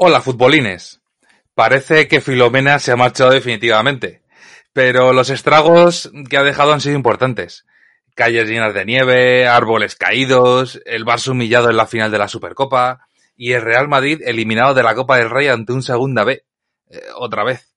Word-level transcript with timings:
Hola, 0.00 0.20
futbolines. 0.20 1.00
Parece 1.56 2.06
que 2.06 2.20
Filomena 2.20 2.78
se 2.78 2.92
ha 2.92 2.96
marchado 2.96 3.30
definitivamente, 3.30 4.22
pero 4.72 5.12
los 5.12 5.28
estragos 5.28 6.12
que 6.30 6.36
ha 6.36 6.44
dejado 6.44 6.72
han 6.72 6.80
sido 6.80 6.94
importantes. 6.94 7.66
Calles 8.14 8.48
llenas 8.48 8.74
de 8.74 8.84
nieve, 8.84 9.48
árboles 9.48 9.96
caídos, 9.96 10.80
el 10.86 11.04
Barça 11.04 11.32
humillado 11.32 11.68
en 11.68 11.76
la 11.76 11.88
final 11.88 12.12
de 12.12 12.18
la 12.18 12.28
Supercopa 12.28 13.08
y 13.36 13.54
el 13.54 13.62
Real 13.62 13.88
Madrid 13.88 14.22
eliminado 14.24 14.72
de 14.72 14.84
la 14.84 14.94
Copa 14.94 15.16
del 15.16 15.30
Rey 15.30 15.48
ante 15.48 15.72
un 15.72 15.82
segunda 15.82 16.22
B. 16.22 16.44
Eh, 16.90 17.02
otra 17.16 17.42
vez. 17.42 17.74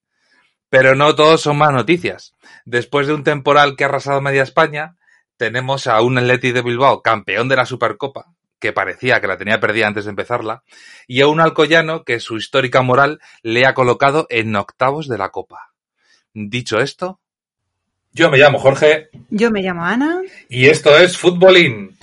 Pero 0.70 0.94
no 0.94 1.16
todos 1.16 1.42
son 1.42 1.58
más 1.58 1.74
noticias. 1.74 2.36
Después 2.66 3.08
de 3.08 3.16
un 3.16 3.24
temporal 3.24 3.76
que 3.76 3.84
ha 3.84 3.88
arrasado 3.88 4.22
media 4.22 4.44
España, 4.44 4.96
tenemos 5.38 5.88
a 5.88 6.00
un 6.02 6.20
Atleti 6.20 6.52
de 6.52 6.62
Bilbao 6.62 7.02
campeón 7.02 7.50
de 7.50 7.56
la 7.56 7.66
Supercopa, 7.66 8.28
que 8.62 8.72
parecía 8.72 9.20
que 9.20 9.28
la 9.28 9.38
tenía 9.38 9.60
perdida 9.60 9.88
antes 9.88 10.06
de 10.06 10.12
empezarla, 10.12 10.64
y 11.08 11.20
a 11.20 11.28
un 11.28 11.42
alcoyano 11.42 12.06
que 12.06 12.22
su 12.22 12.38
histórica 12.38 12.82
moral 12.82 13.20
le 13.42 13.66
ha 13.66 13.74
colocado 13.74 14.28
en 14.30 14.56
octavos 14.56 15.10
de 15.10 15.18
la 15.18 15.30
Copa. 15.30 15.74
Dicho 16.34 16.80
esto, 16.80 17.20
yo 18.14 18.30
me 18.30 18.38
llamo 18.38 18.60
Jorge. 18.60 19.10
Yo 19.30 19.52
me 19.52 19.62
llamo 19.62 19.84
Ana. 19.84 20.22
Y 20.48 20.68
esto 20.68 20.96
es 20.98 21.18
Futbolín. 21.18 21.98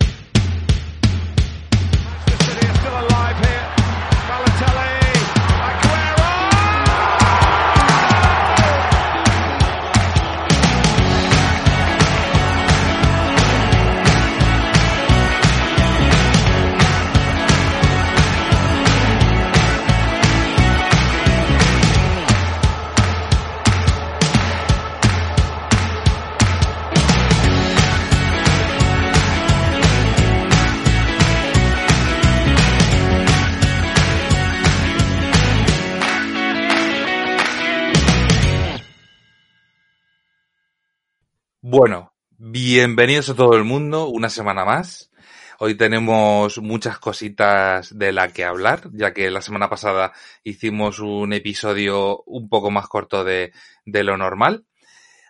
Bueno, 41.70 42.14
bienvenidos 42.38 43.28
a 43.28 43.34
todo 43.34 43.54
el 43.54 43.62
mundo, 43.62 44.08
una 44.08 44.30
semana 44.30 44.64
más. 44.64 45.10
Hoy 45.58 45.76
tenemos 45.76 46.56
muchas 46.62 46.98
cositas 46.98 47.98
de 47.98 48.10
la 48.10 48.28
que 48.28 48.46
hablar, 48.46 48.88
ya 48.94 49.12
que 49.12 49.30
la 49.30 49.42
semana 49.42 49.68
pasada 49.68 50.14
hicimos 50.42 50.98
un 50.98 51.34
episodio 51.34 52.22
un 52.22 52.48
poco 52.48 52.70
más 52.70 52.88
corto 52.88 53.22
de, 53.22 53.52
de 53.84 54.02
lo 54.02 54.16
normal. 54.16 54.64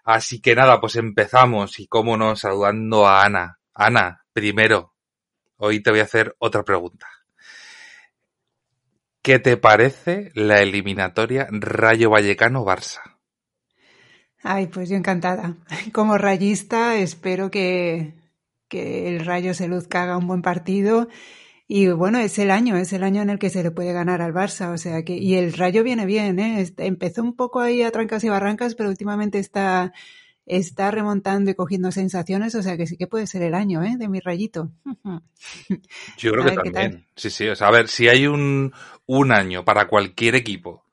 Así 0.05 0.41
que 0.41 0.55
nada, 0.55 0.81
pues 0.81 0.95
empezamos 0.95 1.81
y 1.81 1.89
cómo 1.89 2.17
no, 2.17 2.37
saludando 2.37 3.09
a 3.09 3.25
Ana. 3.25 3.59
Ana, 3.75 4.25
primero, 4.33 4.95
hoy 5.57 5.83
te 5.83 5.91
voy 5.91 5.99
a 5.99 6.05
hacer 6.05 6.37
otra 6.39 6.63
pregunta. 6.63 7.09
¿Qué 9.23 9.41
te 9.41 9.57
parece 9.57 10.31
la 10.35 10.61
eliminatoria 10.61 11.49
Rayo 11.51 12.11
Vallecano-Barça? 12.11 13.18
Ay, 14.43 14.67
pues 14.69 14.89
yo 14.89 14.97
encantada. 14.97 15.57
Como 15.93 16.19
rayista 16.19 16.97
espero 16.97 17.51
que, 17.51 18.15
que 18.69 19.09
el 19.09 19.25
Rayo 19.25 19.55
se 19.55 19.69
luzca, 19.69 20.03
haga 20.03 20.17
un 20.17 20.27
buen 20.27 20.43
partido. 20.43 21.09
Y 21.71 21.89
bueno, 21.89 22.19
es 22.19 22.39
el 22.39 22.51
año, 22.51 22.77
es 22.77 22.95
el 22.95 23.03
año 23.03 23.21
en 23.21 23.29
el 23.29 23.39
que 23.39 23.51
se 23.51 23.63
le 23.63 23.71
puede 23.71 23.93
ganar 23.93 24.23
al 24.23 24.33
Barça. 24.33 24.73
O 24.73 24.79
sea 24.79 25.05
que, 25.05 25.17
y 25.17 25.35
el 25.35 25.53
Rayo 25.53 25.85
viene 25.85 26.07
bien, 26.07 26.39
¿eh? 26.39 26.67
Empezó 26.79 27.23
un 27.23 27.37
poco 27.37 27.61
ahí 27.61 27.83
a 27.83 27.91
trancas 27.91 28.25
y 28.25 28.31
barrancas, 28.31 28.75
pero 28.75 28.89
últimamente 28.89 29.39
está, 29.39 29.93
está 30.47 30.91
remontando 30.91 31.51
y 31.51 31.55
cogiendo 31.55 31.93
sensaciones. 31.93 32.55
O 32.55 32.63
sea 32.63 32.79
que 32.79 32.87
sí 32.87 32.97
que 32.97 33.07
puede 33.07 33.27
ser 33.27 33.43
el 33.43 33.55
año, 33.55 33.83
¿eh? 33.83 33.97
De 33.99 34.09
mi 34.09 34.21
rayito. 34.21 34.71
Yo 36.17 36.33
creo 36.33 36.45
que 36.45 36.71
también. 36.71 37.07
Sí, 37.17 37.29
sí. 37.29 37.49
O 37.49 37.57
sea, 37.57 37.69
a 37.69 37.73
ver, 37.73 37.89
si 37.89 38.09
hay 38.09 38.27
un, 38.27 38.73
un 39.05 39.33
año 39.33 39.65
para 39.65 39.89
cualquier 39.89 40.37
equipo 40.37 40.85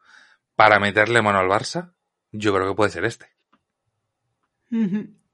para 0.58 0.80
meterle 0.80 1.22
mano 1.22 1.40
al 1.40 1.48
Barça, 1.48 1.94
yo 2.32 2.54
creo 2.54 2.68
que 2.68 2.76
puede 2.76 2.92
ser 2.92 3.06
este. 3.06 3.35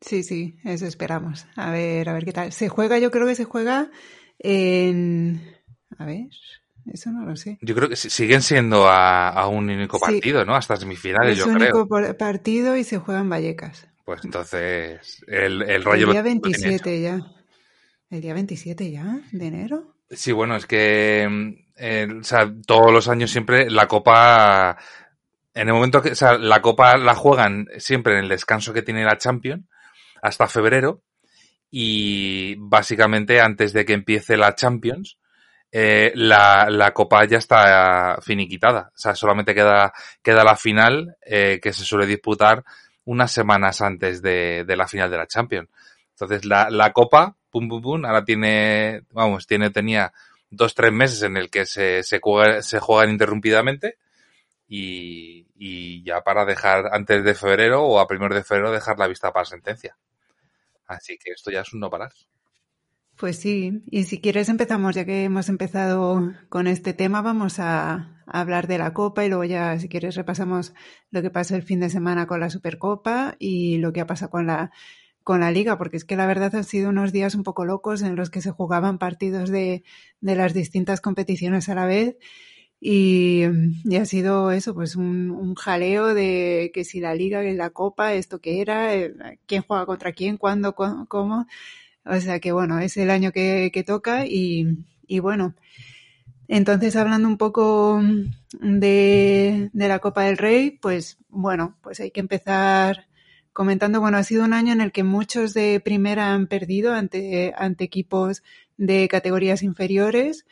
Sí, 0.01 0.23
sí, 0.23 0.57
eso 0.63 0.85
esperamos. 0.85 1.45
A 1.55 1.71
ver, 1.71 2.09
a 2.09 2.13
ver 2.13 2.25
qué 2.25 2.33
tal. 2.33 2.51
Se 2.51 2.69
juega, 2.69 2.97
yo 2.97 3.11
creo 3.11 3.27
que 3.27 3.35
se 3.35 3.45
juega 3.45 3.91
en... 4.39 5.55
A 5.97 6.05
ver, 6.05 6.27
eso 6.91 7.11
no 7.11 7.25
lo 7.25 7.35
sé. 7.35 7.59
Yo 7.61 7.75
creo 7.75 7.87
que 7.87 7.95
siguen 7.95 8.41
siendo 8.41 8.87
a, 8.89 9.47
un 9.47 9.69
único 9.69 9.99
partido, 9.99 10.43
¿no? 10.43 10.55
Hasta 10.55 10.75
semifinales, 10.77 11.37
yo 11.37 11.43
creo. 11.45 11.57
Es 11.57 11.73
un 11.73 11.81
único 11.81 12.17
partido 12.17 12.75
y 12.75 12.83
se 12.83 12.97
juega 12.97 13.21
en 13.21 13.29
Vallecas. 13.29 13.87
Pues 14.03 14.25
entonces, 14.25 15.23
el, 15.27 15.61
el 15.61 15.83
Rayo... 15.83 16.07
El 16.07 16.13
día 16.13 16.23
27 16.23 17.01
ya. 17.01 17.19
¿El 18.09 18.21
día 18.21 18.33
27 18.33 18.91
ya? 18.91 19.21
¿De 19.31 19.47
enero? 19.47 19.95
Sí, 20.09 20.31
bueno, 20.31 20.55
es 20.55 20.65
que... 20.65 21.55
Eh, 21.77 22.07
o 22.19 22.23
sea, 22.23 22.51
todos 22.67 22.91
los 22.91 23.07
años 23.07 23.31
siempre 23.31 23.69
la 23.69 23.87
Copa 23.87 24.77
en 25.53 25.67
el 25.67 25.73
momento 25.73 26.01
que, 26.01 26.11
o 26.11 26.15
sea, 26.15 26.37
la 26.37 26.61
Copa 26.61 26.97
la 26.97 27.15
juegan 27.15 27.67
siempre 27.77 28.13
en 28.13 28.19
el 28.19 28.29
descanso 28.29 28.73
que 28.73 28.81
tiene 28.81 29.03
la 29.03 29.17
Champions 29.17 29.65
hasta 30.21 30.47
febrero 30.47 31.03
y 31.69 32.55
básicamente 32.57 33.41
antes 33.41 33.73
de 33.73 33.85
que 33.85 33.93
empiece 33.93 34.37
la 34.37 34.55
Champions 34.55 35.17
eh, 35.71 36.11
la, 36.15 36.69
la, 36.69 36.93
Copa 36.93 37.23
ya 37.25 37.37
está 37.37 38.19
finiquitada. 38.21 38.91
O 38.93 38.97
sea, 38.97 39.15
solamente 39.15 39.55
queda, 39.55 39.93
queda 40.21 40.43
la 40.43 40.57
final 40.57 41.15
eh, 41.25 41.59
que 41.61 41.71
se 41.71 41.85
suele 41.85 42.05
disputar 42.05 42.63
unas 43.05 43.31
semanas 43.31 43.81
antes 43.81 44.21
de, 44.21 44.65
de 44.65 44.75
la 44.75 44.87
final 44.87 45.09
de 45.09 45.17
la 45.17 45.27
Champions. 45.27 45.69
Entonces 46.11 46.45
la, 46.45 46.69
la 46.69 46.91
Copa, 46.91 47.35
pum 47.49 47.69
pum 47.69 47.81
pum, 47.81 48.05
ahora 48.05 48.23
tiene, 48.23 49.03
vamos, 49.11 49.47
tiene, 49.47 49.69
tenía 49.69 50.11
dos, 50.49 50.75
tres 50.75 50.91
meses 50.91 51.23
en 51.23 51.37
el 51.37 51.49
que 51.49 51.65
se, 51.65 52.03
se, 52.03 52.19
juega, 52.21 52.61
se 52.61 52.79
juegan 52.79 53.09
interrumpidamente 53.09 53.97
y, 54.73 56.03
ya 56.03 56.21
para 56.21 56.45
dejar 56.45 56.89
antes 56.93 57.23
de 57.23 57.35
febrero 57.35 57.83
o 57.83 57.99
a 57.99 58.07
primero 58.07 58.33
de 58.33 58.43
febrero 58.43 58.71
dejar 58.71 58.97
la 58.97 59.07
vista 59.07 59.33
para 59.33 59.45
sentencia. 59.45 59.97
Así 60.87 61.17
que 61.17 61.31
esto 61.31 61.51
ya 61.51 61.61
es 61.61 61.73
un 61.73 61.81
no 61.81 61.89
parar. 61.89 62.11
Pues 63.17 63.37
sí, 63.37 63.83
y 63.91 64.05
si 64.05 64.19
quieres 64.19 64.49
empezamos, 64.49 64.95
ya 64.95 65.05
que 65.05 65.25
hemos 65.25 65.49
empezado 65.49 66.33
con 66.49 66.67
este 66.67 66.93
tema, 66.93 67.21
vamos 67.21 67.59
a, 67.59 68.17
hablar 68.25 68.67
de 68.67 68.77
la 68.77 68.93
Copa 68.93 69.25
y 69.25 69.29
luego 69.29 69.43
ya, 69.43 69.77
si 69.77 69.89
quieres, 69.89 70.15
repasamos 70.15 70.73
lo 71.09 71.21
que 71.21 71.29
pasó 71.29 71.55
el 71.55 71.63
fin 71.63 71.81
de 71.81 71.89
semana 71.89 72.25
con 72.27 72.39
la 72.39 72.49
Supercopa 72.49 73.35
y 73.39 73.77
lo 73.77 73.91
que 73.91 73.99
ha 73.99 74.07
pasado 74.07 74.31
con 74.31 74.47
la, 74.47 74.71
con 75.23 75.41
la 75.41 75.51
Liga, 75.51 75.77
porque 75.77 75.97
es 75.97 76.05
que 76.05 76.15
la 76.15 76.25
verdad 76.25 76.55
han 76.55 76.63
sido 76.63 76.89
unos 76.89 77.11
días 77.11 77.35
un 77.35 77.43
poco 77.43 77.65
locos 77.65 78.01
en 78.03 78.15
los 78.15 78.29
que 78.29 78.41
se 78.41 78.51
jugaban 78.51 78.99
partidos 78.99 79.49
de, 79.49 79.83
de 80.21 80.35
las 80.35 80.53
distintas 80.53 81.01
competiciones 81.01 81.67
a 81.67 81.75
la 81.75 81.85
vez 81.85 82.15
y, 82.83 83.43
ha 83.95 84.05
sido 84.05 84.51
eso, 84.51 84.73
pues 84.73 84.95
un, 84.95 85.53
jaleo 85.55 86.15
de 86.15 86.71
que 86.73 86.83
si 86.83 86.99
la 86.99 87.13
liga, 87.13 87.41
que 87.43 87.53
la 87.53 87.69
copa, 87.69 88.13
esto 88.15 88.39
que 88.41 88.59
era, 88.61 88.95
eh, 88.95 89.13
quién 89.45 89.61
juega 89.61 89.85
contra 89.85 90.13
quién, 90.13 90.37
cuándo, 90.37 90.73
cómo. 90.73 91.47
O 92.05 92.19
sea 92.19 92.39
que 92.39 92.51
bueno, 92.51 92.79
es 92.79 92.97
el 92.97 93.11
año 93.11 93.31
que, 93.31 93.69
que 93.73 93.83
toca 93.83 94.25
y, 94.25 94.79
y, 95.07 95.19
bueno. 95.19 95.55
Entonces, 96.47 96.95
hablando 96.95 97.27
un 97.27 97.37
poco 97.37 98.01
de, 98.61 99.69
de 99.73 99.87
la 99.87 99.99
Copa 99.99 100.23
del 100.23 100.37
Rey, 100.37 100.71
pues 100.71 101.17
bueno, 101.29 101.77
pues 101.81 101.99
hay 101.99 102.11
que 102.11 102.19
empezar 102.19 103.07
comentando, 103.53 104.01
bueno, 104.01 104.17
ha 104.17 104.23
sido 104.23 104.43
un 104.43 104.53
año 104.53 104.73
en 104.73 104.81
el 104.81 104.91
que 104.91 105.03
muchos 105.03 105.53
de 105.53 105.79
primera 105.81 106.33
han 106.33 106.47
perdido 106.47 106.93
ante, 106.93 107.53
ante 107.57 107.83
equipos 107.83 108.43
de 108.77 109.07
categorías 109.07 109.63
inferiores 109.63 110.45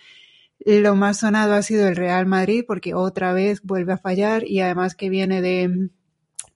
lo 0.65 0.95
más 0.95 1.19
sonado 1.19 1.53
ha 1.53 1.61
sido 1.61 1.87
el 1.87 1.95
Real 1.95 2.25
Madrid 2.25 2.63
porque 2.67 2.93
otra 2.93 3.33
vez 3.33 3.61
vuelve 3.63 3.93
a 3.93 3.97
fallar 3.97 4.45
y 4.45 4.59
además 4.61 4.95
que 4.95 5.09
viene 5.09 5.41
de, 5.41 5.89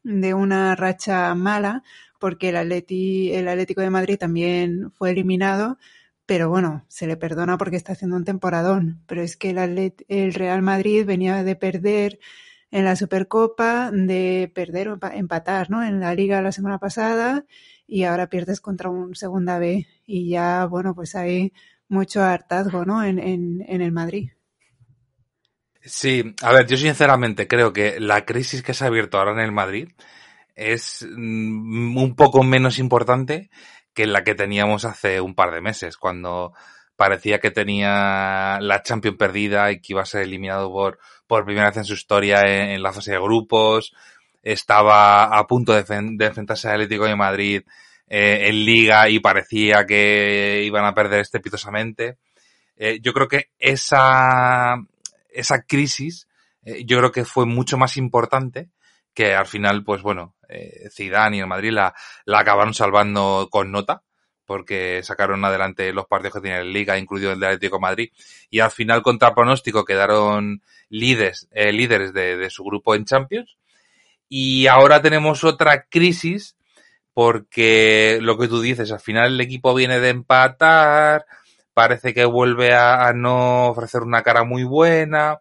de 0.04 0.33
una 0.33 0.75
racha 0.75 1.33
mala 1.36 1.83
porque 2.19 2.50
el, 2.50 2.56
Atleti, 2.56 3.33
el 3.33 3.50
Atlético 3.50 3.81
de 3.81 3.89
Madrid 3.89 4.18
también 4.18 4.92
fue 4.92 5.12
eliminado, 5.12 5.78
pero 6.25 6.50
bueno, 6.50 6.86
se 6.88 7.06
le 7.06 7.18
perdona 7.18 7.57
porque 7.57 7.75
está 7.75 7.92
haciendo 7.92 8.16
un 8.16 8.24
temporadón. 8.24 9.04
Pero 9.07 9.22
es 9.22 9.36
que 9.36 9.50
el, 9.50 9.94
el 10.07 10.33
Real 10.33 10.62
Madrid 10.62 11.06
venía 11.06 11.44
de 11.44 11.56
perder 11.57 12.19
en 12.72 12.86
la 12.86 12.95
Supercopa, 12.95 13.92
de 13.92 14.50
perder 14.56 14.88
o 14.88 15.00
empatar 15.13 15.69
¿no? 15.69 15.83
en 15.83 16.00
la 16.00 16.16
liga 16.16 16.42
la 16.42 16.54
semana 16.54 16.80
pasada 16.80 17.45
y 17.86 18.04
ahora 18.04 18.30
pierdes 18.30 18.62
contra 18.62 18.89
un 18.89 19.16
segunda 19.16 19.60
B 19.60 19.86
y 20.06 20.30
ya, 20.30 20.66
bueno, 20.66 20.95
pues 20.95 21.16
hay 21.16 21.51
mucho 21.94 22.22
hartazgo, 22.22 22.86
¿no? 22.86 23.04
En, 23.04 23.19
en, 23.19 23.63
en 23.68 23.81
el 23.81 23.92
Madrid. 23.92 24.31
Sí, 25.86 26.34
a 26.42 26.54
ver, 26.54 26.66
yo 26.68 26.78
sinceramente 26.78 27.48
creo 27.48 27.74
que 27.74 28.00
la 28.00 28.25
crisis 28.25 28.63
que 28.63 28.74
se 28.74 28.84
ha 28.84 28.88
abierto 28.88 29.18
ahora 29.18 29.34
en 29.34 29.40
el 29.40 29.51
Madrid 29.51 29.90
es 30.56 31.06
mm, 31.10 31.98
un 31.98 32.16
poco 32.16 32.44
menos 32.44 32.80
importante 32.80 33.50
que 33.94 34.07
la 34.07 34.24
que 34.24 34.36
teníamos 34.36 34.86
hace 34.86 35.22
un 35.22 35.36
par 35.36 35.51
de 35.51 35.62
meses, 35.62 35.98
cuando 35.98 36.54
parecía 36.95 37.40
que 37.40 37.51
tenía 37.51 38.60
la 38.62 38.81
Champions 38.84 39.18
perdida 39.18 39.72
y 39.72 39.81
que 39.81 39.94
iba 39.94 40.01
a 40.01 40.06
ser 40.06 40.22
eliminado 40.24 40.72
por, 40.72 41.00
por 41.28 41.45
primera 41.45 41.68
vez 41.69 41.78
en 41.78 41.86
su 41.86 41.94
historia 41.94 42.42
en, 42.42 42.81
la 42.81 42.94
fase 42.94 43.12
de 43.12 43.19
grupos. 43.19 43.94
Estaba 44.42 45.25
a 45.25 45.48
punto 45.48 45.74
de, 45.74 45.84
de 45.84 46.25
enfrentarse 46.25 46.68
al 46.68 46.75
Atlético 46.75 47.06
de 47.06 47.16
Madrid 47.16 47.63
eh, 48.08 48.48
en 48.48 48.66
Liga 48.66 49.10
y 49.10 49.20
parecía 49.20 49.86
que 49.86 50.64
iban 50.66 50.86
a 50.86 50.94
perder 50.94 51.22
estrepitosamente. 51.22 52.18
Eh, 52.76 53.00
yo 53.02 53.14
creo 53.14 53.28
que 53.28 53.52
esa, 53.60 54.76
esa 55.30 55.64
crisis, 55.64 56.28
eh, 56.64 56.84
yo 56.86 56.98
creo 56.98 57.12
que 57.12 57.26
fue 57.26 57.46
mucho 57.46 57.78
más 57.78 57.98
importante 57.98 58.70
que 59.14 59.36
al 59.36 59.46
final, 59.46 59.84
pues 59.84 60.02
bueno, 60.02 60.36
eh, 60.50 60.90
Zidane 60.92 61.38
y 61.38 61.40
el 61.40 61.48
Madrid 61.48 61.72
la, 61.72 61.94
la 62.26 62.40
acabaron 62.40 62.74
salvando 62.74 63.48
con 63.52 63.72
nota 63.72 64.04
porque 64.46 65.02
sacaron 65.04 65.44
adelante 65.46 65.94
los 65.94 66.06
partidos 66.06 66.36
que 66.36 66.42
tiene 66.42 66.60
en 66.60 66.74
Liga, 66.74 66.98
incluido 66.98 67.32
el 67.32 67.40
de 67.40 67.48
Atlético 67.48 67.80
Madrid, 67.80 68.12
y 68.50 68.60
al 68.60 68.72
final 68.72 69.02
contra 69.02 69.34
pronóstico 69.34 69.86
quedaron 69.86 70.62
líderes, 70.90 71.48
eh, 71.52 71.72
líderes 71.72 72.14
de, 72.14 72.38
de, 72.38 72.50
su 72.50 72.64
grupo 72.64 72.94
en 72.96 73.06
Champions. 73.06 73.58
Y 74.28 74.68
ahora 74.68 75.02
tenemos 75.02 75.44
otra 75.44 75.86
crisis 75.86 76.56
porque 77.13 78.19
lo 78.21 78.38
que 78.38 78.48
tú 78.48 78.62
dices, 78.62 78.92
al 78.92 79.00
final 79.00 79.33
el 79.33 79.42
equipo 79.42 79.74
viene 79.74 80.00
de 80.00 80.10
empatar, 80.10 81.25
parece 81.74 82.13
que 82.13 82.25
vuelve 82.25 82.74
a, 82.74 83.12
no 83.13 83.68
ofrecer 83.68 84.01
una 84.01 84.24
cara 84.24 84.44
muy 84.44 84.63
buena 84.63 85.39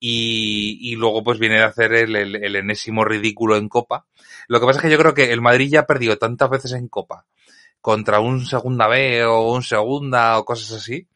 y, 0.00 0.78
y 0.80 0.96
luego 0.96 1.22
pues 1.22 1.38
viene 1.38 1.60
a 1.60 1.66
hacer 1.66 1.92
el, 1.94 2.16
el, 2.16 2.36
el, 2.36 2.56
enésimo 2.56 3.04
ridículo 3.04 3.56
en 3.56 3.68
Copa. 3.68 4.06
Lo 4.48 4.60
que 4.60 4.66
pasa 4.66 4.78
es 4.78 4.82
que 4.84 4.90
yo 4.90 4.98
creo 4.98 5.14
que 5.14 5.32
el 5.32 5.40
Madrid 5.40 5.70
ya 5.70 5.80
ha 5.80 5.86
perdido 5.86 6.18
tantas 6.18 6.50
veces 6.50 6.72
en 6.72 6.88
Copa 6.88 7.24
contra 7.80 8.20
un 8.20 8.44
segunda 8.46 8.88
B 8.88 9.24
o 9.24 9.52
un 9.52 9.62
segunda 9.62 10.38
o 10.38 10.44
cosas 10.44 10.72
así, 10.72 11.08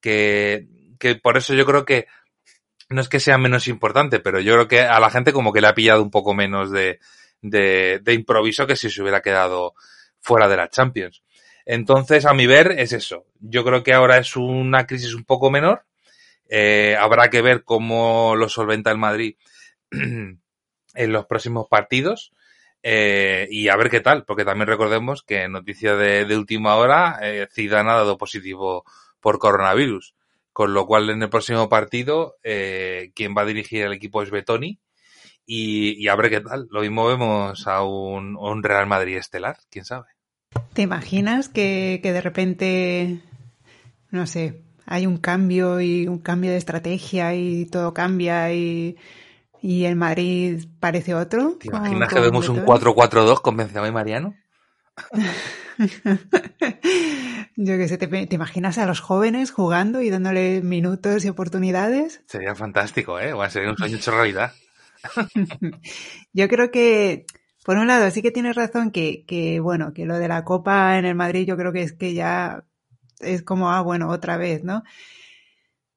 que, 0.00 0.68
que 0.98 1.16
por 1.16 1.36
eso 1.36 1.54
yo 1.54 1.66
creo 1.66 1.84
que 1.84 2.06
no 2.90 3.00
es 3.00 3.08
que 3.08 3.20
sea 3.20 3.38
menos 3.38 3.68
importante, 3.68 4.20
pero 4.20 4.40
yo 4.40 4.54
creo 4.54 4.68
que 4.68 4.80
a 4.80 5.00
la 5.00 5.10
gente 5.10 5.32
como 5.32 5.52
que 5.52 5.60
le 5.60 5.68
ha 5.68 5.74
pillado 5.74 6.02
un 6.02 6.10
poco 6.10 6.34
menos 6.34 6.70
de, 6.70 6.98
de, 7.42 8.02
improviso 8.12 8.66
que 8.66 8.76
si 8.76 8.90
se 8.90 9.02
hubiera 9.02 9.22
quedado 9.22 9.74
fuera 10.20 10.48
de 10.48 10.56
la 10.56 10.68
Champions. 10.68 11.22
Entonces, 11.64 12.26
a 12.26 12.34
mi 12.34 12.46
ver, 12.46 12.72
es 12.72 12.92
eso. 12.92 13.26
Yo 13.38 13.64
creo 13.64 13.82
que 13.82 13.92
ahora 13.92 14.18
es 14.18 14.36
una 14.36 14.86
crisis 14.86 15.14
un 15.14 15.24
poco 15.24 15.50
menor. 15.50 15.84
Eh, 16.48 16.96
habrá 16.98 17.30
que 17.30 17.42
ver 17.42 17.64
cómo 17.64 18.34
lo 18.36 18.48
solventa 18.48 18.90
el 18.90 18.98
Madrid 18.98 19.36
en 19.90 20.40
los 20.94 21.26
próximos 21.26 21.66
partidos. 21.68 22.32
Eh, 22.82 23.46
y 23.50 23.68
a 23.68 23.76
ver 23.76 23.90
qué 23.90 24.00
tal, 24.00 24.24
porque 24.24 24.44
también 24.44 24.68
recordemos 24.68 25.22
que 25.22 25.48
noticia 25.48 25.96
de, 25.96 26.24
de 26.24 26.36
última 26.36 26.76
hora, 26.76 27.18
eh, 27.22 27.46
ha 27.46 27.82
dado 27.82 28.16
positivo 28.16 28.84
por 29.20 29.38
coronavirus, 29.38 30.14
con 30.52 30.72
lo 30.72 30.86
cual 30.86 31.10
en 31.10 31.22
el 31.22 31.28
próximo 31.28 31.68
partido 31.68 32.36
eh, 32.42 33.12
quien 33.14 33.34
va 33.36 33.42
a 33.42 33.46
dirigir 33.46 33.84
el 33.84 33.92
equipo 33.92 34.22
es 34.22 34.30
Betoni 34.30 34.78
y, 35.52 36.00
y, 36.00 36.06
a 36.06 36.14
ver 36.14 36.30
qué 36.30 36.40
tal. 36.40 36.68
Lo 36.70 36.82
mismo 36.82 37.06
vemos 37.06 37.66
a 37.66 37.82
un, 37.82 38.36
a 38.36 38.52
un 38.52 38.62
Real 38.62 38.86
Madrid 38.86 39.16
estelar, 39.16 39.56
quién 39.68 39.84
sabe. 39.84 40.06
¿Te 40.74 40.82
imaginas 40.82 41.48
que, 41.48 41.98
que 42.02 42.12
de 42.12 42.20
repente, 42.20 43.20
no 44.10 44.28
sé, 44.28 44.62
hay 44.86 45.06
un 45.06 45.16
cambio 45.16 45.80
y 45.80 46.06
un 46.06 46.18
cambio 46.18 46.52
de 46.52 46.56
estrategia 46.56 47.34
y 47.34 47.66
todo 47.66 47.94
cambia 47.94 48.52
y 48.52 48.96
y 49.62 49.84
el 49.84 49.96
Madrid 49.96 50.64
parece 50.78 51.14
otro. 51.14 51.56
¿Te 51.60 51.68
imaginas 51.68 52.08
que 52.08 52.20
vemos 52.20 52.48
un 52.48 52.64
4-4-2 52.64 53.42
con 53.42 53.56
Benzema 53.56 53.88
y 53.88 53.92
Mariano? 53.92 54.34
Yo 57.56 57.76
que 57.76 57.88
sé, 57.88 57.98
¿te, 57.98 58.06
¿te, 58.06 58.34
imaginas 58.34 58.78
a 58.78 58.86
los 58.86 59.00
jóvenes 59.00 59.50
jugando 59.50 60.00
y 60.00 60.08
dándole 60.10 60.62
minutos 60.62 61.24
y 61.24 61.28
oportunidades? 61.28 62.22
Sería 62.26 62.54
fantástico, 62.54 63.20
¿eh? 63.20 63.34
Bueno, 63.34 63.50
sería 63.50 63.70
un 63.70 63.76
sueño 63.76 63.96
hecho 63.96 64.12
realidad. 64.12 64.52
Yo 66.32 66.48
creo 66.48 66.70
que, 66.70 67.26
por 67.64 67.76
un 67.76 67.86
lado, 67.86 68.10
sí 68.10 68.22
que 68.22 68.30
tienes 68.30 68.56
razón 68.56 68.90
que, 68.90 69.24
que, 69.26 69.60
bueno, 69.60 69.92
que 69.92 70.06
lo 70.06 70.18
de 70.18 70.28
la 70.28 70.44
Copa 70.44 70.98
en 70.98 71.04
el 71.04 71.14
Madrid 71.14 71.46
yo 71.46 71.56
creo 71.56 71.72
que 71.72 71.82
es 71.82 71.92
que 71.92 72.14
ya 72.14 72.64
es 73.20 73.42
como, 73.42 73.70
ah, 73.70 73.82
bueno, 73.82 74.08
otra 74.10 74.36
vez, 74.36 74.64
¿no? 74.64 74.82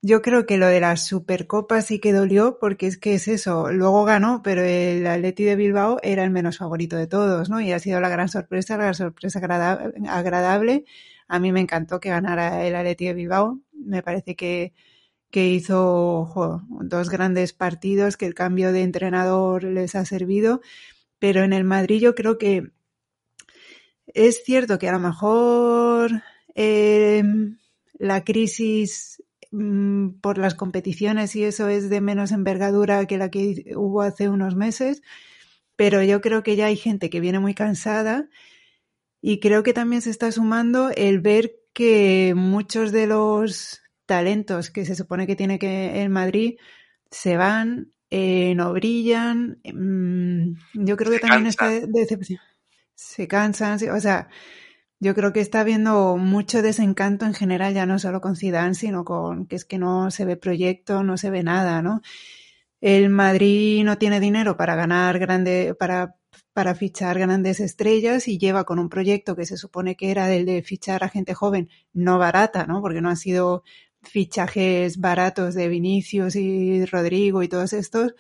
Yo 0.06 0.22
creo 0.22 0.46
que 0.46 0.58
lo 0.58 0.68
de 0.68 0.82
la 0.82 0.98
Supercopa 0.98 1.82
sí 1.82 2.00
que 2.00 2.12
dolió 2.12 2.58
porque 2.60 2.88
es 2.88 2.98
que 2.98 3.14
es 3.14 3.30
eso, 3.30 3.72
luego 3.72 4.04
ganó, 4.04 4.42
pero 4.44 4.62
el 4.62 5.08
Atleti 5.08 5.46
de 5.46 5.56
Bilbao 5.56 5.98
era 6.04 6.26
el 6.26 6.30
menos 6.30 6.58
favorito 6.58 6.98
de 6.98 7.08
todos, 7.08 7.50
¿no? 7.50 7.62
Y 7.62 7.72
ha 7.72 7.80
sido 7.80 8.02
la 8.02 8.10
gran 8.10 8.28
sorpresa, 8.28 8.76
la 8.78 8.94
sorpresa 8.94 9.40
agradable. 10.10 10.84
A 11.30 11.40
mí 11.40 11.54
me 11.54 11.62
encantó 11.62 12.02
que 12.02 12.10
ganara 12.10 12.66
el 12.66 12.76
Atleti 12.76 13.06
de 13.06 13.14
Bilbao. 13.14 13.62
Me 13.72 14.04
parece 14.04 14.36
que, 14.36 14.74
que 15.34 15.50
hizo 15.50 16.64
dos 16.84 17.10
grandes 17.10 17.52
partidos, 17.52 18.16
que 18.16 18.26
el 18.26 18.36
cambio 18.36 18.72
de 18.72 18.84
entrenador 18.84 19.66
les 19.66 19.96
ha 19.96 20.06
servido. 20.06 20.62
Pero 21.20 21.44
en 21.44 21.52
el 21.52 21.66
Madrid 21.66 22.00
yo 22.00 22.16
creo 22.16 22.38
que 22.38 22.72
es 24.08 24.44
cierto 24.46 24.80
que 24.80 24.88
a 24.88 24.94
lo 24.94 25.00
mejor 25.00 26.24
eh, 26.56 27.24
la 27.98 28.24
crisis 28.24 29.24
Mm, 29.54 30.20
por 30.20 30.40
las 30.40 30.56
competiciones 30.56 31.36
y 31.36 31.44
eso 31.44 31.68
es 31.68 31.88
de 31.88 32.02
menos 32.02 32.32
envergadura 32.32 33.06
que 33.06 33.20
la 33.20 33.30
que 33.30 33.74
hubo 33.76 34.02
hace 34.02 34.28
unos 34.28 34.56
meses, 34.56 35.04
pero 35.76 36.02
yo 36.02 36.22
creo 36.22 36.42
que 36.42 36.56
ya 36.56 36.66
hay 36.68 36.76
gente 36.76 37.12
que 37.12 37.20
viene 37.20 37.38
muy 37.40 37.54
cansada 37.54 38.28
y 39.22 39.40
creo 39.40 39.62
que 39.62 39.74
también 39.74 40.02
se 40.02 40.10
está 40.10 40.32
sumando 40.32 40.90
el 40.96 41.22
ver 41.22 41.54
que 41.74 42.34
muchos 42.36 42.92
de 42.92 43.06
los 43.06 43.83
talentos 44.06 44.70
que 44.70 44.86
se 44.86 44.96
supone 44.96 45.28
que 45.28 45.36
tiene 45.36 45.60
que 45.60 46.02
el 46.02 46.10
Madrid 46.10 46.58
se 47.10 47.38
van, 47.38 47.94
eh, 48.10 48.54
no 48.56 48.74
brillan. 48.74 49.60
Mmm, 49.64 50.54
yo 50.74 50.98
creo 50.98 51.12
que 51.12 51.20
también 51.20 51.44
cansa. 51.44 51.74
está 51.74 51.88
decepción. 51.88 52.40
Se 52.96 53.28
cansan, 53.28 53.80
o 53.90 54.00
sea, 54.00 54.30
yo 55.00 55.14
creo 55.16 55.34
que 55.34 55.42
está 55.42 55.62
habiendo 55.62 56.16
mucho 56.18 56.62
desencanto 56.62 57.26
en 57.26 57.34
general, 57.34 57.74
ya 57.74 57.86
no 57.86 58.00
solo 58.00 58.22
con 58.22 58.36
Zidane, 58.38 58.74
sino 58.76 59.04
con 59.04 59.48
que 59.48 59.58
es 59.58 59.66
que 59.66 59.78
no 59.78 60.12
se 60.12 60.26
ve 60.26 60.38
proyecto, 60.38 61.04
no 61.04 61.18
se 61.18 61.30
ve 61.30 61.44
nada, 61.44 61.82
¿no? 61.82 62.02
El 62.82 63.10
Madrid 63.10 63.84
no 63.84 63.98
tiene 63.98 64.20
dinero 64.20 64.58
para 64.58 64.76
ganar 64.76 65.20
grande, 65.20 65.76
para, 65.78 66.16
para 66.54 66.76
fichar 66.76 67.20
grandes 67.20 67.60
estrellas 67.60 68.28
y 68.28 68.38
lleva 68.38 68.64
con 68.66 68.80
un 68.80 68.90
proyecto 68.90 69.36
que 69.36 69.46
se 69.46 69.58
supone 69.58 69.96
que 69.96 70.12
era 70.12 70.34
el 70.34 70.46
de 70.46 70.62
fichar 70.64 71.04
a 71.04 71.10
gente 71.10 71.34
joven, 71.34 71.70
no 71.94 72.18
barata, 72.18 72.66
¿no? 72.66 72.82
Porque 72.82 73.02
no 73.02 73.10
han 73.10 73.18
sido 73.18 73.64
fichajes 74.04 74.98
baratos 75.00 75.56
de 75.56 75.68
Vinicius 75.68 76.36
y 76.36 76.86
Rodrigo 76.86 77.44
y 77.44 77.48
todos 77.48 77.74
estos, 77.74 78.16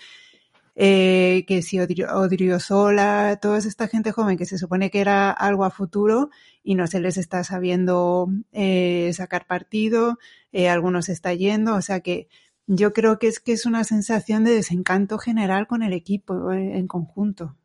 eh, 0.75 1.45
que 1.47 1.61
si 1.61 1.79
Odriozola, 1.79 3.37
toda 3.41 3.59
esta 3.59 3.87
gente 3.87 4.11
joven 4.11 4.37
que 4.37 4.45
se 4.45 4.57
supone 4.57 4.89
que 4.89 5.01
era 5.01 5.31
algo 5.31 5.65
a 5.65 5.69
futuro 5.69 6.29
y 6.63 6.75
no 6.75 6.87
se 6.87 6.99
les 6.99 7.17
está 7.17 7.43
sabiendo 7.43 8.27
eh, 8.51 9.11
sacar 9.13 9.45
partido, 9.45 10.17
eh, 10.51 10.69
algunos 10.69 11.09
está 11.09 11.33
yendo, 11.33 11.75
o 11.75 11.81
sea 11.81 11.99
que 11.99 12.27
yo 12.65 12.93
creo 12.93 13.19
que 13.19 13.27
es 13.27 13.39
que 13.39 13.51
es 13.51 13.65
una 13.65 13.83
sensación 13.83 14.45
de 14.45 14.51
desencanto 14.51 15.17
general 15.17 15.67
con 15.67 15.83
el 15.83 15.93
equipo 15.93 16.51
en 16.51 16.87
conjunto. 16.87 17.57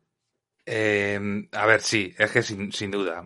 Eh, 0.65 1.47
a 1.53 1.65
ver, 1.65 1.81
sí, 1.81 2.13
es 2.17 2.29
que 2.29 2.43
sin, 2.43 2.71
sin 2.71 2.91
duda. 2.91 3.23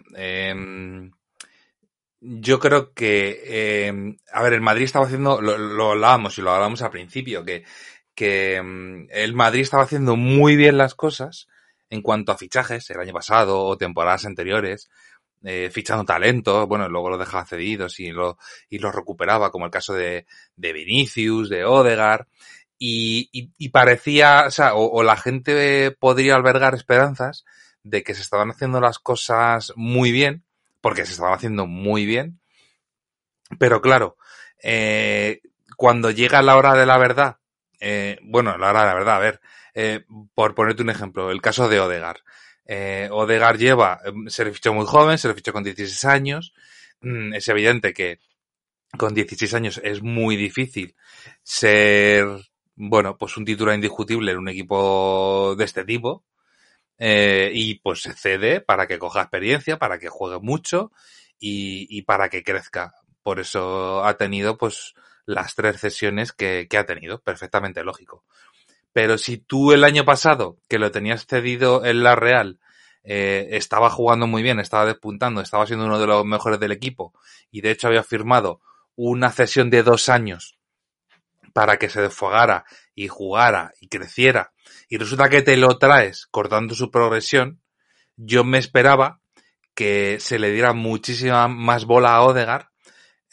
Yo 2.25 2.59
creo 2.59 2.93
que, 2.93 3.41
eh, 3.45 4.15
a 4.31 4.43
ver, 4.43 4.53
el 4.53 4.61
Madrid 4.61 4.85
estaba 4.85 5.05
haciendo, 5.05 5.41
lo, 5.41 5.57
lo 5.57 5.91
hablábamos 5.91 6.37
y 6.37 6.41
lo 6.41 6.51
hablábamos 6.51 6.81
al 6.81 6.91
principio, 6.91 7.43
que 7.43 7.63
que 8.15 8.61
mm, 8.61 9.07
el 9.11 9.33
Madrid 9.33 9.61
estaba 9.61 9.83
haciendo 9.83 10.15
muy 10.15 10.55
bien 10.55 10.77
las 10.77 10.95
cosas 10.95 11.47
en 11.89 12.01
cuanto 12.01 12.31
a 12.31 12.37
fichajes 12.37 12.89
el 12.89 12.99
año 12.99 13.13
pasado 13.13 13.63
o 13.63 13.77
temporadas 13.77 14.25
anteriores, 14.25 14.89
eh, 15.43 15.69
fichando 15.71 16.05
talento, 16.05 16.65
bueno, 16.67 16.87
luego 16.89 17.09
lo 17.11 17.17
dejaba 17.17 17.45
cedidos 17.45 17.99
y 17.99 18.11
lo, 18.11 18.37
y 18.69 18.79
lo 18.79 18.91
recuperaba, 18.91 19.51
como 19.51 19.65
el 19.65 19.71
caso 19.71 19.93
de, 19.93 20.25
de 20.55 20.73
Vinicius, 20.73 21.49
de 21.49 21.65
Odegar, 21.65 22.27
y, 22.79 23.29
y, 23.31 23.51
y 23.57 23.69
parecía, 23.69 24.45
o 24.47 24.51
sea, 24.51 24.73
o 24.75 25.03
la 25.03 25.17
gente 25.17 25.91
podría 25.91 26.35
albergar 26.35 26.73
esperanzas 26.75 27.45
de 27.83 28.03
que 28.03 28.13
se 28.15 28.21
estaban 28.21 28.51
haciendo 28.51 28.81
las 28.81 28.99
cosas 28.99 29.73
muy 29.75 30.11
bien, 30.11 30.43
porque 30.83 31.05
se 31.05 31.13
estaban 31.13 31.33
haciendo 31.33 31.65
muy 31.65 32.05
bien, 32.05 32.41
pero 33.57 33.81
claro, 33.81 34.17
eh, 34.61 35.39
cuando 35.77 36.11
llega 36.11 36.41
la 36.41 36.57
hora 36.57 36.73
de 36.73 36.85
la 36.85 36.97
verdad 36.97 37.37
eh, 37.79 38.17
bueno, 38.21 38.57
la 38.57 38.67
verdad, 38.67 38.85
la 38.85 38.93
verdad, 38.93 39.15
a 39.15 39.19
ver, 39.19 39.41
eh, 39.73 40.05
por 40.35 40.55
ponerte 40.55 40.83
un 40.83 40.89
ejemplo, 40.89 41.31
el 41.31 41.41
caso 41.41 41.67
de 41.69 41.79
Odegar. 41.79 42.17
Odegar 43.11 43.57
lleva, 43.57 43.99
em, 44.05 44.27
se 44.27 44.45
le 44.45 44.51
fichó 44.53 44.73
muy 44.73 44.85
joven, 44.85 45.17
se 45.17 45.27
le 45.29 45.33
fichó 45.33 45.53
con 45.53 45.63
16 45.63 46.05
años. 46.05 46.53
Mm, 47.01 47.33
es 47.33 47.47
evidente 47.47 47.93
que 47.93 48.19
con 48.97 49.13
16 49.13 49.53
años 49.53 49.81
es 49.83 50.01
muy 50.01 50.35
difícil 50.37 50.95
ser, 51.43 52.25
bueno, 52.75 53.17
pues 53.17 53.37
un 53.37 53.45
título 53.45 53.73
indiscutible 53.73 54.31
en 54.31 54.37
un 54.37 54.49
equipo 54.49 55.55
de 55.57 55.65
este 55.65 55.83
tipo. 55.85 56.23
Eh, 56.97 57.51
y 57.53 57.75
pues 57.79 58.01
se 58.01 58.13
cede 58.13 58.61
para 58.61 58.87
que 58.87 58.99
coja 58.99 59.21
experiencia, 59.21 59.77
para 59.77 59.99
que 59.99 60.09
juegue 60.09 60.39
mucho 60.39 60.91
y, 61.39 61.87
y 61.89 62.03
para 62.03 62.29
que 62.29 62.43
crezca. 62.43 62.93
por 63.23 63.39
eso 63.39 64.03
ha 64.05 64.15
tenido 64.17 64.57
pues 64.57 64.93
las 65.25 65.55
tres 65.55 65.79
cesiones 65.79 66.33
que, 66.33 66.67
ha 66.77 66.85
tenido, 66.85 67.21
perfectamente 67.21 67.83
lógico. 67.83 68.23
Pero 68.91 69.17
si 69.17 69.37
tú 69.37 69.71
el 69.71 69.83
año 69.83 70.05
pasado, 70.05 70.57
que 70.67 70.79
lo 70.79 70.91
tenías 70.91 71.25
cedido 71.25 71.85
en 71.85 72.03
la 72.03 72.15
Real, 72.15 72.59
eh, 73.03 73.49
estaba 73.51 73.89
jugando 73.89 74.27
muy 74.27 74.43
bien, 74.43 74.59
estaba 74.59 74.85
despuntando, 74.85 75.41
estaba 75.41 75.65
siendo 75.65 75.85
uno 75.85 75.99
de 75.99 76.07
los 76.07 76.25
mejores 76.25 76.59
del 76.59 76.71
equipo 76.71 77.13
y 77.51 77.61
de 77.61 77.71
hecho 77.71 77.87
había 77.87 78.03
firmado 78.03 78.61
una 78.95 79.31
cesión 79.31 79.69
de 79.69 79.83
dos 79.83 80.09
años 80.09 80.57
para 81.53 81.77
que 81.77 81.89
se 81.89 82.01
desfogara 82.01 82.65
y 82.95 83.07
jugara 83.07 83.73
y 83.79 83.87
creciera 83.87 84.53
y 84.89 84.97
resulta 84.97 85.29
que 85.29 85.41
te 85.41 85.57
lo 85.57 85.77
traes 85.77 86.27
cortando 86.27 86.75
su 86.75 86.91
progresión, 86.91 87.59
yo 88.15 88.43
me 88.43 88.57
esperaba 88.57 89.19
que 89.73 90.19
se 90.19 90.39
le 90.39 90.51
diera 90.51 90.73
muchísima 90.73 91.47
más 91.47 91.85
bola 91.85 92.15
a 92.15 92.21
Odegar, 92.21 92.69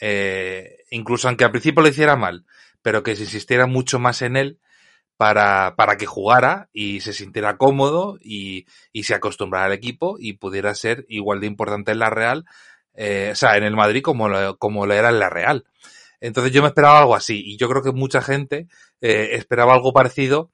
eh, 0.00 0.78
incluso 0.90 1.28
aunque 1.28 1.44
al 1.44 1.50
principio 1.50 1.82
lo 1.82 1.88
hiciera 1.88 2.16
mal, 2.16 2.46
pero 2.82 3.02
que 3.02 3.14
se 3.16 3.24
insistiera 3.24 3.66
mucho 3.66 3.98
más 3.98 4.22
en 4.22 4.36
él 4.36 4.58
para, 5.18 5.74
para 5.76 5.98
que 5.98 6.06
jugara 6.06 6.70
y 6.72 7.00
se 7.00 7.12
sintiera 7.12 7.58
cómodo 7.58 8.18
y, 8.22 8.66
y 8.90 9.02
se 9.02 9.14
acostumbrara 9.14 9.66
al 9.66 9.72
equipo 9.72 10.16
y 10.18 10.34
pudiera 10.34 10.74
ser 10.74 11.04
igual 11.08 11.40
de 11.40 11.46
importante 11.46 11.92
en 11.92 11.98
la 11.98 12.08
Real, 12.08 12.46
eh, 12.94 13.30
o 13.32 13.34
sea, 13.34 13.58
en 13.58 13.64
el 13.64 13.76
Madrid 13.76 14.02
como 14.02 14.28
lo, 14.30 14.56
como 14.56 14.86
lo 14.86 14.94
era 14.94 15.10
en 15.10 15.18
la 15.18 15.28
Real. 15.28 15.66
Entonces 16.20 16.52
yo 16.52 16.62
me 16.62 16.68
esperaba 16.68 16.98
algo 16.98 17.14
así 17.14 17.42
y 17.44 17.56
yo 17.56 17.68
creo 17.68 17.82
que 17.82 17.92
mucha 17.92 18.20
gente 18.20 18.68
eh, 19.00 19.30
esperaba 19.32 19.74
algo 19.74 19.92
parecido 19.92 20.50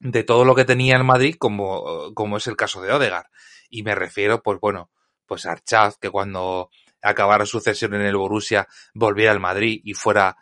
de 0.00 0.24
todo 0.24 0.44
lo 0.44 0.54
que 0.54 0.64
tenía 0.64 0.96
el 0.96 1.04
Madrid 1.04 1.36
como, 1.38 2.12
como 2.14 2.36
es 2.36 2.46
el 2.46 2.56
caso 2.56 2.82
de 2.82 2.92
Odegar. 2.92 3.30
Y 3.70 3.82
me 3.84 3.94
refiero, 3.94 4.42
pues 4.42 4.58
bueno, 4.60 4.90
pues 5.26 5.46
a 5.46 5.52
Archaz, 5.52 5.96
que 5.98 6.10
cuando 6.10 6.70
acabara 7.00 7.46
su 7.46 7.60
cesión 7.60 7.94
en 7.94 8.02
el 8.02 8.16
Borussia 8.16 8.66
volviera 8.94 9.32
al 9.32 9.40
Madrid 9.40 9.80
y 9.84 9.94
fuera 9.94 10.36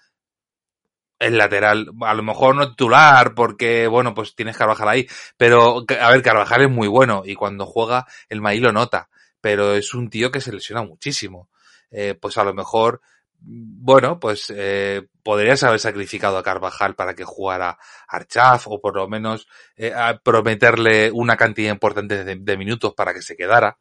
el 1.18 1.36
lateral, 1.36 1.90
a 2.00 2.14
lo 2.14 2.22
mejor 2.22 2.56
no 2.56 2.70
titular, 2.70 3.34
porque, 3.34 3.86
bueno, 3.86 4.14
pues 4.14 4.34
tienes 4.34 4.56
Carvajal 4.56 4.88
ahí, 4.88 5.06
pero, 5.36 5.84
a 6.00 6.10
ver, 6.10 6.22
Carvajal 6.22 6.62
es 6.62 6.70
muy 6.70 6.88
bueno, 6.88 7.22
y 7.26 7.34
cuando 7.34 7.66
juega, 7.66 8.06
el 8.30 8.40
Maí 8.40 8.58
lo 8.58 8.72
nota, 8.72 9.10
pero 9.40 9.74
es 9.74 9.92
un 9.92 10.08
tío 10.08 10.30
que 10.30 10.40
se 10.40 10.50
lesiona 10.50 10.82
muchísimo. 10.82 11.50
Eh, 11.90 12.14
pues 12.14 12.38
a 12.38 12.44
lo 12.44 12.54
mejor, 12.54 13.02
bueno, 13.42 14.20
pues 14.20 14.52
eh, 14.54 15.08
podrías 15.22 15.62
haber 15.62 15.80
sacrificado 15.80 16.38
a 16.38 16.42
Carvajal 16.42 16.94
para 16.94 17.14
que 17.14 17.24
jugara 17.24 17.78
Archaf, 18.08 18.68
o 18.68 18.80
por 18.80 18.96
lo 18.96 19.08
menos 19.08 19.46
eh, 19.76 19.92
prometerle 20.22 21.10
una 21.10 21.36
cantidad 21.36 21.72
importante 21.72 22.24
de, 22.24 22.56
minutos 22.56 22.94
para 22.94 23.14
que 23.14 23.22
se 23.22 23.36
quedara. 23.36 23.78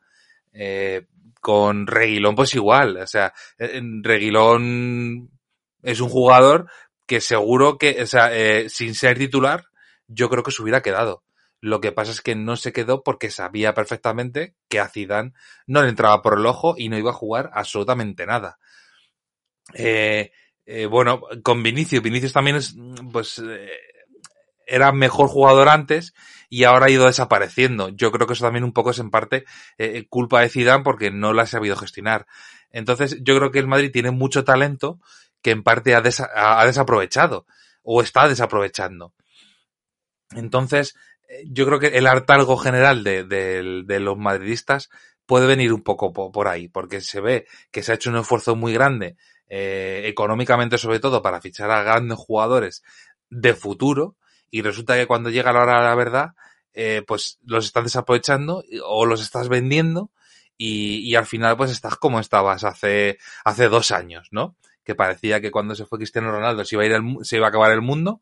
Eh, 0.54 1.08
con 1.42 1.88
Reguilón, 1.88 2.36
pues 2.36 2.54
igual, 2.54 2.98
o 2.98 3.08
sea, 3.08 3.34
Reguilón 3.58 5.30
es 5.82 6.02
un 6.02 6.10
jugador 6.10 6.70
que 7.06 7.22
seguro 7.22 7.78
que, 7.78 8.04
o 8.04 8.06
sea, 8.06 8.36
eh, 8.36 8.70
sin 8.70 8.94
ser 8.94 9.18
titular, 9.18 9.66
yo 10.08 10.30
creo 10.30 10.44
que 10.44 10.52
se 10.52 10.62
hubiera 10.62 10.82
quedado. 10.82 11.24
Lo 11.62 11.82
que 11.82 11.92
pasa 11.92 12.12
es 12.12 12.22
que 12.22 12.36
no 12.36 12.56
se 12.56 12.72
quedó 12.72 13.04
porque 13.04 13.32
sabía 13.32 13.74
perfectamente 13.74 14.56
que 14.70 14.80
a 14.80 14.88
Zidane 14.88 15.34
no 15.66 15.82
le 15.82 15.90
entraba 15.90 16.22
por 16.22 16.38
el 16.38 16.46
ojo 16.46 16.76
y 16.78 16.88
no 16.88 16.98
iba 16.98 17.10
a 17.10 17.16
jugar 17.16 17.50
absolutamente 17.54 18.26
nada. 18.26 18.60
Eh, 19.74 20.32
eh, 20.66 20.86
bueno, 20.86 21.22
con 21.44 21.64
Vinicius, 21.64 22.02
Vinicius 22.04 22.34
también 22.34 22.58
es, 22.58 22.76
pues, 23.12 23.40
eh, 23.40 23.72
era 24.68 24.92
mejor 24.92 25.28
jugador 25.28 25.68
antes 25.68 26.14
y 26.50 26.64
ahora 26.64 26.86
ha 26.86 26.92
ido 26.92 27.08
desapareciendo. 27.08 27.90
Yo 27.90 28.12
creo 28.12 28.28
que 28.28 28.34
eso 28.34 28.46
también 28.46 28.64
un 28.64 28.74
poco 28.74 28.92
es 28.92 29.00
en 29.00 29.10
parte 29.10 29.46
eh, 29.78 30.06
culpa 30.10 30.42
de 30.42 30.50
Zidane 30.50 30.84
porque 30.84 31.12
no 31.12 31.34
la 31.34 31.44
ha 31.44 31.48
sabido 31.48 31.76
gestionar. 31.76 32.28
Entonces, 32.72 33.18
yo 33.22 33.36
creo 33.38 33.52
que 33.52 33.60
el 33.60 33.68
Madrid 33.68 33.92
tiene 33.92 34.12
mucho 34.12 34.44
talento, 34.44 35.00
que 35.42 35.52
en 35.52 35.64
parte 35.64 35.96
ha, 35.96 36.02
desa 36.02 36.30
ha 36.36 36.66
desaprovechado 36.66 37.48
o 37.82 38.02
está 38.02 38.28
desaprovechando. 38.28 39.14
Entonces, 40.36 40.96
yo 41.46 41.66
creo 41.66 41.80
que 41.80 41.98
el 41.98 42.08
hartalgo 42.08 42.58
general 42.58 43.04
de, 43.04 43.24
de, 43.24 44.00
los 44.00 44.18
madridistas 44.18 44.90
puede 45.26 45.48
venir 45.48 45.74
un 45.74 45.82
poco 45.82 46.12
por, 46.12 46.48
ahí, 46.48 46.68
porque 46.68 47.02
se 47.02 47.22
ve 47.22 47.48
que 47.72 47.84
se 47.84 47.92
ha 47.92 47.96
hecho 47.96 48.10
un 48.10 48.18
esfuerzo 48.18 48.56
muy 48.56 48.74
grande, 48.74 49.16
eh, 49.50 50.04
económicamente 50.06 50.78
sobre 50.78 51.00
todo, 51.00 51.22
para 51.22 51.42
fichar 51.42 51.72
a 51.72 51.84
grandes 51.84 52.18
jugadores 52.18 52.84
de 53.30 53.54
futuro, 53.54 54.16
y 54.52 54.62
resulta 54.62 54.96
que 54.96 55.08
cuando 55.08 55.30
llega 55.30 55.54
la 55.54 55.62
hora 55.62 55.78
de 55.80 55.84
la 55.84 55.96
verdad, 55.96 56.30
eh, 56.74 57.04
pues 57.06 57.40
los 57.46 57.66
estás 57.66 57.84
desaprovechando 57.84 58.64
o 58.86 59.06
los 59.06 59.22
estás 59.22 59.50
vendiendo 59.50 60.12
y, 60.58 61.00
y, 61.10 61.16
al 61.16 61.26
final 61.26 61.58
pues 61.58 61.72
estás 61.72 61.96
como 61.96 62.20
estabas 62.20 62.64
hace, 62.64 63.18
hace 63.44 63.70
dos 63.70 63.92
años, 63.92 64.28
¿no? 64.32 64.56
que 64.84 64.96
parecía 64.96 65.40
que 65.40 65.52
cuando 65.52 65.76
se 65.76 65.86
fue 65.86 66.00
Cristiano 66.00 66.32
Ronaldo 66.32 66.66
se 66.66 66.76
iba 66.76 66.84
a, 66.84 66.86
ir 66.88 66.94
el, 66.94 67.18
se 67.22 67.38
iba 67.38 67.46
a 67.46 67.50
acabar 67.50 67.72
el 67.72 67.82
mundo 67.82 68.22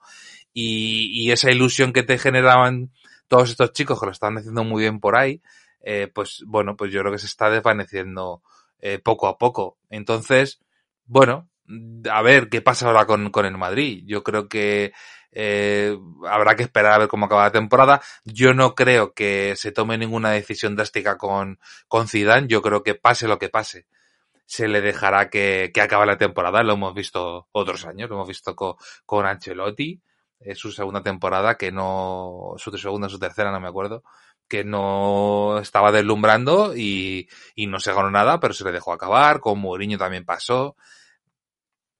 y, 0.53 1.09
y, 1.13 1.31
esa 1.31 1.49
ilusión 1.49 1.93
que 1.93 2.03
te 2.03 2.17
generaban 2.17 2.91
todos 3.27 3.51
estos 3.51 3.71
chicos 3.71 3.99
que 3.99 4.05
lo 4.05 4.11
estaban 4.11 4.37
haciendo 4.37 4.65
muy 4.65 4.81
bien 4.81 4.99
por 4.99 5.15
ahí, 5.15 5.41
eh, 5.81 6.11
pues 6.13 6.43
bueno, 6.45 6.75
pues 6.75 6.91
yo 6.91 6.99
creo 7.01 7.11
que 7.13 7.19
se 7.19 7.27
está 7.27 7.49
desvaneciendo 7.49 8.41
eh, 8.79 8.99
poco 8.99 9.27
a 9.27 9.37
poco. 9.37 9.77
Entonces, 9.89 10.59
bueno, 11.07 11.49
a 12.11 12.21
ver 12.21 12.49
qué 12.49 12.61
pasa 12.61 12.87
ahora 12.87 13.05
con, 13.05 13.31
con 13.31 13.45
el 13.45 13.57
Madrid. 13.57 14.03
Yo 14.05 14.23
creo 14.23 14.47
que 14.47 14.93
eh, 15.31 15.97
habrá 16.27 16.55
que 16.55 16.63
esperar 16.63 16.93
a 16.93 16.97
ver 16.99 17.07
cómo 17.07 17.25
acaba 17.25 17.43
la 17.43 17.51
temporada. 17.51 18.01
Yo 18.23 18.53
no 18.53 18.75
creo 18.75 19.13
que 19.13 19.55
se 19.55 19.71
tome 19.71 19.97
ninguna 19.97 20.31
decisión 20.31 20.75
drástica 20.75 21.17
con, 21.17 21.59
con 21.87 22.07
Zidane. 22.07 22.47
Yo 22.47 22.61
creo 22.61 22.83
que 22.83 22.95
pase 22.95 23.27
lo 23.27 23.39
que 23.39 23.49
pase 23.49 23.87
se 24.47 24.67
le 24.69 24.81
dejará 24.81 25.29
que, 25.29 25.71
que 25.73 25.81
acabe 25.81 26.05
la 26.05 26.17
temporada. 26.17 26.63
Lo 26.63 26.73
hemos 26.73 26.93
visto 26.93 27.49
otros 27.51 27.85
años, 27.85 28.09
lo 28.09 28.15
hemos 28.15 28.27
visto 28.27 28.55
con, 28.55 28.75
con 29.05 29.25
Ancelotti, 29.25 30.01
eh, 30.39 30.55
su 30.55 30.71
segunda 30.71 31.03
temporada, 31.03 31.55
que 31.55 31.71
no, 31.71 32.53
su 32.57 32.71
segunda, 32.77 33.09
su 33.09 33.19
tercera, 33.19 33.51
no 33.51 33.59
me 33.59 33.67
acuerdo, 33.67 34.03
que 34.47 34.63
no 34.63 35.59
estaba 35.59 35.91
deslumbrando 35.91 36.75
y, 36.75 37.29
y 37.55 37.67
no 37.67 37.79
se 37.79 37.93
ganó 37.93 38.11
nada, 38.11 38.39
pero 38.39 38.53
se 38.53 38.63
le 38.63 38.71
dejó 38.71 38.93
acabar, 38.93 39.39
con 39.39 39.59
Mourinho 39.59 39.97
también 39.97 40.25
pasó. 40.25 40.75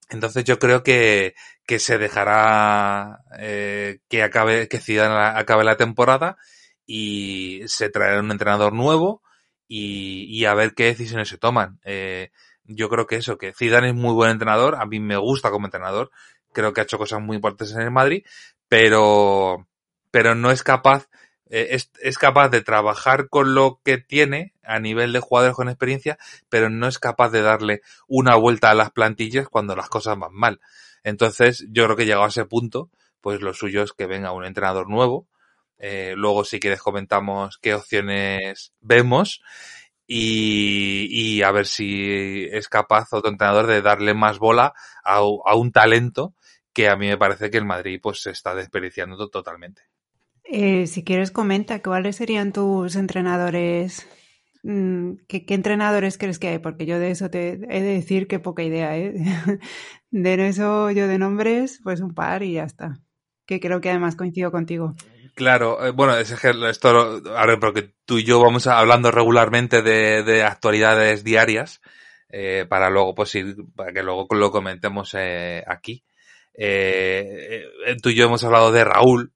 Entonces 0.10 0.44
yo 0.46 0.58
creo 0.58 0.84
que, 0.84 1.36
que 1.66 1.80
se 1.80 1.98
dejará 1.98 3.20
eh, 3.40 4.00
que 4.10 4.24
acabe, 4.24 4.68
que 4.70 5.02
acabe 5.02 5.64
la 5.64 5.78
temporada 5.78 6.38
y 6.86 7.62
se 7.66 7.90
traerá 7.90 8.22
un 8.22 8.32
entrenador 8.32 8.74
nuevo 8.74 9.22
y, 9.68 10.26
y 10.30 10.46
a 10.46 10.54
ver 10.54 10.74
qué 10.74 10.86
decisiones 10.86 11.28
se 11.28 11.38
toman. 11.38 11.80
Eh, 11.84 12.32
yo 12.64 12.90
creo 12.90 13.08
que 13.08 13.18
eso, 13.18 13.38
que 13.38 13.54
Zidane 13.54 13.90
es 13.90 13.96
muy 13.96 14.14
buen 14.14 14.32
entrenador, 14.32 14.76
a 14.76 14.86
mí 14.86 15.00
me 15.00 15.18
gusta 15.18 15.52
como 15.52 15.68
entrenador, 15.68 16.12
creo 16.54 16.74
que 16.74 16.82
ha 16.82 16.84
hecho 16.84 16.98
cosas 16.98 17.22
muy 17.22 17.36
importantes 17.36 17.76
en 17.76 17.82
el 17.82 17.92
Madrid, 17.92 18.26
pero, 18.68 19.68
pero 20.12 20.36
no 20.36 20.52
es 20.52 20.64
capaz, 20.64 21.08
eh, 21.50 21.68
es, 21.72 21.92
es 22.02 22.18
capaz 22.18 22.50
de 22.50 22.62
trabajar 22.62 23.30
con 23.30 23.56
lo 23.56 23.82
que 23.84 23.98
tiene 23.98 24.54
a 24.64 24.80
nivel 24.80 25.14
de 25.14 25.20
jugadores 25.20 25.56
con 25.56 25.70
experiencia, 25.70 26.18
pero 26.50 26.70
no 26.70 26.88
es 26.88 27.00
capaz 27.00 27.30
de 27.30 27.42
darle 27.42 27.82
una 28.08 28.36
vuelta 28.36 28.70
a 28.70 28.76
las 28.76 28.92
plantillas 28.92 29.48
cuando 29.50 29.76
las 29.76 29.90
cosas 29.90 30.18
van 30.18 30.34
mal. 30.34 30.60
Entonces, 31.04 31.66
yo 31.70 31.86
creo 31.86 31.96
que 31.96 32.06
llegado 32.06 32.26
a 32.26 32.30
ese 32.30 32.46
punto, 32.46 32.90
pues 33.22 33.42
lo 33.42 33.54
suyo 33.54 33.84
es 33.84 33.94
que 33.94 34.06
venga 34.06 34.32
un 34.32 34.46
entrenador 34.46 34.90
nuevo, 34.90 35.28
eh, 35.80 36.14
luego, 36.18 36.44
si 36.44 36.60
quieres, 36.60 36.82
comentamos 36.82 37.58
qué 37.60 37.76
opciones 37.76 38.74
vemos 38.82 39.42
y, 40.08 41.08
y, 41.12 41.44
a 41.44 41.52
ver 41.52 41.68
si 41.68 42.46
es 42.52 42.68
capaz 42.70 43.14
otro 43.14 43.30
entrenador 43.30 43.68
de 43.68 43.82
darle 43.82 44.14
más 44.14 44.40
bola 44.40 44.74
a, 45.04 45.18
a, 45.18 45.56
un 45.56 45.72
talento 45.72 46.34
que 46.74 46.90
a 46.90 46.96
mí 46.96 47.08
me 47.08 47.18
parece 47.18 47.50
que 47.52 47.58
el 47.58 47.66
Madrid 47.66 48.00
pues 48.02 48.22
se 48.22 48.32
está 48.32 48.56
desperdiciando 48.56 49.30
totalmente. 49.30 49.84
Eh, 50.50 50.88
si 50.88 51.04
quieres, 51.04 51.32
comenta 51.32 51.82
cuáles 51.82 52.16
serían 52.16 52.54
tus 52.54 52.96
entrenadores. 52.96 54.08
Mm, 54.64 55.16
¿Qué, 55.28 55.46
¿Qué, 55.46 55.54
entrenadores 55.54 56.18
crees 56.18 56.40
que 56.40 56.48
hay? 56.48 56.60
Porque 56.60 56.86
yo 56.86 57.00
de 57.00 57.12
eso 57.12 57.30
te 57.30 57.54
he 57.54 57.82
de 57.82 57.94
decir 57.94 58.28
que 58.28 58.40
poca 58.40 58.64
idea, 58.64 58.98
¿eh? 58.98 59.14
De 60.10 60.48
eso 60.48 60.90
yo 60.92 61.08
de 61.08 61.18
nombres, 61.18 61.82
pues 61.84 62.00
un 62.00 62.14
par 62.14 62.42
y 62.42 62.54
ya 62.54 62.64
está. 62.64 63.00
Que 63.46 63.60
creo 63.60 63.82
que 63.82 63.90
además 63.90 64.16
coincido 64.16 64.52
contigo. 64.52 64.96
Claro, 65.36 65.86
eh, 65.86 65.92
bueno, 65.92 66.18
es 66.18 66.34
que 66.40 66.54
esto, 66.70 67.22
ahora 67.36 67.60
porque 67.60 67.94
tú 68.06 68.18
y 68.18 68.24
yo 68.24 68.40
vamos 68.42 68.68
hablando 68.68 69.12
regularmente 69.12 69.82
de, 69.82 70.24
de 70.24 70.44
actualidades 70.44 71.26
diarias, 71.26 71.82
para 72.70 72.90
luego, 72.90 73.16
pues 73.16 73.36
ir, 73.36 73.56
para 73.76 73.92
que 73.92 74.04
luego 74.04 74.28
lo 74.32 74.52
comentemos 74.52 75.14
aquí. 75.68 76.04
Tú 76.54 78.10
y 78.10 78.16
yo 78.16 78.26
hemos 78.26 78.44
hablado 78.44 78.72
de 78.72 78.84
Raúl, 78.84 79.34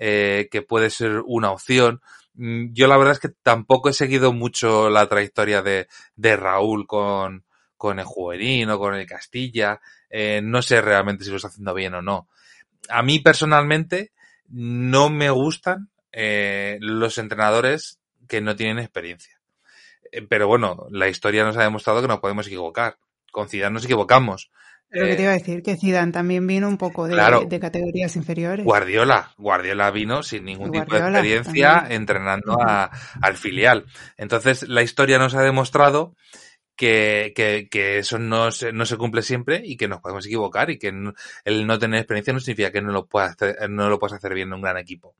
eh, 0.00 0.48
que 0.50 0.62
puede 0.62 0.90
ser 0.90 1.22
una 1.24 1.52
opción. 1.52 2.00
Mm, 2.34 2.72
yo 2.72 2.88
la 2.88 2.96
verdad 2.96 3.12
es 3.12 3.20
que 3.20 3.30
tampoco 3.42 3.90
he 3.90 3.92
seguido 3.92 4.32
mucho 4.32 4.90
la 4.90 5.08
trayectoria 5.08 5.62
de, 5.62 5.86
Raúl 6.36 6.88
con, 6.88 7.44
con 7.76 8.00
el 8.00 8.04
juvenil 8.04 8.68
o 8.70 8.78
con 8.80 8.94
el 8.94 9.06
Castilla. 9.06 9.80
no 10.42 10.62
sé 10.62 10.80
realmente 10.80 11.22
si 11.24 11.30
lo 11.30 11.36
está 11.36 11.48
haciendo 11.48 11.74
bien 11.74 11.94
o 11.94 12.02
no. 12.02 12.28
A 12.88 13.02
mí 13.02 13.20
personalmente, 13.20 14.10
no 14.50 15.10
me 15.10 15.30
gustan 15.30 15.90
eh, 16.12 16.78
los 16.80 17.18
entrenadores 17.18 18.00
que 18.28 18.40
no 18.40 18.56
tienen 18.56 18.78
experiencia. 18.78 19.40
Eh, 20.10 20.22
pero 20.22 20.48
bueno, 20.48 20.86
la 20.90 21.08
historia 21.08 21.44
nos 21.44 21.56
ha 21.56 21.62
demostrado 21.62 22.02
que 22.02 22.08
nos 22.08 22.20
podemos 22.20 22.46
equivocar. 22.46 22.98
con 23.30 23.48
Zidane 23.48 23.74
nos 23.74 23.84
equivocamos. 23.84 24.50
Lo 24.92 25.06
que 25.06 25.14
te 25.14 25.22
iba 25.22 25.30
a 25.30 25.34
decir, 25.34 25.62
que 25.62 25.76
Zidane 25.76 26.10
también 26.10 26.46
vino 26.46 26.66
un 26.66 26.76
poco 26.76 27.06
de, 27.06 27.46
de 27.48 27.60
categorías 27.60 28.16
inferiores. 28.16 28.64
Guardiola, 28.64 29.32
Guardiola 29.38 29.90
vino 29.92 30.24
sin 30.24 30.44
ningún 30.44 30.72
tipo 30.72 30.92
de 30.92 31.00
experiencia 31.00 31.86
entrenando 31.88 32.60
a, 32.60 32.90
al 33.22 33.36
filial. 33.36 33.86
Entonces, 34.16 34.68
la 34.68 34.82
historia 34.82 35.18
nos 35.18 35.34
ha 35.34 35.42
demostrado 35.42 36.16
que, 36.74 37.32
que, 37.36 37.68
que 37.70 37.98
eso 37.98 38.18
no 38.18 38.50
se, 38.50 38.72
no 38.72 38.84
se 38.84 38.96
cumple 38.96 39.22
siempre 39.22 39.62
y 39.64 39.76
que 39.76 39.86
nos 39.86 40.00
podemos 40.00 40.26
equivocar 40.26 40.70
y 40.70 40.78
que 40.78 40.92
el 41.44 41.66
no 41.66 41.78
tener 41.78 42.00
experiencia 42.00 42.32
no 42.32 42.40
significa 42.40 42.72
que 42.72 42.82
no 42.82 42.90
lo 42.90 43.06
puedas 43.06 43.32
hacer, 43.32 43.70
no 43.70 43.88
lo 43.88 43.98
puedas 44.00 44.16
hacer 44.16 44.34
bien 44.34 44.48
en 44.48 44.54
un 44.54 44.62
gran 44.62 44.76
equipo. 44.76 45.14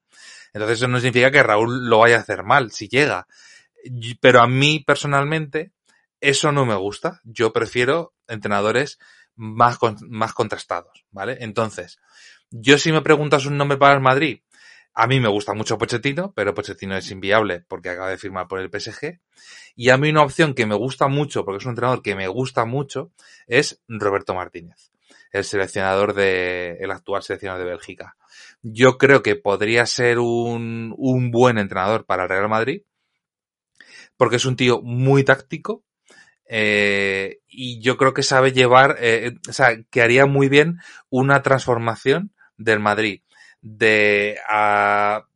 Entonces, 0.52 0.78
eso 0.78 0.88
no 0.88 0.98
significa 0.98 1.30
que 1.30 1.44
Raúl 1.44 1.88
lo 1.88 1.98
vaya 1.98 2.16
a 2.16 2.20
hacer 2.20 2.42
mal, 2.42 2.72
si 2.72 2.88
llega. 2.88 3.28
Pero 4.20 4.40
a 4.40 4.48
mí, 4.48 4.80
personalmente, 4.80 5.70
eso 6.20 6.50
no 6.50 6.66
me 6.66 6.74
gusta. 6.74 7.20
Yo 7.24 7.52
prefiero 7.52 8.14
entrenadores 8.26 8.98
más, 9.36 9.78
más 10.08 10.32
contrastados, 10.32 11.04
¿vale? 11.10 11.38
Entonces, 11.40 11.98
yo 12.50 12.78
si 12.78 12.92
me 12.92 13.02
preguntas 13.02 13.46
un 13.46 13.56
nombre 13.56 13.78
para 13.78 13.94
el 13.94 14.00
Madrid, 14.00 14.40
a 14.92 15.06
mí 15.06 15.20
me 15.20 15.28
gusta 15.28 15.54
mucho 15.54 15.78
Pochettino, 15.78 16.32
pero 16.34 16.52
Pochettino 16.52 16.96
es 16.96 17.10
inviable 17.10 17.64
porque 17.68 17.90
acaba 17.90 18.10
de 18.10 18.18
firmar 18.18 18.48
por 18.48 18.58
el 18.58 18.68
PSG. 18.68 19.20
Y 19.76 19.90
a 19.90 19.96
mí 19.96 20.10
una 20.10 20.22
opción 20.22 20.54
que 20.54 20.66
me 20.66 20.74
gusta 20.74 21.06
mucho, 21.06 21.44
porque 21.44 21.58
es 21.58 21.64
un 21.64 21.70
entrenador 21.70 22.02
que 22.02 22.16
me 22.16 22.28
gusta 22.28 22.64
mucho, 22.64 23.12
es 23.46 23.80
Roberto 23.88 24.34
Martínez, 24.34 24.90
el 25.32 25.44
seleccionador 25.44 26.12
de, 26.14 26.76
el 26.80 26.90
actual 26.90 27.22
seleccionador 27.22 27.64
de 27.64 27.70
Bélgica. 27.70 28.16
Yo 28.62 28.98
creo 28.98 29.22
que 29.22 29.36
podría 29.36 29.86
ser 29.86 30.18
un, 30.18 30.94
un 30.98 31.30
buen 31.30 31.56
entrenador 31.58 32.04
para 32.04 32.24
el 32.24 32.28
Real 32.28 32.48
Madrid, 32.48 32.82
porque 34.16 34.36
es 34.36 34.44
un 34.44 34.56
tío 34.56 34.82
muy 34.82 35.24
táctico, 35.24 35.84
eh, 36.52 37.38
y 37.46 37.80
yo 37.80 37.96
creo 37.96 38.12
que 38.12 38.24
sabe 38.24 38.50
llevar, 38.50 38.96
eh, 38.98 39.34
o 39.48 39.52
sea, 39.52 39.80
que 39.88 40.02
haría 40.02 40.26
muy 40.26 40.48
bien 40.48 40.80
una 41.08 41.42
transformación 41.42 42.32
del 42.56 42.80
Madrid 42.80 43.22
de 43.62 44.38
a 44.48 45.26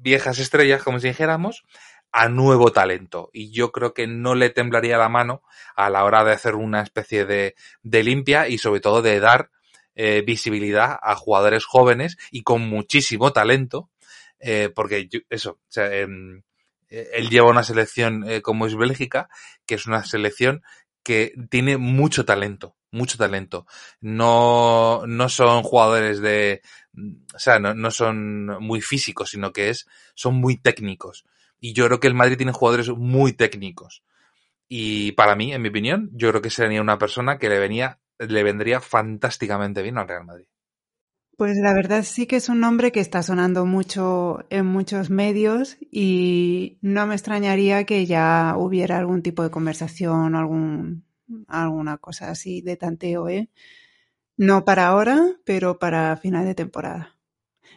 viejas 0.00 0.38
estrellas, 0.38 0.82
como 0.82 1.00
si 1.00 1.08
dijéramos, 1.08 1.64
a 2.12 2.28
nuevo 2.28 2.70
talento. 2.70 3.30
Y 3.32 3.50
yo 3.50 3.72
creo 3.72 3.94
que 3.94 4.06
no 4.06 4.34
le 4.34 4.50
temblaría 4.50 4.98
la 4.98 5.08
mano 5.08 5.42
a 5.74 5.88
la 5.88 6.04
hora 6.04 6.22
de 6.22 6.32
hacer 6.32 6.54
una 6.54 6.82
especie 6.82 7.24
de, 7.24 7.54
de 7.82 8.02
limpia 8.02 8.48
y 8.48 8.58
sobre 8.58 8.80
todo 8.80 9.00
de 9.00 9.20
dar 9.20 9.50
eh, 9.94 10.22
visibilidad 10.22 10.98
a 11.00 11.16
jugadores 11.16 11.64
jóvenes 11.64 12.18
y 12.30 12.42
con 12.42 12.60
muchísimo 12.60 13.32
talento. 13.32 13.88
Eh, 14.38 14.70
porque 14.74 15.08
yo, 15.08 15.20
eso, 15.30 15.52
o 15.52 15.70
sea, 15.70 15.86
eh, 15.90 16.06
él 16.88 17.30
lleva 17.30 17.50
una 17.50 17.64
selección 17.64 18.28
eh, 18.28 18.42
como 18.42 18.66
es 18.66 18.76
Bélgica, 18.76 19.28
que 19.66 19.74
es 19.74 19.86
una 19.86 20.04
selección 20.04 20.62
que 21.02 21.32
tiene 21.48 21.78
mucho 21.78 22.24
talento, 22.24 22.76
mucho 22.90 23.16
talento. 23.16 23.66
No, 24.00 25.04
no 25.06 25.28
son 25.28 25.62
jugadores 25.62 26.20
de, 26.20 26.62
o 27.34 27.38
sea, 27.38 27.58
no, 27.58 27.74
no 27.74 27.90
son 27.90 28.46
muy 28.62 28.80
físicos, 28.80 29.30
sino 29.30 29.52
que 29.52 29.70
es, 29.70 29.86
son 30.14 30.34
muy 30.34 30.56
técnicos. 30.56 31.24
Y 31.60 31.72
yo 31.72 31.86
creo 31.86 32.00
que 32.00 32.08
el 32.08 32.14
Madrid 32.14 32.36
tiene 32.36 32.52
jugadores 32.52 32.88
muy 32.90 33.32
técnicos. 33.32 34.02
Y 34.68 35.12
para 35.12 35.34
mí, 35.34 35.52
en 35.52 35.62
mi 35.62 35.70
opinión, 35.70 36.10
yo 36.12 36.28
creo 36.28 36.42
que 36.42 36.50
sería 36.50 36.82
una 36.82 36.98
persona 36.98 37.38
que 37.38 37.48
le 37.48 37.58
venía, 37.58 38.00
le 38.18 38.42
vendría 38.42 38.80
fantásticamente 38.80 39.82
bien 39.82 39.98
al 39.98 40.08
Real 40.08 40.24
Madrid. 40.24 40.46
Pues 41.38 41.56
la 41.56 41.72
verdad 41.72 42.02
sí 42.02 42.26
que 42.26 42.34
es 42.34 42.48
un 42.48 42.58
nombre 42.58 42.90
que 42.90 42.98
está 42.98 43.22
sonando 43.22 43.64
mucho 43.64 44.44
en 44.50 44.66
muchos 44.66 45.08
medios 45.08 45.76
y 45.88 46.78
no 46.82 47.06
me 47.06 47.14
extrañaría 47.14 47.84
que 47.84 48.06
ya 48.06 48.56
hubiera 48.58 48.98
algún 48.98 49.22
tipo 49.22 49.44
de 49.44 49.50
conversación, 49.50 50.34
algún, 50.34 51.04
alguna 51.46 51.98
cosa 51.98 52.30
así 52.30 52.60
de 52.60 52.76
tanteo, 52.76 53.28
¿eh? 53.28 53.50
No 54.36 54.64
para 54.64 54.88
ahora, 54.88 55.20
pero 55.44 55.78
para 55.78 56.16
final 56.16 56.44
de 56.44 56.56
temporada. 56.56 57.16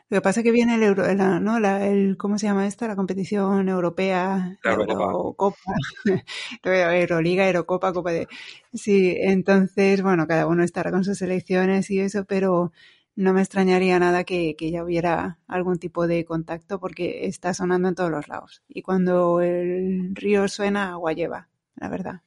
Lo 0.09 0.17
que 0.17 0.21
pasa 0.21 0.39
es 0.39 0.43
que 0.43 0.51
viene 0.51 0.73
el 0.73 0.81
Euro, 0.81 1.13
¿no? 1.39 1.59
La, 1.59 1.85
el, 1.85 2.17
¿cómo 2.17 2.39
se 2.39 2.47
llama 2.47 2.65
esta? 2.65 2.87
La 2.87 2.95
competición 2.95 3.69
europea, 3.69 4.57
la 4.63 4.71
Eurocopa. 4.71 5.55
Euroliga, 6.63 7.47
Eurocopa, 7.47 7.93
Copa 7.93 8.11
de... 8.11 8.27
Sí, 8.73 9.15
entonces, 9.19 10.01
bueno, 10.01 10.25
cada 10.25 10.47
uno 10.47 10.63
estará 10.63 10.89
con 10.89 11.03
sus 11.03 11.21
elecciones 11.21 11.91
y 11.91 11.99
eso, 11.99 12.25
pero 12.25 12.71
no 13.15 13.33
me 13.33 13.41
extrañaría 13.41 13.99
nada 13.99 14.23
que, 14.23 14.55
que, 14.57 14.71
ya 14.71 14.83
hubiera 14.83 15.37
algún 15.47 15.79
tipo 15.79 16.07
de 16.07 16.25
contacto 16.25 16.79
porque 16.79 17.25
está 17.25 17.53
sonando 17.53 17.89
en 17.89 17.95
todos 17.95 18.11
los 18.11 18.27
lados. 18.27 18.63
Y 18.67 18.81
cuando 18.81 19.41
el 19.41 20.15
río 20.15 20.47
suena, 20.47 20.91
agua 20.91 21.13
lleva, 21.13 21.49
la 21.75 21.89
verdad. 21.89 22.21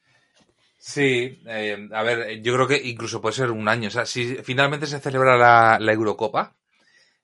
Sí, 0.87 1.43
eh, 1.47 1.89
a 1.93 2.03
ver, 2.03 2.43
yo 2.43 2.55
creo 2.55 2.69
que 2.69 2.83
incluso 2.87 3.21
puede 3.21 3.35
ser 3.35 3.51
un 3.51 3.69
año. 3.69 3.89
O 3.89 3.91
sea, 3.91 4.05
si 4.05 4.37
finalmente 4.37 4.87
se 4.87 5.01
celebra 5.01 5.39
la, 5.39 5.79
la 5.81 5.93
Eurocopa, 5.93 6.57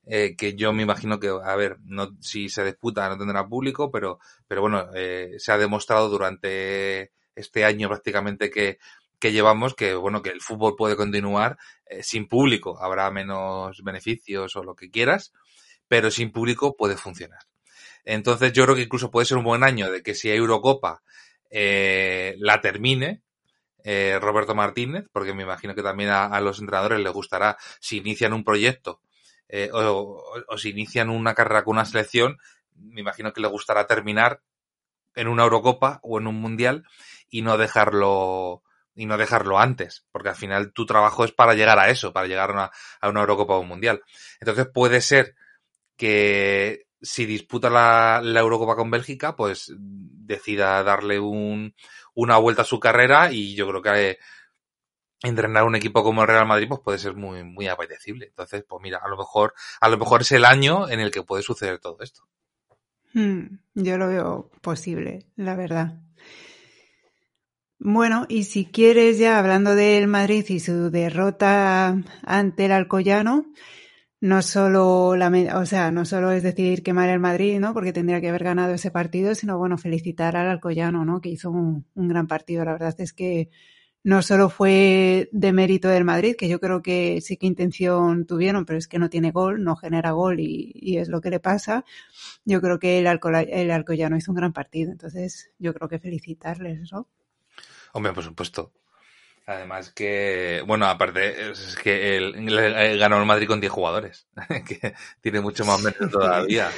eh, 0.07 0.35
que 0.35 0.55
yo 0.55 0.73
me 0.73 0.83
imagino 0.83 1.21
que, 1.21 1.29
a 1.29 1.57
ver, 1.57 1.77
no, 1.85 2.17
si 2.21 2.49
se 2.49 2.65
disputa 2.65 3.09
no 3.09 3.19
tendrá 3.19 3.47
público, 3.47 3.91
pero, 3.91 4.19
pero 4.49 4.63
bueno, 4.63 4.89
eh, 4.95 5.35
se 5.39 5.53
ha 5.53 5.59
demostrado 5.59 6.09
durante 6.09 7.13
este 7.35 7.65
año 7.65 7.89
prácticamente 7.89 8.51
que 8.51 8.79
que 9.21 9.33
llevamos 9.33 9.75
que, 9.75 9.95
bueno, 9.95 10.23
que 10.23 10.31
el 10.31 10.41
fútbol 10.41 10.75
puede 10.77 10.97
continuar 10.97 11.59
eh, 11.87 12.03
sin 12.03 12.27
público. 12.27 12.83
Habrá 12.83 13.11
menos 13.11 13.83
beneficios 13.85 14.57
o 14.57 14.65
lo 14.65 14.75
que 14.75 14.91
quieras, 14.91 15.33
pero 15.87 16.11
sin 16.11 16.33
público 16.33 16.75
puede 16.77 16.97
funcionar. 16.97 17.41
Entonces 18.05 18.53
yo 18.53 18.65
creo 18.65 18.75
que 18.75 18.83
incluso 18.83 19.11
puede 19.11 19.27
ser 19.27 19.37
un 19.37 19.45
buen 19.45 19.63
año 19.63 19.91
de 19.91 20.03
que 20.03 20.15
si 20.15 20.31
hay 20.31 20.39
Eurocopa 20.39 21.03
eh, 21.51 22.35
la 22.39 22.61
termine 22.63 23.23
eh, 23.85 24.19
Roberto 24.21 24.55
Martínez, 24.55 25.05
porque 25.13 25.35
me 25.35 25.43
imagino 25.43 25.75
que 25.75 25.83
también 25.83 26.11
a, 26.11 26.41
los 26.41 26.59
entrenadores 26.59 27.01
les 27.01 27.13
gustará 27.13 27.59
si 27.79 27.99
inician 27.99 28.33
un 28.33 28.45
proyecto 28.45 29.01
o 29.53 30.59
si 30.59 30.71
inician 30.71 31.11
una 31.11 31.35
carrera 31.35 31.65
con 31.65 31.73
una 31.73 31.85
selección, 31.85 32.39
me 32.75 33.01
imagino 33.01 33.33
que 33.33 33.41
les 33.41 33.51
gustará 33.51 33.87
terminar 33.87 34.43
en 35.15 35.29
una 35.29 35.43
Eurocopa 35.43 35.99
o 36.03 36.19
en 36.19 36.29
un 36.29 36.41
Mundial 36.41 36.85
y 37.29 37.43
no 37.43 37.59
dejarlo 37.59 38.63
y 38.95 39.07
no 39.07 39.17
dejarlo 39.17 39.59
antes, 39.59 40.05
porque 40.13 40.31
al 40.31 40.37
final 40.37 40.73
tu 40.73 40.87
trabajo 40.87 41.25
es 41.25 41.33
para 41.33 41.55
llegar 41.55 41.79
a 41.79 41.89
eso, 41.89 42.13
para 42.13 42.27
llegar 42.27 42.51
a 42.51 42.53
una, 42.53 42.71
a 43.01 43.09
una 43.09 43.21
Eurocopa 43.21 43.55
o 43.55 43.61
un 43.61 43.69
Mundial. 43.69 44.03
Entonces 44.41 44.67
puede 44.73 45.01
ser 45.01 45.35
que 45.97 46.87
si 47.01 47.27
disputa 47.27 47.71
la, 47.71 48.21
la, 48.23 48.41
Eurocopa 48.41 48.77
con 48.77 48.91
Bélgica, 48.91 49.37
pues 49.37 49.73
decida 49.79 50.83
darle 50.83 51.19
un, 51.19 51.75
una 52.15 52.37
vuelta 52.37 52.63
a 52.63 52.67
su 52.67 52.79
carrera 52.79 53.33
y 53.33 53.55
yo 53.55 53.69
creo 53.69 53.83
que 53.83 54.11
eh, 54.11 54.19
entrenar 55.23 55.65
un 55.65 55.77
equipo 55.77 56.03
como 56.03 56.23
el 56.23 56.29
Real 56.29 56.47
Madrid 56.47 56.69
pues 56.69 56.81
puede 56.81 56.99
ser 56.99 57.15
muy, 57.15 57.45
muy 57.45 57.69
apetecible. 57.69 58.27
Entonces, 58.27 58.65
pues 58.69 58.83
mira, 58.83 58.99
a 59.03 59.09
lo 59.09 59.17
mejor, 59.17 59.55
a 59.81 59.89
lo 59.89 59.99
mejor 59.99 60.23
es 60.23 60.33
el 60.33 60.45
año 60.45 60.89
en 60.89 61.01
el 61.01 61.11
que 61.11 61.23
puede 61.23 61.43
suceder 61.43 61.79
todo 61.79 61.99
esto. 62.01 62.23
Hmm, 63.13 63.59
yo 63.75 63.99
lo 63.99 64.09
veo 64.09 64.51
posible, 64.61 65.27
la 65.37 65.57
verdad. 65.57 66.01
Bueno, 67.83 68.27
y 68.29 68.45
si 68.45 68.67
quieres 68.67 69.19
ya 69.19 69.39
hablando 69.39 69.75
del 69.75 70.07
Madrid 70.07 70.45
y 70.51 70.61
su 70.61 70.91
derrota 70.91 71.97
ante 72.23 72.67
el 72.67 72.73
Alcoyano, 72.73 73.47
no 74.21 74.43
solo 74.43 75.17
la, 75.17 75.31
o 75.59 75.67
sea, 75.67 75.91
no 75.91 76.05
solo 76.05 76.31
es 76.33 76.43
decir 76.43 76.83
quemar 76.83 77.09
el 77.09 77.21
Madrid, 77.21 77.59
¿no? 77.59 77.73
Porque 77.73 77.95
tendría 77.95 78.21
que 78.21 78.29
haber 78.29 78.45
ganado 78.45 78.75
ese 78.75 78.91
partido, 78.91 79.35
sino 79.35 79.59
bueno, 79.59 79.79
felicitar 79.79 80.37
al 80.37 80.49
Alcoyano, 80.49 81.07
¿no? 81.07 81.23
Que 81.23 81.31
hizo 81.31 81.51
un, 81.51 81.87
gran 81.95 82.27
partido. 82.27 82.65
La 82.67 82.73
verdad 82.73 82.95
es 83.01 83.15
que 83.15 83.51
no 84.05 84.23
solo 84.23 84.51
fue 84.51 85.31
de 85.33 85.53
mérito 85.53 85.89
del 85.89 86.05
Madrid, 86.05 86.37
que 86.37 86.49
yo 86.49 86.61
creo 86.61 86.83
que 86.83 87.21
sí 87.23 87.39
que 87.39 87.47
intención 87.47 88.27
tuvieron, 88.27 88.67
pero 88.67 88.79
es 88.79 88.89
que 88.89 88.99
no 88.99 89.11
tiene 89.11 89.31
gol, 89.33 89.65
no 89.65 89.77
genera 89.77 90.11
gol 90.13 90.41
y, 90.41 90.73
y 90.75 90.99
es 90.99 91.09
lo 91.09 91.21
que 91.23 91.31
le 91.31 91.41
pasa. 91.41 91.85
Yo 92.45 92.61
creo 92.61 92.79
que 92.79 92.99
el, 92.99 93.07
Alco, 93.07 93.31
el 93.31 93.71
Alcoyano 93.71 94.17
hizo 94.19 94.33
un 94.33 94.37
gran 94.37 94.53
partido, 94.53 94.93
entonces 94.93 95.53
yo 95.59 95.75
creo 95.75 95.89
que 95.89 95.99
felicitarles, 95.99 96.93
¿no? 96.93 97.09
Hombre, 97.93 98.13
por 98.13 98.25
supuesto. 98.25 98.73
Además 99.47 99.91
que, 99.91 100.63
bueno, 100.67 100.87
aparte, 100.87 101.51
es 101.51 101.77
que 101.83 102.17
él, 102.17 102.35
ganó 102.99 103.19
el 103.19 103.27
Madrid 103.27 103.49
con 103.49 103.61
10 103.61 103.73
jugadores, 103.73 104.29
que 104.67 104.95
tiene 105.21 105.41
mucho 105.41 105.65
más 105.65 105.83
mérito 105.83 106.09
todavía. 106.09 106.71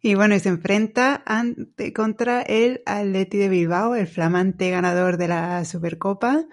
Y 0.00 0.14
bueno, 0.14 0.34
y 0.34 0.40
se 0.40 0.50
enfrenta 0.50 1.22
ante, 1.26 1.92
contra 1.92 2.42
el 2.42 2.82
Atleti 2.84 3.38
de 3.38 3.48
Bilbao, 3.48 3.94
el 3.94 4.06
flamante 4.06 4.70
ganador 4.70 5.16
de 5.16 5.28
la 5.28 5.64
Supercopa. 5.64 6.44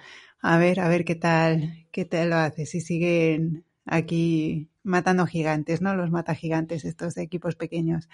A 0.41 0.57
ver, 0.57 0.79
a 0.79 0.87
ver 0.87 1.03
qué 1.05 1.15
tal, 1.15 1.85
qué 1.91 2.05
tal 2.05 2.29
lo 2.29 2.37
hace, 2.37 2.65
si 2.65 2.81
siguen 2.81 3.65
aquí 3.85 4.69
matando 4.83 5.27
gigantes, 5.27 5.81
¿no? 5.81 5.95
Los 5.95 6.11
mata 6.11 6.33
gigantes, 6.33 6.85
estos 6.85 7.17
equipos 7.17 7.55
pequeños. 7.55 8.07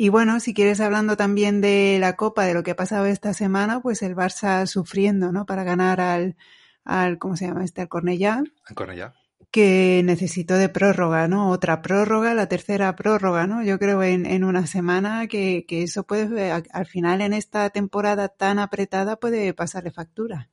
Y 0.00 0.10
bueno, 0.10 0.38
si 0.38 0.54
quieres 0.54 0.78
hablando 0.78 1.16
también 1.16 1.60
de 1.60 1.96
la 1.98 2.14
Copa, 2.14 2.44
de 2.44 2.54
lo 2.54 2.62
que 2.62 2.70
ha 2.70 2.76
pasado 2.76 3.06
esta 3.06 3.34
semana, 3.34 3.80
pues 3.80 4.00
el 4.02 4.14
Barça 4.14 4.64
sufriendo, 4.66 5.32
¿no? 5.32 5.44
Para 5.44 5.64
ganar 5.64 6.00
al, 6.00 6.36
al 6.84 7.18
¿cómo 7.18 7.34
se 7.36 7.48
llama 7.48 7.64
este? 7.64 7.80
Al 7.80 7.88
Cornellá. 7.88 8.44
Al 8.64 8.74
Cornellá. 8.76 9.14
Que 9.50 10.02
necesitó 10.04 10.54
de 10.54 10.68
prórroga, 10.68 11.26
¿no? 11.26 11.50
Otra 11.50 11.82
prórroga, 11.82 12.32
la 12.34 12.46
tercera 12.46 12.94
prórroga, 12.94 13.48
¿no? 13.48 13.64
Yo 13.64 13.80
creo 13.80 14.00
en, 14.04 14.24
en 14.24 14.44
una 14.44 14.68
semana 14.68 15.26
que, 15.26 15.64
que 15.66 15.82
eso 15.82 16.04
puede, 16.04 16.52
al 16.52 16.86
final 16.86 17.20
en 17.20 17.32
esta 17.32 17.68
temporada 17.70 18.28
tan 18.28 18.60
apretada 18.60 19.16
puede 19.16 19.52
pasarle 19.52 19.90
factura. 19.90 20.48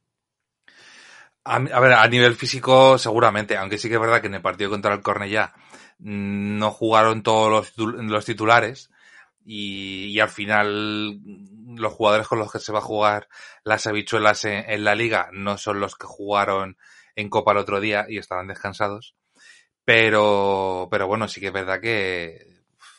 A, 1.44 1.60
ver, 1.60 1.94
a 1.94 2.08
nivel 2.08 2.34
físico 2.34 2.98
seguramente, 2.98 3.58
aunque 3.58 3.78
sí 3.78 3.90
que 3.90 3.94
es 3.94 4.02
verdad 4.02 4.22
que 4.22 4.28
en 4.28 4.34
el 4.34 4.42
partido 4.42 4.72
contra 4.72 4.96
el 4.96 5.02
Cornellá 5.02 5.54
mm, 6.00 6.58
no 6.58 6.72
jugaron 6.72 7.22
todos 7.22 7.72
los, 7.78 8.26
titulares 8.26 8.90
y, 9.46 10.20
al 10.20 10.30
final 10.30 11.20
los 11.78 11.94
jugadores 11.94 12.28
con 12.28 12.40
los 12.40 12.52
que 12.52 12.60
se 12.60 12.72
va 12.72 12.80
a 12.80 12.82
jugar 12.82 13.28
las 13.64 13.86
habichuelas 13.86 14.46
en, 14.46 14.84
la 14.84 14.96
liga 14.96 15.30
no 15.34 15.58
son 15.58 15.80
los 15.80 15.96
que 15.96 16.08
jugaron 16.08 16.78
en 17.16 17.30
Copa 17.30 17.52
el 17.52 17.60
otro 17.60 17.80
día 17.80 18.06
y 18.10 18.18
estaban 18.18 18.48
descansados. 18.48 19.16
Pero, 19.84 20.88
pero 20.90 21.08
bueno, 21.08 21.28
sí 21.28 21.40
que 21.40 21.48
es 21.48 21.54
verdad 21.54 21.80
que 21.80 22.56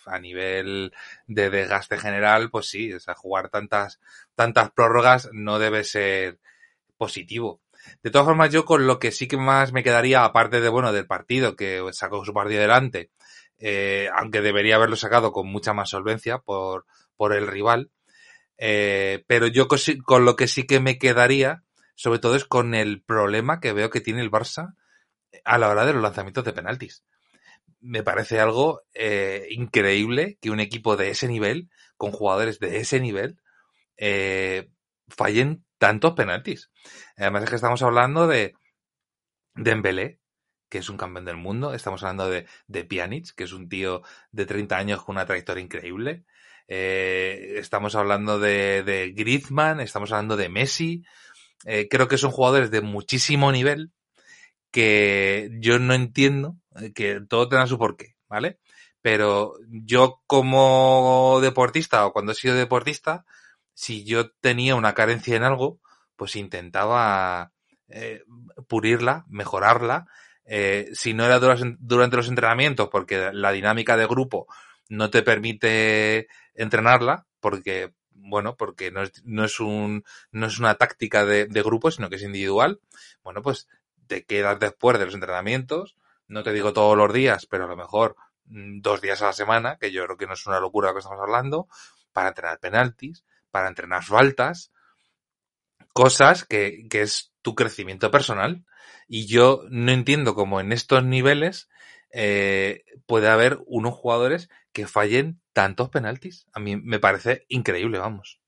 a 0.07 0.21
nivel 0.21 0.93
de 1.27 1.51
desgaste 1.51 1.99
general, 1.99 2.51
pues 2.51 2.69
sí, 2.69 2.93
o 2.93 3.01
sea, 3.01 3.15
jugar 3.15 3.49
tantas, 3.49 4.01
tantas 4.37 4.71
prórrogas 4.71 5.29
no 5.33 5.59
debe 5.59 5.83
ser 5.83 6.39
positivo. 6.97 7.61
De 8.03 8.11
todas 8.11 8.27
formas, 8.27 8.53
yo 8.53 8.65
con 8.65 8.87
lo 8.87 8.99
que 8.99 9.11
sí 9.11 9.27
que 9.27 9.37
más 9.37 9.73
me 9.73 9.83
quedaría, 9.83 10.25
aparte 10.25 10.61
de, 10.61 10.69
bueno, 10.69 10.93
del 10.93 11.07
partido, 11.07 11.57
que 11.57 11.83
sacó 11.93 12.25
su 12.25 12.33
partido 12.33 12.61
delante, 12.61 13.11
eh, 13.59 14.09
aunque 14.15 14.43
debería 14.43 14.77
haberlo 14.77 14.97
sacado 14.97 15.33
con 15.33 15.47
mucha 15.49 15.73
más 15.73 15.91
solvencia 15.91 16.39
por, 16.39 16.87
por 17.17 17.33
el 17.33 17.47
rival, 17.47 17.91
eh, 18.59 19.25
pero 19.27 19.47
yo 19.47 19.69
con, 19.69 20.25
lo 20.25 20.37
que 20.37 20.49
sí 20.49 20.67
que 20.67 20.81
me 20.81 20.99
quedaría, 20.99 21.63
sobre 21.95 22.19
todo 22.19 22.37
es 22.37 22.45
con 22.45 22.75
el 22.75 23.03
problema 23.03 23.61
que 23.61 23.73
veo 23.73 23.91
que 23.91 24.01
tiene 24.01 24.23
el 24.23 24.31
Barça 24.31 24.75
a 25.45 25.59
la 25.59 25.69
hora 25.69 25.85
de 25.85 25.93
los 25.93 26.03
lanzamientos 26.03 26.45
de 26.45 26.53
penaltis. 26.53 27.05
Me 27.81 28.03
parece 28.03 28.41
algo 28.41 28.83
eh, 28.95 29.47
increíble 29.51 30.39
que 30.41 30.51
un 30.51 30.61
equipo 30.61 30.97
de 30.97 31.11
ese 31.11 31.29
nivel, 31.29 31.69
con 31.97 32.11
jugadores 32.13 32.59
de 32.59 32.79
ese 32.79 33.01
nivel, 33.01 33.39
eh, 33.97 34.71
fallen 35.09 35.65
tantos 35.79 36.15
penaltis. 36.15 36.71
Además 37.17 37.45
es 37.45 37.51
que 37.51 37.57
estamos 37.57 37.83
hablando 37.83 38.27
de 38.27 38.55
Dembélé, 39.55 40.19
que 40.69 40.79
es 40.79 40.89
un 40.89 40.97
campeón 40.97 41.25
del 41.25 41.37
mundo. 41.37 41.75
Estamos 41.75 42.03
hablando 42.03 42.29
de, 42.29 42.47
de 42.67 42.85
Pjanic, 42.85 43.35
que 43.35 43.45
es 43.45 43.53
un 43.53 43.69
tío 43.69 44.03
de 44.33 44.47
30 44.47 44.77
años 44.77 45.03
con 45.03 45.17
una 45.17 45.27
trayectoria 45.27 45.63
increíble. 45.63 46.25
Eh, 46.69 47.55
estamos 47.57 47.95
hablando 47.95 48.39
de, 48.39 48.83
de 48.83 49.13
Griezmann, 49.13 49.81
estamos 49.81 50.13
hablando 50.13 50.37
de 50.37 50.49
Messi. 50.49 51.05
Eh, 51.65 51.89
creo 51.89 52.09
que 52.09 52.19
son 52.19 52.31
jugadores 52.31 52.71
de 52.71 52.81
muchísimo 52.81 53.53
nivel 53.53 53.93
que 54.71 55.51
yo 55.61 55.79
no 55.79 55.95
entiendo, 55.95 56.57
eh, 56.81 56.93
que 56.93 57.21
todo 57.29 57.49
tenga 57.49 57.67
su 57.67 57.79
porqué, 57.79 58.17
¿vale? 58.29 58.59
Pero 59.01 59.55
yo 59.69 60.23
como 60.27 61.39
deportista 61.41 62.07
o 62.07 62.13
cuando 62.13 62.33
he 62.33 62.35
sido 62.35 62.55
deportista, 62.55 63.25
si 63.73 64.05
yo 64.05 64.31
tenía 64.33 64.75
una 64.75 64.95
carencia 64.95 65.37
en 65.37 65.45
algo, 65.45 65.81
pues 66.17 66.37
intentaba 66.37 67.53
eh, 67.89 68.23
pulirla, 68.69 69.25
mejorarla. 69.29 70.09
Eh, 70.47 70.91
si 70.93 71.13
no 71.13 71.25
era 71.25 71.39
durante 71.41 72.17
los 72.17 72.29
entrenamientos, 72.29 72.89
porque 72.89 73.31
la 73.33 73.53
dinámica 73.53 73.97
de 73.97 74.07
grupo 74.07 74.47
no 74.89 75.11
te 75.11 75.23
permite 75.23 76.29
entrenarla, 76.55 77.27
porque, 77.41 77.93
bueno, 78.11 78.57
porque 78.57 78.91
no 78.91 79.03
es, 79.03 79.25
no 79.25 79.45
es, 79.45 79.59
un, 79.61 80.05
no 80.31 80.47
es 80.47 80.59
una 80.59 80.77
táctica 80.77 81.25
de, 81.25 81.47
de 81.47 81.63
grupo, 81.63 81.91
sino 81.91 82.09
que 82.09 82.17
es 82.17 82.23
individual, 82.23 82.81
bueno, 83.23 83.43
pues 83.43 83.69
te 84.07 84.25
quedas 84.25 84.59
después 84.61 84.99
de 84.99 85.07
los 85.07 85.15
entrenamientos, 85.15 85.97
no 86.29 86.43
te 86.43 86.53
digo 86.53 86.73
todos 86.73 86.97
los 86.97 87.13
días, 87.13 87.47
pero 87.47 87.65
a 87.65 87.69
lo 87.69 87.77
mejor 87.77 88.17
mm, 88.47 88.81
dos 88.81 89.01
días 89.01 89.23
a 89.23 89.27
la 89.27 89.33
semana, 89.33 89.79
que 89.79 89.91
yo 89.91 90.05
creo 90.05 90.17
que 90.17 90.27
no 90.27 90.35
es 90.35 90.47
una 90.47 90.61
locura 90.61 90.89
lo 90.89 90.95
que 90.95 91.01
estamos 91.01 91.21
hablando, 91.21 91.69
para 92.13 92.29
entrenar 92.29 92.59
penaltis, 92.61 93.25
para 93.51 93.69
entrenar 93.69 94.05
faltas, 94.05 94.71
cosas 95.97 96.45
que, 96.45 96.87
que 96.91 97.01
es 97.01 97.33
tu 97.41 97.55
crecimiento 97.55 98.11
personal. 98.11 98.65
Y 99.09 99.27
yo 99.27 99.63
no 99.71 99.93
entiendo 99.93 100.35
cómo 100.35 100.61
en 100.61 100.73
estos 100.73 101.03
niveles 101.03 101.71
eh, 102.13 102.85
puede 103.07 103.29
haber 103.29 103.61
unos 103.67 103.95
jugadores 103.95 104.51
que 104.73 104.87
fallen 104.87 105.41
tantos 105.55 105.89
penaltis. 105.89 106.47
A 106.53 106.61
mí 106.61 106.77
me 106.77 106.99
parece 106.99 107.47
increíble, 107.49 107.99
vamos. 107.99 108.41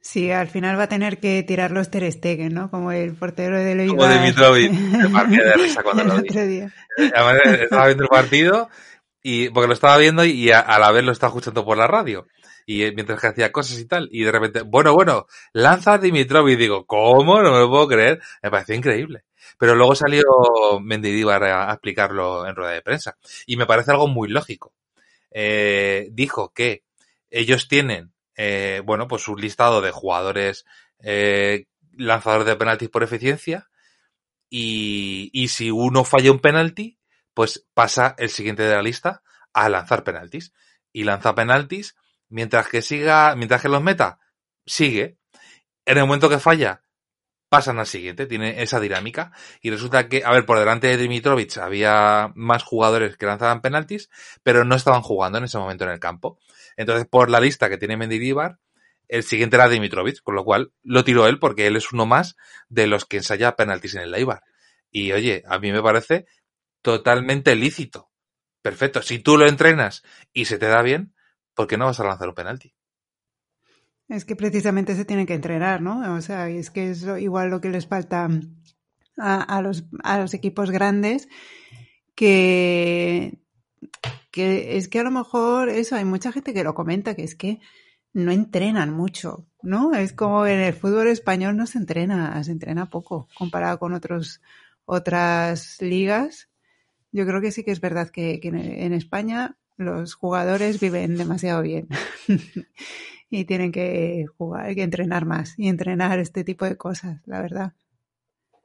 Sí, 0.00 0.30
al 0.30 0.48
final 0.48 0.78
va 0.78 0.84
a 0.84 0.88
tener 0.88 1.18
que 1.18 1.42
tirar 1.42 1.70
los 1.70 1.90
Ter 1.90 2.10
Stegen, 2.10 2.54
¿no? 2.54 2.70
Como 2.70 2.92
el 2.92 3.14
portero 3.14 3.58
de 3.58 3.86
Como 3.86 4.06
de 4.06 4.20
Mitrovic. 4.20 4.72
Me 4.72 5.44
de 5.44 5.54
risa 5.54 5.82
cuando 5.82 6.04
lo 6.04 6.22
vi. 6.22 6.62
Además, 7.14 7.42
estaba 7.60 7.86
viendo 7.86 8.04
el 8.04 8.08
partido 8.08 8.70
y 9.22 9.50
porque 9.50 9.66
lo 9.66 9.74
estaba 9.74 9.98
viendo 9.98 10.24
y 10.24 10.50
a, 10.50 10.60
a 10.60 10.78
la 10.78 10.92
vez 10.92 11.04
lo 11.04 11.12
estaba 11.12 11.30
escuchando 11.30 11.64
por 11.64 11.76
la 11.76 11.88
radio 11.88 12.26
y 12.68 12.84
eh, 12.84 12.92
mientras 12.94 13.18
que 13.18 13.28
hacía 13.28 13.50
cosas 13.50 13.78
y 13.78 13.86
tal, 13.86 14.10
y 14.12 14.24
de 14.24 14.30
repente, 14.30 14.60
bueno, 14.60 14.92
bueno, 14.92 15.26
lanza 15.54 15.94
a 15.94 15.98
Dimitrov 15.98 16.50
y 16.50 16.56
digo, 16.56 16.84
¿cómo? 16.84 17.40
No 17.40 17.50
me 17.50 17.60
lo 17.60 17.70
puedo 17.70 17.88
creer. 17.88 18.20
Me 18.42 18.50
pareció 18.50 18.74
increíble. 18.74 19.24
Pero 19.56 19.74
luego 19.74 19.94
salió 19.94 20.22
Mendidíbar 20.78 21.44
a, 21.44 21.72
explicarlo 21.72 22.46
en 22.46 22.54
rueda 22.54 22.72
de 22.72 22.82
prensa. 22.82 23.16
Y 23.46 23.56
me 23.56 23.64
parece 23.64 23.92
algo 23.92 24.06
muy 24.06 24.28
lógico. 24.28 24.74
Eh, 25.30 26.08
dijo 26.10 26.52
que 26.52 26.84
ellos 27.30 27.68
tienen, 27.68 28.12
eh, 28.36 28.82
bueno, 28.84 29.08
pues 29.08 29.28
un 29.28 29.40
listado 29.40 29.80
de 29.80 29.90
jugadores 29.90 30.66
eh, 30.98 31.68
lanzadores 31.96 32.46
de 32.46 32.56
penaltis 32.56 32.90
por 32.90 33.02
eficiencia. 33.02 33.70
Y, 34.50 35.30
y 35.32 35.48
si 35.48 35.70
uno 35.70 36.04
falla 36.04 36.32
un 36.32 36.40
penalti, 36.40 36.98
pues 37.32 37.66
pasa 37.72 38.14
el 38.18 38.28
siguiente 38.28 38.64
de 38.64 38.74
la 38.74 38.82
lista 38.82 39.22
a 39.54 39.70
lanzar 39.70 40.04
penaltis. 40.04 40.52
Y 40.92 41.04
lanza 41.04 41.34
penaltis 41.34 41.94
Mientras 42.28 42.68
que 42.68 42.82
siga, 42.82 43.34
mientras 43.36 43.62
que 43.62 43.68
los 43.68 43.82
meta, 43.82 44.18
sigue. 44.66 45.18
En 45.86 45.98
el 45.98 46.04
momento 46.04 46.28
que 46.28 46.38
falla, 46.38 46.82
pasan 47.48 47.78
al 47.78 47.86
siguiente, 47.86 48.26
tiene 48.26 48.62
esa 48.62 48.80
dinámica. 48.80 49.32
Y 49.60 49.70
resulta 49.70 50.08
que, 50.08 50.22
a 50.24 50.30
ver, 50.32 50.44
por 50.44 50.58
delante 50.58 50.88
de 50.88 50.96
Dimitrovic 50.96 51.56
había 51.58 52.30
más 52.34 52.62
jugadores 52.62 53.16
que 53.16 53.26
lanzaban 53.26 53.62
penaltis, 53.62 54.10
pero 54.42 54.64
no 54.64 54.74
estaban 54.74 55.02
jugando 55.02 55.38
en 55.38 55.44
ese 55.44 55.58
momento 55.58 55.84
en 55.84 55.90
el 55.90 56.00
campo. 56.00 56.38
Entonces, 56.76 57.06
por 57.06 57.30
la 57.30 57.40
lista 57.40 57.68
que 57.68 57.78
tiene 57.78 57.96
Mendilibar, 57.96 58.58
el 59.08 59.22
siguiente 59.22 59.56
era 59.56 59.68
Dimitrovic, 59.68 60.22
con 60.22 60.34
lo 60.34 60.44
cual 60.44 60.72
lo 60.82 61.02
tiró 61.02 61.26
él 61.26 61.38
porque 61.38 61.66
él 61.66 61.76
es 61.76 61.92
uno 61.92 62.04
más 62.04 62.36
de 62.68 62.86
los 62.86 63.06
que 63.06 63.16
ensaya 63.16 63.56
penaltis 63.56 63.94
en 63.94 64.02
el 64.02 64.10
Leibar. 64.10 64.42
Y 64.90 65.12
oye, 65.12 65.42
a 65.46 65.58
mí 65.58 65.72
me 65.72 65.82
parece 65.82 66.26
totalmente 66.82 67.54
lícito. 67.56 68.10
Perfecto. 68.62 69.02
Si 69.02 69.18
tú 69.18 69.38
lo 69.38 69.46
entrenas 69.46 70.02
y 70.32 70.44
se 70.44 70.58
te 70.58 70.66
da 70.66 70.82
bien, 70.82 71.14
¿por 71.58 71.66
qué 71.66 71.76
no 71.76 71.86
vas 71.86 71.98
a 71.98 72.04
lanzar 72.04 72.28
un 72.28 72.36
penalti? 72.36 72.72
Es 74.08 74.24
que 74.24 74.36
precisamente 74.36 74.94
se 74.94 75.04
tiene 75.04 75.26
que 75.26 75.34
entrenar, 75.34 75.82
¿no? 75.82 76.14
O 76.14 76.20
sea, 76.20 76.48
es 76.48 76.70
que 76.70 76.90
es 76.90 77.04
igual 77.18 77.50
lo 77.50 77.60
que 77.60 77.68
les 77.68 77.88
falta 77.88 78.28
a, 79.16 79.60
los, 79.60 79.82
a 80.04 80.20
los 80.20 80.34
equipos 80.34 80.70
grandes, 80.70 81.28
que, 82.14 83.40
que 84.30 84.76
es 84.76 84.86
que 84.86 85.00
a 85.00 85.02
lo 85.02 85.10
mejor 85.10 85.68
eso, 85.68 85.96
hay 85.96 86.04
mucha 86.04 86.30
gente 86.30 86.54
que 86.54 86.62
lo 86.62 86.76
comenta, 86.76 87.16
que 87.16 87.24
es 87.24 87.34
que 87.34 87.58
no 88.12 88.30
entrenan 88.30 88.92
mucho, 88.92 89.44
¿no? 89.60 89.94
Es 89.94 90.12
como 90.12 90.46
en 90.46 90.60
el 90.60 90.74
fútbol 90.74 91.08
español 91.08 91.56
no 91.56 91.66
se 91.66 91.78
entrena, 91.78 92.40
se 92.44 92.52
entrena 92.52 92.88
poco 92.88 93.26
comparado 93.34 93.80
con 93.80 93.94
otros, 93.94 94.40
otras 94.84 95.82
ligas. 95.82 96.48
Yo 97.10 97.26
creo 97.26 97.40
que 97.40 97.50
sí 97.50 97.64
que 97.64 97.72
es 97.72 97.80
verdad 97.80 98.10
que 98.10 98.38
en 98.44 98.92
España 98.92 99.56
los 99.78 100.14
jugadores 100.14 100.80
viven 100.80 101.16
demasiado 101.16 101.62
bien 101.62 101.88
y 103.30 103.44
tienen 103.44 103.72
que 103.72 104.26
jugar, 104.36 104.66
hay 104.66 104.74
que 104.74 104.82
entrenar 104.82 105.24
más 105.24 105.58
y 105.58 105.68
entrenar 105.68 106.18
este 106.18 106.44
tipo 106.44 106.64
de 106.64 106.76
cosas, 106.76 107.20
la 107.26 107.40
verdad. 107.40 107.72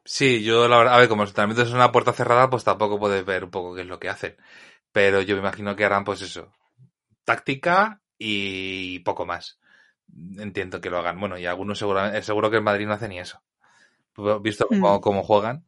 Sí, 0.05 0.43
yo 0.43 0.67
la 0.67 0.77
verdad, 0.77 0.95
a 0.95 0.97
ver, 0.97 1.07
como 1.07 1.23
el 1.23 1.29
es 1.29 1.71
una 1.71 1.91
puerta 1.91 2.11
cerrada, 2.11 2.49
pues 2.49 2.63
tampoco 2.63 2.99
puedes 2.99 3.23
ver 3.25 3.45
un 3.45 3.51
poco 3.51 3.73
qué 3.73 3.81
es 3.81 3.87
lo 3.87 3.99
que 3.99 4.09
hacen. 4.09 4.35
Pero 4.91 5.21
yo 5.21 5.35
me 5.35 5.41
imagino 5.41 5.75
que 5.75 5.85
harán, 5.85 6.03
pues 6.03 6.21
eso, 6.21 6.51
táctica 7.23 8.01
y 8.17 8.99
poco 8.99 9.25
más. 9.25 9.59
Entiendo 10.37 10.81
que 10.81 10.89
lo 10.89 10.99
hagan. 10.99 11.19
Bueno, 11.19 11.37
y 11.37 11.45
algunos 11.45 11.79
seguro, 11.79 12.21
seguro 12.21 12.51
que 12.51 12.57
el 12.57 12.63
Madrid 12.63 12.85
no 12.85 12.93
hace 12.93 13.07
ni 13.07 13.19
eso. 13.19 13.41
Visto 14.41 14.67
cómo, 14.67 14.97
mm. 14.97 15.01
cómo 15.01 15.23
juegan. 15.23 15.65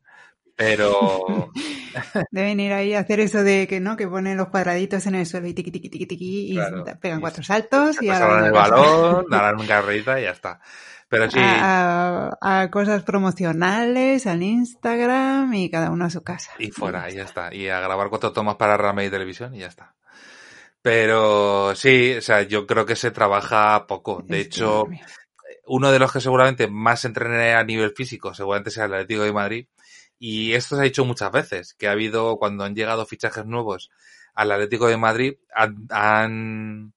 Pero 0.55 1.51
Deben 2.31 2.59
ir 2.59 2.73
ahí 2.73 2.93
a 2.93 2.99
hacer 2.99 3.19
eso 3.19 3.43
de 3.43 3.67
que 3.67 3.79
no, 3.79 3.95
que 3.95 4.07
ponen 4.07 4.37
los 4.37 4.49
cuadraditos 4.49 5.05
en 5.07 5.15
el 5.15 5.25
suelo 5.25 5.47
y 5.47 5.53
tiqui 5.53 5.71
tiqui 5.71 5.89
tiqui 5.89 6.05
tiqui 6.05 6.53
y 6.53 6.59
pegan 6.99 7.21
cuatro 7.21 7.43
saltos 7.43 8.01
y 8.01 8.09
ahora 8.09 8.45
el 8.45 8.51
balón, 8.51 9.25
darán 9.29 9.59
un 9.59 9.67
carrerita 9.67 10.19
y 10.19 10.23
ya 10.23 10.31
está. 10.31 10.59
Pero 11.07 11.29
sí. 11.29 11.39
A, 11.39 12.67
cosas 12.71 13.03
promocionales, 13.03 14.25
al 14.25 14.41
Instagram 14.41 15.53
y 15.53 15.69
cada 15.69 15.91
uno 15.91 16.05
a 16.05 16.09
su 16.09 16.23
casa. 16.23 16.51
Y 16.57 16.71
fuera, 16.71 17.09
y 17.09 17.15
ya 17.15 17.23
está. 17.23 17.53
Y 17.53 17.69
a 17.69 17.79
grabar 17.79 18.09
cuatro 18.09 18.33
tomas 18.33 18.55
para 18.55 18.75
Rame 18.75 19.05
y 19.05 19.09
televisión 19.09 19.53
y 19.53 19.59
ya 19.59 19.67
está. 19.67 19.93
Pero 20.81 21.75
sí, 21.75 22.15
o 22.17 22.21
sea, 22.21 22.41
yo 22.43 22.67
creo 22.67 22.85
que 22.85 22.95
se 22.95 23.11
trabaja 23.11 23.85
poco. 23.87 24.23
De 24.25 24.39
hecho, 24.39 24.87
uno 25.65 25.91
de 25.91 25.99
los 25.99 26.11
que 26.11 26.21
seguramente 26.21 26.67
más 26.67 27.05
entrené 27.05 27.53
a 27.53 27.63
nivel 27.63 27.91
físico, 27.91 28.33
seguramente 28.33 28.71
sea 28.71 28.85
el 28.85 28.93
Atlético 28.93 29.23
de 29.23 29.33
Madrid, 29.33 29.67
y 30.19 30.53
esto 30.53 30.75
se 30.75 30.81
ha 30.81 30.85
dicho 30.85 31.05
muchas 31.05 31.31
veces, 31.31 31.73
que 31.73 31.87
ha 31.87 31.91
habido, 31.91 32.37
cuando 32.37 32.63
han 32.63 32.75
llegado 32.75 33.05
fichajes 33.05 33.45
nuevos 33.45 33.89
al 34.33 34.51
Atlético 34.51 34.87
de 34.87 34.97
Madrid, 34.97 35.35
han, 35.53 35.87
han, 35.89 36.93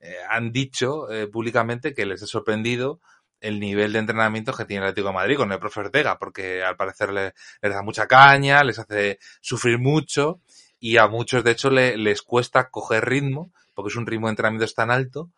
eh, 0.00 0.50
dicho 0.50 1.10
eh, 1.10 1.26
públicamente 1.26 1.94
que 1.94 2.06
les 2.06 2.22
ha 2.22 2.26
sorprendido 2.26 3.00
el 3.40 3.58
nivel 3.58 3.92
de 3.92 4.00
entrenamiento 4.00 4.52
que 4.52 4.64
tiene 4.64 4.84
el 4.84 4.90
Atlético 4.90 5.08
de 5.08 5.14
Madrid 5.14 5.36
con 5.36 5.52
el 5.52 5.58
profe 5.58 5.80
Ortega, 5.80 6.18
porque 6.18 6.62
al 6.62 6.76
parecer 6.76 7.12
le, 7.12 7.34
les 7.62 7.72
da 7.72 7.82
mucha 7.82 8.06
caña, 8.06 8.62
les 8.64 8.78
hace 8.78 9.18
sufrir 9.40 9.78
mucho 9.78 10.40
y 10.78 10.96
a 10.96 11.06
muchos 11.06 11.44
de 11.44 11.50
hecho 11.52 11.70
le, 11.70 11.96
les 11.96 12.22
cuesta 12.22 12.70
coger 12.70 13.06
ritmo, 13.06 13.52
porque 13.74 13.88
es 13.88 13.96
un 13.96 14.06
ritmo 14.06 14.26
de 14.26 14.32
entrenamiento 14.32 14.72
tan 14.74 14.90
alto 14.90 15.30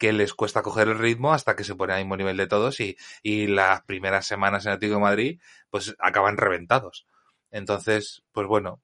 que 0.00 0.14
les 0.14 0.32
cuesta 0.32 0.62
coger 0.62 0.88
el 0.88 0.98
ritmo 0.98 1.34
hasta 1.34 1.54
que 1.54 1.62
se 1.62 1.74
pone 1.74 1.92
al 1.92 2.00
mismo 2.00 2.16
nivel 2.16 2.38
de 2.38 2.46
todos 2.46 2.80
y, 2.80 2.96
y 3.22 3.46
las 3.46 3.82
primeras 3.82 4.26
semanas 4.26 4.64
en 4.64 4.72
Atlético 4.72 4.94
de 4.94 5.02
Madrid 5.02 5.40
pues 5.68 5.94
acaban 5.98 6.38
reventados. 6.38 7.06
Entonces, 7.50 8.22
pues 8.32 8.46
bueno, 8.46 8.80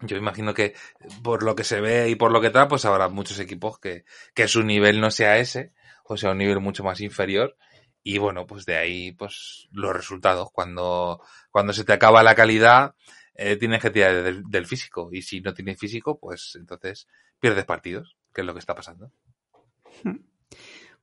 yo 0.00 0.16
imagino 0.16 0.54
que 0.54 0.74
por 1.22 1.42
lo 1.42 1.54
que 1.54 1.64
se 1.64 1.82
ve 1.82 2.08
y 2.08 2.14
por 2.14 2.32
lo 2.32 2.40
que 2.40 2.48
tal, 2.48 2.68
pues 2.68 2.86
habrá 2.86 3.08
muchos 3.10 3.38
equipos 3.38 3.78
que, 3.78 4.04
que 4.34 4.48
su 4.48 4.62
nivel 4.62 4.98
no 4.98 5.10
sea 5.10 5.36
ese, 5.36 5.74
o 6.04 6.16
sea, 6.16 6.30
un 6.30 6.38
nivel 6.38 6.60
mucho 6.60 6.84
más 6.84 7.02
inferior. 7.02 7.56
Y 8.02 8.16
bueno, 8.16 8.46
pues 8.46 8.64
de 8.64 8.76
ahí, 8.78 9.12
pues 9.12 9.68
los 9.72 9.94
resultados. 9.94 10.50
Cuando, 10.52 11.22
cuando 11.50 11.74
se 11.74 11.84
te 11.84 11.92
acaba 11.92 12.22
la 12.22 12.34
calidad, 12.34 12.94
eh, 13.34 13.56
tienes 13.56 13.82
que 13.82 13.90
tirar 13.90 14.22
del, 14.22 14.44
del 14.44 14.66
físico. 14.66 15.10
Y 15.12 15.20
si 15.20 15.42
no 15.42 15.52
tienes 15.52 15.78
físico, 15.78 16.18
pues 16.18 16.56
entonces 16.58 17.06
pierdes 17.38 17.66
partidos, 17.66 18.16
que 18.32 18.40
es 18.40 18.46
lo 18.46 18.54
que 18.54 18.60
está 18.60 18.74
pasando. 18.74 19.12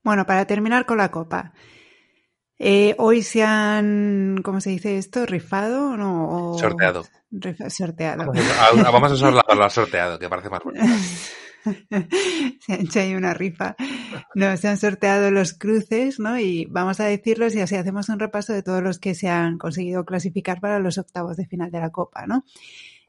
Bueno, 0.08 0.26
para 0.26 0.46
terminar 0.48 0.86
con 0.86 1.00
la 1.00 1.12
copa. 1.12 1.52
Eh, 2.58 2.96
hoy 2.98 3.22
se 3.24 3.44
han, 3.44 4.38
¿cómo 4.42 4.62
se 4.62 4.70
dice 4.70 4.98
esto? 4.98 5.26
¿Rifado 5.26 5.98
no? 5.98 6.30
O... 6.54 6.58
Sorteado. 6.58 7.04
Rifa- 7.30 7.70
sorteado. 7.70 8.24
Vamos 8.90 9.12
a 9.12 9.16
usar 9.16 9.34
la 9.34 9.42
palabra 9.42 9.70
sorteado, 9.70 10.18
que 10.18 10.30
parece 10.30 10.50
más 10.50 10.64
bueno. 10.64 10.82
se 12.62 12.72
ha 12.74 12.76
hecho 12.78 13.02
ahí 13.02 13.16
una 13.16 13.34
rifa. 13.34 13.76
No, 14.34 14.56
se 14.56 14.70
han 14.70 14.78
sorteado 14.78 15.30
los 15.30 15.54
cruces, 15.54 16.22
¿no? 16.22 16.40
Y 16.40 16.68
vamos 16.72 17.02
a 17.02 17.04
decirlos 17.04 17.54
y 17.54 17.60
así 17.60 17.76
hacemos 17.76 18.08
un 18.08 18.20
repaso 18.20 18.54
de 18.54 18.64
todos 18.64 18.82
los 18.82 19.00
que 19.00 19.14
se 19.14 19.28
han 19.28 19.58
conseguido 19.58 20.06
clasificar 20.06 20.62
para 20.62 20.80
los 20.80 20.98
octavos 20.98 21.36
de 21.36 21.48
final 21.48 21.70
de 21.70 21.82
la 21.82 21.90
Copa, 21.90 22.26
¿no? 22.28 22.46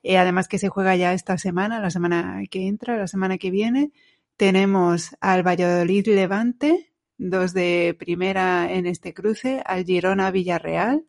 Eh, 0.03 0.19
además 0.19 0.49
que 0.49 0.59
se 0.59 0.69
juega 0.69 0.97
ya 0.97 1.13
esta 1.13 1.39
semana, 1.39 1.79
la 1.79 1.91
semana 1.91 2.41
que 2.51 2.67
entra, 2.67 2.97
la 2.97 3.07
semana 3.07 3.39
que 3.39 3.53
viene. 3.53 3.93
Tenemos 4.37 5.17
al 5.21 5.43
Valladolid 5.45 6.07
Levante, 6.07 6.88
dos 7.19 7.53
de 7.53 7.95
primera 7.99 8.73
en 8.73 8.87
este 8.87 9.13
cruce, 9.13 9.63
al 9.67 9.85
Girona 9.85 10.31
Villarreal, 10.31 11.05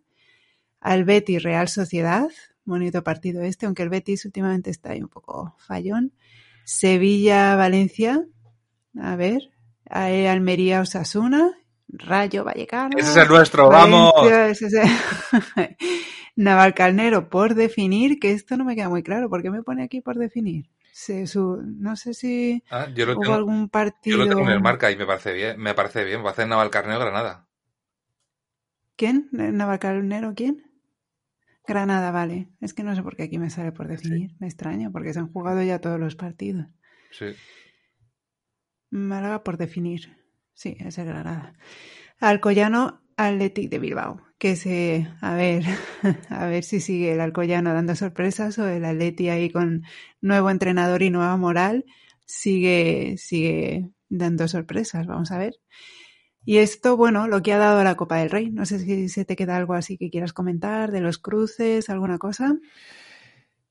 al 0.81 1.03
Betis 1.05 1.43
Real 1.43 1.67
Sociedad, 1.67 2.27
bonito 2.65 3.03
partido 3.03 3.41
este, 3.43 3.65
aunque 3.65 3.83
el 3.83 3.89
Betis 3.89 4.25
últimamente 4.25 4.69
está 4.69 4.91
ahí 4.91 5.01
un 5.01 5.09
poco 5.09 5.55
fallón. 5.59 6.13
Sevilla 6.65 7.55
Valencia, 7.55 8.25
a 8.99 9.15
ver, 9.15 9.49
eh, 9.89 10.27
Almería 10.27 10.81
Osasuna, 10.81 11.51
Rayo 11.87 12.43
Vallecano. 12.43 12.97
Ese 12.97 13.09
es 13.09 13.17
el 13.17 13.27
nuestro, 13.27 13.69
vamos. 13.69 14.13
es 14.29 14.61
Navalcarnero 16.35 17.29
por 17.29 17.55
definir, 17.55 18.19
que 18.19 18.31
esto 18.31 18.55
no 18.55 18.65
me 18.65 18.75
queda 18.75 18.89
muy 18.89 19.03
claro, 19.03 19.29
¿por 19.29 19.41
qué 19.41 19.49
me 19.49 19.63
pone 19.63 19.83
aquí 19.83 20.01
por 20.01 20.17
definir? 20.17 20.69
Su- 20.91 21.61
no 21.63 21.95
sé 21.95 22.13
si 22.13 22.63
Ah, 22.71 22.87
yo, 22.95 23.05
lo 23.05 23.13
hubo 23.13 23.21
tengo, 23.21 23.35
algún 23.35 23.69
yo 23.69 23.71
partido. 23.71 24.17
lo 24.17 24.27
tengo 24.27 24.41
en 24.43 24.49
el 24.49 24.61
marca 24.61 24.91
y 24.91 24.97
me 24.97 25.05
parece 25.05 25.33
bien. 25.33 25.59
Me 25.59 25.73
parece 25.75 26.03
bien. 26.03 26.23
Va 26.23 26.29
a 26.29 26.31
hacer 26.31 26.47
Navalcarnero 26.47 26.99
Granada. 26.99 27.47
¿Quién? 28.99 29.17
¿Navalcarnero 29.59 30.29
quién? 30.39 30.55
Granada, 31.65 32.11
vale. 32.11 32.49
Es 32.59 32.73
que 32.73 32.83
no 32.83 32.93
sé 32.95 33.01
por 33.03 33.15
qué 33.15 33.23
aquí 33.23 33.37
me 33.39 33.49
sale 33.49 33.71
por 33.71 33.87
definir. 33.87 34.35
Me 34.39 34.47
extraña, 34.47 34.91
porque 34.91 35.13
se 35.13 35.19
han 35.19 35.31
jugado 35.31 35.63
ya 35.63 35.79
todos 35.79 35.99
los 35.99 36.15
partidos. 36.17 36.67
Sí. 37.11 37.35
Málaga 38.91 39.43
por 39.43 39.57
definir. 39.57 40.01
Sí, 40.53 40.77
es 40.79 40.97
el 40.99 41.07
Granada. 41.07 41.53
Alcoyano 42.19 43.01
Athletic 43.17 43.69
de 43.71 43.79
Bilbao. 43.79 44.21
Que 44.39 44.55
se, 44.55 45.07
a 45.21 45.35
ver, 45.35 45.63
a 46.29 46.47
ver 46.47 46.63
si 46.63 46.79
sigue 46.79 47.13
el 47.13 47.21
Alcoyano 47.21 47.73
dando 47.73 47.95
sorpresas 47.95 48.57
o 48.57 48.67
el 48.67 48.85
Atleti 48.85 49.29
ahí 49.29 49.51
con 49.51 49.83
nuevo 50.21 50.49
entrenador 50.49 51.03
y 51.03 51.11
nueva 51.11 51.37
moral 51.37 51.85
sigue, 52.25 53.15
sigue 53.17 53.89
dando 54.07 54.47
sorpresas. 54.47 55.07
Vamos 55.07 55.31
a 55.31 55.37
ver. 55.37 55.55
Y 56.45 56.57
esto, 56.57 56.95
bueno, 56.97 57.27
lo 57.27 57.41
que 57.41 57.53
ha 57.53 57.57
dado 57.57 57.83
la 57.83 57.95
Copa 57.95 58.17
del 58.17 58.29
Rey. 58.29 58.49
No 58.49 58.65
sé 58.65 58.79
si 58.79 59.09
se 59.09 59.25
te 59.25 59.35
queda 59.35 59.57
algo 59.57 59.73
así 59.73 59.97
que 59.97 60.09
quieras 60.09 60.33
comentar 60.33 60.91
de 60.91 61.01
los 61.01 61.17
cruces, 61.17 61.89
alguna 61.89 62.17
cosa. 62.17 62.55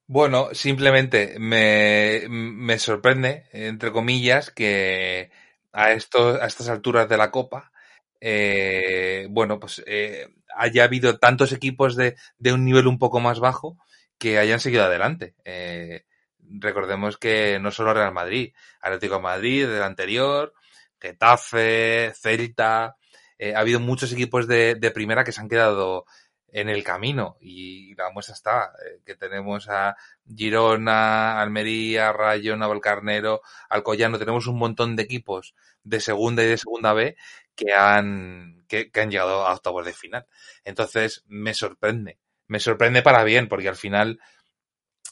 Bueno, 0.07 0.49
simplemente 0.53 1.37
me, 1.39 2.27
me 2.29 2.79
sorprende, 2.79 3.45
entre 3.53 3.93
comillas, 3.93 4.51
que 4.51 5.31
a, 5.73 5.93
esto, 5.93 6.41
a 6.41 6.47
estas 6.47 6.69
alturas 6.69 7.09
de 7.09 7.17
la 7.17 7.31
Copa, 7.31 7.73
eh, 8.21 9.27
bueno, 9.31 9.61
pues 9.61 9.83
eh, 9.87 10.29
haya 10.57 10.85
habido 10.85 11.19
tantos 11.19 11.53
equipos 11.53 11.97
de, 11.97 12.17
de, 12.39 12.53
un 12.53 12.65
nivel 12.65 12.87
un 12.87 12.99
poco 12.99 13.21
más 13.21 13.41
bajo 13.41 13.79
que 14.19 14.39
hayan 14.39 14.61
seguido 14.61 14.85
adelante. 14.85 15.35
Eh, 15.45 16.05
recordemos 16.41 17.17
que 17.17 17.59
no 17.61 17.71
solo 17.71 17.95
Real 17.95 18.13
Madrid, 18.13 18.53
Atlético 18.81 19.21
Madrid 19.21 19.67
del 19.67 19.83
anterior, 19.83 20.55
Getafe, 21.01 22.13
Celta, 22.15 22.97
eh, 23.39 23.55
ha 23.55 23.61
habido 23.61 23.79
muchos 23.79 24.13
equipos 24.13 24.49
de, 24.49 24.75
de 24.75 24.91
primera 24.91 25.25
que 25.25 25.33
se 25.33 25.41
han 25.41 25.49
quedado 25.49 26.05
en 26.51 26.69
el 26.69 26.83
camino 26.83 27.37
y 27.41 27.95
la 27.95 28.11
muestra 28.11 28.35
está 28.35 28.73
eh, 28.85 29.01
que 29.05 29.15
tenemos 29.15 29.69
a 29.69 29.97
Girona, 30.35 31.41
Almería, 31.41 32.13
Rayo, 32.13 32.57
Navalcarnero, 32.57 33.43
Alcoyano, 33.69 34.19
tenemos 34.19 34.47
un 34.47 34.59
montón 34.59 34.97
de 34.97 35.03
equipos 35.03 35.55
de 35.83 36.01
segunda 36.01 36.43
y 36.43 36.47
de 36.47 36.59
segunda 36.59 36.93
B 36.93 37.17
que 37.55 37.73
han 37.73 38.65
que, 38.69 38.91
que 38.91 39.01
han 39.01 39.11
llegado 39.11 39.47
a 39.47 39.55
octavos 39.55 39.85
de 39.85 39.93
final. 39.93 40.27
Entonces 40.65 41.25
me 41.27 41.55
sorprende, 41.55 42.19
me 42.47 42.61
sorprende 42.61 43.03
para 43.03 43.25
bien 43.25 43.49
porque 43.49 43.69
al 43.69 43.77
final 43.77 44.21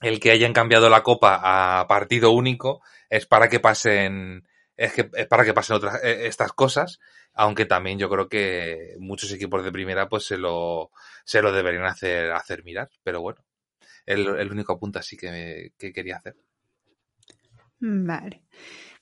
el 0.01 0.20
que 0.20 0.31
hayan 0.31 0.53
cambiado 0.53 0.88
la 0.88 1.03
copa 1.03 1.40
a 1.81 1.87
partido 1.87 2.31
único 2.31 2.83
es 3.09 3.27
para 3.27 3.49
que 3.49 3.61
pasen 3.61 4.46
es 4.77 4.92
que 4.92 5.11
es 5.14 5.27
para 5.27 5.44
que 5.44 5.55
pasen 5.55 5.77
otras 5.77 6.03
estas 6.03 6.53
cosas 6.53 7.01
aunque 7.37 7.66
también 7.66 7.99
yo 7.99 8.09
creo 8.09 8.29
que 8.29 8.96
muchos 8.99 9.31
equipos 9.31 9.62
de 9.62 9.70
primera 9.70 10.09
pues 10.09 10.25
se 10.25 10.38
lo 10.38 10.90
se 11.25 11.42
lo 11.42 11.53
deberían 11.53 11.85
hacer 11.85 12.33
hacer 12.33 12.64
mirar 12.64 12.88
pero 13.05 13.20
bueno 13.20 13.44
el, 14.07 14.27
el 14.27 14.51
único 14.51 14.79
punto 14.79 14.99
así 14.99 15.16
que, 15.16 15.72
que, 15.77 15.92
quería 15.92 16.16
hacer. 16.16 16.37
Vale. 17.81 18.42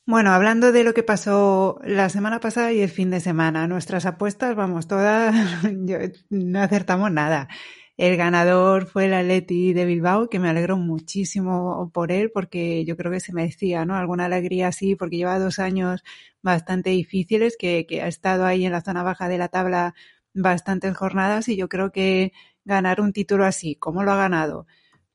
Bueno 0.07 0.33
hablando 0.33 0.73
de 0.73 0.83
lo 0.83 0.95
que 0.95 1.03
pasó 1.03 1.79
la 1.85 2.09
semana 2.09 2.41
pasada 2.41 2.73
y 2.73 2.81
el 2.81 2.91
fin 2.91 3.11
de 3.11 3.21
semana 3.21 3.69
nuestras 3.69 4.05
apuestas 4.05 4.55
vamos 4.57 4.89
todas 4.89 5.35
yo, 5.85 5.99
no 6.29 6.61
acertamos 6.61 7.11
nada 7.13 7.49
el 7.97 8.17
ganador 8.17 8.87
fue 8.87 9.07
el 9.07 9.15
Atleti 9.15 9.73
de 9.73 9.85
Bilbao, 9.85 10.29
que 10.29 10.41
me 10.41 10.49
alegro 10.49 10.77
muchísimo 10.77 11.91
por 11.93 12.11
él, 12.11 12.31
porque 12.33 12.85
yo 12.85 12.97
creo 12.97 13.13
que 13.13 13.21
se 13.21 13.33
merecía, 13.33 13.85
¿no? 13.85 13.95
Alguna 13.97 14.25
alegría 14.27 14.69
así, 14.69 14.97
porque 14.97 15.17
lleva 15.17 15.39
dos 15.39 15.59
años 15.61 16.03
bastante 16.43 16.91
difíciles, 16.91 17.57
que, 17.57 17.87
ha 18.03 18.09
estado 18.09 18.47
ahí 18.47 18.65
en 18.65 18.73
la 18.73 18.83
zona 18.83 19.03
baja 19.05 19.29
de 19.29 19.39
la 19.39 19.49
tabla 19.49 19.95
bastantes 20.35 20.97
jornadas, 20.97 21.49
y 21.49 21.57
yo 21.57 21.69
creo 21.69 21.93
que 21.93 22.33
ganar 22.65 23.01
un 23.01 23.13
título 23.13 23.45
así, 23.45 23.77
¿cómo 23.77 24.03
lo 24.03 24.13
ha 24.13 24.17
ganado? 24.17 24.67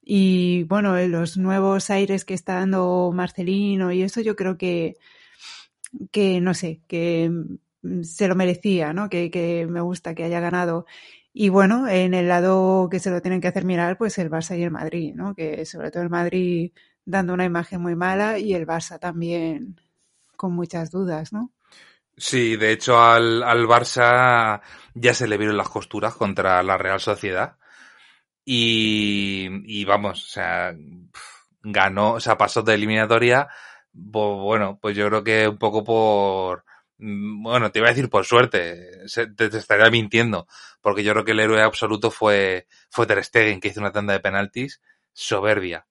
Y 0.02 0.64
bueno, 0.64 0.98
los 1.08 1.38
nuevos 1.38 1.90
aires 1.90 2.26
que 2.26 2.34
está 2.34 2.56
dando 2.56 3.12
Marcelino 3.14 3.92
y 3.92 4.04
eso, 4.04 4.22
yo 4.22 4.36
creo 4.36 4.58
que, 4.58 4.96
que 6.12 6.42
no 6.42 6.54
sé, 6.54 6.82
que 6.88 7.32
se 8.04 8.28
lo 8.28 8.36
merecía, 8.36 8.94
¿no? 8.94 9.10
Que, 9.10 9.32
que 9.32 9.68
me 9.68 9.82
gusta 9.82 10.16
que 10.16 10.24
haya 10.24 10.40
ganado. 10.40 10.86
Y 11.32 11.50
bueno, 11.50 11.88
en 11.88 12.14
el 12.14 12.28
lado 12.28 12.90
que 12.90 13.00
se 13.00 13.12
lo 13.12 13.22
tienen 13.22 13.42
que 13.42 13.48
hacer 13.48 13.66
mirar, 13.66 13.98
pues 13.98 14.18
el 14.18 14.30
Barça 14.32 14.58
y 14.58 14.64
el 14.64 14.72
Madrid, 14.72 15.14
¿no? 15.16 15.36
Que 15.36 15.66
sobre 15.66 15.92
todo 15.92 16.04
el 16.04 16.10
Madrid 16.10 16.72
dando 17.06 17.34
una 17.34 17.46
imagen 17.46 17.82
muy 17.82 17.96
mala 17.96 18.40
y 18.40 18.54
el 18.54 18.68
Barça 18.68 19.00
también 19.00 19.80
con 20.36 20.54
muchas 20.54 20.92
dudas, 20.92 21.34
¿no? 21.34 21.52
Sí, 22.18 22.58
de 22.58 22.72
hecho 22.72 23.02
al, 23.02 23.44
al 23.44 23.66
Barça 23.66 24.62
ya 24.94 25.14
se 25.14 25.28
le 25.28 25.38
vieron 25.38 25.58
las 25.58 25.70
costuras 25.70 26.16
contra 26.16 26.62
la 26.64 26.78
Real 26.78 27.00
Sociedad. 27.00 27.58
Y, 28.46 29.48
y 29.66 29.86
vamos, 29.86 30.26
o 30.26 30.28
sea, 30.28 30.74
ganó, 31.62 32.14
o 32.14 32.20
sea, 32.20 32.38
pasó 32.38 32.64
de 32.64 32.74
eliminatoria, 32.74 33.48
bueno, 33.94 34.80
pues 34.82 34.96
yo 34.98 35.08
creo 35.08 35.24
que 35.24 35.48
un 35.48 35.58
poco 35.58 35.84
por, 35.84 36.66
bueno, 37.00 37.72
te 37.72 37.80
iba 37.80 37.88
a 37.88 37.92
decir 37.92 38.10
por 38.10 38.26
suerte, 38.26 39.06
te, 39.14 39.50
te, 39.50 39.58
estaría 39.58 39.90
mintiendo, 39.90 40.48
porque 40.82 41.04
yo 41.04 41.14
creo 41.14 41.26
que 41.26 41.32
el 41.32 41.40
héroe 41.40 41.62
absoluto 41.62 42.12
fue, 42.12 42.68
fue 42.90 43.08
Ter 43.08 43.24
Stegen, 43.24 43.60
que 43.60 43.70
hizo 43.70 43.80
una 43.80 43.92
tanda 43.92 44.14
de 44.14 44.20
penaltis 44.20 44.82
soberbia. 45.14 45.88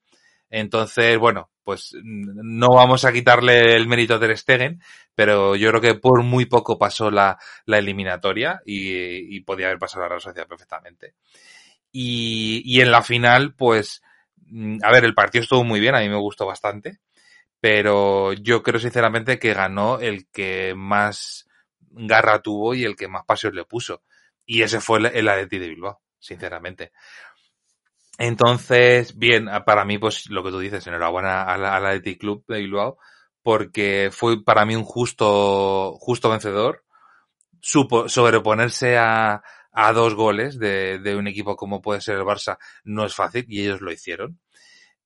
Entonces, 0.50 1.18
bueno, 1.18 1.50
pues 1.64 1.94
no 2.02 2.68
vamos 2.74 3.04
a 3.04 3.12
quitarle 3.12 3.74
el 3.74 3.88
mérito 3.88 4.14
a 4.14 4.20
Ter 4.20 4.36
Stegen, 4.36 4.82
pero 5.14 5.56
yo 5.56 5.70
creo 5.70 5.80
que 5.80 5.94
por 5.94 6.22
muy 6.22 6.46
poco 6.46 6.78
pasó 6.78 7.10
la, 7.10 7.38
la 7.64 7.78
eliminatoria 7.78 8.60
y, 8.64 9.36
y, 9.36 9.40
podía 9.40 9.66
haber 9.66 9.78
pasado 9.78 10.02
la 10.02 10.08
Real 10.10 10.20
Sociedad 10.20 10.48
perfectamente. 10.48 11.14
Y, 11.90 12.62
y 12.64 12.80
en 12.80 12.90
la 12.90 13.02
final, 13.02 13.54
pues, 13.54 14.02
a 14.82 14.92
ver, 14.92 15.04
el 15.04 15.14
partido 15.14 15.42
estuvo 15.42 15.64
muy 15.64 15.80
bien, 15.80 15.94
a 15.94 16.00
mí 16.00 16.08
me 16.08 16.16
gustó 16.16 16.46
bastante 16.46 17.00
pero 17.60 18.32
yo 18.32 18.62
creo 18.62 18.80
sinceramente 18.80 19.38
que 19.38 19.54
ganó 19.54 19.98
el 19.98 20.28
que 20.30 20.74
más 20.76 21.48
garra 21.90 22.40
tuvo 22.42 22.74
y 22.74 22.84
el 22.84 22.96
que 22.96 23.08
más 23.08 23.24
pasión 23.24 23.54
le 23.54 23.64
puso. 23.64 24.02
Y 24.46 24.62
ese 24.62 24.80
fue 24.80 24.98
el, 24.98 25.06
el 25.06 25.48
de 25.48 25.58
Bilbao, 25.58 26.00
sinceramente. 26.18 26.92
Entonces, 28.18 29.16
bien, 29.16 29.48
para 29.64 29.84
mí, 29.84 29.98
pues 29.98 30.28
lo 30.28 30.42
que 30.42 30.50
tú 30.50 30.58
dices, 30.58 30.86
enhorabuena 30.86 31.42
al, 31.42 31.64
al 31.64 32.02
Club 32.02 32.44
de 32.48 32.58
Bilbao, 32.58 32.98
porque 33.42 34.10
fue 34.12 34.42
para 34.42 34.64
mí 34.64 34.74
un 34.74 34.84
justo, 34.84 35.94
justo 36.00 36.28
vencedor. 36.30 36.84
Supo 37.60 38.08
sobreponerse 38.08 38.98
a, 38.98 39.42
a 39.72 39.92
dos 39.92 40.14
goles 40.14 40.58
de, 40.58 40.98
de, 40.98 41.16
un 41.16 41.28
equipo 41.28 41.56
como 41.56 41.80
puede 41.80 42.00
ser 42.00 42.16
el 42.16 42.24
Barça 42.24 42.58
no 42.84 43.04
es 43.04 43.14
fácil 43.14 43.44
y 43.48 43.62
ellos 43.62 43.80
lo 43.80 43.92
hicieron. 43.92 44.40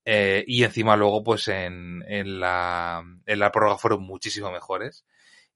Eh, 0.05 0.43
y 0.47 0.63
encima 0.63 0.95
luego, 0.97 1.23
pues 1.23 1.47
en, 1.47 2.03
en, 2.07 2.39
la, 2.39 3.03
en 3.25 3.39
la 3.39 3.51
prórroga 3.51 3.77
fueron 3.77 4.03
muchísimo 4.03 4.51
mejores. 4.51 5.05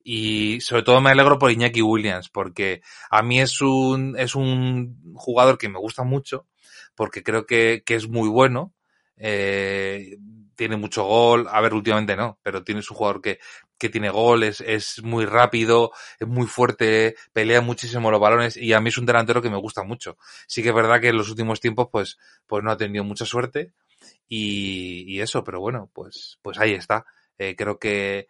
Y 0.03 0.61
sobre 0.61 0.83
todo 0.83 1.01
me 1.01 1.09
alegro 1.09 1.37
por 1.37 1.51
Iñaki 1.51 1.81
Williams, 1.81 2.29
porque 2.29 2.81
a 3.09 3.21
mí 3.23 3.41
es 3.41 3.61
un, 3.61 4.15
es 4.17 4.35
un 4.35 5.13
jugador 5.15 5.57
que 5.57 5.67
me 5.69 5.79
gusta 5.79 6.03
mucho, 6.03 6.47
porque 6.95 7.23
creo 7.23 7.45
que, 7.45 7.83
que 7.85 7.95
es 7.95 8.07
muy 8.07 8.29
bueno. 8.29 8.73
Eh, 9.17 10.17
tiene 10.55 10.77
mucho 10.77 11.03
gol. 11.05 11.47
A 11.49 11.61
ver, 11.61 11.73
últimamente 11.73 12.15
no, 12.15 12.39
pero 12.41 12.63
tienes 12.63 12.89
un 12.89 12.97
jugador 12.97 13.21
que, 13.21 13.39
que 13.77 13.89
tiene 13.89 14.09
gol, 14.09 14.43
es, 14.43 14.61
es 14.61 15.03
muy 15.03 15.25
rápido, 15.25 15.91
es 16.19 16.27
muy 16.27 16.47
fuerte, 16.47 17.15
pelea 17.33 17.61
muchísimo 17.61 18.09
los 18.11 18.19
balones 18.19 18.57
y 18.57 18.73
a 18.73 18.81
mí 18.81 18.89
es 18.89 18.97
un 18.97 19.05
delantero 19.05 19.41
que 19.41 19.49
me 19.49 19.57
gusta 19.57 19.83
mucho. 19.83 20.17
Sí 20.47 20.63
que 20.63 20.69
es 20.69 20.75
verdad 20.75 20.99
que 20.99 21.09
en 21.09 21.17
los 21.17 21.29
últimos 21.29 21.59
tiempos 21.59 21.87
pues, 21.91 22.17
pues 22.47 22.63
no 22.63 22.71
ha 22.71 22.77
tenido 22.77 23.03
mucha 23.03 23.25
suerte 23.25 23.73
y, 24.27 25.05
y 25.07 25.21
eso, 25.21 25.43
pero 25.43 25.59
bueno, 25.59 25.89
pues, 25.93 26.39
pues 26.41 26.59
ahí 26.59 26.73
está. 26.73 27.05
Eh, 27.37 27.55
creo 27.55 27.79
que, 27.79 28.27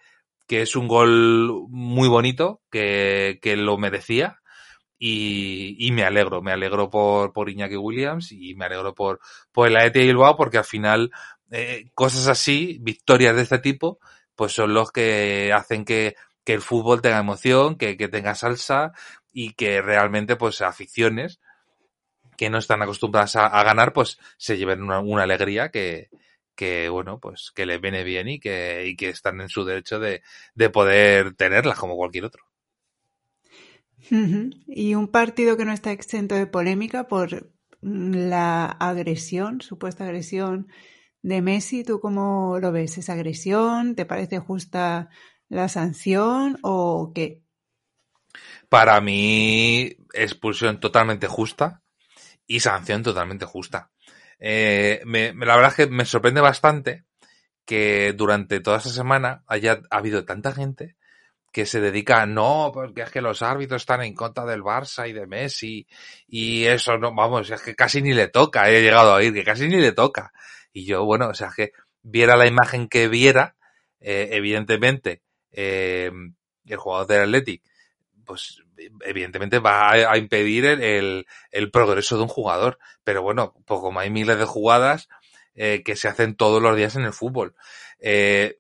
que 0.48 0.62
es 0.62 0.76
un 0.76 0.88
gol 0.88 1.66
muy 1.70 2.08
bonito, 2.08 2.62
que, 2.72 3.40
que 3.42 3.56
lo 3.58 3.78
merecía. 3.78 4.40
Y, 5.00 5.76
y, 5.80 5.92
me 5.92 6.04
alegro, 6.04 6.42
me 6.42 6.52
alegro 6.52 6.90
por, 6.90 7.32
por 7.32 7.50
Iñaki 7.50 7.76
Williams 7.76 8.32
y 8.32 8.56
me 8.56 8.66
alegro 8.66 8.96
por, 8.96 9.20
por 9.52 9.68
el 9.68 9.78
Athletic 9.78 10.08
Bilbao 10.08 10.36
porque 10.36 10.58
al 10.58 10.64
final 10.64 11.12
eh, 11.52 11.92
cosas 11.94 12.28
así, 12.28 12.80
victorias 12.82 13.36
de 13.36 13.44
este 13.44 13.60
tipo, 13.60 14.00
pues 14.36 14.54
son 14.54 14.74
los 14.74 14.92
que 14.92 15.54
hacen 15.54 15.86
que, 15.86 16.16
que 16.44 16.54
el 16.54 16.62
fútbol 16.62 17.02
tenga 17.02 17.20
emoción, 17.20 17.78
que, 17.78 17.96
que, 17.96 18.08
tenga 18.08 18.34
salsa 18.34 18.92
y 19.32 19.54
que 19.54 19.84
realmente 19.84 20.36
pues 20.36 20.62
aficiones 20.62 21.40
que 22.38 22.50
no 22.50 22.60
están 22.60 22.82
acostumbradas 22.82 23.36
a, 23.36 23.48
a 23.48 23.64
ganar 23.64 23.92
pues 23.92 24.18
se 24.38 24.58
lleven 24.58 24.84
una, 24.84 25.00
una 25.00 25.24
alegría 25.24 25.70
que, 25.70 26.10
que 26.56 26.90
bueno, 26.90 27.20
pues 27.20 27.52
que 27.54 27.66
les 27.66 27.82
viene 27.82 28.04
bien 28.04 28.28
y 28.30 28.40
que, 28.40 28.88
y 28.88 28.96
que 28.96 29.10
están 29.10 29.42
en 29.42 29.50
su 29.50 29.66
derecho 29.66 30.00
de, 30.00 30.24
de 30.56 30.70
poder 30.70 31.36
tenerlas 31.36 31.78
como 31.78 31.96
cualquier 31.96 32.26
otro. 32.26 32.44
Y 34.68 34.96
un 34.96 35.08
partido 35.08 35.58
que 35.58 35.66
no 35.66 35.74
está 35.74 35.92
exento 35.92 36.36
de 36.36 36.48
polémica 36.48 37.08
por 37.08 37.52
la 37.82 38.66
agresión, 38.66 39.62
supuesta 39.62 40.06
agresión 40.06 40.68
de 41.22 41.42
Messi, 41.42 41.84
¿tú 41.84 42.00
cómo 42.00 42.58
lo 42.60 42.72
ves? 42.72 42.98
¿Esa 42.98 43.14
agresión? 43.14 43.96
¿Te 43.96 44.06
parece 44.06 44.40
justa 44.40 45.10
la 45.50 45.68
sanción 45.68 46.58
o 46.62 47.12
qué? 47.14 47.42
Para 48.70 49.00
mí, 49.02 49.96
expulsión 50.14 50.80
totalmente 50.80 51.28
justa 51.28 51.84
y 52.48 52.62
sanción 52.62 53.04
totalmente 53.04 53.46
justa. 53.46 53.92
Eh, 54.40 55.02
me, 55.06 55.34
la 55.34 55.56
verdad 55.56 55.72
es 55.72 55.76
que 55.76 55.88
me 55.88 56.06
sorprende 56.06 56.42
bastante 56.42 57.04
que 57.66 58.14
durante 58.14 58.60
toda 58.62 58.78
esta 58.78 58.90
semana 58.90 59.44
haya 59.48 59.82
habido 59.90 60.26
tanta 60.26 60.54
gente 60.54 60.96
que 61.52 61.66
se 61.66 61.82
dedica, 61.82 62.26
no, 62.26 62.72
porque 62.74 63.02
es 63.02 63.10
que 63.10 63.22
los 63.22 63.42
árbitros 63.42 63.82
están 63.82 64.02
en 64.04 64.14
contra 64.14 64.46
del 64.46 64.62
Barça 64.62 65.10
y 65.10 65.14
de 65.14 65.28
Messi 65.28 65.88
y 66.28 66.66
eso 66.66 66.98
no, 66.98 67.14
vamos, 67.14 67.50
es 67.50 67.62
que 67.62 67.76
casi 67.76 68.02
ni 68.02 68.14
le 68.14 68.28
toca, 68.28 68.70
he 68.70 68.82
llegado 68.82 69.12
a 69.12 69.16
oír 69.16 69.34
que 69.34 69.44
casi 69.44 69.68
ni 69.68 69.78
le 69.78 69.92
toca. 69.92 70.32
Y 70.72 70.86
yo, 70.86 71.04
bueno, 71.04 71.30
o 71.30 71.34
sea, 71.34 71.52
que 71.56 71.72
viera 72.04 72.38
la 72.38 72.46
imagen 72.46 72.88
que 72.88 73.08
viera, 73.08 73.56
eh, 74.00 74.30
evidentemente, 74.32 75.24
eh, 75.52 76.12
el 76.66 76.78
jugador 76.78 77.08
del 77.08 77.22
Athletic, 77.22 77.64
pues 78.28 78.62
evidentemente 79.04 79.58
va 79.58 79.92
a, 79.92 80.18
impedir 80.18 80.66
el, 80.66 80.84
el, 80.84 81.28
el, 81.50 81.72
progreso 81.72 82.18
de 82.18 82.24
un 82.24 82.28
jugador. 82.28 82.78
Pero 83.04 83.24
bueno, 83.24 83.56
pues 83.66 83.80
como 83.80 84.00
hay 84.00 84.12
miles 84.12 84.38
de 84.38 84.46
jugadas 84.46 85.10
eh, 85.56 85.82
que 85.84 85.96
se 85.96 86.08
hacen 86.08 86.36
todos 86.36 86.62
los 86.62 86.78
días 86.78 86.96
en 86.96 87.04
el 87.04 87.14
fútbol. 87.14 87.56
Eh, 88.00 88.60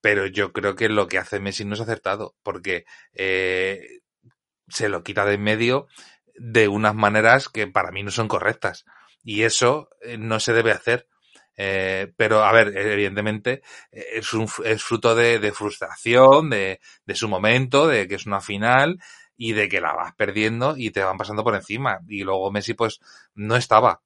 pero 0.00 0.26
yo 0.26 0.52
creo 0.52 0.76
que 0.76 0.88
lo 0.88 1.08
que 1.08 1.18
hace 1.18 1.40
Messi 1.40 1.64
no 1.64 1.74
es 1.74 1.80
acertado, 1.80 2.36
porque 2.42 2.84
eh, 3.12 4.00
se 4.68 4.88
lo 4.88 5.02
quita 5.02 5.24
de 5.24 5.34
en 5.34 5.42
medio 5.42 5.88
de 6.34 6.68
unas 6.68 6.94
maneras 6.94 7.48
que 7.48 7.66
para 7.66 7.90
mí 7.90 8.02
no 8.02 8.10
son 8.10 8.28
correctas. 8.28 8.84
Y 9.24 9.42
eso 9.42 9.90
eh, 10.00 10.16
no 10.18 10.40
se 10.40 10.52
debe 10.52 10.72
hacer. 10.72 11.08
Eh, 11.60 12.12
pero, 12.16 12.44
a 12.44 12.52
ver, 12.52 12.76
evidentemente 12.76 13.62
es, 13.90 14.32
un, 14.32 14.48
es 14.64 14.82
fruto 14.82 15.16
de, 15.16 15.52
frustración, 15.52 16.50
de, 16.50 16.80
de, 17.04 17.14
su 17.16 17.28
momento, 17.28 17.88
de 17.88 18.06
que 18.06 18.14
es 18.14 18.26
una 18.26 18.40
final 18.40 19.00
y 19.36 19.52
de 19.52 19.68
que 19.68 19.80
la 19.80 19.92
vas 19.92 20.14
perdiendo 20.14 20.76
y 20.76 20.90
te 20.90 21.02
van 21.02 21.18
pasando 21.18 21.42
por 21.42 21.56
encima. 21.56 22.00
Y 22.08 22.22
luego 22.22 22.50
Messi, 22.52 22.74
pues, 22.74 23.00
no 23.34 23.56
estaba. 23.56 24.02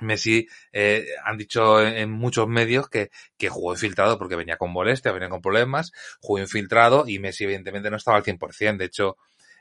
Messi, 0.00 0.48
eh, 0.72 1.06
han 1.24 1.38
dicho 1.38 1.80
en 1.80 2.10
muchos 2.10 2.48
medios 2.48 2.88
que, 2.88 3.10
que 3.38 3.48
jugó 3.48 3.72
infiltrado 3.74 4.18
porque 4.18 4.34
venía 4.34 4.56
con 4.56 4.72
molestia, 4.72 5.12
venía 5.12 5.28
con 5.28 5.40
problemas, 5.40 5.92
jugó 6.20 6.40
infiltrado 6.40 7.04
y 7.06 7.20
Messi 7.20 7.44
evidentemente 7.44 7.90
no 7.90 7.96
estaba 7.96 8.16
al 8.16 8.24
100%. 8.24 8.78
De 8.78 8.86
hecho, 8.86 9.16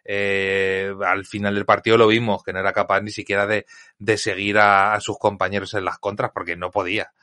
eh, 0.06 0.94
al 1.06 1.26
final 1.26 1.56
del 1.56 1.66
partido 1.66 1.98
lo 1.98 2.08
vimos, 2.08 2.44
que 2.44 2.54
no 2.54 2.60
era 2.60 2.74
capaz 2.74 3.02
ni 3.02 3.12
siquiera 3.12 3.48
de, 3.48 3.66
de 4.00 4.18
seguir 4.18 4.58
a, 4.58 4.94
a, 4.94 5.00
sus 5.00 5.18
compañeros 5.18 5.74
en 5.74 5.86
las 5.86 6.00
contras 6.00 6.32
porque 6.34 6.56
no 6.56 6.72
podía. 6.72 7.14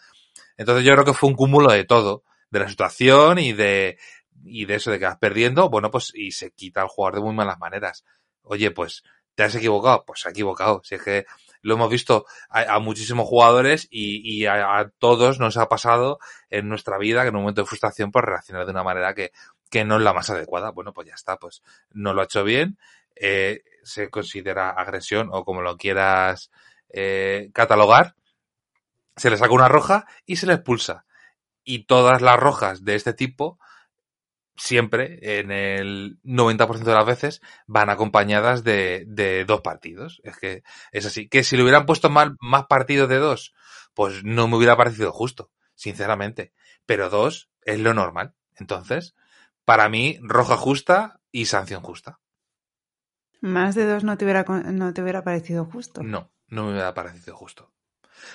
Entonces 0.57 0.85
yo 0.85 0.93
creo 0.93 1.05
que 1.05 1.14
fue 1.14 1.29
un 1.29 1.37
cúmulo 1.37 1.71
de 1.73 1.85
todo, 1.85 2.25
de 2.51 2.61
la 2.61 2.69
situación 2.69 3.38
y 3.38 3.53
de, 3.53 3.99
y 4.45 4.64
de 4.64 4.75
eso 4.75 4.90
de 4.90 4.99
que 4.99 5.07
vas 5.07 5.19
perdiendo, 5.19 5.69
bueno, 5.71 5.90
pues 5.90 6.12
y 6.14 6.33
se 6.33 6.51
quita 6.53 6.83
al 6.83 6.88
jugador 6.88 7.16
de 7.16 7.25
muy 7.25 7.35
malas 7.35 7.59
maneras. 7.59 8.05
Oye, 8.43 8.71
pues, 8.71 9.03
¿te 9.35 9.43
has 9.43 9.55
equivocado? 9.55 10.05
Pues 10.07 10.21
se 10.21 10.29
ha 10.29 10.33
equivocado. 10.33 10.81
Si 10.85 10.95
es 10.95 11.03
que 11.03 11.27
lo 11.62 11.75
hemos 11.75 11.90
visto 11.90 12.27
a, 12.49 12.79
muchísimos 12.79 13.29
jugadores 13.29 13.87
y, 13.90 14.23
y 14.25 14.47
a, 14.47 14.79
a, 14.79 14.88
todos 14.88 15.38
nos 15.38 15.57
ha 15.59 15.69
pasado 15.69 16.19
en 16.49 16.69
nuestra 16.69 16.99
vida 16.99 17.23
que 17.23 17.29
en 17.29 17.37
un 17.37 17.43
momento 17.43 17.61
de 17.61 17.66
frustración 17.66 18.11
pues 18.11 18.25
reaccionar 18.25 18.64
de 18.64 18.73
una 18.73 18.83
manera 18.83 19.14
que, 19.14 19.33
que 19.71 19.85
no 19.85 19.97
es 19.97 20.03
la 20.03 20.13
más 20.13 20.31
adecuada. 20.31 20.71
Bueno, 20.71 20.93
pues 20.93 21.09
ya 21.09 21.15
está, 21.15 21.39
pues 21.39 21.63
no 21.91 22.13
lo 22.13 22.21
ha 22.21 22.25
hecho 22.25 22.45
bien, 22.45 22.79
eh, 23.17 23.63
se 23.83 24.11
considera 24.11 24.71
agresión 24.71 25.29
o 25.33 25.45
como 25.45 25.63
lo 25.63 25.77
quieras 25.77 26.51
eh, 26.91 27.51
catalogar, 27.55 28.15
se 29.17 29.31
le 29.31 29.37
saca 29.37 29.53
una 29.53 29.69
roja 29.69 30.07
y 30.27 30.37
se 30.37 30.47
le 30.47 30.55
expulsa. 30.55 31.05
Y 31.65 31.85
todas 31.85 32.23
las 32.23 32.39
rojas 32.39 32.85
de 32.85 32.95
este 32.95 33.13
tipo 33.13 33.59
siempre, 34.57 35.41
en 35.41 35.51
el 35.51 36.19
90% 36.23 36.85
de 36.85 36.95
las 36.95 37.07
veces, 37.07 37.41
van 37.67 37.89
acompañadas 37.89 38.63
de, 38.63 39.05
de, 39.07 39.45
dos 39.45 39.63
partidos. 39.63 40.21
Es 40.23 40.37
que 40.37 40.63
es 40.93 41.07
así. 41.07 41.29
Que 41.29 41.45
si 41.45 41.57
le 41.57 41.63
hubieran 41.63 41.87
puesto 41.87 42.11
mal, 42.11 42.37
más 42.41 42.67
partidos 42.67 43.09
de 43.09 43.17
dos, 43.17 43.55
pues 43.95 44.23
no 44.23 44.49
me 44.49 44.57
hubiera 44.57 44.77
parecido 44.77 45.13
justo, 45.13 45.51
sinceramente. 45.75 46.53
Pero 46.87 47.09
dos 47.09 47.51
es 47.65 47.79
lo 47.81 47.95
normal. 47.95 48.35
Entonces, 48.57 49.15
para 49.64 49.88
mí, 49.88 50.18
roja 50.23 50.57
justa 50.57 51.20
y 51.33 51.46
sanción 51.46 51.83
justa. 51.83 52.20
Más 53.40 53.75
de 53.75 53.87
dos 53.87 54.05
no 54.05 54.18
te 54.18 54.25
hubiera, 54.25 54.44
no 54.44 54.92
te 54.92 55.03
hubiera 55.03 55.25
parecido 55.25 55.64
justo. 55.64 56.03
No, 56.03 56.31
no 56.49 56.64
me 56.64 56.73
hubiera 56.73 56.92
parecido 56.94 57.37
justo. 57.37 57.73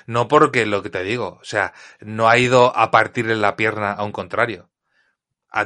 No 0.07 0.27
porque 0.27 0.65
lo 0.65 0.81
que 0.81 0.89
te 0.89 1.03
digo, 1.03 1.38
o 1.41 1.43
sea, 1.43 1.73
no 1.99 2.27
ha 2.27 2.38
ido 2.38 2.75
a 2.75 2.89
partirle 2.89 3.35
la 3.35 3.55
pierna 3.55 3.91
a 3.91 4.03
un 4.03 4.11
contrario. 4.11 4.69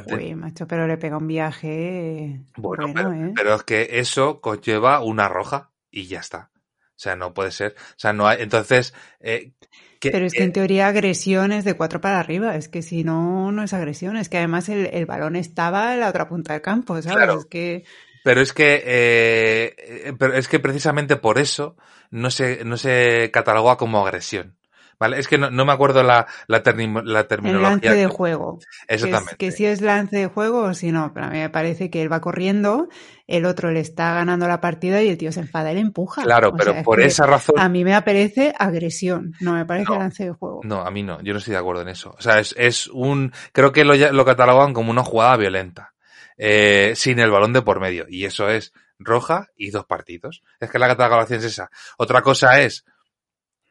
Uy, 0.06 0.34
macho, 0.36 0.68
pero 0.68 0.86
le 0.86 0.98
pega 0.98 1.16
un 1.16 1.26
viaje. 1.26 2.44
Bueno, 2.56 2.88
bueno 2.92 2.94
pero, 2.94 3.12
¿eh? 3.12 3.32
pero, 3.34 3.54
es 3.54 3.62
que 3.64 3.88
eso 3.92 4.40
conlleva 4.40 5.00
una 5.00 5.28
roja 5.28 5.72
y 5.90 6.06
ya 6.06 6.20
está. 6.20 6.50
O 6.54 7.02
sea, 7.02 7.16
no 7.16 7.34
puede 7.34 7.50
ser. 7.50 7.74
O 7.78 7.98
sea, 7.98 8.12
no 8.12 8.28
hay. 8.28 8.40
Entonces. 8.40 8.94
Eh, 9.18 9.52
que, 10.00 10.10
pero 10.10 10.26
es 10.26 10.32
que 10.32 10.42
en 10.42 10.52
teoría 10.52 10.88
agresión 10.88 11.52
es 11.52 11.64
de 11.64 11.74
cuatro 11.74 12.00
para 12.00 12.18
arriba. 12.18 12.56
Es 12.56 12.68
que 12.68 12.82
si 12.82 13.04
no, 13.04 13.52
no 13.52 13.62
es 13.62 13.72
agresión. 13.72 14.16
Es 14.16 14.28
que 14.28 14.38
además 14.38 14.68
el, 14.68 14.86
el 14.86 15.06
balón 15.06 15.36
estaba 15.36 15.94
en 15.94 16.00
la 16.00 16.08
otra 16.08 16.28
punta 16.28 16.54
del 16.54 16.62
campo, 16.62 17.00
¿sabes? 17.02 17.16
Claro. 17.16 17.38
Es 17.38 17.44
que. 17.46 17.84
Pero 18.24 18.40
es 18.40 18.52
que, 18.52 18.82
eh, 18.84 20.12
pero 20.18 20.34
es 20.34 20.48
que 20.48 20.58
precisamente 20.58 21.16
por 21.16 21.38
eso 21.38 21.76
no 22.10 22.30
se, 22.30 22.64
no 22.64 22.76
se 22.76 23.30
cataloga 23.32 23.76
como 23.76 24.04
agresión. 24.04 24.56
¿Vale? 25.00 25.18
Es 25.18 25.28
que 25.28 25.38
no, 25.38 25.50
no 25.50 25.64
me 25.64 25.72
acuerdo 25.72 26.02
la, 26.02 26.26
la, 26.46 26.62
termi 26.62 26.86
la 27.04 27.26
terminología. 27.26 27.70
El 27.72 27.80
lance 27.82 27.94
de 27.96 28.06
juego. 28.06 28.58
Exactamente. 28.86 29.36
Que, 29.38 29.46
es, 29.46 29.54
que 29.54 29.56
si 29.56 29.64
es 29.64 29.80
lance 29.80 30.16
de 30.18 30.26
juego 30.26 30.64
o 30.64 30.74
si 30.74 30.92
no, 30.92 31.12
pero 31.14 31.26
a 31.26 31.30
mí 31.30 31.38
me 31.38 31.48
parece 31.48 31.88
que 31.90 32.02
él 32.02 32.12
va 32.12 32.20
corriendo, 32.20 32.88
el 33.26 33.46
otro 33.46 33.70
le 33.70 33.80
está 33.80 34.12
ganando 34.12 34.46
la 34.46 34.60
partida 34.60 35.02
y 35.02 35.08
el 35.08 35.16
tío 35.16 35.32
se 35.32 35.40
enfada 35.40 35.72
y 35.72 35.76
le 35.76 35.80
empuja. 35.80 36.22
Claro, 36.22 36.50
o 36.50 36.54
pero 36.54 36.72
sea, 36.74 36.82
por 36.82 37.00
esa 37.00 37.24
razón. 37.24 37.58
A 37.58 37.70
mí 37.70 37.82
me 37.82 38.00
parece 38.02 38.54
agresión, 38.58 39.32
no 39.40 39.54
me 39.54 39.64
parece 39.64 39.90
no, 39.92 39.98
lance 39.98 40.24
de 40.24 40.32
juego. 40.32 40.60
No, 40.64 40.82
a 40.82 40.90
mí 40.90 41.02
no, 41.02 41.20
yo 41.22 41.32
no 41.32 41.38
estoy 41.38 41.52
de 41.52 41.58
acuerdo 41.60 41.80
en 41.82 41.88
eso. 41.88 42.14
O 42.18 42.20
sea, 42.20 42.38
es, 42.38 42.54
es 42.58 42.86
un. 42.88 43.32
Creo 43.52 43.72
que 43.72 43.84
lo, 43.86 43.94
lo 43.94 44.24
catalogan 44.26 44.74
como 44.74 44.90
una 44.90 45.02
jugada 45.02 45.36
violenta. 45.38 45.94
eh, 46.36 46.94
sin 46.96 47.18
el 47.20 47.30
balón 47.30 47.52
de 47.52 47.62
por 47.62 47.80
medio. 47.80 48.06
Y 48.08 48.24
eso 48.24 48.48
es 48.48 48.72
roja 48.98 49.48
y 49.56 49.70
dos 49.70 49.84
partidos. 49.84 50.42
Es 50.58 50.70
que 50.70 50.78
la 50.78 50.88
catalogación 50.88 51.38
es 51.40 51.44
esa. 51.46 51.70
Otra 51.98 52.22
cosa 52.22 52.60
es 52.60 52.84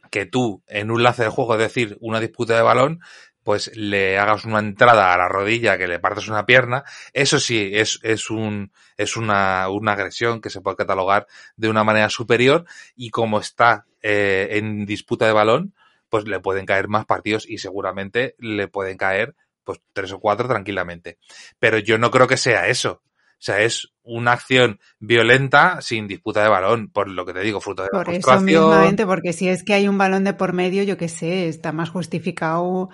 que 0.10 0.26
tú 0.26 0.64
en 0.68 0.92
un 0.92 1.04
lace 1.04 1.24
de 1.24 1.30
juego, 1.30 1.54
es 1.54 1.60
decir, 1.60 1.98
una 2.02 2.20
disputa 2.20 2.56
de 2.56 2.62
balón, 2.62 3.02
pues 3.44 3.76
le 3.76 4.18
hagas 4.18 4.46
una 4.46 4.60
entrada 4.60 5.14
a 5.14 5.18
la 5.18 5.28
rodilla, 5.28 5.78
que 5.78 5.88
le 5.88 6.00
partas 6.00 6.28
una 6.28 6.46
pierna, 6.46 6.84
eso 7.14 7.40
sí 7.40 7.72
es, 7.74 8.00
es 8.04 8.30
un, 8.30 8.72
es 8.98 9.18
una, 9.18 9.70
una 9.70 9.94
agresión 9.94 10.42
que 10.42 10.50
se 10.50 10.62
puede 10.62 10.78
catalogar 10.78 11.26
de 11.56 11.70
una 11.70 11.84
manera 11.84 12.10
superior 12.10 12.66
y 12.96 13.10
como 13.10 13.40
está 13.40 13.86
eh, 14.02 14.50
en 14.52 14.86
disputa 14.86 15.26
de 15.26 15.34
balón, 15.34 15.74
pues 16.10 16.26
le 16.26 16.40
pueden 16.40 16.66
caer 16.66 16.88
más 16.88 17.06
partidos 17.06 17.50
y 17.50 17.60
seguramente 17.60 18.36
le 18.40 18.68
pueden 18.68 18.98
caer 18.98 19.36
pues 19.64 19.82
tres 19.94 20.12
o 20.12 20.20
cuatro 20.20 20.48
tranquilamente. 20.48 21.18
Pero 21.60 21.78
yo 21.80 21.98
no 21.98 22.12
creo 22.12 22.28
que 22.28 22.38
sea 22.38 22.68
eso. 22.68 23.02
O 23.40 23.42
sea, 23.42 23.62
es 23.62 23.94
una 24.04 24.34
acción 24.34 24.80
violenta 25.00 25.80
sin 25.82 26.08
disputa 26.08 26.44
de 26.44 26.50
balón, 26.50 26.90
por 26.90 27.08
lo 27.08 27.26
que 27.26 27.32
te 27.32 27.40
digo, 27.40 27.62
fruto 27.62 27.84
de 27.84 27.90
por 27.90 28.10
eso 28.10 28.42
mismamente, 28.42 29.06
porque 29.06 29.32
si 29.32 29.48
es 29.48 29.64
que 29.64 29.74
hay 29.74 29.88
un 29.88 29.98
balón 29.98 30.26
de 30.26 30.34
por 30.34 30.52
medio, 30.52 30.84
yo 30.84 30.98
qué 30.98 31.08
sé, 31.08 31.48
está 31.48 31.72
más 31.72 31.90
justificado 31.90 32.90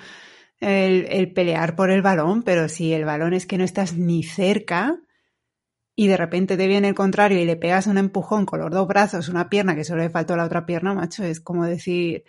el, 0.60 1.08
el, 1.10 1.34
pelear 1.34 1.76
por 1.76 1.90
el 1.90 2.04
balón, 2.04 2.44
pero 2.44 2.70
si 2.70 2.94
el 2.94 3.06
balón 3.06 3.34
es 3.34 3.48
que 3.48 3.58
no 3.58 3.64
estás 3.64 3.94
ni 3.94 4.22
cerca 4.22 5.00
y 5.96 6.08
de 6.08 6.18
repente 6.18 6.58
te 6.58 6.68
viene 6.68 6.90
el 6.90 6.96
contrario 6.96 7.40
y 7.40 7.46
le 7.46 7.56
pegas 7.56 7.88
un 7.88 7.98
empujón 7.98 8.46
con 8.46 8.60
los 8.60 8.70
dos 8.70 8.88
brazos, 8.88 9.30
una 9.30 9.50
pierna 9.50 9.76
que 9.76 9.84
solo 9.84 10.04
le 10.04 10.12
faltó 10.12 10.36
la 10.36 10.46
otra 10.46 10.68
pierna, 10.68 10.94
macho, 10.94 11.24
es 11.24 11.40
como 11.40 11.66
decir, 11.66 12.24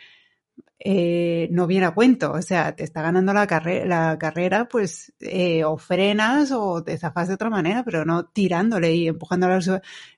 eh, 0.79 1.49
no 1.51 1.67
viene 1.67 1.87
a 1.87 1.95
cuento. 1.95 2.33
O 2.33 2.43
sea, 2.43 2.77
te 2.77 2.85
está 2.85 3.03
ganando 3.03 3.33
la, 3.33 3.47
la 3.87 4.19
carrera, 4.19 4.69
pues 4.69 5.13
eh, 5.21 5.65
o 5.65 5.77
frenas 5.79 6.53
o 6.53 6.83
te 6.85 6.97
zafas 6.99 7.29
de 7.29 7.35
otra 7.35 7.51
manera, 7.51 7.83
pero 7.85 8.05
no 8.05 8.27
tirándole 8.27 8.95
y 8.95 9.09
empujándole 9.09 9.59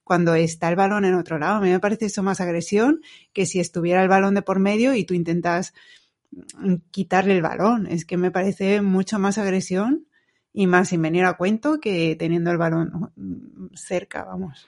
cuando 0.04 0.34
está 0.34 0.68
el 0.68 0.76
balón 0.76 1.04
en 1.04 1.14
otro 1.14 1.38
lado. 1.38 1.56
A 1.56 1.60
mí 1.60 1.70
me 1.70 1.80
parece 1.80 2.06
eso 2.06 2.22
más 2.22 2.40
agresión 2.40 3.00
que 3.32 3.46
si 3.46 3.60
estuviera 3.60 4.02
el 4.02 4.08
balón 4.08 4.34
de 4.34 4.42
por 4.42 4.58
medio 4.58 4.94
y 4.94 5.04
tú 5.04 5.14
intentas 5.14 5.74
mm, 6.32 6.74
quitarle 6.90 7.34
el 7.36 7.42
balón. 7.42 7.86
Es 7.86 8.04
que 8.04 8.16
me 8.16 8.30
parece 8.30 8.82
mucho 8.82 9.18
más 9.18 9.38
agresión 9.38 10.06
y 10.52 10.66
más 10.66 10.88
sin 10.90 11.02
venir 11.02 11.24
a 11.24 11.38
cuento 11.38 11.80
que 11.80 12.16
teniendo 12.18 12.50
el 12.50 12.58
balón 12.58 13.12
mm, 13.16 13.74
cerca, 13.74 14.24
vamos. 14.24 14.66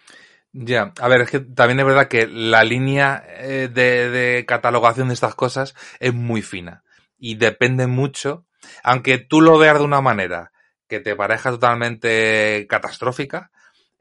Ya, 0.52 0.92
a 1.00 1.08
ver, 1.08 1.20
es 1.22 1.30
que 1.30 1.40
también 1.40 1.80
es 1.80 1.86
verdad 1.86 2.08
que 2.08 2.26
la 2.26 2.64
línea 2.64 3.24
eh, 3.26 3.68
de, 3.72 4.10
de, 4.10 4.44
catalogación 4.46 5.08
de 5.08 5.14
estas 5.14 5.36
cosas 5.36 5.74
es 6.00 6.12
muy 6.12 6.42
fina 6.42 6.82
y 7.16 7.36
depende 7.36 7.86
mucho, 7.86 8.46
aunque 8.82 9.18
tú 9.18 9.40
lo 9.40 9.58
veas 9.58 9.78
de 9.78 9.84
una 9.84 10.00
manera 10.00 10.50
que 10.88 11.00
te 11.00 11.14
parezca 11.14 11.50
totalmente 11.50 12.66
catastrófica, 12.68 13.50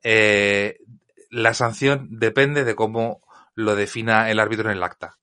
eh, 0.04 0.80
la 1.30 1.54
sanción 1.54 2.08
depende 2.10 2.64
de 2.64 2.76
cómo 2.76 3.22
lo 3.54 3.76
defina 3.76 4.32
el 4.32 4.40
árbitro 4.40 4.72
en 4.72 4.78
el 4.78 4.84
acta. 4.84 5.18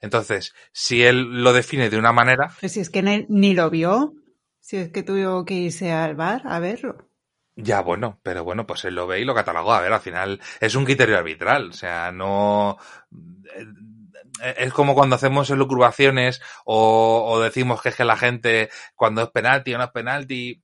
Entonces, 0.00 0.52
si 0.72 1.04
él 1.04 1.44
lo 1.44 1.52
define 1.52 1.88
de 1.88 1.98
una 1.98 2.12
manera... 2.12 2.50
Pues 2.58 2.72
si 2.72 2.80
es 2.80 2.90
que 2.90 3.02
ni, 3.28 3.54
lo 3.54 3.70
vio, 3.70 4.14
si 4.58 4.78
es 4.78 4.90
que 4.90 5.04
tuvo 5.04 5.44
que 5.44 5.54
irse 5.54 5.92
al 5.92 6.16
bar 6.16 6.42
a 6.44 6.58
verlo. 6.58 7.08
Ya, 7.54 7.82
bueno, 7.82 8.18
pero 8.22 8.44
bueno, 8.44 8.66
pues 8.66 8.84
él 8.84 8.94
lo 8.94 9.06
ve 9.06 9.20
y 9.20 9.24
lo 9.24 9.34
catalogó. 9.34 9.72
A 9.72 9.80
ver, 9.80 9.92
al 9.92 10.00
final 10.00 10.40
es 10.60 10.74
un 10.74 10.84
criterio 10.84 11.18
arbitral. 11.18 11.70
O 11.70 11.72
sea, 11.72 12.10
no. 12.10 12.78
Eh, 14.42 14.54
es 14.58 14.72
como 14.72 14.94
cuando 14.94 15.16
hacemos 15.16 15.50
elucubraciones 15.50 16.40
o, 16.64 17.24
o 17.28 17.40
decimos 17.40 17.82
que 17.82 17.90
es 17.90 17.96
que 17.96 18.04
la 18.04 18.16
gente, 18.16 18.70
cuando 18.94 19.22
es 19.22 19.30
penalti 19.30 19.74
o 19.74 19.78
no 19.78 19.84
es 19.84 19.90
penalti, 19.90 20.62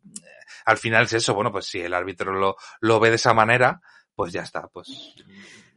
al 0.64 0.78
final 0.78 1.04
es 1.04 1.12
eso. 1.12 1.34
Bueno, 1.34 1.52
pues 1.52 1.66
si 1.66 1.80
el 1.80 1.92
árbitro 1.92 2.32
lo, 2.32 2.56
lo 2.80 3.00
ve 3.00 3.10
de 3.10 3.16
esa 3.16 3.34
manera, 3.34 3.82
pues 4.14 4.32
ya 4.32 4.42
está. 4.42 4.68
Pues. 4.68 5.14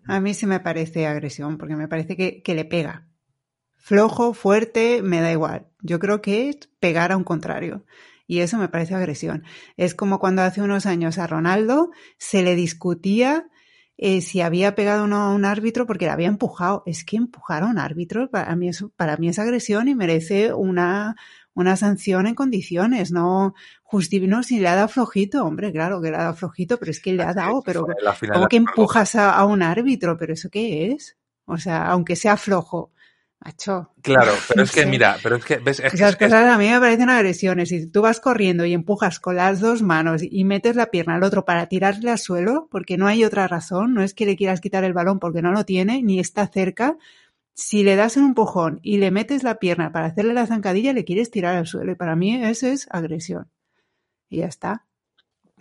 A 0.07 0.19
mí 0.19 0.33
sí 0.33 0.47
me 0.47 0.61
parece 0.61 1.07
agresión, 1.07 1.57
porque 1.57 1.75
me 1.75 1.87
parece 1.87 2.15
que, 2.15 2.41
que 2.41 2.55
le 2.55 2.65
pega. 2.65 3.07
Flojo, 3.77 4.33
fuerte, 4.33 5.01
me 5.01 5.21
da 5.21 5.31
igual. 5.31 5.67
Yo 5.81 5.99
creo 5.99 6.21
que 6.21 6.49
es 6.49 6.69
pegar 6.79 7.11
a 7.11 7.17
un 7.17 7.23
contrario. 7.23 7.83
Y 8.31 8.39
eso 8.39 8.57
me 8.57 8.69
parece 8.69 8.95
agresión. 8.95 9.43
Es 9.75 9.93
como 9.93 10.17
cuando 10.17 10.41
hace 10.41 10.61
unos 10.61 10.85
años 10.85 11.17
a 11.17 11.27
Ronaldo 11.27 11.91
se 12.17 12.43
le 12.43 12.55
discutía 12.55 13.49
eh, 13.97 14.21
si 14.21 14.39
había 14.39 14.73
pegado 14.73 15.03
o 15.03 15.07
no 15.07 15.17
a 15.17 15.33
un 15.33 15.43
árbitro 15.43 15.85
porque 15.85 16.05
le 16.05 16.11
había 16.11 16.29
empujado. 16.29 16.81
Es 16.85 17.03
que 17.03 17.17
empujar 17.17 17.63
a 17.63 17.65
un 17.65 17.77
árbitro 17.77 18.29
para 18.29 18.55
mí 18.55 18.69
es, 18.69 18.85
para 18.95 19.17
mí 19.17 19.27
es 19.27 19.37
agresión 19.37 19.89
y 19.89 19.95
merece 19.95 20.53
una, 20.53 21.17
una 21.53 21.75
sanción 21.75 22.25
en 22.25 22.33
condiciones, 22.33 23.11
no 23.11 23.53
justificar, 23.83 24.45
si 24.45 24.61
le 24.61 24.69
ha 24.69 24.75
dado 24.75 24.87
flojito, 24.87 25.43
hombre, 25.43 25.73
claro 25.73 26.01
que 26.01 26.09
le 26.09 26.15
ha 26.15 26.23
dado 26.23 26.35
flojito, 26.35 26.77
pero 26.77 26.91
es 26.91 27.01
que 27.01 27.11
le 27.11 27.23
ha 27.23 27.33
dado, 27.33 27.61
pero 27.65 27.85
¿cómo 28.31 28.47
que 28.47 28.55
empujas 28.55 29.15
a, 29.15 29.33
a, 29.33 29.43
un 29.43 29.61
árbitro? 29.61 30.15
¿Pero 30.17 30.31
eso 30.31 30.49
qué 30.49 30.93
es? 30.93 31.17
O 31.43 31.57
sea, 31.57 31.87
aunque 31.87 32.15
sea 32.15 32.37
flojo, 32.37 32.93
Macho. 33.43 33.91
Claro, 34.03 34.33
pero 34.47 34.63
es 34.63 34.71
que, 34.71 34.85
mira, 34.85 35.17
pero 35.23 35.37
es 35.37 35.45
que, 35.45 35.57
ves, 35.57 35.79
es 35.79 35.95
Esas 35.95 36.15
cosas 36.15 36.45
a 36.45 36.57
mí 36.59 36.69
me 36.69 36.79
parecen 36.79 37.09
agresiones. 37.09 37.69
Si 37.69 37.87
tú 37.87 38.03
vas 38.03 38.19
corriendo 38.19 38.65
y 38.65 38.73
empujas 38.73 39.19
con 39.19 39.35
las 39.35 39.59
dos 39.59 39.81
manos 39.81 40.21
y 40.23 40.43
metes 40.43 40.75
la 40.75 40.91
pierna 40.91 41.15
al 41.15 41.23
otro 41.23 41.43
para 41.43 41.65
tirarle 41.65 42.11
al 42.11 42.19
suelo, 42.19 42.67
porque 42.69 42.97
no 42.97 43.07
hay 43.07 43.23
otra 43.23 43.47
razón, 43.47 43.95
no 43.95 44.03
es 44.03 44.13
que 44.13 44.27
le 44.27 44.35
quieras 44.35 44.61
quitar 44.61 44.83
el 44.83 44.93
balón 44.93 45.19
porque 45.19 45.41
no 45.41 45.51
lo 45.51 45.65
tiene, 45.65 46.03
ni 46.03 46.19
está 46.19 46.47
cerca. 46.47 46.97
Si 47.55 47.83
le 47.83 47.95
das 47.95 48.15
un 48.15 48.25
empujón 48.25 48.79
y 48.83 48.99
le 48.99 49.09
metes 49.09 49.41
la 49.41 49.55
pierna 49.55 49.91
para 49.91 50.05
hacerle 50.05 50.35
la 50.35 50.45
zancadilla, 50.45 50.93
le 50.93 51.03
quieres 51.03 51.31
tirar 51.31 51.55
al 51.55 51.65
suelo. 51.65 51.93
Y 51.93 51.95
para 51.95 52.15
mí 52.15 52.43
eso 52.45 52.67
es 52.67 52.87
agresión. 52.91 53.49
Y 54.29 54.37
ya 54.37 54.45
está. 54.45 54.85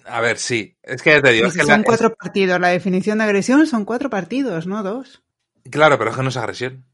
A 0.04 0.20
ver, 0.20 0.36
sí. 0.36 0.76
Es 0.82 1.02
que 1.02 1.20
te 1.22 1.32
digo. 1.32 1.46
Es 1.46 1.54
que 1.54 1.60
son 1.60 1.80
la, 1.80 1.82
cuatro 1.82 2.14
partidos. 2.14 2.60
La 2.60 2.68
definición 2.68 3.18
de 3.18 3.24
agresión 3.24 3.66
son 3.66 3.86
cuatro 3.86 4.10
partidos, 4.10 4.66
no 4.66 4.82
dos. 4.82 5.22
Claro, 5.70 5.98
pero 5.98 6.10
es 6.10 6.16
que 6.16 6.22
no 6.22 6.28
es 6.28 6.36
agresión. 6.36 6.84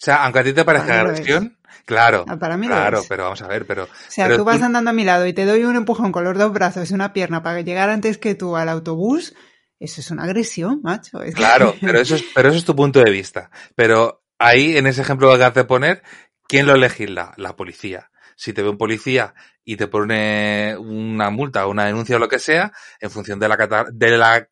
O 0.00 0.02
sea, 0.02 0.24
aunque 0.24 0.38
a 0.38 0.44
ti 0.44 0.54
te 0.54 0.64
parezca 0.64 1.02
agresión, 1.02 1.58
claro. 1.84 2.24
Ah, 2.26 2.38
para 2.38 2.56
mí 2.56 2.66
claro, 2.66 3.00
es. 3.00 3.06
pero 3.06 3.24
vamos 3.24 3.42
a 3.42 3.48
ver, 3.48 3.66
pero. 3.66 3.84
O 3.84 3.88
sea, 4.08 4.26
pero 4.26 4.38
tú 4.38 4.44
vas 4.44 4.62
andando 4.62 4.88
a 4.88 4.94
mi 4.94 5.04
lado 5.04 5.26
y 5.26 5.34
te 5.34 5.44
doy 5.44 5.62
un 5.64 5.76
empujón 5.76 6.10
con 6.10 6.24
los 6.24 6.38
dos 6.38 6.50
brazos 6.54 6.90
y 6.90 6.94
una 6.94 7.12
pierna 7.12 7.42
para 7.42 7.60
llegar 7.60 7.90
antes 7.90 8.16
que 8.16 8.34
tú 8.34 8.56
al 8.56 8.70
autobús, 8.70 9.34
eso 9.78 10.00
es 10.00 10.10
una 10.10 10.24
agresión, 10.24 10.80
macho. 10.82 11.22
Es 11.22 11.34
claro, 11.34 11.74
que... 11.74 11.80
pero 11.86 12.00
eso 12.00 12.14
es, 12.14 12.24
pero 12.34 12.48
eso 12.48 12.56
es 12.56 12.64
tu 12.64 12.74
punto 12.74 13.00
de 13.00 13.10
vista. 13.10 13.50
Pero 13.74 14.24
ahí, 14.38 14.78
en 14.78 14.86
ese 14.86 15.02
ejemplo 15.02 15.28
que 15.28 15.34
acabas 15.34 15.54
de 15.54 15.64
poner, 15.64 16.02
¿quién 16.48 16.66
lo 16.66 16.76
legisla? 16.76 17.34
La 17.36 17.54
policía. 17.54 18.10
Si 18.36 18.54
te 18.54 18.62
ve 18.62 18.70
un 18.70 18.78
policía 18.78 19.34
y 19.64 19.76
te 19.76 19.86
pone 19.86 20.78
una 20.78 21.28
multa 21.28 21.66
o 21.66 21.70
una 21.70 21.84
denuncia 21.84 22.16
o 22.16 22.18
lo 22.18 22.28
que 22.28 22.38
sea, 22.38 22.72
en 23.00 23.10
función 23.10 23.38
de 23.38 23.48
la, 23.48 23.86
de 23.92 24.16
la 24.16 24.48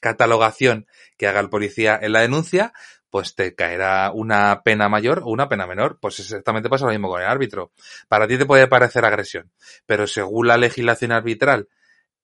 catalogación 0.00 0.86
que 1.16 1.26
haga 1.26 1.40
el 1.40 1.48
policía 1.48 1.98
en 2.00 2.12
la 2.12 2.20
denuncia, 2.20 2.72
pues 3.14 3.36
te 3.36 3.54
caerá 3.54 4.10
una 4.12 4.62
pena 4.64 4.88
mayor 4.88 5.20
o 5.20 5.28
una 5.28 5.48
pena 5.48 5.68
menor. 5.68 6.00
Pues 6.00 6.18
exactamente 6.18 6.68
pasa 6.68 6.86
lo 6.86 6.90
mismo 6.90 7.08
con 7.08 7.22
el 7.22 7.28
árbitro. 7.28 7.70
Para 8.08 8.26
ti 8.26 8.36
te 8.36 8.44
puede 8.44 8.66
parecer 8.66 9.04
agresión, 9.04 9.52
pero 9.86 10.08
según 10.08 10.48
la 10.48 10.56
legislación 10.56 11.12
arbitral, 11.12 11.68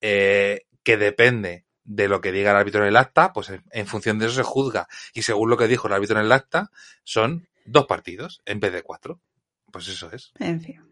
eh, 0.01 0.65
que 0.83 0.97
depende 0.97 1.63
de 1.85 2.09
lo 2.09 2.19
que 2.19 2.33
diga 2.33 2.51
el 2.51 2.57
árbitro 2.57 2.81
en 2.81 2.89
el 2.89 2.97
acta, 2.97 3.31
pues 3.31 3.53
en 3.71 3.87
función 3.87 4.19
de 4.19 4.25
eso 4.25 4.35
se 4.35 4.43
juzga. 4.43 4.89
Y 5.13 5.21
según 5.21 5.49
lo 5.49 5.55
que 5.55 5.69
dijo 5.69 5.87
el 5.87 5.93
árbitro 5.93 6.19
en 6.19 6.25
el 6.25 6.31
acta, 6.33 6.71
son 7.05 7.47
dos 7.63 7.85
partidos 7.85 8.41
en 8.43 8.59
vez 8.59 8.73
de 8.73 8.83
cuatro. 8.83 9.21
Pues 9.71 9.87
eso 9.87 10.11
es. 10.11 10.33
En 10.39 10.59
fin 10.59 10.90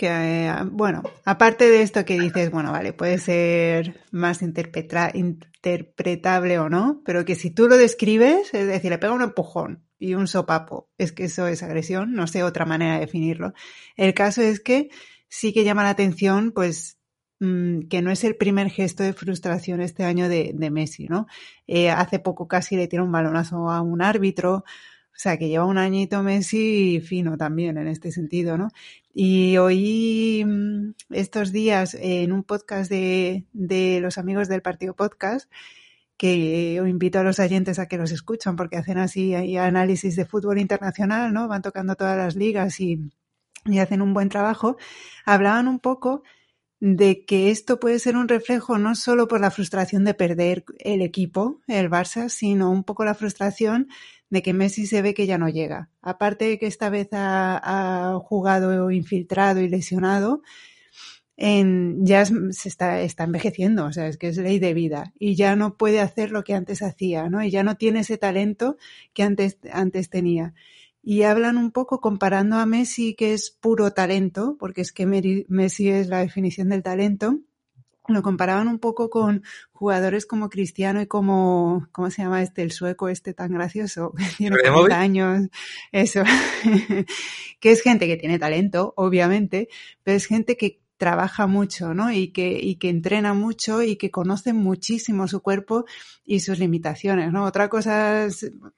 que, 0.00 0.08
eh, 0.08 0.54
bueno, 0.64 1.02
aparte 1.26 1.68
de 1.68 1.82
esto 1.82 2.06
que 2.06 2.18
dices, 2.18 2.50
bueno, 2.50 2.72
vale, 2.72 2.94
puede 2.94 3.18
ser 3.18 4.00
más 4.10 4.40
interpreta 4.40 5.10
interpretable 5.12 6.58
o 6.58 6.70
no, 6.70 7.02
pero 7.04 7.26
que 7.26 7.34
si 7.34 7.50
tú 7.50 7.68
lo 7.68 7.76
describes, 7.76 8.54
es 8.54 8.66
decir, 8.66 8.90
le 8.90 8.96
pega 8.96 9.12
un 9.12 9.20
empujón 9.20 9.84
y 9.98 10.14
un 10.14 10.26
sopapo, 10.26 10.88
es 10.96 11.12
que 11.12 11.24
eso 11.24 11.46
es 11.48 11.62
agresión, 11.62 12.14
no 12.14 12.26
sé 12.26 12.42
otra 12.42 12.64
manera 12.64 12.94
de 12.94 13.00
definirlo. 13.00 13.52
El 13.94 14.14
caso 14.14 14.40
es 14.40 14.60
que 14.60 14.88
sí 15.28 15.52
que 15.52 15.64
llama 15.64 15.82
la 15.82 15.90
atención, 15.90 16.52
pues, 16.52 16.98
mmm, 17.40 17.80
que 17.90 18.00
no 18.00 18.10
es 18.10 18.24
el 18.24 18.36
primer 18.36 18.70
gesto 18.70 19.02
de 19.02 19.12
frustración 19.12 19.82
este 19.82 20.04
año 20.04 20.30
de, 20.30 20.54
Messi, 20.70 21.08
¿no? 21.08 21.26
Eh, 21.66 21.90
hace 21.90 22.20
poco 22.20 22.48
casi 22.48 22.74
le 22.74 22.88
tira 22.88 23.02
un 23.02 23.12
balonazo 23.12 23.68
a 23.70 23.82
un 23.82 24.00
árbitro, 24.00 24.64
sea, 25.22 25.36
que 25.38 25.48
lleva 25.48 25.66
un 25.66 25.78
añito 25.78 26.22
Messi 26.22 27.00
fino 27.00 27.36
también 27.36 27.76
en 27.78 27.88
este 27.88 28.10
sentido, 28.12 28.56
¿no? 28.56 28.68
Y 29.12 29.56
oí 29.58 30.44
mm, 30.46 30.94
estos 31.10 31.52
días 31.52 31.94
en 32.00 32.32
un 32.32 32.42
podcast 32.44 32.90
de, 32.90 33.44
de 33.52 34.00
los 34.00 34.18
amigos 34.18 34.48
del 34.48 34.62
Partido 34.62 34.94
Podcast, 34.94 35.50
que 36.16 36.74
invito 36.86 37.18
a 37.18 37.22
los 37.22 37.38
oyentes 37.38 37.78
a 37.78 37.86
que 37.86 37.96
los 37.96 38.12
escuchan 38.12 38.56
porque 38.56 38.76
hacen 38.76 38.98
así 38.98 39.34
análisis 39.56 40.16
de 40.16 40.26
fútbol 40.26 40.58
internacional, 40.58 41.32
¿no? 41.32 41.48
Van 41.48 41.62
tocando 41.62 41.96
todas 41.96 42.16
las 42.16 42.36
ligas 42.36 42.78
y, 42.80 43.10
y 43.64 43.78
hacen 43.78 44.02
un 44.02 44.14
buen 44.14 44.28
trabajo. 44.28 44.76
Hablaban 45.24 45.66
un 45.68 45.80
poco 45.80 46.22
de 46.80 47.24
que 47.26 47.50
esto 47.50 47.78
puede 47.78 47.98
ser 47.98 48.16
un 48.16 48.28
reflejo 48.28 48.78
no 48.78 48.94
solo 48.94 49.28
por 49.28 49.40
la 49.40 49.50
frustración 49.50 50.04
de 50.04 50.14
perder 50.14 50.64
el 50.78 51.02
equipo, 51.02 51.60
el 51.66 51.90
Barça, 51.90 52.30
sino 52.30 52.70
un 52.70 52.84
poco 52.84 53.04
la 53.04 53.14
frustración 53.14 53.88
de 54.30 54.42
que 54.42 54.54
Messi 54.54 54.86
se 54.86 55.02
ve 55.02 55.14
que 55.14 55.26
ya 55.26 55.38
no 55.38 55.48
llega. 55.48 55.90
Aparte 56.00 56.46
de 56.46 56.58
que 56.58 56.66
esta 56.66 56.88
vez 56.88 57.08
ha, 57.12 57.60
ha 57.62 58.18
jugado 58.20 58.90
infiltrado 58.90 59.60
y 59.60 59.68
lesionado, 59.68 60.42
en, 61.40 62.04
ya 62.04 62.24
se 62.26 62.68
está, 62.68 63.00
está 63.00 63.24
envejeciendo, 63.24 63.86
o 63.86 63.92
sea, 63.92 64.06
es 64.08 64.18
que 64.18 64.28
es 64.28 64.36
ley 64.36 64.58
de 64.58 64.74
vida 64.74 65.14
y 65.18 65.36
ya 65.36 65.56
no 65.56 65.78
puede 65.78 66.00
hacer 66.00 66.32
lo 66.32 66.44
que 66.44 66.52
antes 66.52 66.82
hacía, 66.82 67.30
¿no? 67.30 67.42
Y 67.42 67.50
ya 67.50 67.64
no 67.64 67.76
tiene 67.76 68.00
ese 68.00 68.18
talento 68.18 68.76
que 69.14 69.22
antes, 69.22 69.58
antes 69.72 70.10
tenía. 70.10 70.52
Y 71.02 71.22
hablan 71.22 71.56
un 71.56 71.70
poco 71.72 72.02
comparando 72.02 72.56
a 72.56 72.66
Messi, 72.66 73.14
que 73.14 73.32
es 73.32 73.50
puro 73.50 73.92
talento, 73.92 74.56
porque 74.60 74.82
es 74.82 74.92
que 74.92 75.06
Messi 75.06 75.88
es 75.88 76.08
la 76.08 76.18
definición 76.18 76.68
del 76.68 76.82
talento, 76.82 77.38
lo 78.14 78.22
comparaban 78.22 78.68
un 78.68 78.78
poco 78.78 79.10
con 79.10 79.42
jugadores 79.72 80.26
como 80.26 80.50
Cristiano 80.50 81.00
y 81.00 81.06
como, 81.06 81.88
¿cómo 81.92 82.10
se 82.10 82.22
llama 82.22 82.42
este? 82.42 82.62
El 82.62 82.72
sueco 82.72 83.08
este 83.08 83.34
tan 83.34 83.52
gracioso, 83.52 84.12
que 84.16 84.24
tiene 84.36 84.56
40 84.58 85.00
años, 85.00 85.48
eso, 85.92 86.22
que 87.60 87.70
es 87.70 87.82
gente 87.82 88.06
que 88.06 88.16
tiene 88.16 88.38
talento, 88.38 88.92
obviamente, 88.96 89.68
pero 90.02 90.16
es 90.16 90.26
gente 90.26 90.56
que 90.56 90.80
trabaja 91.00 91.46
mucho, 91.46 91.94
¿no? 91.94 92.12
Y 92.12 92.28
que, 92.28 92.60
y 92.62 92.76
que 92.76 92.90
entrena 92.90 93.32
mucho 93.32 93.82
y 93.82 93.96
que 93.96 94.10
conoce 94.10 94.52
muchísimo 94.52 95.26
su 95.28 95.40
cuerpo 95.40 95.86
y 96.26 96.40
sus 96.40 96.58
limitaciones, 96.58 97.32
¿no? 97.32 97.46
Otra 97.46 97.70
cosa 97.70 98.28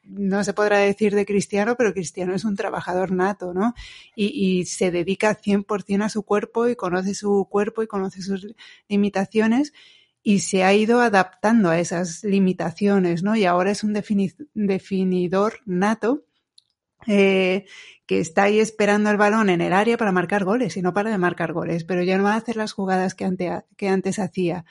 no 0.05 0.45
se 0.45 0.53
podrá 0.55 0.79
decir 0.79 1.17
de 1.17 1.27
Cristiano, 1.27 1.75
pero 1.77 1.93
Cristiano 1.93 2.33
es 2.33 2.45
un 2.45 2.55
trabajador 2.55 3.11
nato, 3.11 3.53
¿no? 3.53 3.75
Y, 4.15 4.27
y 4.61 4.67
se 4.67 4.93
dedica 4.93 5.37
100% 5.37 6.05
a 6.05 6.09
su 6.09 6.23
cuerpo 6.23 6.69
y 6.69 6.77
conoce 6.77 7.13
su 7.15 7.49
cuerpo 7.51 7.83
y 7.83 7.89
conoce 7.89 8.23
sus 8.23 8.55
limitaciones 8.89 9.73
y 10.23 10.39
se 10.39 10.63
ha 10.63 10.73
ido 10.75 11.01
adaptando 11.01 11.71
a 11.71 11.81
esas 11.81 12.23
limitaciones, 12.23 13.25
¿no? 13.25 13.35
Y 13.35 13.47
ahora 13.47 13.73
es 13.73 13.83
un 13.83 13.95
definidor 14.55 15.55
nato 15.67 16.25
eh, 17.07 17.65
que 18.07 18.21
está 18.21 18.45
ahí 18.45 18.61
esperando 18.61 19.11
el 19.11 19.17
balón 19.17 19.51
en 19.51 19.61
el 19.61 19.73
área 19.73 19.97
para 19.97 20.13
marcar 20.13 20.45
goles 20.45 20.77
y 20.77 20.83
no 20.83 20.93
para 20.93 21.11
de 21.11 21.19
marcar 21.19 21.53
goles, 21.53 21.85
pero 21.85 22.03
ya 22.03 22.19
no 22.19 22.25
va 22.25 22.35
a 22.35 22.37
hacer 22.37 22.57
las 22.57 22.73
jugadas 22.73 23.15
que, 23.15 23.89
antes 23.89 24.19
hacía. 24.19 24.65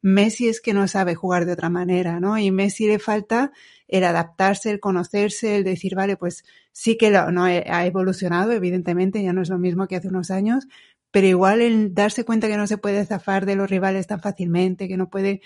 Messi 0.00 0.48
es 0.48 0.60
que 0.60 0.74
no 0.74 0.86
sabe 0.88 1.14
jugar 1.14 1.44
de 1.44 1.52
otra 1.52 1.70
manera, 1.70 2.20
¿no? 2.20 2.38
Y 2.38 2.50
Messi 2.50 2.86
le 2.86 2.98
falta 2.98 3.52
el 3.88 4.04
adaptarse, 4.04 4.70
el 4.70 4.80
conocerse, 4.80 5.56
el 5.56 5.64
decir, 5.64 5.94
vale, 5.94 6.16
pues 6.16 6.44
sí 6.72 6.96
que 6.96 7.10
lo, 7.10 7.32
no 7.32 7.44
ha 7.44 7.86
evolucionado, 7.86 8.52
evidentemente, 8.52 9.22
ya 9.22 9.32
no 9.32 9.42
es 9.42 9.48
lo 9.48 9.58
mismo 9.58 9.88
que 9.88 9.96
hace 9.96 10.08
unos 10.08 10.30
años, 10.30 10.68
pero 11.10 11.26
igual 11.26 11.60
el 11.62 11.94
darse 11.94 12.24
cuenta 12.24 12.48
que 12.48 12.56
no 12.56 12.66
se 12.66 12.78
puede 12.78 13.04
zafar 13.06 13.46
de 13.46 13.56
los 13.56 13.70
rivales 13.70 14.06
tan 14.06 14.20
fácilmente, 14.20 14.88
que 14.88 14.96
no 14.96 15.08
puede 15.08 15.40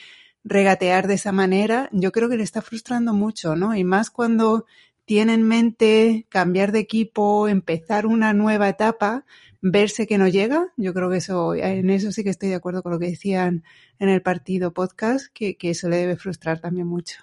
regatear 0.44 1.06
de 1.06 1.14
esa 1.14 1.32
manera, 1.32 1.88
yo 1.92 2.10
creo 2.12 2.28
que 2.28 2.36
le 2.36 2.42
está 2.42 2.62
frustrando 2.62 3.14
mucho, 3.14 3.54
¿no? 3.54 3.76
Y 3.76 3.84
más 3.84 4.10
cuando 4.10 4.66
tiene 5.12 5.34
en 5.34 5.42
mente 5.42 6.24
cambiar 6.30 6.72
de 6.72 6.78
equipo, 6.78 7.46
empezar 7.46 8.06
una 8.06 8.32
nueva 8.32 8.70
etapa, 8.70 9.26
verse 9.60 10.06
que 10.06 10.16
no 10.16 10.26
llega. 10.26 10.68
Yo 10.78 10.94
creo 10.94 11.10
que 11.10 11.18
eso, 11.18 11.54
en 11.54 11.90
eso 11.90 12.12
sí 12.12 12.24
que 12.24 12.30
estoy 12.30 12.48
de 12.48 12.54
acuerdo 12.54 12.82
con 12.82 12.92
lo 12.92 12.98
que 12.98 13.10
decían 13.10 13.62
en 13.98 14.08
el 14.08 14.22
partido 14.22 14.72
podcast, 14.72 15.26
que, 15.34 15.54
eso 15.60 15.90
le 15.90 15.98
debe 15.98 16.16
frustrar 16.16 16.60
también 16.60 16.86
mucho. 16.86 17.18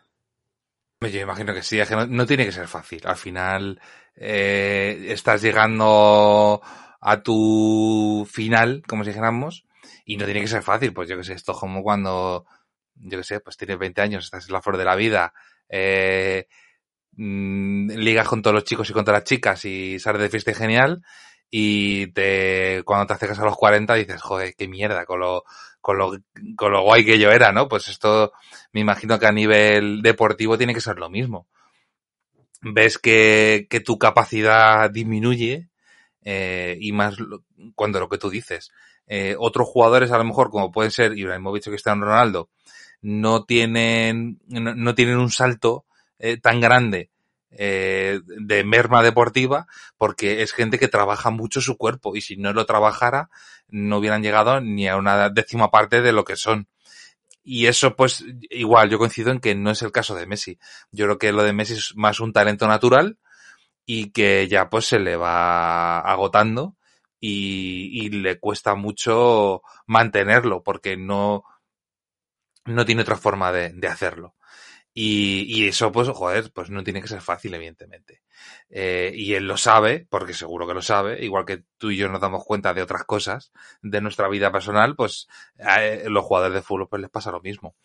Yo 1.02 1.20
imagino 1.20 1.52
que 1.52 1.64
sí, 1.64 1.80
no, 2.10 2.28
tiene 2.28 2.46
que 2.46 2.52
ser 2.52 2.68
fácil. 2.68 3.02
Al 3.06 3.16
final 3.16 3.82
eh, 4.16 5.08
estás 5.08 5.42
llegando 5.42 6.62
a 7.02 7.24
tu 7.24 8.28
final, 8.32 8.84
como 8.88 9.04
si 9.04 9.10
dijéramos, 9.10 9.66
y 10.06 10.18
no 10.18 10.26
tiene 10.26 10.42
que 10.42 10.48
ser 10.48 10.62
fácil. 10.62 10.94
Pues 10.94 11.10
yo 11.10 11.18
que 11.18 11.24
sé, 11.24 11.34
esto 11.34 11.54
es 11.54 11.58
como 11.58 11.82
cuando, 11.82 12.46
yo 12.94 13.18
que 13.18 13.24
sé, 13.24 13.40
pues 13.40 13.58
tienes 13.58 13.80
20 13.80 14.00
años, 14.00 14.26
estás 14.26 14.48
en 14.48 14.54
la 14.54 14.62
flor 14.62 14.78
de 14.78 14.86
la 14.86 14.96
vida, 14.96 15.34
eh, 15.68 16.46
mmm, 17.20 17.92
ligas 17.92 18.28
con 18.28 18.42
todos 18.42 18.54
los 18.56 18.64
chicos 18.64 18.90
y 18.90 18.94
con 18.94 19.04
todas 19.04 19.20
las 19.22 19.30
chicas 19.30 19.66
y 19.66 20.00
sales 20.00 20.22
de 20.22 20.30
fiesta 20.30 20.54
genial 20.54 21.02
y 21.52 22.08
te, 22.14 22.84
cuando 22.86 23.08
te 23.08 23.14
acercas 23.14 23.40
a 23.40 23.46
los 23.46 23.58
40 23.58 23.94
dices, 23.96 24.22
joder, 24.22 24.54
qué 24.56 24.68
mierda, 24.68 25.06
con 25.06 25.20
lo, 25.20 25.44
con 25.82 25.98
lo, 25.98 26.18
con 26.56 26.72
lo 26.72 26.84
guay 26.84 27.06
que 27.06 27.20
yo 27.20 27.32
era, 27.32 27.52
¿no? 27.52 27.68
Pues 27.68 27.90
esto 27.90 28.32
me 28.72 28.82
imagino 28.82 29.20
que 29.20 29.28
a 29.28 29.32
nivel 29.32 30.02
deportivo 30.02 30.58
tiene 30.58 30.74
que 30.74 30.82
ser 30.82 30.98
lo 30.98 31.10
mismo. 31.10 31.48
Ves 32.62 32.98
que, 32.98 33.68
que 33.70 33.80
tu 33.82 33.98
capacidad 33.98 34.90
disminuye 34.90 35.70
eh, 36.24 36.78
y 36.80 36.92
más 36.92 37.18
cuando 37.76 38.00
lo 38.00 38.10
que 38.10 38.18
tú 38.18 38.30
dices. 38.30 38.72
Eh, 39.08 39.36
otros 39.38 39.68
jugadores 39.68 40.12
a 40.12 40.18
lo 40.18 40.24
mejor 40.24 40.52
como 40.52 40.72
pueden 40.72 40.92
ser 40.92 41.18
Ibrahimovic 41.18 41.68
o 41.68 41.72
Cristiano 41.72 42.06
Ronaldo 42.06 42.50
no 43.02 43.46
tienen, 43.46 44.40
no 44.48 44.94
tienen 44.94 45.18
un 45.18 45.32
salto 45.32 45.86
eh, 46.20 46.38
tan 46.38 46.62
grande 46.62 47.10
eh, 47.52 48.20
de 48.26 48.64
merma 48.64 49.02
deportiva 49.02 49.66
porque 49.98 50.44
es 50.44 50.54
gente 50.54 50.78
que 50.78 50.88
trabaja 50.88 51.32
mucho 51.32 51.62
su 51.62 51.78
cuerpo 51.78 52.16
y 52.16 52.22
si 52.22 52.38
no 52.38 52.54
lo 52.54 52.66
trabajara 52.68 53.30
no 53.68 53.98
hubieran 53.98 54.22
llegado 54.22 54.62
ni 54.62 54.88
a 54.88 54.98
una 54.98 55.30
décima 55.30 55.72
parte 55.72 56.02
de 56.02 56.12
lo 56.12 56.24
que 56.26 56.36
son. 56.36 56.68
Y 57.44 57.68
eso, 57.68 57.96
pues, 57.96 58.24
igual, 58.50 58.90
yo 58.90 59.00
coincido 59.00 59.32
en 59.32 59.40
que 59.40 59.56
no 59.56 59.72
es 59.72 59.82
el 59.82 59.92
caso 59.92 60.14
de 60.14 60.28
Messi. 60.28 60.60
Yo 60.92 61.06
creo 61.06 61.18
que 61.18 61.32
lo 61.32 61.44
de 61.44 61.54
Messi 61.54 61.74
es 61.74 61.96
más 61.96 62.20
un 62.20 62.34
talento 62.34 62.68
natural 62.68 63.18
y 63.86 64.12
que 64.12 64.48
ya 64.48 64.70
pues 64.70 64.86
se 64.86 65.00
le 65.00 65.16
va 65.16 66.00
agotando 66.00 66.76
y, 67.20 67.90
y 68.06 68.10
le 68.10 68.40
cuesta 68.40 68.76
mucho 68.76 69.64
mantenerlo 69.88 70.64
porque 70.64 70.98
no, 70.98 71.44
no 72.66 72.86
tiene 72.86 73.02
otra 73.02 73.18
forma 73.18 73.52
de, 73.52 73.70
de 73.74 73.88
hacerlo. 73.88 74.36
Y, 75.02 75.46
y, 75.48 75.70
eso, 75.70 75.94
pues, 75.94 76.10
joder, 76.10 76.52
pues 76.52 76.70
no 76.70 76.84
tiene 76.84 77.02
que 77.02 77.08
ser 77.08 77.22
fácil, 77.22 77.54
evidentemente. 77.54 78.22
Eh, 78.70 79.14
y 79.16 79.34
él 79.34 79.48
lo 79.48 79.56
sabe, 79.56 80.06
porque 80.10 80.34
seguro 80.34 80.68
que 80.68 80.74
lo 80.74 80.82
sabe, 80.82 81.24
igual 81.24 81.46
que 81.46 81.64
tú 81.78 81.90
y 81.90 81.96
yo 81.96 82.10
nos 82.10 82.20
damos 82.20 82.44
cuenta 82.44 82.74
de 82.74 82.82
otras 82.82 83.06
cosas 83.06 83.54
de 83.82 84.02
nuestra 84.02 84.28
vida 84.28 84.52
personal, 84.52 84.98
pues 84.98 85.30
a 85.58 85.86
eh, 85.86 86.10
los 86.10 86.26
jugadores 86.26 86.56
de 86.56 86.62
fútbol 86.62 86.90
pues 86.90 87.02
les 87.02 87.10
pasa 87.10 87.32
lo 87.32 87.40
mismo. 87.40 87.76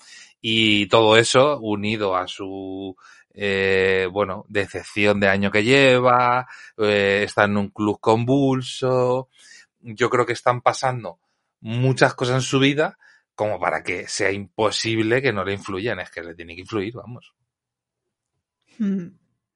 Y 0.41 0.89
todo 0.89 1.17
eso, 1.17 1.61
unido 1.61 2.17
a 2.17 2.27
su, 2.27 2.97
eh, 3.33 4.09
bueno, 4.11 4.45
decepción 4.49 5.21
de 5.21 5.29
año 5.29 5.53
que 5.53 5.62
lleva, 5.62 6.49
eh, 6.79 7.23
está 7.25 7.45
en 7.45 7.59
un 7.59 7.69
club 7.69 8.01
convulso, 8.01 9.29
yo 9.79 10.11
creo 10.11 10.27
que 10.27 10.33
están 10.33 10.62
pasando 10.62 11.21
muchas 11.61 12.15
cosas 12.15 12.35
en 12.35 12.43
su 12.43 12.59
vida 12.59 12.99
como 13.35 13.59
para 13.61 13.82
que 13.82 14.09
sea 14.09 14.32
imposible 14.32 15.22
que 15.22 15.32
no 15.32 15.45
le 15.45 15.55
influyan, 15.55 16.01
es 16.01 16.11
que 16.11 16.22
le 16.22 16.35
tiene 16.35 16.55
que 16.55 16.62
influir, 16.62 16.95
vamos. 16.95 17.35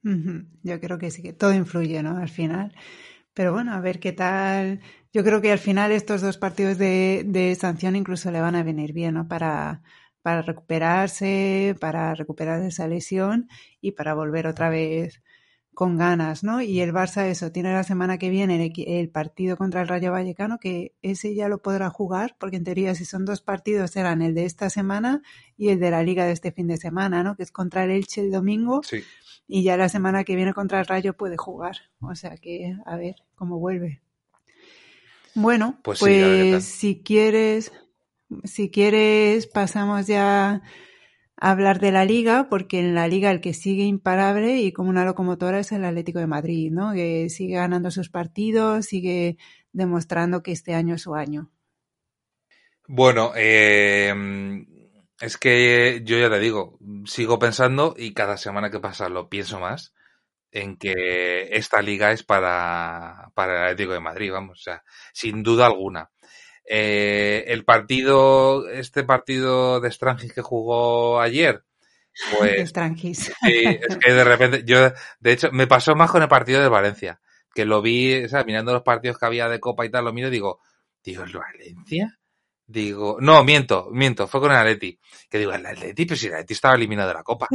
Mm, 0.02 0.40
Yo 0.62 0.80
creo 0.80 0.98
que 0.98 1.10
sí, 1.10 1.22
que 1.22 1.32
todo 1.32 1.52
influye, 1.54 2.02
¿no? 2.02 2.16
Al 2.18 2.28
final. 2.28 2.74
Pero 3.34 3.52
bueno, 3.52 3.72
a 3.74 3.80
ver 3.80 4.00
qué 4.00 4.12
tal. 4.12 4.80
Yo 5.12 5.24
creo 5.24 5.40
que 5.42 5.52
al 5.52 5.58
final 5.58 5.92
estos 5.92 6.22
dos 6.22 6.38
partidos 6.38 6.78
de, 6.78 7.24
de 7.26 7.54
sanción 7.56 7.96
incluso 7.96 8.30
le 8.30 8.40
van 8.40 8.56
a 8.56 8.62
venir 8.64 8.92
bien, 8.92 9.14
¿no? 9.14 9.28
Para, 9.28 9.82
para 10.22 10.42
recuperarse, 10.42 11.76
para 11.80 12.14
recuperar 12.14 12.62
esa 12.62 12.88
lesión 12.88 13.48
y 13.80 13.92
para 13.92 14.14
volver 14.14 14.46
otra 14.46 14.70
vez 14.70 15.22
con 15.78 15.96
ganas, 15.96 16.42
¿no? 16.42 16.60
Y 16.60 16.80
el 16.80 16.92
Barça 16.92 17.26
eso, 17.26 17.52
tiene 17.52 17.72
la 17.72 17.84
semana 17.84 18.18
que 18.18 18.30
viene 18.30 18.72
el, 18.76 19.10
partido 19.10 19.56
contra 19.56 19.80
el 19.80 19.86
Rayo 19.86 20.10
Vallecano, 20.10 20.58
que 20.58 20.92
ese 21.02 21.36
ya 21.36 21.46
lo 21.46 21.62
podrá 21.62 21.88
jugar, 21.88 22.34
porque 22.40 22.56
en 22.56 22.64
teoría 22.64 22.96
si 22.96 23.04
son 23.04 23.24
dos 23.24 23.42
partidos 23.42 23.92
serán 23.92 24.20
el 24.20 24.34
de 24.34 24.44
esta 24.44 24.70
semana 24.70 25.22
y 25.56 25.68
el 25.68 25.78
de 25.78 25.92
la 25.92 26.02
liga 26.02 26.26
de 26.26 26.32
este 26.32 26.50
fin 26.50 26.66
de 26.66 26.78
semana, 26.78 27.22
¿no? 27.22 27.36
Que 27.36 27.44
es 27.44 27.52
contra 27.52 27.84
el 27.84 27.92
Elche 27.92 28.22
el 28.22 28.32
domingo. 28.32 28.82
Sí. 28.82 29.04
Y 29.46 29.62
ya 29.62 29.76
la 29.76 29.88
semana 29.88 30.24
que 30.24 30.34
viene 30.34 30.52
contra 30.52 30.80
el 30.80 30.86
Rayo 30.86 31.16
puede 31.16 31.36
jugar. 31.36 31.76
O 32.00 32.12
sea 32.16 32.36
que, 32.38 32.76
a 32.84 32.96
ver 32.96 33.14
cómo 33.36 33.60
vuelve. 33.60 34.02
Bueno, 35.36 35.78
pues, 35.84 36.00
pues 36.00 36.64
si 36.64 37.04
quieres, 37.04 37.70
si 38.42 38.68
quieres 38.72 39.46
pasamos 39.46 40.08
ya 40.08 40.60
hablar 41.41 41.78
de 41.80 41.93
la 41.93 42.05
liga, 42.05 42.49
porque 42.49 42.80
en 42.80 42.95
la 42.95 43.09
liga 43.09 43.30
el 43.30 43.41
que 43.41 43.55
sigue 43.55 43.84
imparable 43.84 44.59
y 44.59 44.72
como 44.72 44.91
una 44.91 45.05
locomotora 45.05 45.61
es 45.61 45.72
el 45.72 45.84
Atlético 45.84 46.18
de 46.18 46.26
Madrid, 46.26 46.70
¿no? 46.72 46.93
Que 46.93 47.28
sigue 47.30 47.55
ganando 47.55 47.91
sus 47.91 48.11
partidos, 48.11 48.86
sigue 48.86 49.39
demostrando 49.72 50.43
que 50.43 50.53
este 50.53 50.74
año 50.74 50.97
es 50.97 51.03
su 51.03 51.14
año. 51.14 51.51
Bueno, 52.86 53.32
eh, 53.36 54.14
es 55.20 55.36
que 55.36 56.03
yo 56.05 56.18
ya 56.18 56.30
te 56.30 56.39
digo, 56.39 56.78
sigo 57.05 57.39
pensando 57.39 57.95
y 57.97 58.14
cada 58.14 58.36
semana 58.36 58.70
que 58.70 58.80
pasa 58.80 59.09
lo 59.09 59.28
pienso 59.28 59.61
más 59.61 59.95
en 60.51 60.76
que 60.76 61.49
esta 61.53 61.82
liga 61.82 62.12
es 62.12 62.22
para, 62.22 63.30
para 63.34 63.59
el 63.59 63.64
Atlético 63.64 63.93
de 63.93 64.01
Madrid, 64.01 64.32
vamos, 64.32 64.61
o 64.61 64.62
sea, 64.62 64.82
sin 65.12 65.43
duda 65.43 65.66
alguna. 65.66 66.11
Eh, 66.70 67.44
el 67.48 67.64
partido, 67.64 68.68
este 68.68 69.02
partido 69.02 69.80
de 69.80 69.90
Strangis 69.90 70.32
que 70.32 70.42
jugó 70.42 71.20
ayer, 71.20 71.64
pues. 72.38 72.68
Strangis. 72.68 73.32
Sí, 73.42 73.64
es 73.64 73.96
que 73.96 74.12
de 74.12 74.24
repente, 74.24 74.64
yo, 74.64 74.92
de 75.20 75.32
hecho, 75.32 75.50
me 75.52 75.66
pasó 75.66 75.94
más 75.94 76.10
con 76.10 76.22
el 76.22 76.28
partido 76.28 76.60
de 76.60 76.68
Valencia, 76.68 77.20
que 77.54 77.64
lo 77.64 77.80
vi, 77.80 78.24
o 78.24 78.28
sea, 78.28 78.44
mirando 78.44 78.72
los 78.72 78.82
partidos 78.82 79.18
que 79.18 79.26
había 79.26 79.48
de 79.48 79.60
Copa 79.60 79.86
y 79.86 79.90
tal, 79.90 80.04
lo 80.04 80.12
miro 80.12 80.28
y 80.28 80.32
digo, 80.32 80.60
digo, 81.02 81.22
¿el 81.24 81.32
Valencia? 81.32 82.18
Digo, 82.66 83.16
no, 83.18 83.42
miento, 83.44 83.88
miento, 83.90 84.28
fue 84.28 84.40
con 84.40 84.50
el 84.50 84.58
Atleti. 84.58 85.00
Que 85.30 85.38
digo, 85.38 85.54
el 85.54 85.64
Atleti, 85.64 86.04
pero 86.04 86.18
si 86.18 86.26
el 86.26 86.34
Atleti 86.34 86.52
estaba 86.52 86.74
eliminado 86.74 87.08
de 87.08 87.14
la 87.14 87.22
Copa. 87.22 87.48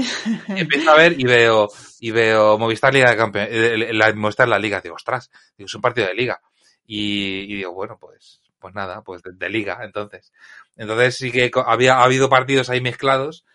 Y 0.47 0.61
empiezo 0.61 0.89
a 0.89 0.97
ver 0.97 1.19
y 1.19 1.23
veo, 1.23 1.69
y 1.99 2.09
veo 2.09 2.57
Movistar 2.57 2.91
Liga 2.91 3.11
de 3.11 3.17
Campeones, 3.17 3.93
la, 3.93 4.11
Movistar 4.13 4.47
la 4.47 4.57
Liga, 4.57 4.81
digo, 4.81 4.95
ostras, 4.95 5.29
digo, 5.55 5.67
es 5.67 5.75
un 5.75 5.81
partido 5.81 6.07
de 6.07 6.15
Liga. 6.15 6.41
Y, 6.87 7.41
y 7.41 7.55
digo, 7.57 7.73
bueno, 7.73 7.95
pues, 7.99 8.41
pues 8.63 8.73
nada, 8.73 9.01
pues 9.03 9.21
de, 9.23 9.49
liga, 9.49 9.79
entonces. 9.83 10.31
Entonces 10.77 11.17
sí 11.17 11.33
que 11.33 11.51
había 11.65 11.95
ha 11.97 12.05
habido 12.05 12.29
partidos 12.29 12.69
ahí 12.69 12.79
mezclados 12.79 13.45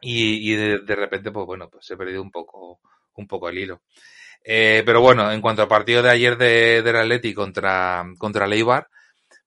y, 0.00 0.52
y 0.52 0.54
de, 0.54 0.94
repente, 0.94 1.32
pues 1.32 1.46
bueno, 1.46 1.68
pues 1.68 1.84
se 1.84 1.94
ha 1.94 1.96
perdido 1.96 2.22
un 2.22 2.30
poco, 2.30 2.80
un 3.16 3.26
poco 3.26 3.48
el 3.48 3.58
hilo. 3.58 3.82
Eh, 4.44 4.84
pero 4.86 5.00
bueno, 5.00 5.32
en 5.32 5.40
cuanto 5.40 5.62
al 5.62 5.68
partido 5.68 6.00
de 6.02 6.10
ayer 6.10 6.38
de, 6.38 6.82
del 6.82 6.96
Atleti 6.96 7.34
contra, 7.34 8.04
contra 8.18 8.46
Leibar, 8.46 8.88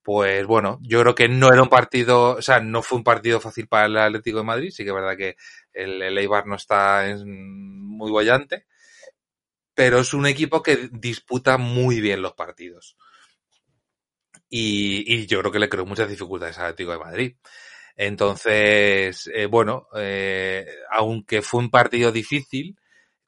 pues 0.03 0.45
bueno, 0.45 0.79
yo 0.81 1.01
creo 1.01 1.15
que 1.15 1.29
no 1.29 1.47
era 1.53 1.63
un 1.63 1.69
partido, 1.69 2.31
o 2.37 2.41
sea, 2.41 2.59
no 2.59 2.81
fue 2.81 2.97
un 2.97 3.05
partido 3.05 3.39
fácil 3.39 3.67
para 3.69 3.85
el 3.85 3.97
Atlético 3.97 4.39
de 4.39 4.43
Madrid, 4.43 4.71
sí 4.71 4.83
que 4.83 4.89
es 4.89 4.95
verdad 4.95 5.15
que 5.15 5.37
el, 5.73 6.01
el 6.01 6.17
Eibar 6.17 6.45
no 6.45 6.55
está 6.55 7.05
muy 7.25 8.11
bollante, 8.11 8.65
pero 9.73 9.99
es 9.99 10.13
un 10.13 10.25
equipo 10.27 10.61
que 10.61 10.89
disputa 10.91 11.57
muy 11.57 12.01
bien 12.01 12.21
los 12.21 12.33
partidos. 12.33 12.97
Y, 14.49 15.03
y 15.13 15.25
yo 15.27 15.39
creo 15.39 15.51
que 15.51 15.59
le 15.59 15.69
creó 15.69 15.85
muchas 15.85 16.09
dificultades 16.09 16.57
al 16.57 16.65
Atlético 16.67 16.91
de 16.93 16.99
Madrid. 16.99 17.35
Entonces, 17.95 19.29
eh, 19.33 19.47
bueno, 19.47 19.87
eh, 19.95 20.65
aunque 20.91 21.41
fue 21.41 21.61
un 21.61 21.71
partido 21.71 22.11
difícil, 22.11 22.77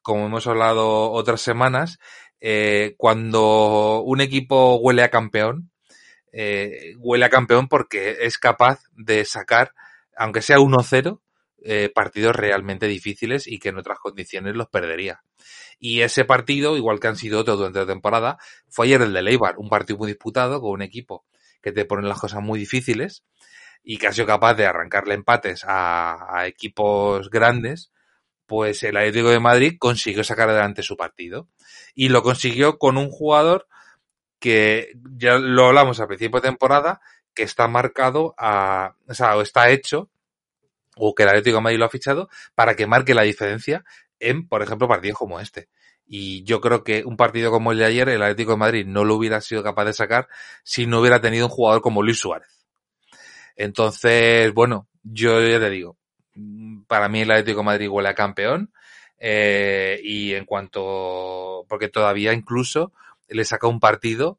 como 0.02 0.26
hemos 0.26 0.46
hablado 0.46 1.10
otras 1.12 1.40
semanas, 1.40 1.98
eh, 2.40 2.94
cuando 2.96 4.00
un 4.02 4.20
equipo 4.20 4.76
huele 4.76 5.02
a 5.02 5.10
campeón, 5.10 5.70
eh, 6.32 6.94
huele 6.98 7.24
a 7.26 7.30
campeón 7.30 7.68
porque 7.68 8.18
es 8.22 8.38
capaz 8.38 8.80
de 8.92 9.24
sacar, 9.24 9.72
aunque 10.16 10.42
sea 10.42 10.58
1-0, 10.60 11.20
eh, 11.64 11.90
partidos 11.94 12.36
realmente 12.36 12.86
difíciles 12.86 13.46
y 13.46 13.58
que 13.58 13.70
en 13.70 13.78
otras 13.78 13.98
condiciones 13.98 14.56
los 14.56 14.68
perdería. 14.68 15.22
Y 15.80 16.02
ese 16.02 16.26
partido, 16.26 16.76
igual 16.76 17.00
que 17.00 17.08
han 17.08 17.16
sido 17.16 17.40
otros 17.40 17.56
durante 17.56 17.80
la 17.80 17.86
temporada, 17.86 18.38
fue 18.68 18.86
ayer 18.86 19.00
el 19.00 19.14
de 19.14 19.22
Leibar, 19.22 19.56
un 19.56 19.70
partido 19.70 19.98
muy 19.98 20.08
disputado 20.08 20.60
con 20.60 20.72
un 20.72 20.82
equipo 20.82 21.24
que 21.62 21.72
te 21.72 21.86
pone 21.86 22.06
las 22.06 22.20
cosas 22.20 22.42
muy 22.42 22.58
difíciles 22.58 23.24
y 23.82 23.96
que 23.96 24.06
ha 24.06 24.12
sido 24.12 24.26
capaz 24.26 24.54
de 24.54 24.66
arrancarle 24.66 25.14
empates 25.14 25.64
a, 25.66 26.44
equipos 26.46 27.30
grandes, 27.30 27.92
pues 28.46 28.82
el 28.82 28.98
Atlético 28.98 29.30
de 29.30 29.40
Madrid 29.40 29.76
consiguió 29.78 30.22
sacar 30.22 30.50
adelante 30.50 30.82
su 30.82 30.98
partido. 30.98 31.48
Y 31.94 32.10
lo 32.10 32.22
consiguió 32.22 32.78
con 32.78 32.98
un 32.98 33.10
jugador 33.10 33.66
que 34.38 34.92
ya 35.16 35.38
lo 35.38 35.66
hablamos 35.66 35.98
a 36.00 36.06
principio 36.06 36.40
de 36.40 36.48
temporada, 36.48 37.00
que 37.32 37.42
está 37.42 37.68
marcado 37.68 38.34
a, 38.36 38.96
o 39.08 39.14
sea, 39.14 39.36
o 39.36 39.40
está 39.40 39.70
hecho, 39.70 40.10
o 40.96 41.14
que 41.14 41.22
el 41.22 41.30
Atlético 41.30 41.56
de 41.56 41.62
Madrid 41.62 41.78
lo 41.78 41.86
ha 41.86 41.90
fichado, 41.90 42.28
para 42.54 42.74
que 42.74 42.86
marque 42.86 43.14
la 43.14 43.22
diferencia 43.22 43.84
en, 44.20 44.46
por 44.46 44.62
ejemplo, 44.62 44.86
partidos 44.86 45.18
como 45.18 45.40
este. 45.40 45.68
Y 46.06 46.44
yo 46.44 46.60
creo 46.60 46.84
que 46.84 47.04
un 47.04 47.16
partido 47.16 47.50
como 47.50 47.72
el 47.72 47.78
de 47.78 47.84
ayer, 47.86 48.08
el 48.08 48.22
Atlético 48.22 48.52
de 48.52 48.58
Madrid 48.58 48.86
no 48.86 49.04
lo 49.04 49.14
hubiera 49.16 49.40
sido 49.40 49.62
capaz 49.62 49.84
de 49.86 49.92
sacar 49.92 50.28
si 50.62 50.86
no 50.86 51.00
hubiera 51.00 51.20
tenido 51.20 51.46
un 51.46 51.52
jugador 51.52 51.82
como 51.82 52.02
Luis 52.02 52.18
Suárez. 52.18 52.66
Entonces, 53.56 54.52
bueno, 54.54 54.88
yo 55.02 55.40
ya 55.40 55.60
te 55.60 55.70
digo, 55.70 55.96
para 56.86 57.08
mí 57.08 57.22
el 57.22 57.30
Atlético 57.30 57.60
de 57.60 57.64
Madrid 57.64 57.88
huele 57.88 58.08
a 58.08 58.14
campeón. 58.14 58.72
Eh, 59.22 60.00
y 60.02 60.34
en 60.34 60.46
cuanto, 60.46 61.66
porque 61.68 61.88
todavía 61.88 62.32
incluso 62.32 62.92
le 63.28 63.44
saca 63.44 63.68
un 63.68 63.78
partido 63.78 64.38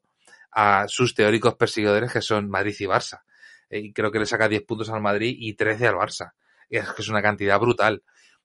a 0.52 0.88
sus 0.88 1.14
teóricos 1.14 1.56
perseguidores 1.56 2.12
que 2.12 2.22
son 2.22 2.50
Madrid 2.50 2.76
y 2.80 2.86
Barça. 2.86 3.22
Y 3.70 3.94
creo 3.94 4.12
que 4.12 4.20
le 4.20 4.26
saca 4.26 4.50
10 4.50 4.64
puntos 4.64 4.90
al 4.90 5.02
Madrid 5.02 5.36
y 5.40 5.54
13 5.54 5.88
al 5.88 5.96
Barça. 5.96 6.34
Es 6.70 6.90
que 6.90 7.02
es 7.02 7.10
una 7.10 7.22
cantidad 7.22 7.60
brutal. 7.60 8.04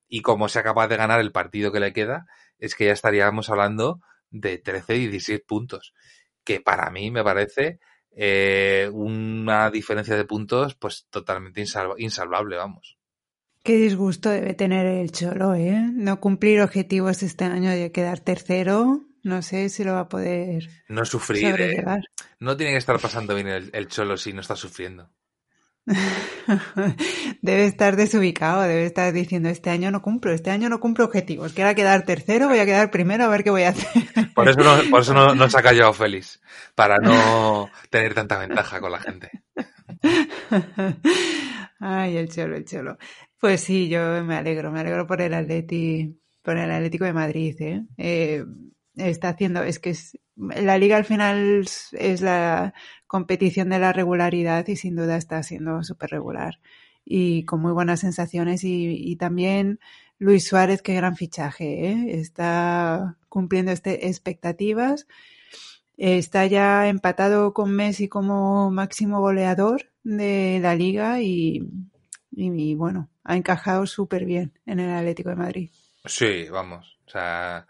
Y 0.08 0.22
como 0.22 0.48
sea 0.48 0.62
capaz 0.62 0.88
de 0.88 0.96
ganar 0.96 1.20
el 1.20 1.32
partido 1.32 1.72
que 1.72 1.80
le 1.80 1.92
queda, 1.92 2.26
es 2.58 2.74
que 2.74 2.86
ya 2.86 2.92
estaríamos 2.92 3.50
hablando 3.50 4.00
de 4.30 4.58
13 4.58 4.96
y 4.96 5.06
16 5.08 5.42
puntos. 5.46 5.94
Que 6.44 6.60
para 6.60 6.90
mí 6.90 7.10
me 7.10 7.24
parece 7.24 7.80
eh, 8.12 8.88
una 8.92 9.70
diferencia 9.70 10.16
de 10.16 10.24
puntos 10.24 10.74
pues 10.74 11.06
totalmente 11.10 11.64
insalvable, 11.98 12.56
vamos. 12.56 12.98
Qué 13.62 13.76
disgusto 13.76 14.30
debe 14.30 14.54
tener 14.54 14.86
el 14.86 15.10
Cholo, 15.10 15.54
¿eh? 15.54 15.90
No 15.92 16.20
cumplir 16.20 16.60
objetivos 16.60 17.24
este 17.24 17.44
año 17.44 17.70
de 17.70 17.90
quedar 17.90 18.20
tercero 18.20 19.06
no 19.26 19.42
sé 19.42 19.68
si 19.70 19.82
lo 19.82 19.94
va 19.94 20.00
a 20.00 20.08
poder. 20.08 20.70
No 20.88 21.04
sufrir. 21.04 21.60
¿eh? 21.60 21.84
No 22.38 22.56
tiene 22.56 22.72
que 22.72 22.78
estar 22.78 23.00
pasando 23.00 23.34
bien 23.34 23.48
el, 23.48 23.70
el 23.72 23.88
cholo 23.88 24.16
si 24.16 24.32
no 24.32 24.40
está 24.40 24.54
sufriendo. 24.54 25.10
debe 27.42 27.64
estar 27.66 27.96
desubicado, 27.96 28.62
debe 28.62 28.84
estar 28.86 29.12
diciendo 29.12 29.48
este 29.48 29.70
año 29.70 29.90
no 29.90 30.02
cumplo, 30.02 30.32
este 30.32 30.50
año 30.50 30.68
no 30.68 30.80
cumplo 30.80 31.04
objetivos, 31.04 31.52
quiero 31.52 31.74
quedar 31.74 32.04
tercero, 32.04 32.48
voy 32.48 32.58
a 32.58 32.66
quedar 32.66 32.90
primero 32.90 33.24
a 33.24 33.28
ver 33.28 33.44
qué 33.44 33.50
voy 33.50 33.62
a 33.62 33.68
hacer. 33.70 34.02
Por 34.34 34.48
eso 34.48 34.60
no, 34.60 34.90
por 34.90 35.00
eso 35.00 35.14
no, 35.14 35.34
no 35.34 35.48
se 35.48 35.58
ha 35.58 35.62
callado 35.62 35.94
Félix, 35.94 36.42
para 36.74 36.98
no 36.98 37.70
tener 37.88 38.12
tanta 38.12 38.38
ventaja 38.38 38.80
con 38.80 38.92
la 38.92 39.00
gente. 39.00 39.30
Ay, 41.80 42.18
el 42.18 42.28
cholo, 42.28 42.56
el 42.56 42.66
cholo. 42.66 42.98
Pues 43.40 43.62
sí, 43.62 43.88
yo 43.88 44.22
me 44.24 44.36
alegro, 44.36 44.70
me 44.70 44.80
alegro 44.80 45.06
por 45.06 45.22
el 45.22 45.32
Atleti, 45.32 46.20
por 46.42 46.58
el 46.58 46.70
Atlético 46.70 47.06
de 47.06 47.12
Madrid, 47.14 47.56
¿eh? 47.60 47.82
eh 47.96 48.44
está 48.96 49.30
haciendo, 49.30 49.62
es 49.62 49.78
que 49.78 49.90
es, 49.90 50.18
la 50.36 50.78
liga 50.78 50.96
al 50.96 51.04
final 51.04 51.66
es 51.92 52.20
la 52.20 52.74
competición 53.06 53.68
de 53.70 53.78
la 53.78 53.92
regularidad 53.92 54.66
y 54.68 54.76
sin 54.76 54.96
duda 54.96 55.16
está 55.16 55.42
siendo 55.42 55.82
súper 55.84 56.10
regular 56.10 56.58
y 57.06 57.44
con 57.44 57.60
muy 57.60 57.72
buenas 57.72 58.00
sensaciones 58.00 58.62
y, 58.64 59.16
también 59.16 59.78
Luis 60.18 60.48
Suárez, 60.48 60.82
qué 60.82 60.94
gran 60.94 61.16
fichaje, 61.16 61.90
¿eh? 61.90 62.20
está 62.20 63.16
cumpliendo 63.28 63.70
este, 63.70 64.08
expectativas, 64.08 65.06
está 65.96 66.46
ya 66.46 66.88
empatado 66.88 67.54
con 67.54 67.70
Messi 67.70 68.08
como 68.08 68.70
máximo 68.72 69.20
goleador 69.20 69.90
de 70.02 70.58
la 70.60 70.74
liga 70.74 71.20
y, 71.22 71.62
y, 72.32 72.50
y 72.50 72.74
bueno, 72.74 73.08
ha 73.22 73.36
encajado 73.36 73.86
súper 73.86 74.24
bien 74.24 74.52
en 74.66 74.80
el 74.80 74.90
Atlético 74.90 75.30
de 75.30 75.36
Madrid. 75.36 75.70
Sí, 76.04 76.48
vamos, 76.50 76.98
o 77.06 77.10
sea, 77.10 77.68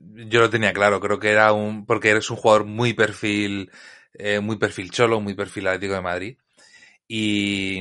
yo 0.00 0.40
lo 0.40 0.50
tenía 0.50 0.72
claro, 0.72 1.00
creo 1.00 1.20
que 1.20 1.30
era 1.30 1.52
un, 1.52 1.86
porque 1.86 2.10
eres 2.10 2.28
un 2.28 2.36
jugador 2.36 2.64
muy 2.64 2.92
perfil, 2.92 3.70
eh, 4.14 4.40
muy 4.40 4.56
perfil 4.56 4.90
cholo, 4.90 5.20
muy 5.20 5.34
perfil 5.34 5.68
Atlético 5.68 5.94
de 5.94 6.00
Madrid. 6.00 6.38
Y, 7.06 7.80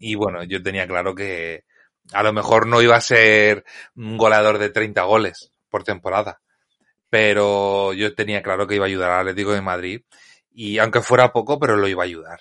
y 0.00 0.14
bueno, 0.14 0.44
yo 0.44 0.62
tenía 0.62 0.86
claro 0.86 1.14
que 1.14 1.64
a 2.12 2.22
lo 2.22 2.32
mejor 2.32 2.66
no 2.66 2.82
iba 2.82 2.96
a 2.96 3.00
ser 3.00 3.64
un 3.96 4.16
goleador 4.18 4.58
de 4.58 4.70
30 4.70 5.02
goles 5.02 5.52
por 5.70 5.84
temporada, 5.84 6.40
pero 7.10 7.92
yo 7.94 8.14
tenía 8.14 8.42
claro 8.42 8.66
que 8.66 8.76
iba 8.76 8.84
a 8.84 8.88
ayudar 8.88 9.10
al 9.10 9.20
Atlético 9.20 9.52
de 9.52 9.62
Madrid 9.62 10.02
y 10.52 10.78
aunque 10.78 11.00
fuera 11.00 11.32
poco, 11.32 11.58
pero 11.58 11.76
lo 11.76 11.88
iba 11.88 12.02
a 12.02 12.06
ayudar 12.06 12.40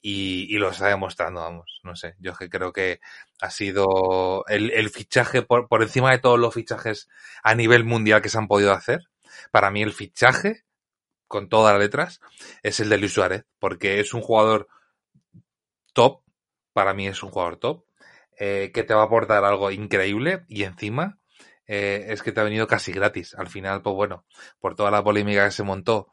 y, 0.00 0.46
y, 0.54 0.58
lo 0.58 0.70
está 0.70 0.88
demostrando, 0.88 1.40
vamos, 1.40 1.80
no 1.84 1.94
sé, 1.94 2.16
yo 2.18 2.34
que 2.34 2.50
creo 2.50 2.72
que 2.72 3.00
ha 3.40 3.50
sido 3.50 4.44
el, 4.48 4.72
el 4.72 4.90
fichaje 4.90 5.42
por, 5.42 5.68
por, 5.68 5.82
encima 5.82 6.10
de 6.10 6.18
todos 6.18 6.40
los 6.40 6.52
fichajes 6.52 7.08
a 7.44 7.54
nivel 7.54 7.84
mundial 7.84 8.20
que 8.20 8.28
se 8.28 8.38
han 8.38 8.48
podido 8.48 8.72
hacer, 8.72 9.00
para 9.52 9.70
mí 9.70 9.80
el 9.82 9.92
fichaje, 9.92 10.64
con 11.32 11.48
todas 11.48 11.72
las 11.72 11.80
letras, 11.80 12.20
es 12.62 12.78
el 12.78 12.90
de 12.90 12.98
Luis 12.98 13.14
Suárez, 13.14 13.46
porque 13.58 14.00
es 14.00 14.12
un 14.12 14.20
jugador 14.20 14.68
top, 15.94 16.20
para 16.74 16.92
mí 16.92 17.08
es 17.08 17.22
un 17.22 17.30
jugador 17.30 17.56
top, 17.56 17.86
eh, 18.38 18.70
que 18.74 18.82
te 18.82 18.92
va 18.92 19.00
a 19.00 19.06
aportar 19.06 19.42
algo 19.42 19.70
increíble 19.70 20.44
y 20.46 20.64
encima 20.64 21.18
eh, 21.66 22.04
es 22.08 22.22
que 22.22 22.32
te 22.32 22.40
ha 22.40 22.44
venido 22.44 22.66
casi 22.66 22.92
gratis. 22.92 23.34
Al 23.34 23.48
final, 23.48 23.80
pues 23.80 23.96
bueno, 23.96 24.26
por 24.60 24.74
toda 24.74 24.90
la 24.90 25.02
polémica 25.02 25.46
que 25.46 25.52
se 25.52 25.62
montó 25.62 26.08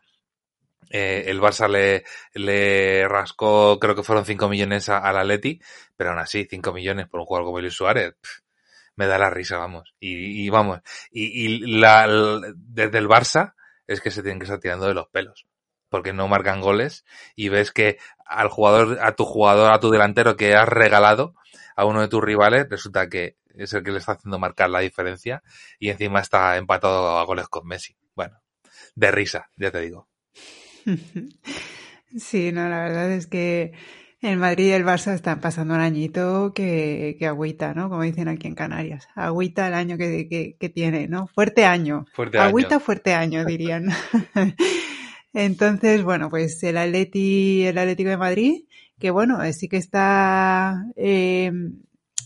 eh, 0.89 1.25
el 1.27 1.41
Barça 1.41 1.67
le, 1.67 2.05
le 2.33 3.05
rascó, 3.09 3.77
creo 3.77 3.95
que 3.95 4.03
fueron 4.03 4.23
5 4.23 4.47
millones 4.47 4.87
al 4.87 5.17
Atleti, 5.17 5.59
pero 5.97 6.11
aún 6.11 6.19
así, 6.19 6.47
5 6.49 6.71
millones 6.71 7.09
por 7.09 7.19
un 7.19 7.25
jugador 7.25 7.47
como 7.47 7.59
Luis 7.59 7.73
Suárez, 7.73 8.15
me 8.95 9.05
da 9.05 9.17
la 9.17 9.29
risa, 9.29 9.57
vamos. 9.57 9.93
Y, 9.99 10.49
vamos, 10.49 10.79
y, 11.11 11.59
la, 11.77 12.07
desde 12.55 12.97
el 12.97 13.09
Barça 13.09 13.53
es 13.89 14.01
que 14.01 14.11
se 14.11 14.21
tienen 14.21 14.39
que 14.39 14.45
estar 14.45 14.59
tirando 14.59 14.87
de 14.87 14.93
los 14.93 15.07
pelos, 15.07 15.47
porque 15.89 16.13
no 16.13 16.27
marcan 16.27 16.61
goles 16.61 17.05
y 17.35 17.49
ves 17.49 17.71
que 17.71 17.97
al 18.23 18.47
jugador, 18.47 18.99
a 19.01 19.15
tu 19.15 19.25
jugador, 19.25 19.73
a 19.73 19.79
tu 19.79 19.89
delantero 19.89 20.37
que 20.37 20.55
has 20.55 20.69
regalado 20.69 21.33
a 21.75 21.85
uno 21.85 22.01
de 22.01 22.07
tus 22.07 22.23
rivales, 22.23 22.67
resulta 22.69 23.09
que 23.09 23.37
es 23.55 23.73
el 23.73 23.83
que 23.83 23.91
le 23.91 23.97
está 23.97 24.11
haciendo 24.11 24.37
marcar 24.37 24.69
la 24.69 24.81
diferencia 24.81 25.41
y 25.79 25.89
encima 25.89 26.19
está 26.19 26.55
empatado 26.57 27.17
a 27.17 27.23
goles 27.23 27.47
con 27.47 27.67
Messi. 27.67 27.97
Bueno, 28.15 28.39
de 28.93 29.11
risa, 29.11 29.49
ya 29.57 29.71
te 29.71 29.81
digo. 29.81 30.07
Sí, 32.17 32.51
no, 32.51 32.67
la 32.67 32.79
verdad 32.79 33.11
es 33.11 33.27
que 33.27 33.73
el 34.21 34.37
Madrid 34.37 34.67
y 34.67 34.71
el 34.71 34.85
Barça 34.85 35.13
están 35.13 35.39
pasando 35.39 35.73
un 35.73 35.79
añito 35.79 36.53
que, 36.53 37.15
que 37.17 37.27
agüita, 37.27 37.73
¿no? 37.73 37.89
Como 37.89 38.03
dicen 38.03 38.27
aquí 38.27 38.47
en 38.47 38.55
Canarias. 38.55 39.07
Agüita 39.15 39.67
el 39.67 39.73
año 39.73 39.97
que, 39.97 40.27
que, 40.27 40.57
que 40.59 40.69
tiene, 40.69 41.07
¿no? 41.07 41.27
Fuerte 41.27 41.65
año. 41.65 42.05
Fuerte 42.13 42.37
agüita, 42.37 42.75
año. 42.75 42.79
fuerte 42.79 43.13
año, 43.13 43.45
dirían. 43.45 43.89
Entonces, 45.33 46.03
bueno, 46.03 46.29
pues 46.29 46.61
el 46.63 46.77
Atleti, 46.77 47.63
el 47.63 47.77
Atlético 47.77 48.09
de 48.09 48.17
Madrid, 48.17 48.63
que 48.99 49.11
bueno, 49.11 49.39
sí 49.53 49.69
que 49.69 49.77
está, 49.77 50.85
eh, 50.97 51.51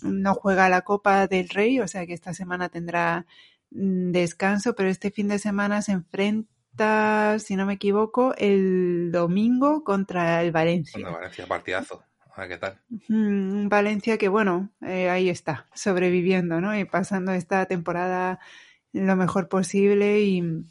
no 0.02 0.34
juega 0.34 0.70
la 0.70 0.82
Copa 0.82 1.28
del 1.28 1.50
Rey, 1.50 1.80
o 1.80 1.88
sea 1.88 2.08
que 2.08 2.14
esta 2.14 2.34
semana 2.34 2.70
tendrá 2.70 3.28
mm, 3.72 4.12
descanso, 4.12 4.74
pero 4.74 4.90
este 4.90 5.12
fin 5.12 5.28
de 5.28 5.38
semana 5.38 5.82
se 5.82 5.92
enfrenta 5.92 6.50
está, 6.74 7.38
si 7.38 7.56
no 7.56 7.68
me 7.68 7.74
equivoco, 7.74 8.34
el 8.36 9.12
domingo 9.12 9.84
contra 9.84 10.42
el 10.42 10.52
Valencia. 10.52 11.00
Bueno, 11.00 11.18
Valencia, 11.18 11.46
partidazo. 11.46 12.04
A 12.36 12.42
ver 12.42 12.50
qué 12.50 12.58
tal. 12.58 12.80
Mm, 13.10 13.68
Valencia 13.70 14.18
que, 14.18 14.28
bueno, 14.28 14.70
eh, 14.82 15.08
ahí 15.10 15.30
está, 15.30 15.68
sobreviviendo, 15.76 16.60
¿no? 16.62 16.78
Y 16.78 16.86
pasando 16.86 17.32
esta 17.32 17.68
temporada 17.68 18.40
lo 18.92 19.16
mejor 19.16 19.50
posible 19.50 20.22
y, 20.22 20.66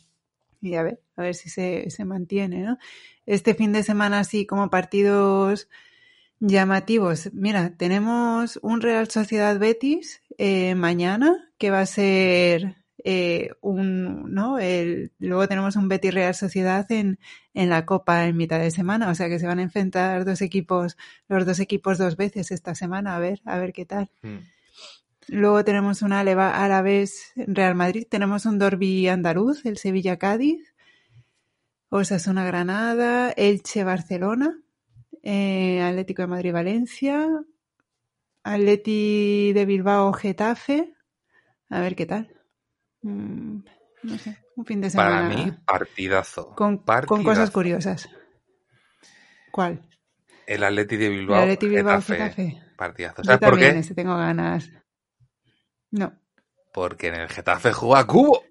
y 0.60 0.74
a 0.74 0.82
ver, 0.82 1.00
a 1.16 1.22
ver 1.22 1.36
si 1.36 1.48
se, 1.48 1.88
se 1.90 2.04
mantiene, 2.04 2.62
¿no? 2.62 2.78
Este 3.24 3.54
fin 3.54 3.72
de 3.72 3.84
semana, 3.84 4.18
así 4.18 4.44
como 4.44 4.70
partidos 4.70 5.68
llamativos. 6.40 7.30
Mira, 7.32 7.76
tenemos 7.76 8.58
un 8.60 8.80
Real 8.80 9.08
Sociedad 9.08 9.56
Betis 9.60 10.20
eh, 10.36 10.74
mañana, 10.74 11.48
que 11.58 11.70
va 11.70 11.80
a 11.80 11.86
ser 11.86 12.81
eh, 13.04 13.50
un, 13.60 14.32
¿no? 14.32 14.58
El, 14.58 15.12
luego 15.18 15.48
tenemos 15.48 15.76
un 15.76 15.88
Betis 15.88 16.14
Real 16.14 16.34
Sociedad 16.34 16.90
en, 16.90 17.18
en 17.54 17.68
la 17.68 17.84
Copa 17.84 18.26
en 18.26 18.36
mitad 18.36 18.60
de 18.60 18.70
semana, 18.70 19.10
o 19.10 19.14
sea 19.14 19.28
que 19.28 19.38
se 19.38 19.46
van 19.46 19.58
a 19.58 19.62
enfrentar 19.62 20.24
dos 20.24 20.40
equipos, 20.40 20.96
los 21.28 21.44
dos 21.44 21.58
equipos 21.60 21.98
dos 21.98 22.16
veces 22.16 22.50
esta 22.50 22.74
semana, 22.74 23.16
a 23.16 23.18
ver, 23.18 23.40
a 23.44 23.58
ver 23.58 23.72
qué 23.72 23.84
tal. 23.84 24.10
Mm. 24.22 24.38
Luego 25.28 25.64
tenemos 25.64 26.02
una 26.02 26.20
Árabes 26.20 27.32
Real 27.36 27.74
Madrid, 27.74 28.06
tenemos 28.08 28.44
un 28.44 28.58
Dorby 28.58 29.08
andaluz, 29.08 29.64
el 29.64 29.78
Sevilla 29.78 30.18
Cádiz, 30.18 30.74
Osasuna 31.88 32.44
Granada, 32.44 33.32
Elche 33.36 33.84
Barcelona, 33.84 34.58
eh, 35.22 35.80
Atlético 35.82 36.22
de 36.22 36.28
Madrid 36.28 36.52
Valencia, 36.52 37.28
Atleti 38.42 39.52
de 39.52 39.66
Bilbao 39.66 40.12
Getafe, 40.12 40.94
a 41.68 41.80
ver 41.80 41.94
qué 41.94 42.06
tal. 42.06 42.41
Mm, 43.02 43.58
no 44.04 44.18
sé, 44.18 44.38
un 44.56 44.64
fin 44.64 44.80
de 44.80 44.90
semana. 44.90 45.28
Para 45.28 45.28
mí, 45.28 45.52
partidazo. 45.66 46.46
con, 46.54 46.78
con 46.78 46.84
partidazo. 46.84 47.24
cosas 47.24 47.50
curiosas. 47.50 48.08
¿Cuál? 49.50 49.82
El 50.46 50.64
Atleti 50.64 50.96
de 50.96 51.08
Bilbao. 51.08 51.38
El 51.38 51.42
Atleti 51.42 51.68
Bilbao 51.68 52.00
Getafe. 52.00 52.16
Getafe. 52.16 52.62
Partidazo. 52.76 53.22
Yo 53.22 53.26
¿Sabes 53.26 53.40
por 53.40 53.50
también, 53.50 53.72
qué? 53.74 53.78
ese 53.80 53.94
tengo 53.94 54.16
ganas. 54.16 54.70
No. 55.90 56.18
Porque 56.72 57.08
en 57.08 57.16
el 57.16 57.28
Getafe 57.28 57.72
juega 57.72 58.06
Cubo. 58.06 58.42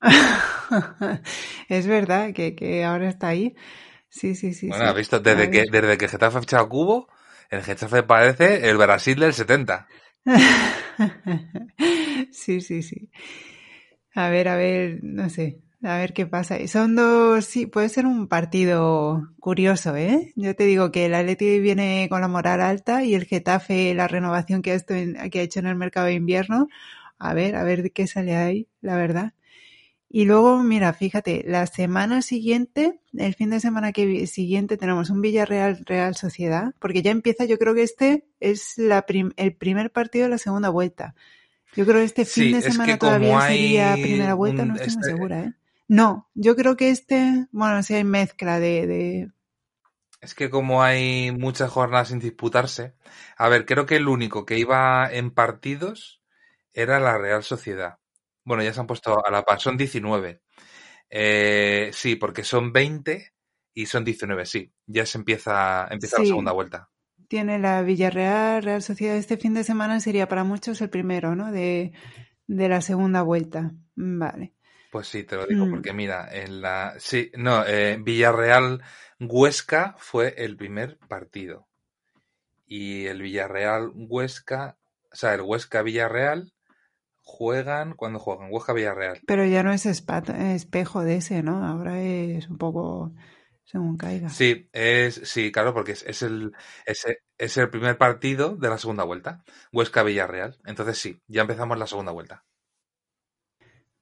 es 1.68 1.86
verdad 1.86 2.32
que, 2.34 2.54
que 2.54 2.84
ahora 2.84 3.08
está 3.08 3.28
ahí. 3.28 3.56
Sí, 4.10 4.34
sí, 4.34 4.54
sí. 4.54 4.68
Bueno, 4.68 4.84
sí. 4.84 4.90
has 4.90 4.96
visto, 4.96 5.20
desde 5.20 5.50
que, 5.50 5.64
desde 5.70 5.98
que 5.98 6.08
Getafe 6.08 6.38
ha 6.38 6.40
fichado 6.40 6.64
a 6.64 6.68
Cubo, 6.68 7.08
el 7.50 7.62
Getafe 7.62 8.02
parece 8.02 8.68
el 8.68 8.76
Brasil 8.76 9.18
del 9.18 9.32
70. 9.32 9.88
sí, 12.32 12.60
sí, 12.60 12.82
sí. 12.82 13.10
A 14.14 14.28
ver, 14.30 14.48
a 14.48 14.56
ver, 14.56 15.00
no 15.02 15.28
sé, 15.30 15.60
a 15.82 15.98
ver 15.98 16.12
qué 16.12 16.26
pasa. 16.26 16.56
Son 16.66 16.96
dos, 16.96 17.44
sí, 17.44 17.66
puede 17.66 17.88
ser 17.88 18.06
un 18.06 18.26
partido 18.28 19.28
curioso, 19.40 19.94
¿eh? 19.96 20.32
Yo 20.36 20.54
te 20.56 20.64
digo 20.64 20.90
que 20.90 21.06
el 21.06 21.14
Atleti 21.14 21.60
viene 21.60 22.08
con 22.10 22.20
la 22.20 22.28
moral 22.28 22.60
alta 22.60 23.04
y 23.04 23.14
el 23.14 23.24
Getafe, 23.26 23.94
la 23.94 24.08
renovación 24.08 24.62
que 24.62 24.72
ha, 24.72 24.76
hecho 25.42 25.60
en 25.60 25.66
el 25.66 25.76
mercado 25.76 26.06
de 26.06 26.14
invierno, 26.14 26.68
a 27.18 27.34
ver, 27.34 27.54
a 27.56 27.64
ver 27.64 27.92
qué 27.92 28.06
sale 28.06 28.34
ahí, 28.36 28.68
la 28.80 28.96
verdad. 28.96 29.34
Y 30.10 30.24
luego, 30.26 30.62
mira, 30.62 30.92
fíjate, 30.94 31.44
la 31.46 31.66
semana 31.66 32.22
siguiente, 32.22 33.00
el 33.14 33.34
fin 33.34 33.50
de 33.50 33.60
semana 33.60 33.92
que 33.92 34.26
siguiente 34.26 34.76
tenemos 34.78 35.10
un 35.10 35.20
Villarreal 35.22 35.84
Real 35.86 36.14
Sociedad, 36.16 36.74
porque 36.80 37.02
ya 37.02 37.10
empieza, 37.10 37.44
yo 37.46 37.58
creo 37.58 37.74
que 37.74 37.82
este 37.82 38.26
es 38.40 38.78
la 38.78 39.02
prim- 39.06 39.32
el 39.36 39.54
primer 39.54 39.92
partido 39.92 40.24
de 40.24 40.30
la 40.30 40.38
segunda 40.38 40.70
vuelta. 40.70 41.14
Yo 41.74 41.84
creo 41.86 41.96
que 41.98 42.04
este 42.04 42.24
fin 42.26 42.50
Sí, 42.50 42.50
de 42.50 42.60
es 42.60 42.78
que 42.78 42.92
semana 42.92 42.98
todavía 42.98 43.40
sería 43.40 43.96
primera 44.00 44.34
vuelta, 44.34 44.64
un- 44.64 44.68
no 44.68 44.74
estoy 44.74 44.92
muy 44.92 45.02
este- 45.02 45.12
segura, 45.12 45.44
¿eh? 45.44 45.52
No, 45.88 46.28
yo 46.34 46.56
creo 46.56 46.76
que 46.76 46.90
este, 46.90 47.46
bueno, 47.52 47.82
sí 47.82 47.94
hay 47.94 48.04
mezcla 48.04 48.60
de, 48.60 48.86
de, 48.86 49.30
Es 50.20 50.34
que 50.34 50.50
como 50.50 50.82
hay 50.82 51.30
muchas 51.32 51.70
jornadas 51.70 52.08
sin 52.08 52.18
disputarse, 52.18 52.94
a 53.36 53.48
ver, 53.48 53.66
creo 53.66 53.86
que 53.86 53.96
el 53.96 54.08
único 54.08 54.44
que 54.44 54.58
iba 54.58 55.08
en 55.12 55.30
partidos 55.32 56.22
era 56.72 56.98
la 57.00 57.18
Real 57.18 57.44
Sociedad. 57.44 57.98
Bueno, 58.44 58.62
ya 58.64 58.72
se 58.72 58.80
han 58.80 58.86
puesto 58.88 59.24
a 59.24 59.30
la 59.30 59.44
par, 59.44 59.60
son 59.60 59.76
19. 59.76 60.42
Eh, 61.10 61.90
sí, 61.92 62.16
porque 62.16 62.44
son 62.44 62.72
20 62.72 63.32
y 63.74 63.86
son 63.86 64.04
19, 64.04 64.46
sí. 64.46 64.72
Ya 64.86 65.06
se 65.06 65.18
empieza, 65.18 65.86
empieza 65.90 66.18
la 66.18 66.24
segunda 66.24 66.52
vuelta. 66.52 66.90
Tiene 67.28 67.58
la 67.58 67.82
Villarreal 67.82 68.62
Real 68.62 68.82
Sociedad. 68.82 69.16
Este 69.16 69.36
fin 69.36 69.54
de 69.54 69.64
semana 69.64 70.00
sería 70.00 70.28
para 70.28 70.44
muchos 70.44 70.80
el 70.80 70.90
primero, 70.90 71.36
¿no? 71.36 71.52
De, 71.52 71.92
de 72.46 72.68
la 72.68 72.80
segunda 72.80 73.22
vuelta. 73.22 73.72
Vale. 73.94 74.54
Pues 74.90 75.06
sí, 75.08 75.22
te 75.24 75.36
lo 75.36 75.46
digo, 75.46 75.66
Mm. 75.66 75.70
porque 75.70 75.92
mira, 75.92 76.28
en 76.32 76.62
la. 76.62 76.94
Sí, 76.98 77.30
no, 77.36 77.64
eh, 77.66 77.98
Villarreal 78.02 78.82
Huesca 79.20 79.94
fue 79.98 80.34
el 80.38 80.56
primer 80.56 80.98
partido. 81.08 81.66
Y 82.66 83.06
el 83.06 83.20
Villarreal 83.22 83.92
Huesca, 83.94 84.76
o 85.12 85.16
sea, 85.16 85.34
el 85.34 85.42
Huesca 85.42 85.82
Villarreal 85.82 86.52
juegan 87.22 87.92
cuando 87.94 88.18
juegan 88.18 88.48
Huesca 88.50 88.72
Villarreal. 88.72 89.20
Pero 89.26 89.44
ya 89.44 89.62
no 89.62 89.72
es 89.72 89.84
espejo 89.84 91.02
de 91.02 91.16
ese, 91.16 91.42
¿no? 91.42 91.66
Ahora 91.66 92.00
es 92.00 92.48
un 92.48 92.56
poco 92.56 93.12
según 93.70 93.96
caiga. 94.02 94.30
Sí, 94.30 94.68
es, 94.72 95.14
sí, 95.24 95.50
claro, 95.52 95.72
porque 95.74 95.92
es, 95.92 96.02
es 96.04 96.22
el, 96.22 96.52
es, 96.84 97.06
es 97.38 97.56
el 97.56 97.70
primer 97.70 97.96
partido 97.98 98.56
de 98.56 98.68
la 98.68 98.78
segunda 98.78 99.04
vuelta. 99.04 99.44
Huesca 99.72 100.02
Villarreal. 100.02 100.58
Entonces 100.66 100.98
sí, 100.98 101.22
ya 101.26 101.42
empezamos 101.42 101.78
la 101.78 101.86
segunda 101.86 102.12
vuelta. 102.12 102.44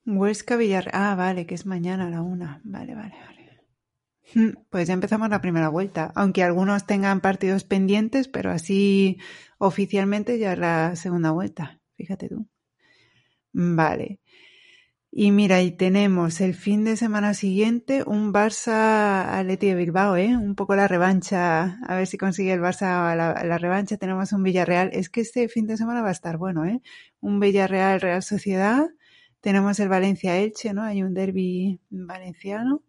Huesca 0.05 0.55
Villarreal. 0.57 0.91
Ah, 0.95 1.15
vale, 1.15 1.45
que 1.45 1.55
es 1.55 1.65
mañana 1.65 2.07
a 2.07 2.09
la 2.09 2.21
una. 2.21 2.61
Vale, 2.63 2.95
vale, 2.95 3.15
vale. 3.25 3.61
Mm, 4.35 4.57
Pues 4.69 4.87
ya 4.87 4.93
empezamos 4.95 5.29
la 5.29 5.41
primera 5.41 5.69
vuelta. 5.69 6.11
Aunque 6.15 6.43
algunos 6.43 6.85
tengan 6.87 7.21
partidos 7.21 7.63
pendientes, 7.65 8.27
pero 8.29 8.51
así 8.51 9.17
oficialmente 9.59 10.39
ya 10.39 10.53
es 10.53 10.59
la 10.59 10.95
segunda 10.95 11.31
vuelta. 11.31 11.81
Fíjate 11.97 12.29
tú. 12.29 12.47
Vale. 13.53 14.19
Y 15.09 15.31
mira, 15.31 15.61
y 15.61 15.71
tenemos 15.71 16.41
el 16.41 16.53
fin 16.53 16.83
de 16.83 16.97
semana 16.97 17.33
siguiente 17.33 18.03
un 18.05 18.33
Barça 18.33 19.39
Atleti 19.39 19.67
de 19.67 19.75
Bilbao, 19.75 20.15
¿eh? 20.17 20.35
Un 20.35 20.53
poco 20.53 20.75
la 20.75 20.87
revancha, 20.87 21.79
a 21.87 21.95
ver 21.95 22.07
si 22.07 22.17
consigue 22.17 22.53
el 22.53 22.59
Barça 22.59 23.15
la, 23.15 23.43
la 23.43 23.57
revancha. 23.57 23.97
Tenemos 23.97 24.33
un 24.33 24.43
Villarreal. 24.43 24.89
Es 24.93 25.09
que 25.09 25.21
este 25.21 25.47
fin 25.47 25.65
de 25.65 25.77
semana 25.77 26.01
va 26.01 26.09
a 26.09 26.11
estar 26.11 26.37
bueno, 26.37 26.65
¿eh? 26.65 26.81
Un 27.21 27.39
Villarreal 27.39 28.01
Real 28.01 28.21
Sociedad. 28.21 28.85
Tenemos 29.41 29.79
el 29.79 29.87
Valencia 29.87 30.37
Elche, 30.37 30.73
¿no? 30.73 30.83
Hay 30.83 31.01
un 31.01 31.13
derby 31.13 31.79
valenciano. 31.89 32.83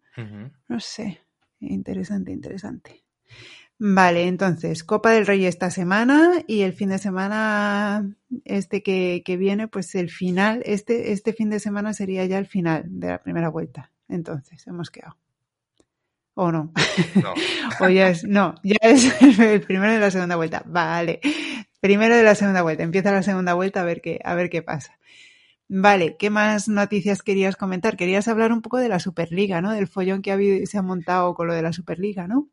No 0.68 0.80
sé. 0.80 1.20
Interesante, 1.60 2.32
interesante. 2.32 3.04
Vale, 3.80 4.26
entonces, 4.26 4.82
Copa 4.82 5.12
del 5.12 5.26
Rey 5.26 5.46
esta 5.46 5.70
semana 5.70 6.42
y 6.48 6.62
el 6.62 6.72
fin 6.72 6.88
de 6.88 6.98
semana 6.98 8.10
este 8.44 8.82
que, 8.82 9.22
que 9.24 9.36
viene, 9.36 9.68
pues 9.68 9.94
el 9.94 10.10
final, 10.10 10.62
este, 10.64 11.12
este 11.12 11.32
fin 11.32 11.48
de 11.48 11.60
semana 11.60 11.92
sería 11.92 12.24
ya 12.26 12.38
el 12.38 12.46
final 12.46 12.84
de 12.88 13.08
la 13.08 13.22
primera 13.22 13.50
vuelta. 13.50 13.92
Entonces, 14.08 14.66
hemos 14.66 14.90
quedado. 14.90 15.16
¿O 16.34 16.50
no? 16.50 16.72
No. 17.22 17.34
o 17.80 17.88
ya 17.88 18.08
es, 18.08 18.24
no, 18.24 18.56
ya 18.64 18.78
es 18.80 19.22
el 19.22 19.60
primero 19.60 19.92
de 19.92 20.00
la 20.00 20.10
segunda 20.10 20.34
vuelta. 20.34 20.62
Vale. 20.66 21.20
Primero 21.80 22.16
de 22.16 22.22
la 22.24 22.34
segunda 22.34 22.62
vuelta. 22.62 22.82
Empieza 22.82 23.12
la 23.12 23.22
segunda 23.22 23.54
vuelta 23.54 23.82
a 23.82 23.84
ver 23.84 24.00
qué, 24.00 24.20
a 24.24 24.34
ver 24.34 24.50
qué 24.50 24.62
pasa. 24.62 24.98
Vale, 25.68 26.16
¿qué 26.16 26.30
más 26.30 26.68
noticias 26.68 27.22
querías 27.22 27.56
comentar? 27.56 27.96
Querías 27.96 28.26
hablar 28.26 28.52
un 28.52 28.62
poco 28.62 28.78
de 28.78 28.88
la 28.88 28.98
Superliga, 28.98 29.60
¿no? 29.60 29.72
Del 29.72 29.86
follón 29.86 30.22
que 30.22 30.30
ha 30.30 30.34
habido, 30.34 30.64
se 30.66 30.78
ha 30.78 30.82
montado 30.82 31.34
con 31.34 31.46
lo 31.46 31.54
de 31.54 31.62
la 31.62 31.72
Superliga, 31.72 32.26
¿no? 32.26 32.48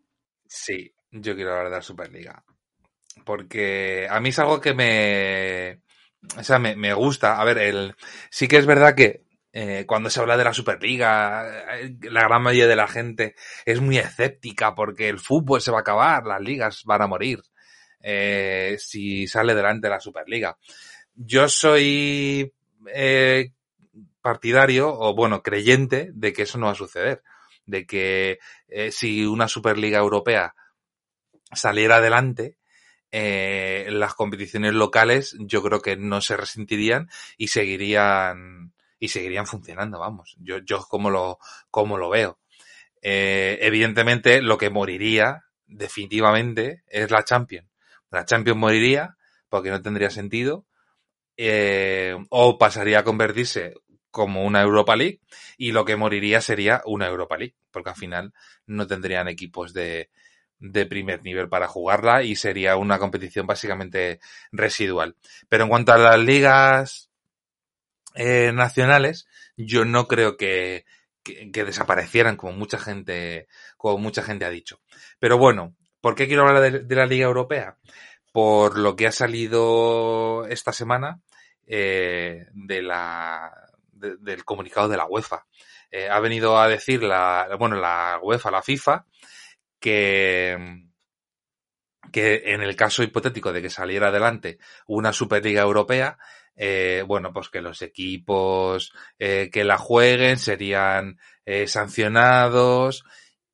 Sí, 0.47 0.94
yo 1.21 1.35
quiero 1.35 1.51
hablar 1.51 1.69
de 1.69 1.77
la 1.77 1.81
Superliga. 1.81 2.43
Porque 3.23 4.07
a 4.09 4.19
mí 4.19 4.29
es 4.29 4.39
algo 4.39 4.59
que 4.59 4.73
me. 4.73 5.81
O 6.37 6.43
sea, 6.43 6.59
me, 6.59 6.75
me 6.75 6.93
gusta. 6.93 7.39
A 7.39 7.43
ver, 7.45 7.57
el, 7.57 7.95
sí 8.29 8.47
que 8.47 8.57
es 8.57 8.65
verdad 8.65 8.95
que 8.95 9.23
eh, 9.53 9.85
cuando 9.87 10.09
se 10.09 10.19
habla 10.19 10.37
de 10.37 10.43
la 10.43 10.53
Superliga, 10.53 11.79
eh, 11.79 11.95
la 12.01 12.23
gran 12.23 12.43
mayoría 12.43 12.67
de 12.67 12.75
la 12.75 12.87
gente 12.87 13.35
es 13.65 13.79
muy 13.79 13.97
escéptica 13.97 14.75
porque 14.75 15.07
el 15.07 15.19
fútbol 15.19 15.61
se 15.61 15.71
va 15.71 15.77
a 15.77 15.81
acabar, 15.81 16.25
las 16.25 16.41
ligas 16.41 16.83
van 16.85 17.01
a 17.01 17.07
morir 17.07 17.41
eh, 18.07 18.75
si 18.77 19.27
sale 19.27 19.55
delante 19.55 19.89
la 19.89 19.99
Superliga. 19.99 20.57
Yo 21.15 21.49
soy 21.49 22.53
eh, 22.93 23.51
partidario, 24.21 24.93
o 24.93 25.15
bueno, 25.15 25.41
creyente 25.41 26.11
de 26.13 26.31
que 26.31 26.43
eso 26.43 26.59
no 26.59 26.67
va 26.67 26.73
a 26.73 26.75
suceder. 26.75 27.23
De 27.65 27.87
que 27.87 28.37
eh, 28.67 28.91
si 28.91 29.25
una 29.25 29.47
Superliga 29.47 29.97
Europea 29.97 30.53
saliera 31.55 31.97
adelante, 31.97 32.57
eh, 33.11 33.87
las 33.91 34.13
competiciones 34.15 34.73
locales 34.73 35.35
yo 35.39 35.63
creo 35.63 35.81
que 35.81 35.95
no 35.97 36.21
se 36.21 36.37
resentirían 36.37 37.09
y 37.37 37.47
seguirían 37.49 38.73
y 38.99 39.09
seguirían 39.09 39.45
funcionando, 39.47 39.99
vamos. 39.99 40.35
Yo, 40.39 40.59
yo 40.59 40.79
como 40.89 41.09
lo, 41.09 41.39
como 41.71 41.97
lo 41.97 42.09
veo. 42.09 42.39
Eh, 43.01 43.59
evidentemente, 43.61 44.41
lo 44.41 44.57
que 44.57 44.69
moriría 44.69 45.43
definitivamente 45.67 46.83
es 46.87 47.11
la 47.11 47.23
Champions. 47.23 47.69
La 48.11 48.25
Champions 48.25 48.59
moriría 48.59 49.17
porque 49.49 49.69
no 49.71 49.81
tendría 49.81 50.09
sentido. 50.09 50.65
eh, 51.37 52.15
o 52.29 52.57
pasaría 52.57 52.99
a 52.99 53.03
convertirse 53.03 53.73
como 54.11 54.45
una 54.45 54.61
Europa 54.61 54.95
League 54.95 55.19
y 55.57 55.71
lo 55.73 55.83
que 55.85 55.95
moriría 55.97 56.41
sería 56.41 56.81
una 56.85 57.07
Europa 57.07 57.37
League, 57.37 57.55
porque 57.71 57.89
al 57.89 57.95
final 57.95 58.33
no 58.65 58.87
tendrían 58.87 59.27
equipos 59.27 59.73
de, 59.73 60.09
de 60.71 60.85
primer 60.85 61.23
nivel 61.23 61.49
para 61.49 61.67
jugarla 61.67 62.23
y 62.23 62.35
sería 62.35 62.75
una 62.75 62.99
competición 62.99 63.47
básicamente 63.47 64.19
residual. 64.51 65.15
Pero 65.49 65.63
en 65.63 65.69
cuanto 65.69 65.93
a 65.93 65.97
las 65.97 66.19
ligas 66.19 67.09
eh, 68.15 68.51
nacionales, 68.53 69.27
yo 69.57 69.85
no 69.85 70.07
creo 70.07 70.37
que, 70.37 70.85
que, 71.23 71.63
desaparecieran 71.63 72.37
como 72.37 72.53
mucha 72.53 72.77
gente, 72.77 73.47
como 73.77 73.97
mucha 73.97 74.23
gente 74.23 74.45
ha 74.45 74.49
dicho. 74.49 74.81
Pero 75.19 75.37
bueno, 75.37 75.75
¿por 76.01 76.15
qué 76.15 76.27
quiero 76.27 76.47
hablar 76.47 76.83
de, 76.85 76.95
la 76.95 77.05
Liga 77.05 77.25
Europea? 77.25 77.77
Por 78.31 78.77
lo 78.77 78.95
que 78.95 79.07
ha 79.07 79.11
salido 79.11 80.45
esta 80.47 80.73
semana 80.73 81.21
eh, 81.67 82.47
de 82.53 82.81
la, 82.81 83.51
del 83.91 84.43
comunicado 84.43 84.87
de 84.89 84.97
la 84.97 85.05
UEFA. 85.05 85.45
Eh, 85.91 86.09
ha 86.09 86.19
venido 86.19 86.59
a 86.59 86.67
decir 86.67 87.03
la, 87.03 87.47
bueno, 87.57 87.77
la 87.77 88.19
UEFA, 88.21 88.51
la 88.51 88.61
FIFA, 88.61 89.05
que, 89.85 90.57
que 92.11 92.41
en 92.45 92.63
el 92.63 92.75
caso 92.75 93.03
hipotético 93.03 93.53
de 93.53 93.61
que 93.61 93.69
saliera 93.69 94.07
adelante 94.07 94.57
una 94.87 95.13
Superliga 95.13 95.61
Europea, 95.61 96.17
eh, 96.55 97.03
bueno, 97.05 97.31
pues 97.31 97.49
que 97.49 97.61
los 97.61 97.83
equipos 97.83 98.91
eh, 99.19 99.51
que 99.53 99.63
la 99.63 99.77
jueguen 99.77 100.39
serían 100.39 101.19
eh, 101.45 101.67
sancionados 101.67 103.03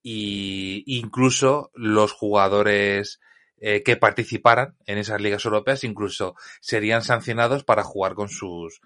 y 0.02 0.86
incluso 0.86 1.70
los 1.74 2.14
jugadores 2.14 3.20
eh, 3.58 3.84
que 3.84 3.98
participaran 3.98 4.78
en 4.86 5.00
esas 5.00 5.20
ligas 5.20 5.44
europeas 5.44 5.84
incluso 5.84 6.36
serían 6.62 7.04
sancionados 7.04 7.66
para 7.66 7.84
jugar 7.84 8.14
con 8.14 8.30
sus 8.30 8.80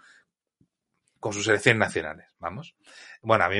con 1.20 1.32
sus 1.32 1.46
selecciones 1.46 1.80
nacionales, 1.80 2.28
vamos. 2.39 2.76
Bueno, 3.22 3.46
a 3.46 3.50
mí 3.50 3.58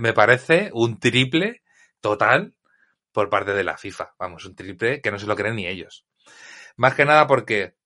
me 0.00 0.12
parece 0.12 0.70
un 0.74 0.98
triple 0.98 1.62
total 2.00 2.54
por 3.14 3.30
parte 3.30 3.54
de 3.54 3.64
la 3.64 3.78
FIFA, 3.78 4.14
vamos, 4.18 4.44
un 4.44 4.56
triple 4.56 5.00
que 5.00 5.12
no 5.12 5.18
se 5.18 5.26
lo 5.26 5.36
creen 5.36 5.54
ni 5.54 5.66
ellos. 5.68 6.04
Más 6.76 6.94
que 6.94 7.04
nada 7.04 7.28
porque 7.28 7.76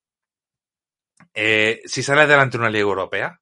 eh, 1.35 1.81
si 1.85 2.01
sale 2.01 2.21
adelante 2.21 2.57
una 2.57 2.71
liga 2.71 2.81
europea, 2.81 3.39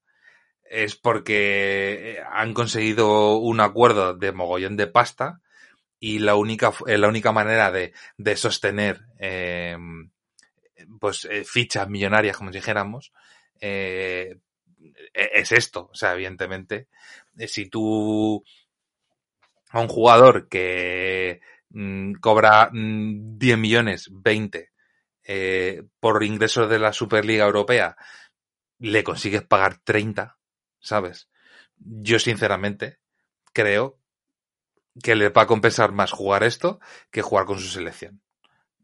es 0.63 0.97
porque 0.97 2.17
eh, 2.17 2.23
han 2.29 2.53
conseguido 2.53 3.37
un 3.37 3.61
acuerdo 3.61 4.13
de 4.13 4.33
mogollón 4.33 4.75
de 4.75 4.87
pasta 4.87 5.41
y 5.97 6.19
la 6.19 6.35
única, 6.35 6.73
eh, 6.85 6.97
la 6.97 7.07
única 7.07 7.31
manera 7.31 7.71
de, 7.71 7.93
de 8.17 8.35
sostener 8.35 8.99
eh, 9.17 9.77
pues 10.99 11.23
eh, 11.23 11.45
fichas 11.45 11.87
millonarias, 11.87 12.35
como 12.35 12.51
dijéramos, 12.51 13.13
eh, 13.61 14.39
e-, 15.13 15.29
es 15.35 15.53
esto. 15.53 15.89
O 15.89 15.95
sea, 15.95 16.13
evidentemente, 16.15 16.89
si 17.47 17.69
tú 17.69 18.43
a 19.69 19.79
un 19.79 19.87
jugador 19.87 20.47
que 20.47 21.41
mmm, 21.69 22.13
cobra 22.21 22.69
mmm, 22.71 23.37
10 23.37 23.57
millones, 23.57 24.09
20, 24.11 24.71
eh, 25.23 25.83
por 25.99 26.23
ingresos 26.23 26.69
de 26.69 26.79
la 26.79 26.93
Superliga 26.93 27.45
Europea 27.45 27.95
le 28.79 29.03
consigues 29.03 29.43
pagar 29.43 29.79
30, 29.83 30.37
¿sabes? 30.79 31.29
Yo 31.77 32.19
sinceramente 32.19 32.99
creo 33.53 33.99
que 35.03 35.15
le 35.15 35.29
va 35.29 35.43
a 35.43 35.47
compensar 35.47 35.91
más 35.91 36.11
jugar 36.11 36.43
esto 36.43 36.79
que 37.11 37.21
jugar 37.21 37.45
con 37.45 37.59
su 37.59 37.67
selección. 37.67 38.21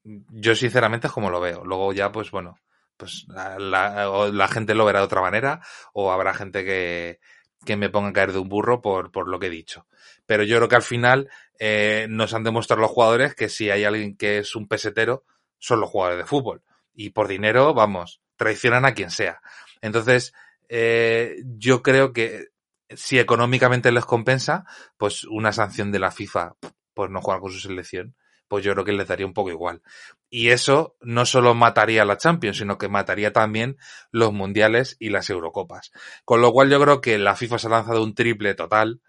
Yo 0.04 0.56
sinceramente 0.56 1.08
es 1.08 1.14
como 1.14 1.30
lo 1.30 1.40
veo. 1.40 1.64
Luego 1.64 1.94
ya, 1.94 2.12
pues 2.12 2.32
bueno, 2.32 2.60
pues 2.98 3.26
la, 3.28 3.58
la, 3.58 4.30
la 4.32 4.48
gente 4.48 4.76
lo 4.76 4.86
verá 4.86 5.00
de 5.00 5.06
otra 5.06 5.22
manera 5.22 5.62
o 5.94 6.12
habrá 6.12 6.34
gente 6.34 6.64
que, 6.66 7.20
que 7.66 7.78
me 7.78 7.90
ponga 7.90 8.10
a 8.10 8.14
caer 8.14 8.34
de 8.34 8.40
un 8.40 8.50
burro 8.50 8.82
por, 8.82 9.12
por 9.12 9.28
lo 9.28 9.40
que 9.40 9.48
he 9.48 9.52
dicho. 9.52 9.88
Pero 10.26 10.44
yo 10.44 10.58
creo 10.58 10.70
que 10.70 10.76
al 10.76 10.82
final 10.82 11.30
eh, 11.60 12.08
nos 12.10 12.34
han 12.34 12.44
demostrado 12.44 12.82
los 12.82 12.92
jugadores 12.92 13.36
que 13.36 13.50
si 13.50 13.70
hay 13.70 13.84
alguien 13.84 14.18
que 14.18 14.40
es 14.40 14.56
un 14.56 14.68
pesetero, 14.68 15.24
son 15.60 15.80
los 15.80 15.90
jugadores 15.90 16.20
de 16.20 16.28
fútbol. 16.28 16.62
Y 16.94 17.12
por 17.12 17.28
dinero, 17.28 17.74
vamos, 17.74 18.22
traicionan 18.36 18.86
a 18.86 18.94
quien 18.94 19.10
sea. 19.10 19.42
Entonces, 19.82 20.34
eh, 20.70 21.38
yo 21.58 21.82
creo 21.82 22.14
que 22.14 22.50
si 22.90 23.20
económicamente 23.20 23.92
les 23.92 24.06
compensa, 24.06 24.66
pues 24.98 25.24
una 25.26 25.52
sanción 25.52 25.92
de 25.92 26.00
la 26.00 26.12
FIFA 26.12 26.56
por 26.94 27.10
no 27.10 27.22
jugar 27.22 27.40
con 27.40 27.52
su 27.52 27.60
selección, 27.60 28.16
pues 28.48 28.64
yo 28.64 28.74
creo 28.74 28.86
que 28.86 28.94
les 28.94 29.08
daría 29.08 29.26
un 29.26 29.34
poco 29.34 29.50
igual. 29.50 29.82
Y 30.30 30.50
eso 30.50 30.96
no 31.02 31.26
solo 31.26 31.54
mataría 31.56 32.04
a 32.04 32.06
la 32.06 32.18
Champions, 32.18 32.58
sino 32.58 32.78
que 32.78 32.88
mataría 32.88 33.34
también 33.34 33.78
los 34.12 34.32
mundiales 34.32 34.96
y 35.00 35.10
las 35.10 35.30
Eurocopas. 35.30 35.92
Con 36.26 36.42
lo 36.42 36.52
cual 36.52 36.70
yo 36.70 36.80
creo 36.80 37.02
que 37.02 37.18
la 37.18 37.36
FIFA 37.36 37.58
se 37.58 37.68
ha 37.68 37.72
lanzado 37.72 38.04
un 38.04 38.14
triple 38.14 38.54
total 38.54 39.02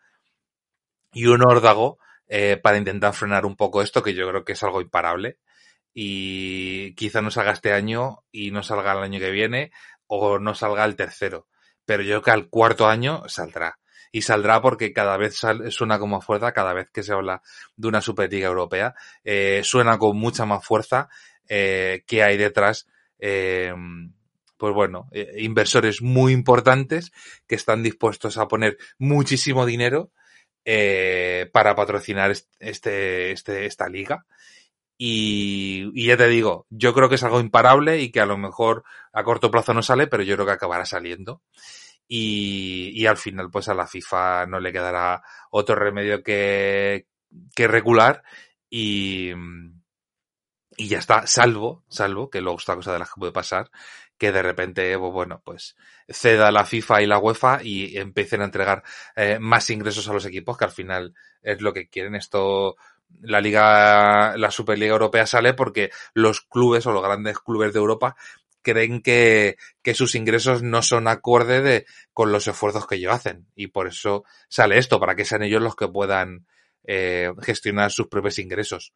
y 1.13 1.27
un 1.27 1.43
órdago 1.43 1.99
eh, 2.27 2.59
para 2.63 2.79
intentar 2.79 3.15
frenar 3.15 3.45
un 3.45 3.57
poco 3.57 3.83
esto, 3.83 4.03
que 4.03 4.15
yo 4.15 4.29
creo 4.29 4.45
que 4.45 4.53
es 4.53 4.63
algo 4.63 4.81
imparable 4.81 5.39
y 5.93 6.95
quizá 6.95 7.21
no 7.21 7.31
salga 7.31 7.53
este 7.53 7.73
año 7.73 8.25
y 8.33 8.51
no 8.51 8.63
salga 8.63 8.93
el 8.93 9.05
año 9.05 9.21
que 9.21 9.31
viene 9.31 9.73
o 10.07 10.39
no 10.39 10.55
salga 10.55 10.85
el 10.85 10.97
tercero. 10.97 11.47
Pero 11.85 12.03
yo 12.03 12.09
creo 12.09 12.23
que 12.23 12.31
al 12.31 12.49
cuarto 12.49 12.89
año 12.89 13.29
saldrá. 13.29 13.79
Y 14.11 14.23
saldrá 14.23 14.63
porque 14.63 14.93
cada 14.93 15.17
vez 15.17 15.41
suena 15.71 15.99
con 15.99 16.11
más 16.11 16.25
fuerza, 16.25 16.53
cada 16.53 16.73
vez 16.73 16.89
que 16.91 17.03
se 17.03 17.13
habla 17.13 17.43
de 17.77 17.89
una 17.89 18.01
Superliga 18.01 18.47
Europea, 18.47 18.95
eh, 19.25 19.63
suena 19.65 19.99
con 19.99 20.17
mucha 20.17 20.47
más 20.47 20.65
fuerza 20.65 21.09
eh, 21.49 22.05
que 22.07 22.23
hay 22.23 22.37
detrás, 22.37 22.87
pues 23.19 24.75
bueno, 24.75 25.09
inversores 25.37 26.01
muy 26.01 26.33
importantes 26.33 27.11
que 27.49 27.57
están 27.57 27.83
dispuestos 27.83 28.39
a 28.39 28.47
poner 28.47 28.79
muchísimo 28.99 29.67
dinero 29.67 30.13
eh, 30.65 31.51
para 31.53 31.75
patrocinar 31.75 32.31
este, 32.31 33.33
este, 33.33 33.67
esta 33.67 33.89
liga. 33.89 34.27
Y, 34.97 35.91
y, 35.95 36.07
ya 36.07 36.17
te 36.17 36.29
digo, 36.29 36.67
yo 36.71 36.95
creo 36.95 37.09
que 37.09 37.17
es 37.17 37.25
algo 37.25 37.41
imparable 37.41 38.01
y 38.01 38.11
que 38.11 38.21
a 38.21 38.27
lo 38.27 38.39
mejor 38.39 38.85
a 39.13 39.25
corto 39.25 39.51
plazo 39.51 39.75
no 39.75 39.83
sale, 39.83 40.07
pero 40.07 40.23
yo 40.23 40.37
creo 40.37 40.47
que 40.47 40.53
acabará 40.53 40.87
saliendo. 40.87 41.43
Y, 42.07 42.91
y 42.95 43.07
al 43.07 43.17
final, 43.17 43.51
pues 43.51 43.69
a 43.69 43.75
la 43.75 43.87
FIFA 43.87 44.47
no 44.47 44.61
le 44.61 44.73
quedará 44.73 45.23
otro 45.51 45.75
remedio 45.75 46.23
que, 46.23 47.07
que 47.55 47.69
regular 47.69 48.23
y, 48.71 49.33
y 50.77 50.89
ya 50.89 50.99
está, 50.99 51.27
salvo, 51.27 51.85
salvo, 51.89 52.31
que 52.31 52.41
luego 52.41 52.59
esta 52.59 52.75
cosa 52.75 52.93
de 52.93 52.99
las 52.99 53.09
que 53.09 53.21
puede 53.21 53.33
pasar, 53.33 53.71
que 54.19 54.33
de 54.33 54.43
repente, 54.43 54.97
bueno, 54.97 55.43
pues 55.45 55.77
ceda 56.09 56.53
la 56.53 56.65
FIFA 56.65 57.03
y 57.03 57.07
la 57.07 57.19
UEFA 57.19 57.61
y 57.63 57.97
empiecen 57.97 58.43
a 58.43 58.45
entregar 58.45 58.83
eh, 59.17 59.39
más 59.41 59.71
ingresos 59.71 60.09
a 60.09 60.13
los 60.13 60.27
equipos, 60.27 60.57
que 60.57 60.65
al 60.65 60.71
final 60.71 61.15
es 61.43 61.61
lo 61.61 61.73
que 61.73 61.89
quieren. 61.89 62.15
Esto 62.15 62.77
la 63.23 63.41
liga, 63.41 64.37
la 64.37 64.51
Superliga 64.51 64.93
Europea 64.93 65.27
sale 65.27 65.55
porque 65.55 65.91
los 66.15 66.43
clubes 66.43 66.87
o 66.87 66.93
los 66.93 67.03
grandes 67.03 67.39
clubes 67.39 67.73
de 67.73 67.79
Europa 67.79 68.17
creen 68.63 69.03
que, 69.03 69.57
que 69.83 69.95
sus 69.95 70.15
ingresos 70.15 70.63
no 70.63 70.83
son 70.83 71.07
acorde 71.07 71.61
de, 71.61 71.87
con 72.13 72.33
los 72.33 72.49
esfuerzos 72.49 72.87
que 72.87 72.97
ellos 72.97 73.13
hacen. 73.13 73.47
Y 73.55 73.69
por 73.69 73.87
eso 73.87 74.25
sale 74.49 74.79
esto, 74.79 74.99
para 74.99 75.15
que 75.15 75.25
sean 75.25 75.43
ellos 75.43 75.63
los 75.63 75.77
que 75.77 75.89
puedan 75.89 76.47
eh, 76.85 77.31
gestionar 77.43 77.91
sus 77.93 78.09
propios 78.09 78.39
ingresos. 78.39 78.95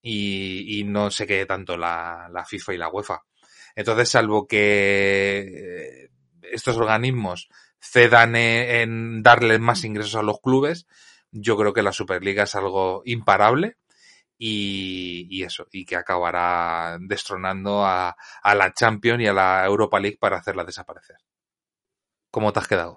Y, 0.00 0.80
y 0.80 0.84
no 0.84 1.10
se 1.10 1.26
quede 1.26 1.46
tanto 1.46 1.76
la, 1.76 2.28
la 2.32 2.44
FIFA 2.44 2.74
y 2.74 2.78
la 2.78 2.88
UEFA. 2.88 3.22
Entonces, 3.74 4.08
salvo 4.08 4.46
que 4.46 6.10
estos 6.42 6.76
organismos 6.76 7.48
cedan 7.80 8.36
en 8.36 9.22
darle 9.22 9.58
más 9.58 9.84
ingresos 9.84 10.16
a 10.16 10.22
los 10.22 10.40
clubes, 10.40 10.86
yo 11.30 11.56
creo 11.56 11.72
que 11.72 11.82
la 11.82 11.92
Superliga 11.92 12.44
es 12.44 12.54
algo 12.54 13.02
imparable 13.04 13.76
y, 14.38 15.26
y 15.30 15.42
eso, 15.42 15.66
y 15.72 15.84
que 15.84 15.96
acabará 15.96 16.96
destronando 17.00 17.84
a, 17.84 18.16
a, 18.42 18.54
la 18.54 18.72
Champions 18.72 19.22
y 19.22 19.26
a 19.26 19.32
la 19.32 19.64
Europa 19.64 20.00
League 20.00 20.18
para 20.18 20.38
hacerla 20.38 20.64
desaparecer. 20.64 21.16
¿Cómo 22.30 22.52
te 22.52 22.60
has 22.60 22.68
quedado? 22.68 22.96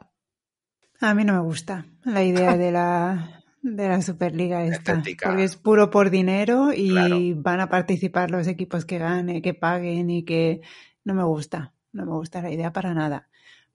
A 1.00 1.14
mí 1.14 1.24
no 1.24 1.34
me 1.34 1.42
gusta 1.42 1.86
la 2.04 2.24
idea 2.24 2.58
de 2.58 2.72
la, 2.72 3.37
de 3.62 3.90
la 3.90 4.02
Superliga 4.02 4.64
esta, 4.64 4.94
Estética. 4.94 5.30
porque 5.30 5.44
es 5.44 5.56
puro 5.56 5.90
por 5.90 6.10
dinero 6.10 6.72
y 6.74 6.90
claro. 6.90 7.18
van 7.36 7.60
a 7.60 7.70
participar 7.70 8.32
los 8.32 8.48
equipos 8.48 8.86
que 8.86 8.98
ganen, 8.98 9.42
que 9.42 9.54
paguen 9.54 10.10
y 10.10 10.24
que 10.24 10.62
no 11.04 11.14
me 11.14 11.24
gusta, 11.24 11.74
no 11.92 12.06
me 12.06 12.12
gusta 12.12 12.42
la 12.42 12.52
idea 12.52 12.72
para 12.72 12.94
nada, 12.94 13.28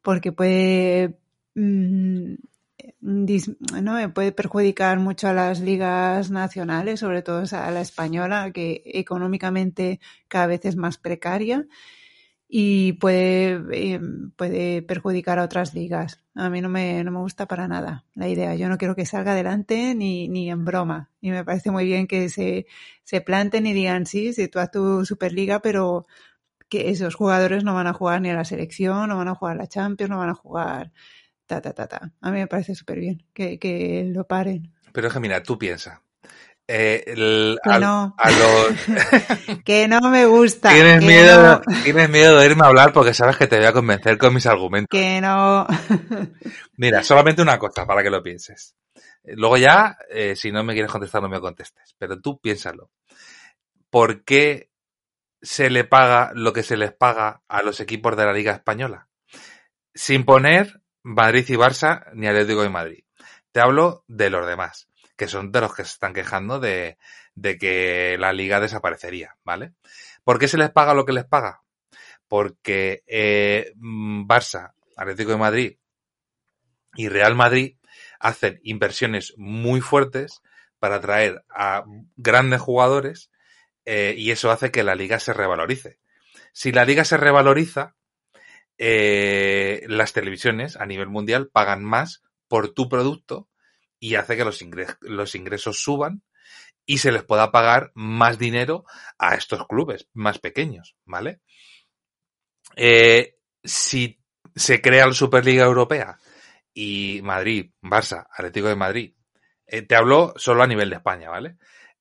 porque 0.02 0.32
puede 0.32 1.18
mmm, 1.54 2.34
¿no? 3.00 4.14
puede 4.14 4.32
perjudicar 4.32 4.98
mucho 4.98 5.28
a 5.28 5.32
las 5.32 5.60
ligas 5.60 6.30
nacionales, 6.30 7.00
sobre 7.00 7.22
todo 7.22 7.44
a 7.52 7.70
la 7.70 7.80
española, 7.80 8.50
que 8.52 8.82
económicamente 8.86 10.00
cada 10.28 10.46
vez 10.46 10.64
es 10.64 10.76
más 10.76 10.98
precaria 10.98 11.66
y 12.54 12.92
puede, 12.92 13.62
eh, 13.72 13.98
puede 14.36 14.82
perjudicar 14.82 15.38
a 15.38 15.44
otras 15.44 15.72
ligas. 15.72 16.22
A 16.34 16.50
mí 16.50 16.60
no 16.60 16.68
me, 16.68 17.02
no 17.02 17.10
me 17.10 17.18
gusta 17.20 17.46
para 17.46 17.66
nada 17.66 18.04
la 18.14 18.28
idea. 18.28 18.54
Yo 18.56 18.68
no 18.68 18.76
quiero 18.76 18.94
que 18.94 19.06
salga 19.06 19.32
adelante 19.32 19.94
ni, 19.94 20.28
ni 20.28 20.50
en 20.50 20.66
broma. 20.66 21.08
Y 21.22 21.30
me 21.30 21.46
parece 21.46 21.70
muy 21.70 21.86
bien 21.86 22.06
que 22.06 22.28
se, 22.28 22.66
se 23.04 23.22
planten 23.22 23.64
y 23.64 23.72
digan, 23.72 24.04
sí, 24.04 24.34
si 24.34 24.48
tú 24.48 24.58
haz 24.58 24.70
tu 24.70 25.06
Superliga, 25.06 25.60
pero 25.60 26.04
que 26.68 26.90
esos 26.90 27.14
jugadores 27.14 27.64
no 27.64 27.72
van 27.72 27.86
a 27.86 27.94
jugar 27.94 28.20
ni 28.20 28.28
a 28.28 28.34
la 28.34 28.44
selección, 28.44 29.08
no 29.08 29.16
van 29.16 29.28
a 29.28 29.34
jugar 29.34 29.54
a 29.54 29.62
la 29.62 29.66
Champions, 29.66 30.10
no 30.10 30.18
van 30.18 30.28
a 30.28 30.34
jugar 30.34 30.92
ta, 31.46 31.62
ta, 31.62 31.72
ta, 31.72 31.88
ta. 31.88 32.12
A 32.20 32.30
mí 32.30 32.38
me 32.38 32.48
parece 32.48 32.74
súper 32.74 32.98
bien 32.98 33.24
que, 33.32 33.58
que 33.58 34.04
lo 34.12 34.26
paren. 34.26 34.74
Pero 34.92 35.08
es 35.08 35.14
que 35.14 35.20
mira, 35.20 35.42
tú 35.42 35.56
piensas. 35.56 36.00
Eh, 36.74 37.04
el- 37.06 37.58
Que 37.62 37.70
a, 37.70 37.78
no. 37.78 38.14
a 38.16 38.30
los, 38.30 38.68
Que 39.64 39.88
no 39.88 40.00
me 40.10 40.24
gusta. 40.26 40.70
tienes, 40.70 41.02
miedo, 41.04 41.42
no, 41.42 41.60
tienes 41.84 42.08
miedo 42.08 42.38
de 42.38 42.46
irme 42.46 42.64
a 42.64 42.68
hablar 42.68 42.92
porque 42.94 43.12
sabes 43.12 43.36
que 43.36 43.46
te 43.46 43.56
voy 43.58 43.66
a 43.66 43.72
convencer 43.72 44.16
con 44.16 44.32
mis 44.32 44.46
argumentos. 44.46 44.88
que 44.90 45.20
no. 45.20 45.66
Mira, 46.76 47.02
solamente 47.04 47.42
una 47.42 47.58
cosa 47.58 47.86
para 47.86 48.02
que 48.02 48.10
lo 48.10 48.22
pienses. 48.22 48.74
Eh, 49.22 49.34
Luego 49.36 49.56
ya, 49.58 49.96
eh, 50.10 50.34
si 50.34 50.50
no 50.50 50.64
me 50.64 50.72
quieres 50.72 50.90
contestar, 50.90 51.20
no 51.22 51.28
me 51.28 51.40
contestes. 51.40 51.94
Pero 51.98 52.20
tú 52.20 52.40
piénsalo. 52.40 52.90
¿Por 53.90 54.24
qué 54.24 54.70
se 55.42 55.68
le 55.68 55.84
paga 55.84 56.30
lo 56.34 56.52
que 56.52 56.62
se 56.62 56.76
les 56.78 56.92
paga 56.92 57.42
a 57.48 57.62
los 57.62 57.80
equipos 57.80 58.16
de 58.16 58.24
la 58.24 58.32
Liga 58.32 58.52
Española? 58.52 59.08
Sin 59.94 60.24
poner 60.24 60.80
Madrid 61.02 61.44
y 61.48 61.54
Barça 61.54 62.06
ni 62.14 62.26
Atlético 62.26 62.62
de 62.62 62.70
Madrid. 62.70 63.04
Te 63.52 63.60
hablo 63.60 64.04
de 64.08 64.30
los 64.30 64.46
demás, 64.46 64.88
que 65.16 65.28
son 65.28 65.52
de 65.52 65.60
los 65.60 65.74
que 65.74 65.84
se 65.84 65.92
están 65.92 66.14
quejando 66.14 66.60
de, 66.60 66.98
de 67.34 67.58
que 67.58 68.16
la 68.18 68.32
liga 68.32 68.60
desaparecería, 68.60 69.36
¿vale? 69.44 69.72
¿Por 70.24 70.38
qué 70.38 70.48
se 70.48 70.58
les 70.58 70.70
paga 70.70 70.94
lo 70.94 71.04
que 71.04 71.12
les 71.12 71.24
paga? 71.24 71.62
Porque 72.28 73.02
eh, 73.06 73.72
mm, 73.76 74.26
Barça, 74.26 74.74
Atlético 74.96 75.32
de 75.32 75.36
Madrid 75.36 75.78
y 76.94 77.08
Real 77.08 77.34
Madrid 77.34 77.76
hacen 78.18 78.60
inversiones 78.62 79.34
muy 79.36 79.80
fuertes 79.80 80.42
para 80.78 80.96
atraer 80.96 81.44
a 81.48 81.84
grandes 82.16 82.60
jugadores 82.60 83.30
eh, 83.84 84.14
y 84.16 84.30
eso 84.30 84.50
hace 84.50 84.70
que 84.70 84.82
la 84.82 84.94
liga 84.94 85.18
se 85.18 85.32
revalorice. 85.32 85.98
Si 86.52 86.72
la 86.72 86.84
liga 86.84 87.04
se 87.04 87.16
revaloriza, 87.16 87.96
eh, 88.78 89.84
las 89.86 90.12
televisiones 90.12 90.76
a 90.76 90.86
nivel 90.86 91.08
mundial 91.08 91.48
pagan 91.52 91.84
más 91.84 92.22
por 92.48 92.72
tu 92.72 92.88
producto 92.88 93.48
y 94.02 94.16
hace 94.16 94.36
que 94.36 94.44
los, 94.44 94.60
los 95.02 95.34
ingresos 95.36 95.80
suban 95.80 96.24
y 96.84 96.98
se 96.98 97.12
les 97.12 97.22
pueda 97.22 97.52
pagar 97.52 97.92
más 97.94 98.36
dinero 98.36 98.84
a 99.16 99.36
estos 99.36 99.64
clubes 99.68 100.08
más 100.12 100.40
pequeños, 100.40 100.96
¿vale? 101.04 101.40
Eh, 102.74 103.36
si 103.62 104.20
se 104.56 104.82
crea 104.82 105.06
la 105.06 105.12
Superliga 105.12 105.64
Europea 105.64 106.18
y 106.74 107.20
Madrid, 107.22 107.70
Barça, 107.80 108.26
Atlético 108.36 108.66
de 108.66 108.74
Madrid, 108.74 109.14
eh, 109.68 109.82
te 109.82 109.94
hablo 109.94 110.34
solo 110.34 110.64
a 110.64 110.66
nivel 110.66 110.90
de 110.90 110.96
España, 110.96 111.30
¿vale? 111.30 111.58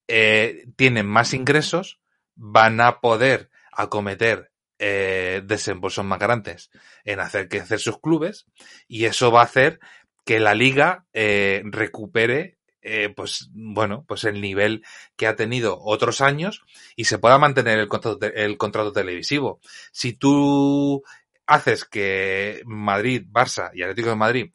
Eh, 0.08 0.66
tienen 0.76 1.06
más 1.06 1.36
ingresos, 1.36 2.02
van 2.34 2.82
a 2.82 3.00
poder 3.00 3.52
acometer 3.72 4.50
desembolsos 4.80 6.04
más 6.04 6.18
grandes 6.18 6.72
en 7.04 7.20
hacer 7.20 7.48
crecer 7.48 7.80
sus 7.80 8.02
clubes 8.02 8.48
y 8.88 9.06
eso 9.06 9.32
va 9.32 9.42
a 9.42 9.44
hacer 9.44 9.80
que 10.26 10.40
la 10.40 10.54
liga 10.56 11.06
eh, 11.14 11.62
recupere 11.66 12.58
eh, 12.82 13.10
pues 13.16 13.50
bueno 13.54 14.06
pues 14.08 14.24
el 14.24 14.42
nivel 14.42 14.84
que 15.16 15.28
ha 15.28 15.36
tenido 15.36 15.80
otros 15.82 16.22
años 16.22 16.64
y 16.96 17.06
se 17.06 17.20
pueda 17.20 17.38
mantener 17.38 17.80
el 17.80 17.88
contrato, 17.88 18.26
el 18.26 18.58
contrato 18.58 18.92
televisivo 18.92 19.60
si 19.92 20.14
tú 20.14 21.04
haces 21.46 21.86
que 21.86 22.62
Madrid 22.66 23.26
Barça 23.30 23.72
y 23.74 23.84
Atlético 23.84 24.10
de 24.10 24.16
Madrid 24.16 24.52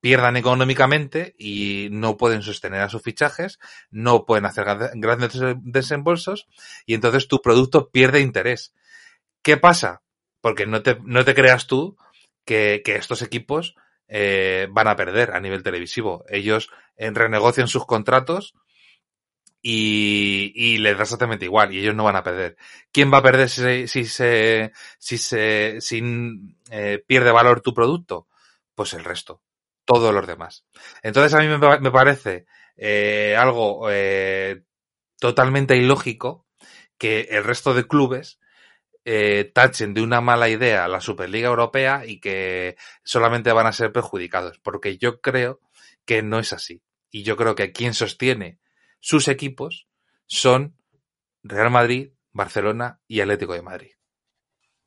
pierdan 0.00 0.36
económicamente 0.36 1.34
y 1.38 1.88
no 1.90 2.16
pueden 2.16 2.42
sostener 2.42 2.80
a 2.82 2.88
sus 2.88 3.02
fichajes, 3.02 3.58
no 3.90 4.24
pueden 4.24 4.46
hacer 4.46 4.64
gran- 4.64 5.00
grandes 5.00 5.38
des- 5.38 5.56
desembolsos 5.62 6.46
y 6.84 6.94
entonces 6.94 7.26
tu 7.28 7.40
producto 7.42 7.90
pierde 7.90 8.20
interés. 8.20 8.72
¿Qué 9.42 9.56
pasa? 9.56 10.02
Porque 10.40 10.66
no 10.66 10.82
te, 10.82 10.98
no 11.04 11.24
te 11.24 11.34
creas 11.34 11.66
tú 11.66 11.96
que, 12.44 12.82
que 12.84 12.96
estos 12.96 13.22
equipos 13.22 13.76
eh, 14.08 14.68
van 14.70 14.88
a 14.88 14.96
perder 14.96 15.32
a 15.32 15.40
nivel 15.40 15.62
televisivo. 15.62 16.24
Ellos 16.28 16.70
eh, 16.96 17.10
renegocian 17.12 17.68
sus 17.68 17.86
contratos 17.86 18.54
y, 19.62 20.78
les 20.78 20.96
da 20.96 21.02
exactamente 21.02 21.44
igual 21.44 21.72
y 21.72 21.80
ellos 21.80 21.94
no 21.94 22.04
van 22.04 22.16
a 22.16 22.22
perder. 22.22 22.56
¿Quién 22.92 23.12
va 23.12 23.18
a 23.18 23.22
perder 23.22 23.48
si, 23.48 24.04
se- 24.04 24.72
si 24.98 25.18
se, 25.18 25.80
si 25.80 26.02
eh, 26.70 27.02
pierde 27.06 27.32
valor 27.32 27.60
tu 27.62 27.74
producto? 27.74 28.28
Pues 28.74 28.94
el 28.94 29.04
resto 29.04 29.42
todos 29.84 30.12
los 30.14 30.26
demás. 30.26 30.66
Entonces 31.02 31.32
a 31.34 31.40
mí 31.40 31.46
me, 31.48 31.58
pa- 31.58 31.78
me 31.78 31.90
parece 31.92 32.46
eh, 32.76 33.36
algo 33.38 33.88
totalmente 35.20 35.76
ilógico 35.76 36.46
que 36.98 37.22
el 37.30 37.44
resto 37.44 37.74
de 37.74 37.86
clubes 37.86 38.38
eh, 39.08 39.52
tachen 39.54 39.94
de 39.94 40.02
una 40.02 40.20
mala 40.20 40.48
idea 40.48 40.88
la 40.88 41.00
Superliga 41.00 41.48
Europea 41.48 42.04
y 42.04 42.18
que 42.18 42.76
solamente 43.04 43.52
van 43.52 43.68
a 43.68 43.72
ser 43.72 43.92
perjudicados, 43.92 44.58
porque 44.58 44.98
yo 44.98 45.20
creo 45.20 45.60
que 46.04 46.22
no 46.22 46.40
es 46.40 46.52
así. 46.52 46.82
Y 47.12 47.22
yo 47.22 47.36
creo 47.36 47.54
que 47.54 47.70
quien 47.70 47.94
sostiene 47.94 48.58
sus 48.98 49.28
equipos 49.28 49.86
son 50.26 50.74
Real 51.44 51.70
Madrid, 51.70 52.10
Barcelona 52.32 53.00
y 53.06 53.20
Atlético 53.20 53.52
de 53.52 53.62
Madrid. 53.62 53.92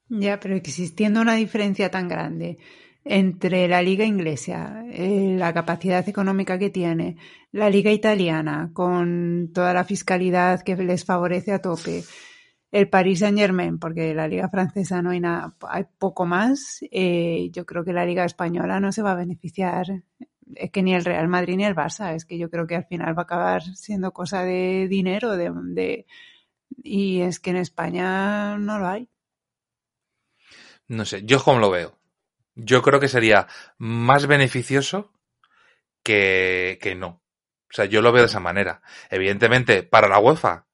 Ya, 0.09 0.37
pero 0.41 0.57
existiendo 0.57 1.21
una 1.21 1.35
diferencia 1.35 1.89
tan 1.89 2.09
grande 2.09 2.57
entre 3.05 3.69
la 3.69 3.81
liga 3.81 4.03
inglesa, 4.03 4.83
eh, 4.91 5.35
la 5.37 5.53
capacidad 5.53 6.07
económica 6.09 6.59
que 6.59 6.69
tiene, 6.69 7.15
la 7.53 7.69
liga 7.69 7.91
italiana, 7.91 8.71
con 8.73 9.51
toda 9.53 9.73
la 9.73 9.85
fiscalidad 9.85 10.61
que 10.61 10.75
les 10.75 11.05
favorece 11.05 11.53
a 11.53 11.61
tope, 11.61 12.03
el 12.71 12.89
Paris 12.89 13.19
Saint 13.19 13.37
Germain, 13.37 13.79
porque 13.79 14.13
la 14.13 14.27
liga 14.27 14.49
francesa 14.49 15.01
no 15.01 15.09
hay 15.11 15.19
nada, 15.19 15.55
hay 15.67 15.85
poco 15.97 16.25
más, 16.25 16.79
eh, 16.91 17.49
yo 17.51 17.65
creo 17.65 17.83
que 17.83 17.93
la 17.93 18.05
liga 18.05 18.25
española 18.25 18.79
no 18.79 18.91
se 18.91 19.01
va 19.01 19.13
a 19.13 19.15
beneficiar. 19.15 20.03
Es 20.55 20.71
que 20.71 20.83
ni 20.83 20.93
el 20.93 21.05
Real 21.05 21.27
Madrid 21.27 21.57
ni 21.57 21.65
el 21.65 21.75
Barça, 21.75 22.13
es 22.13 22.25
que 22.25 22.37
yo 22.37 22.49
creo 22.49 22.67
que 22.67 22.75
al 22.75 22.85
final 22.85 23.17
va 23.17 23.21
a 23.21 23.25
acabar 23.25 23.63
siendo 23.75 24.11
cosa 24.11 24.43
de 24.43 24.87
dinero, 24.87 25.35
de, 25.35 26.05
y 26.83 27.21
es 27.21 27.39
que 27.39 27.51
en 27.51 27.57
España 27.57 28.57
no 28.57 28.79
lo 28.79 28.87
hay. 28.87 29.09
No 30.87 31.05
sé, 31.05 31.23
yo 31.23 31.43
como 31.43 31.59
lo 31.59 31.69
veo. 31.69 31.97
Yo 32.55 32.81
creo 32.81 32.99
que 32.99 33.07
sería 33.07 33.47
más 33.77 34.27
beneficioso 34.27 35.13
que, 36.03 36.79
que 36.81 36.95
no. 36.95 37.21
O 37.69 37.73
sea, 37.73 37.85
yo 37.85 38.01
lo 38.01 38.11
veo 38.11 38.23
de 38.23 38.27
esa 38.27 38.39
manera. 38.39 38.81
Evidentemente, 39.11 39.83
para 39.83 40.09
la 40.09 40.19
UEFA, 40.19 40.65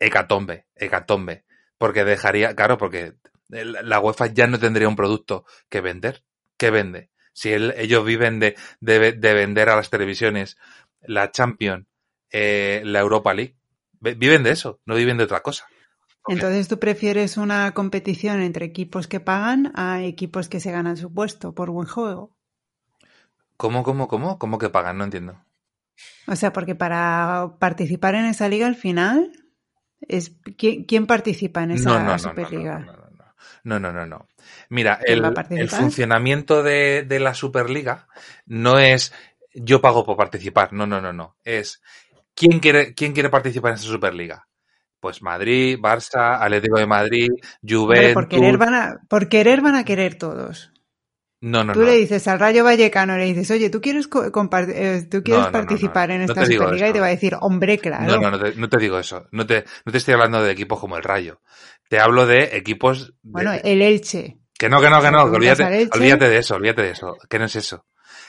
hecatombe, 0.00 0.66
hecatombe. 0.76 1.44
Porque 1.78 2.04
dejaría, 2.04 2.54
claro, 2.56 2.78
porque 2.78 3.14
la 3.48 4.00
UEFA 4.00 4.26
ya 4.28 4.46
no 4.46 4.58
tendría 4.58 4.88
un 4.88 4.96
producto 4.96 5.44
que 5.68 5.80
vender. 5.80 6.24
¿Qué 6.56 6.70
vende? 6.70 7.10
Si 7.32 7.52
el- 7.52 7.74
ellos 7.76 8.04
viven 8.04 8.40
de, 8.40 8.56
de, 8.80 9.12
de 9.12 9.34
vender 9.34 9.68
a 9.68 9.76
las 9.76 9.90
televisiones 9.90 10.56
la 11.02 11.30
Champions, 11.30 11.86
eh, 12.30 12.80
la 12.84 13.00
Europa 13.00 13.34
League, 13.34 13.56
ve- 14.00 14.14
viven 14.14 14.42
de 14.42 14.50
eso, 14.50 14.80
no 14.86 14.94
viven 14.94 15.18
de 15.18 15.24
otra 15.24 15.42
cosa. 15.42 15.66
Entonces, 16.28 16.66
¿tú 16.66 16.78
prefieres 16.80 17.36
una 17.36 17.72
competición 17.72 18.40
entre 18.40 18.64
equipos 18.66 19.06
que 19.06 19.20
pagan 19.20 19.70
a 19.76 20.02
equipos 20.02 20.48
que 20.48 20.58
se 20.60 20.72
ganan 20.72 20.96
su 20.96 21.12
puesto 21.12 21.54
por 21.54 21.70
buen 21.70 21.86
juego? 21.86 22.34
¿Cómo, 23.56 23.82
cómo, 23.84 24.08
cómo? 24.08 24.38
¿Cómo 24.38 24.58
que 24.58 24.68
pagan? 24.70 24.98
No 24.98 25.04
entiendo. 25.04 25.40
O 26.26 26.34
sea, 26.36 26.52
porque 26.52 26.74
para 26.74 27.56
participar 27.58 28.14
en 28.16 28.24
esa 28.26 28.48
liga 28.48 28.66
al 28.66 28.74
final, 28.74 29.30
es 30.00 30.36
¿quién, 30.56 30.84
quién 30.84 31.06
participa 31.06 31.62
en 31.62 31.72
esa 31.72 31.90
No, 31.90 32.00
no, 32.00 32.18
Superliga? 32.18 32.78
no, 32.80 32.92
no, 32.92 33.10
no. 33.10 33.24
No, 33.64 33.80
no, 33.80 33.92
no, 33.92 34.06
no. 34.06 34.28
Mira, 34.68 35.00
¿Quién 35.04 35.24
el, 35.58 35.68
funcionamiento 35.68 36.62
de, 36.62 37.02
de 37.02 37.20
la 37.20 37.34
Superliga 37.34 38.06
no 38.46 38.78
es 38.78 39.12
yo 39.56 39.80
pago 39.80 40.04
por 40.04 40.16
participar. 40.16 40.72
No, 40.72 40.86
no, 40.86 41.00
no, 41.00 41.12
no. 41.12 41.36
Es 41.44 41.82
¿quién 42.34 42.60
quiere, 42.60 42.94
quién 42.94 43.12
quiere 43.12 43.30
participar 43.30 43.72
en 43.72 43.78
esa 43.78 43.88
Superliga? 43.88 44.46
Pues 45.00 45.22
Madrid, 45.22 45.78
Barça, 45.78 46.38
Atlético 46.40 46.78
de 46.78 46.86
Madrid, 46.86 47.28
Hombre, 47.88 48.12
por 48.12 48.28
querer 48.28 48.56
Juventus. 48.56 48.58
van 48.58 48.74
a, 48.74 49.00
por 49.08 49.28
querer 49.28 49.60
van 49.60 49.74
a 49.74 49.84
querer 49.84 50.16
todos. 50.16 50.72
No, 51.40 51.62
no, 51.64 51.74
Tú 51.74 51.80
no. 51.80 51.86
le 51.86 51.96
dices 51.96 52.26
al 52.28 52.38
Rayo 52.40 52.64
Vallecano, 52.64 53.16
le 53.16 53.26
dices, 53.26 53.50
oye, 53.50 53.68
¿tú 53.68 53.80
quieres, 53.80 54.08
co- 54.08 54.24
eh, 54.24 54.30
¿tú 54.30 55.22
quieres 55.22 55.42
No, 55.44 55.46
no, 55.46 55.52
participar 55.52 56.10
en 56.10 56.22
esta 56.22 56.46
Superliga? 56.46 56.88
Y 56.88 56.92
te 56.92 57.00
va 57.00 57.06
a 57.06 57.10
decir, 57.10 57.36
hombre, 57.40 57.78
claro. 57.78 58.06
No, 58.06 58.20
no, 58.20 58.30
no 58.30 58.38
te, 58.42 58.54
no 58.56 58.68
te 58.68 58.78
digo 58.78 58.98
eso. 58.98 59.26
No 59.32 59.46
te, 59.46 59.64
no 59.84 59.92
te 59.92 59.98
estoy 59.98 60.14
hablando 60.14 60.42
de 60.42 60.50
equipos 60.52 60.80
como 60.80 60.96
el 60.96 61.02
Rayo. 61.02 61.40
Te 61.88 62.00
hablo 62.00 62.26
de 62.26 62.56
equipos. 62.56 63.08
de- 63.08 63.12
Bueno, 63.22 63.52
el 63.62 63.82
Elche. 63.82 64.38
Que 64.58 64.70
no, 64.70 64.80
que 64.80 64.88
no, 64.88 65.02
que 65.02 65.10
no, 65.10 65.30
que 65.30 65.36
olvídate, 65.36 65.88
olvídate 65.92 66.28
de 66.30 66.38
eso, 66.38 66.54
olvídate 66.54 66.82
de 66.82 66.90
eso, 66.90 67.16
que 67.28 67.38
no 67.38 67.44
es 67.44 67.56
eso. 67.56 67.84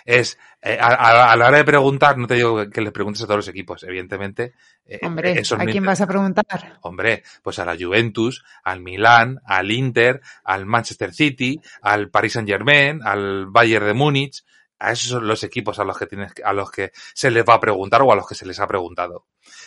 Es, 0.08 0.38
eh, 0.62 0.78
a, 0.80 0.88
a- 1.34 1.36
la 1.36 1.48
hora 1.48 1.58
de 1.58 1.66
preguntar, 1.66 2.18
no 2.18 2.28
te 2.28 2.36
digo 2.36 2.58
que, 2.58 2.70
que 2.70 2.80
les 2.82 2.94
preguntes 2.94 3.22
a 3.22 3.26
todos 3.26 3.40
los 3.40 3.48
equipos, 3.50 3.84
evidentemente. 3.84 4.54
eh, 4.86 5.00
Hombre, 5.04 5.34
eso 5.34 5.56
¿a 5.56 5.66
quién 5.66 5.84
vas 5.86 6.00
a 6.00 6.08
preguntar? 6.08 6.46
Hombre, 6.82 7.24
pues 7.44 7.60
a 7.60 7.66
la 7.66 7.76
Juventus, 7.78 8.46
al 8.64 8.80
Milán, 8.80 9.40
al 9.46 9.70
Inter, 9.70 10.22
al 10.46 10.66
Manchester 10.66 11.14
City, 11.14 11.60
al 11.82 12.10
Paris 12.10 12.34
Saint 12.34 12.48
Germain, 12.48 13.02
al 13.04 13.48
Bayern 13.48 13.86
de 13.86 13.94
Múnich, 13.94 14.46
a 14.80 14.94
esos 14.94 15.10
son 15.10 15.28
los 15.28 15.44
equipos 15.44 15.78
a 15.80 15.84
los 15.84 15.98
que 15.98 16.06
tienes, 16.06 16.32
a 16.42 16.54
los 16.54 16.72
que 16.72 16.92
se 17.14 17.30
les 17.30 17.44
va 17.44 17.56
a 17.56 17.60
preguntar 17.60 18.02
o 18.04 18.12
a 18.14 18.16
los 18.16 18.26
que 18.28 18.36
se 18.36 18.46
les 18.46 18.60
ha 18.62 18.68
preguntado. 18.68 19.26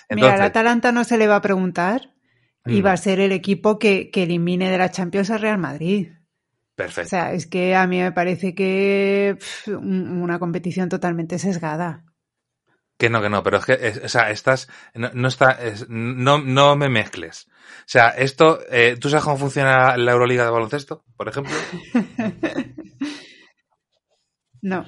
Mira, 0.08 0.32
al 0.34 0.40
Atalanta 0.42 0.90
no 0.90 1.04
se 1.04 1.18
le 1.18 1.26
va 1.26 1.36
a 1.36 1.42
preguntar 1.42 2.14
y 2.64 2.80
Mm. 2.80 2.86
va 2.86 2.92
a 2.92 2.96
ser 2.96 3.20
el 3.20 3.32
equipo 3.32 3.78
que, 3.78 4.10
que 4.10 4.22
elimine 4.22 4.70
de 4.70 4.78
la 4.78 4.90
Champions 4.90 5.30
a 5.30 5.36
Real 5.38 5.58
Madrid. 5.58 6.12
Perfecto. 6.80 7.06
O 7.06 7.10
sea, 7.10 7.32
es 7.32 7.46
que 7.46 7.74
a 7.74 7.86
mí 7.86 8.00
me 8.00 8.12
parece 8.12 8.54
que 8.54 9.36
pff, 9.38 9.68
una 9.68 10.38
competición 10.38 10.88
totalmente 10.88 11.38
sesgada. 11.38 12.04
Que 12.96 13.10
no, 13.10 13.20
que 13.20 13.28
no, 13.28 13.42
pero 13.42 13.58
es 13.58 13.66
que, 13.66 13.78
es, 13.80 13.98
o 13.98 14.08
sea, 14.08 14.30
estás, 14.30 14.68
no, 14.94 15.10
no 15.12 15.28
está, 15.28 15.52
es, 15.52 15.86
no, 15.88 16.38
no 16.38 16.76
me 16.76 16.88
mezcles. 16.88 17.48
O 17.50 17.86
sea, 17.86 18.10
esto, 18.10 18.60
eh, 18.70 18.96
¿tú 18.98 19.10
sabes 19.10 19.24
cómo 19.24 19.36
funciona 19.36 19.96
la 19.96 20.12
Euroliga 20.12 20.44
de 20.44 20.50
baloncesto, 20.50 21.04
por 21.16 21.28
ejemplo? 21.28 21.54
no. 24.62 24.84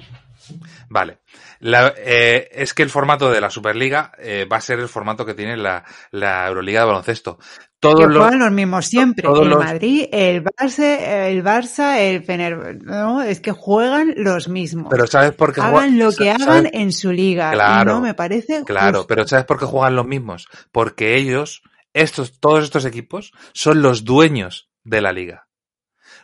Vale. 0.89 1.19
La, 1.63 1.93
eh, 1.97 2.49
es 2.51 2.73
que 2.73 2.83
el 2.83 2.89
formato 2.89 3.31
de 3.31 3.39
la 3.39 3.49
Superliga 3.49 4.11
eh, 4.19 4.45
va 4.51 4.57
a 4.57 4.61
ser 4.61 4.79
el 4.79 4.89
formato 4.89 5.25
que 5.25 5.33
tiene 5.33 5.55
la, 5.55 5.83
la 6.11 6.47
Euroliga 6.47 6.81
de 6.81 6.85
baloncesto. 6.87 7.39
Todos 7.79 8.01
que 8.01 8.07
los, 8.07 8.17
juegan 8.17 8.39
los 8.39 8.51
mismos 8.51 8.85
siempre. 8.85 9.23
todos 9.23 9.43
el 9.43 9.49
los- 9.49 9.63
Madrid, 9.63 10.05
el 10.11 10.43
Barça, 10.43 10.83
el 11.27 11.43
Barça, 11.43 11.97
el 11.99 12.23
Fener... 12.23 12.83
No, 12.83 13.21
es 13.21 13.39
que 13.39 13.51
juegan 13.51 14.13
los 14.17 14.49
mismos. 14.49 14.87
pero 14.89 15.07
¿sabes 15.07 15.31
por 15.33 15.53
qué 15.53 15.61
hagan 15.61 15.73
juegan- 15.73 15.99
lo 15.99 16.09
que 16.11 16.25
¿sabes? 16.31 16.41
hagan 16.47 16.69
en 16.73 16.91
su 16.91 17.11
liga. 17.13 17.51
y 17.51 17.55
Claro, 17.55 17.93
no 17.93 18.01
me 18.01 18.13
parece 18.13 18.63
Claro, 18.65 18.99
justo. 18.99 19.07
pero 19.07 19.27
¿sabes 19.27 19.45
por 19.45 19.57
qué 19.57 19.65
juegan 19.65 19.95
los 19.95 20.05
mismos? 20.05 20.47
Porque 20.71 21.15
ellos, 21.15 21.63
estos, 21.93 22.39
todos 22.41 22.63
estos 22.65 22.83
equipos, 22.85 23.31
son 23.53 23.81
los 23.81 24.03
dueños 24.03 24.69
de 24.83 24.99
la 25.01 25.13
liga. 25.13 25.47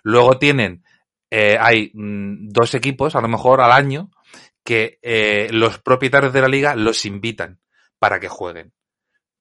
Luego 0.03 0.37
tienen, 0.37 0.83
eh, 1.29 1.57
hay 1.59 1.91
mm, 1.93 2.49
dos 2.49 2.73
equipos, 2.73 3.15
a 3.15 3.21
lo 3.21 3.27
mejor 3.29 3.61
al 3.61 3.71
año, 3.71 4.11
que 4.69 4.99
eh, 5.01 5.49
los 5.51 5.79
propietarios 5.79 6.31
de 6.31 6.41
la 6.41 6.47
liga 6.47 6.75
los 6.75 7.03
invitan 7.05 7.59
para 7.97 8.19
que 8.19 8.27
jueguen. 8.27 8.71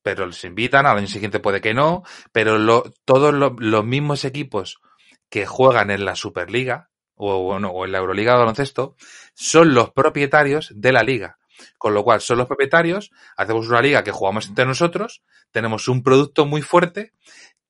Pero 0.02 0.24
los 0.24 0.42
invitan, 0.42 0.86
al 0.86 0.96
año 0.96 1.06
siguiente 1.06 1.38
puede 1.38 1.60
que 1.60 1.74
no, 1.74 2.02
pero 2.32 2.56
lo- 2.56 2.84
todos 3.04 3.34
lo- 3.34 3.54
los 3.58 3.84
mismos 3.84 4.24
equipos 4.24 4.80
que 5.28 5.44
juegan 5.44 5.90
en 5.90 6.06
la 6.06 6.16
Superliga 6.16 6.88
o, 7.14 7.42
bueno, 7.42 7.68
o 7.68 7.84
en 7.84 7.92
la 7.92 7.98
Euroliga 7.98 8.32
de 8.32 8.38
baloncesto 8.38 8.96
son 9.34 9.74
los 9.74 9.90
propietarios 9.90 10.72
de 10.74 10.92
la 10.92 11.02
liga. 11.02 11.36
Con 11.76 11.92
lo 11.92 12.04
cual, 12.04 12.22
son 12.22 12.38
los 12.38 12.46
propietarios, 12.46 13.10
hacemos 13.36 13.68
una 13.68 13.82
liga 13.82 14.02
que 14.04 14.12
jugamos 14.12 14.46
entre 14.48 14.64
nosotros, 14.64 15.22
tenemos 15.50 15.88
un 15.88 16.02
producto 16.02 16.46
muy 16.46 16.62
fuerte 16.62 17.12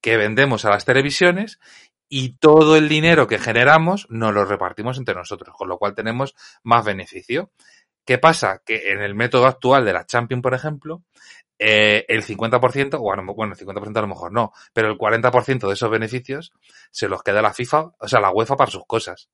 que 0.01 0.17
vendemos 0.17 0.65
a 0.65 0.71
las 0.71 0.85
televisiones 0.85 1.59
y 2.09 2.39
todo 2.39 2.77
el 2.77 2.89
dinero 2.89 3.27
que 3.27 3.39
generamos 3.39 4.07
nos 4.11 4.33
lo 4.33 4.45
repartimos 4.45 4.99
entre 4.99 5.15
nosotros, 5.15 5.55
con 5.57 5.69
lo 5.69 5.79
cual 5.79 5.95
tenemos 5.95 6.35
más 6.63 6.85
beneficio. 6.85 7.53
¿Qué 8.05 8.19
pasa? 8.19 8.63
Que 8.65 8.93
en 8.93 9.03
el 9.03 9.15
método 9.15 9.47
actual 9.47 9.85
de 9.85 9.93
la 9.93 10.07
Champions, 10.07 10.43
por 10.43 10.55
ejemplo, 10.55 11.03
eh, 11.59 12.07
el 12.09 12.25
50%, 12.25 12.99
bueno, 12.99 13.25
bueno, 13.35 13.53
el 13.53 13.59
50% 13.59 13.99
a 13.99 14.03
lo 14.03 14.09
mejor 14.09 14.33
no, 14.33 14.53
pero 14.73 14.89
el 14.89 14.97
40% 14.97 15.67
de 15.67 15.75
esos 15.75 15.91
beneficios 15.91 16.53
se 16.91 17.09
los 17.09 17.23
queda 17.23 17.43
la 17.43 17.53
FIFA, 17.53 17.93
o 17.99 18.09
sea, 18.09 18.21
la 18.21 18.31
UEFA 18.31 18.57
para 18.57 18.71
sus 18.71 18.87
cosas, 18.87 19.29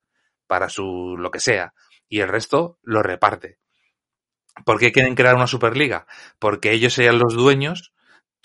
para 0.47 0.69
su 0.69 1.17
lo 1.17 1.31
que 1.31 1.41
sea, 1.41 1.75
y 2.09 2.21
el 2.21 2.29
resto 2.29 2.79
lo 2.83 3.03
reparte. 3.03 3.59
¿Por 4.65 4.79
qué 4.79 4.93
quieren 4.93 5.15
crear 5.15 5.35
una 5.35 5.47
Superliga? 5.47 6.07
Porque 6.39 6.73
ellos 6.73 6.95
serían 6.95 7.19
los 7.19 7.35
dueños 7.35 7.94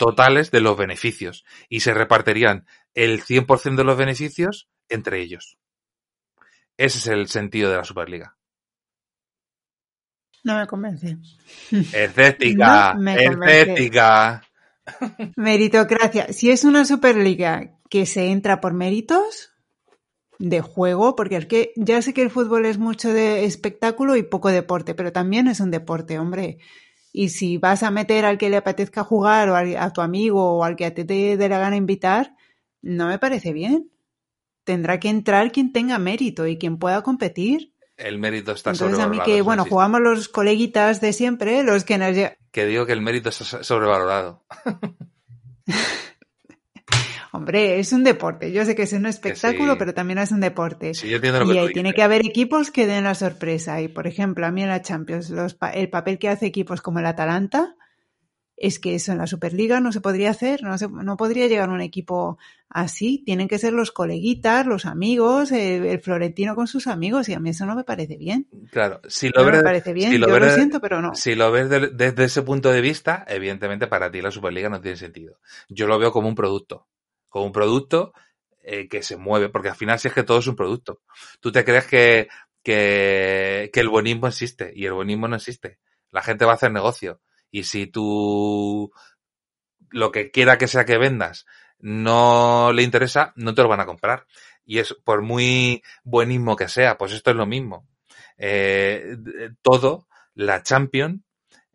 totales 0.00 0.50
de 0.50 0.62
los 0.62 0.78
beneficios 0.78 1.44
y 1.68 1.80
se 1.80 1.92
repartirían 1.92 2.66
el 2.94 3.22
100% 3.22 3.76
de 3.76 3.84
los 3.84 3.98
beneficios 3.98 4.68
entre 4.88 5.20
ellos. 5.20 5.58
Ese 6.78 6.96
es 6.98 7.06
el 7.06 7.28
sentido 7.28 7.70
de 7.70 7.76
la 7.76 7.84
Superliga. 7.84 8.38
No 10.42 10.58
me 10.58 10.66
convence. 10.66 11.18
Escéptica, 11.70 12.94
No 12.94 13.00
me 13.02 13.26
convence. 13.26 13.60
escéptica. 13.60 14.42
Meritocracia. 15.36 16.32
Si 16.32 16.50
es 16.50 16.64
una 16.64 16.86
Superliga 16.86 17.78
que 17.90 18.06
se 18.06 18.30
entra 18.30 18.62
por 18.62 18.72
méritos 18.72 19.50
de 20.38 20.62
juego, 20.62 21.14
porque 21.14 21.36
es 21.36 21.44
que 21.46 21.72
ya 21.76 22.00
sé 22.00 22.14
que 22.14 22.22
el 22.22 22.30
fútbol 22.30 22.64
es 22.64 22.78
mucho 22.78 23.12
de 23.12 23.44
espectáculo 23.44 24.16
y 24.16 24.22
poco 24.22 24.48
deporte, 24.48 24.94
pero 24.94 25.12
también 25.12 25.46
es 25.46 25.60
un 25.60 25.70
deporte, 25.70 26.18
hombre. 26.18 26.56
Y 27.12 27.30
si 27.30 27.58
vas 27.58 27.82
a 27.82 27.90
meter 27.90 28.24
al 28.24 28.38
que 28.38 28.50
le 28.50 28.56
apetezca 28.56 29.02
jugar 29.02 29.48
o 29.48 29.56
a 29.56 29.92
tu 29.92 30.00
amigo 30.00 30.58
o 30.58 30.64
al 30.64 30.76
que 30.76 30.86
a 30.86 30.94
ti 30.94 31.04
te 31.04 31.36
dé 31.36 31.48
la 31.48 31.58
gana 31.58 31.76
invitar, 31.76 32.36
no 32.82 33.08
me 33.08 33.18
parece 33.18 33.52
bien. 33.52 33.90
Tendrá 34.64 35.00
que 35.00 35.08
entrar 35.08 35.50
quien 35.50 35.72
tenga 35.72 35.98
mérito 35.98 36.46
y 36.46 36.58
quien 36.58 36.78
pueda 36.78 37.02
competir. 37.02 37.72
El 37.96 38.18
mérito 38.18 38.52
está 38.52 38.70
Entonces 38.70 38.98
a 38.98 39.08
mí 39.08 39.16
sobrevalorado. 39.16 39.36
que, 39.36 39.42
bueno, 39.42 39.64
jugamos 39.64 40.00
los 40.00 40.28
coleguitas 40.28 41.00
de 41.00 41.12
siempre, 41.12 41.62
los 41.64 41.84
que 41.84 41.98
nos... 41.98 42.16
Que 42.50 42.66
digo 42.66 42.86
que 42.86 42.92
el 42.92 43.02
mérito 43.02 43.28
está 43.28 43.62
sobrevalorado. 43.64 44.44
Hombre, 47.40 47.78
es 47.80 47.92
un 47.94 48.04
deporte. 48.04 48.52
Yo 48.52 48.64
sé 48.66 48.74
que 48.74 48.82
es 48.82 48.92
un 48.92 49.06
espectáculo, 49.06 49.72
sí. 49.72 49.78
pero 49.78 49.94
también 49.94 50.18
es 50.18 50.30
un 50.30 50.40
deporte. 50.40 50.92
Sí, 50.92 51.08
yo 51.08 51.16
entiendo 51.16 51.40
lo 51.40 51.46
que 51.46 51.52
Y 51.52 51.56
tú 51.56 51.66
ahí 51.68 51.72
tiene 51.72 51.94
que 51.94 52.02
haber 52.02 52.20
equipos 52.26 52.70
que 52.70 52.86
den 52.86 53.04
la 53.04 53.14
sorpresa. 53.14 53.80
Y 53.80 53.88
por 53.88 54.06
ejemplo, 54.06 54.46
a 54.46 54.50
mí 54.50 54.62
en 54.62 54.68
la 54.68 54.82
Champions, 54.82 55.30
los 55.30 55.54
pa- 55.54 55.70
el 55.70 55.88
papel 55.88 56.18
que 56.18 56.28
hace 56.28 56.44
equipos 56.44 56.82
como 56.82 56.98
el 56.98 57.06
Atalanta, 57.06 57.76
es 58.58 58.78
que 58.78 58.94
eso 58.94 59.12
en 59.12 59.16
la 59.16 59.26
Superliga 59.26 59.80
no 59.80 59.90
se 59.90 60.02
podría 60.02 60.28
hacer, 60.28 60.62
no, 60.62 60.76
se, 60.76 60.86
no 60.86 61.16
podría 61.16 61.46
llegar 61.46 61.70
un 61.70 61.80
equipo 61.80 62.36
así. 62.68 63.22
Tienen 63.24 63.48
que 63.48 63.58
ser 63.58 63.72
los 63.72 63.90
coleguitas, 63.90 64.66
los 64.66 64.84
amigos, 64.84 65.50
el, 65.50 65.86
el 65.86 65.98
Florentino 66.00 66.54
con 66.54 66.66
sus 66.66 66.86
amigos, 66.86 67.30
y 67.30 67.32
a 67.32 67.40
mí 67.40 67.48
eso 67.48 67.64
no 67.64 67.74
me 67.74 67.84
parece 67.84 68.18
bien. 68.18 68.48
Claro, 68.70 69.00
si 69.08 69.30
lo 69.30 69.40
No 69.40 69.46
me 69.46 69.52
ves, 69.52 69.62
parece 69.62 69.94
bien, 69.94 70.10
si 70.12 70.18
lo 70.18 70.28
yo 70.28 70.38
lo 70.38 70.50
siento, 70.50 70.78
pero 70.78 71.00
no. 71.00 71.14
si 71.14 71.34
lo 71.36 71.50
ves 71.50 71.70
de- 71.70 71.88
desde 71.88 72.24
ese 72.24 72.42
punto 72.42 72.70
de 72.70 72.82
vista, 72.82 73.24
evidentemente 73.28 73.86
para 73.86 74.10
ti 74.10 74.20
la 74.20 74.30
Superliga 74.30 74.68
no 74.68 74.82
tiene 74.82 74.98
sentido. 74.98 75.38
Yo 75.70 75.86
lo 75.86 75.98
veo 75.98 76.12
como 76.12 76.28
un 76.28 76.34
producto, 76.34 76.86
como 77.30 77.46
un 77.46 77.52
producto 77.52 78.12
eh, 78.62 78.88
que 78.88 79.02
se 79.02 79.16
mueve, 79.16 79.48
porque 79.48 79.70
al 79.70 79.76
final 79.76 79.98
si 79.98 80.08
es 80.08 80.14
que 80.14 80.24
todo 80.24 80.38
es 80.38 80.46
un 80.48 80.56
producto. 80.56 81.00
Tú 81.40 81.52
te 81.52 81.64
crees 81.64 81.86
que, 81.86 82.28
que, 82.62 83.70
que 83.72 83.80
el 83.80 83.88
buenismo 83.88 84.28
existe 84.28 84.72
y 84.74 84.86
el 84.86 84.92
buenismo 84.94 85.28
no 85.28 85.36
existe. 85.36 85.78
La 86.10 86.22
gente 86.22 86.44
va 86.44 86.52
a 86.52 86.54
hacer 86.56 86.72
negocio 86.72 87.20
y 87.50 87.64
si 87.64 87.86
tú 87.86 88.92
lo 89.90 90.12
que 90.12 90.30
quiera 90.30 90.58
que 90.58 90.68
sea 90.68 90.84
que 90.84 90.98
vendas 90.98 91.46
no 91.78 92.72
le 92.74 92.82
interesa, 92.82 93.32
no 93.36 93.54
te 93.54 93.62
lo 93.62 93.68
van 93.68 93.80
a 93.80 93.86
comprar. 93.86 94.26
Y 94.64 94.78
es 94.78 94.94
por 95.04 95.22
muy 95.22 95.82
buenismo 96.04 96.54
que 96.54 96.68
sea, 96.68 96.98
pues 96.98 97.12
esto 97.12 97.30
es 97.30 97.36
lo 97.36 97.46
mismo. 97.46 97.88
Eh, 98.36 99.16
d- 99.18 99.52
todo, 99.62 100.06
la 100.34 100.62
Champions, 100.62 101.22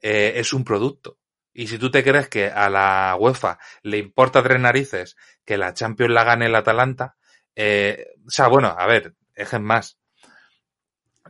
eh, 0.01 0.33
es 0.35 0.53
un 0.53 0.63
producto. 0.63 1.17
Y 1.57 1.67
si 1.67 1.79
tú 1.79 1.89
te 1.89 2.03
crees 2.03 2.27
que 2.27 2.47
a 2.47 2.69
la 2.69 3.15
UEFA 3.17 3.57
le 3.81 3.97
importa 3.97 4.43
tres 4.43 4.59
narices 4.59 5.15
que 5.45 5.57
la 5.57 5.73
Champions 5.73 6.13
la 6.13 6.25
gane 6.25 6.47
el 6.47 6.55
Atalanta, 6.55 7.15
eh, 7.55 8.07
o 8.27 8.29
sea, 8.29 8.49
bueno, 8.49 8.75
a 8.77 8.85
ver, 8.85 9.15
es 9.33 9.57
más. 9.61 9.97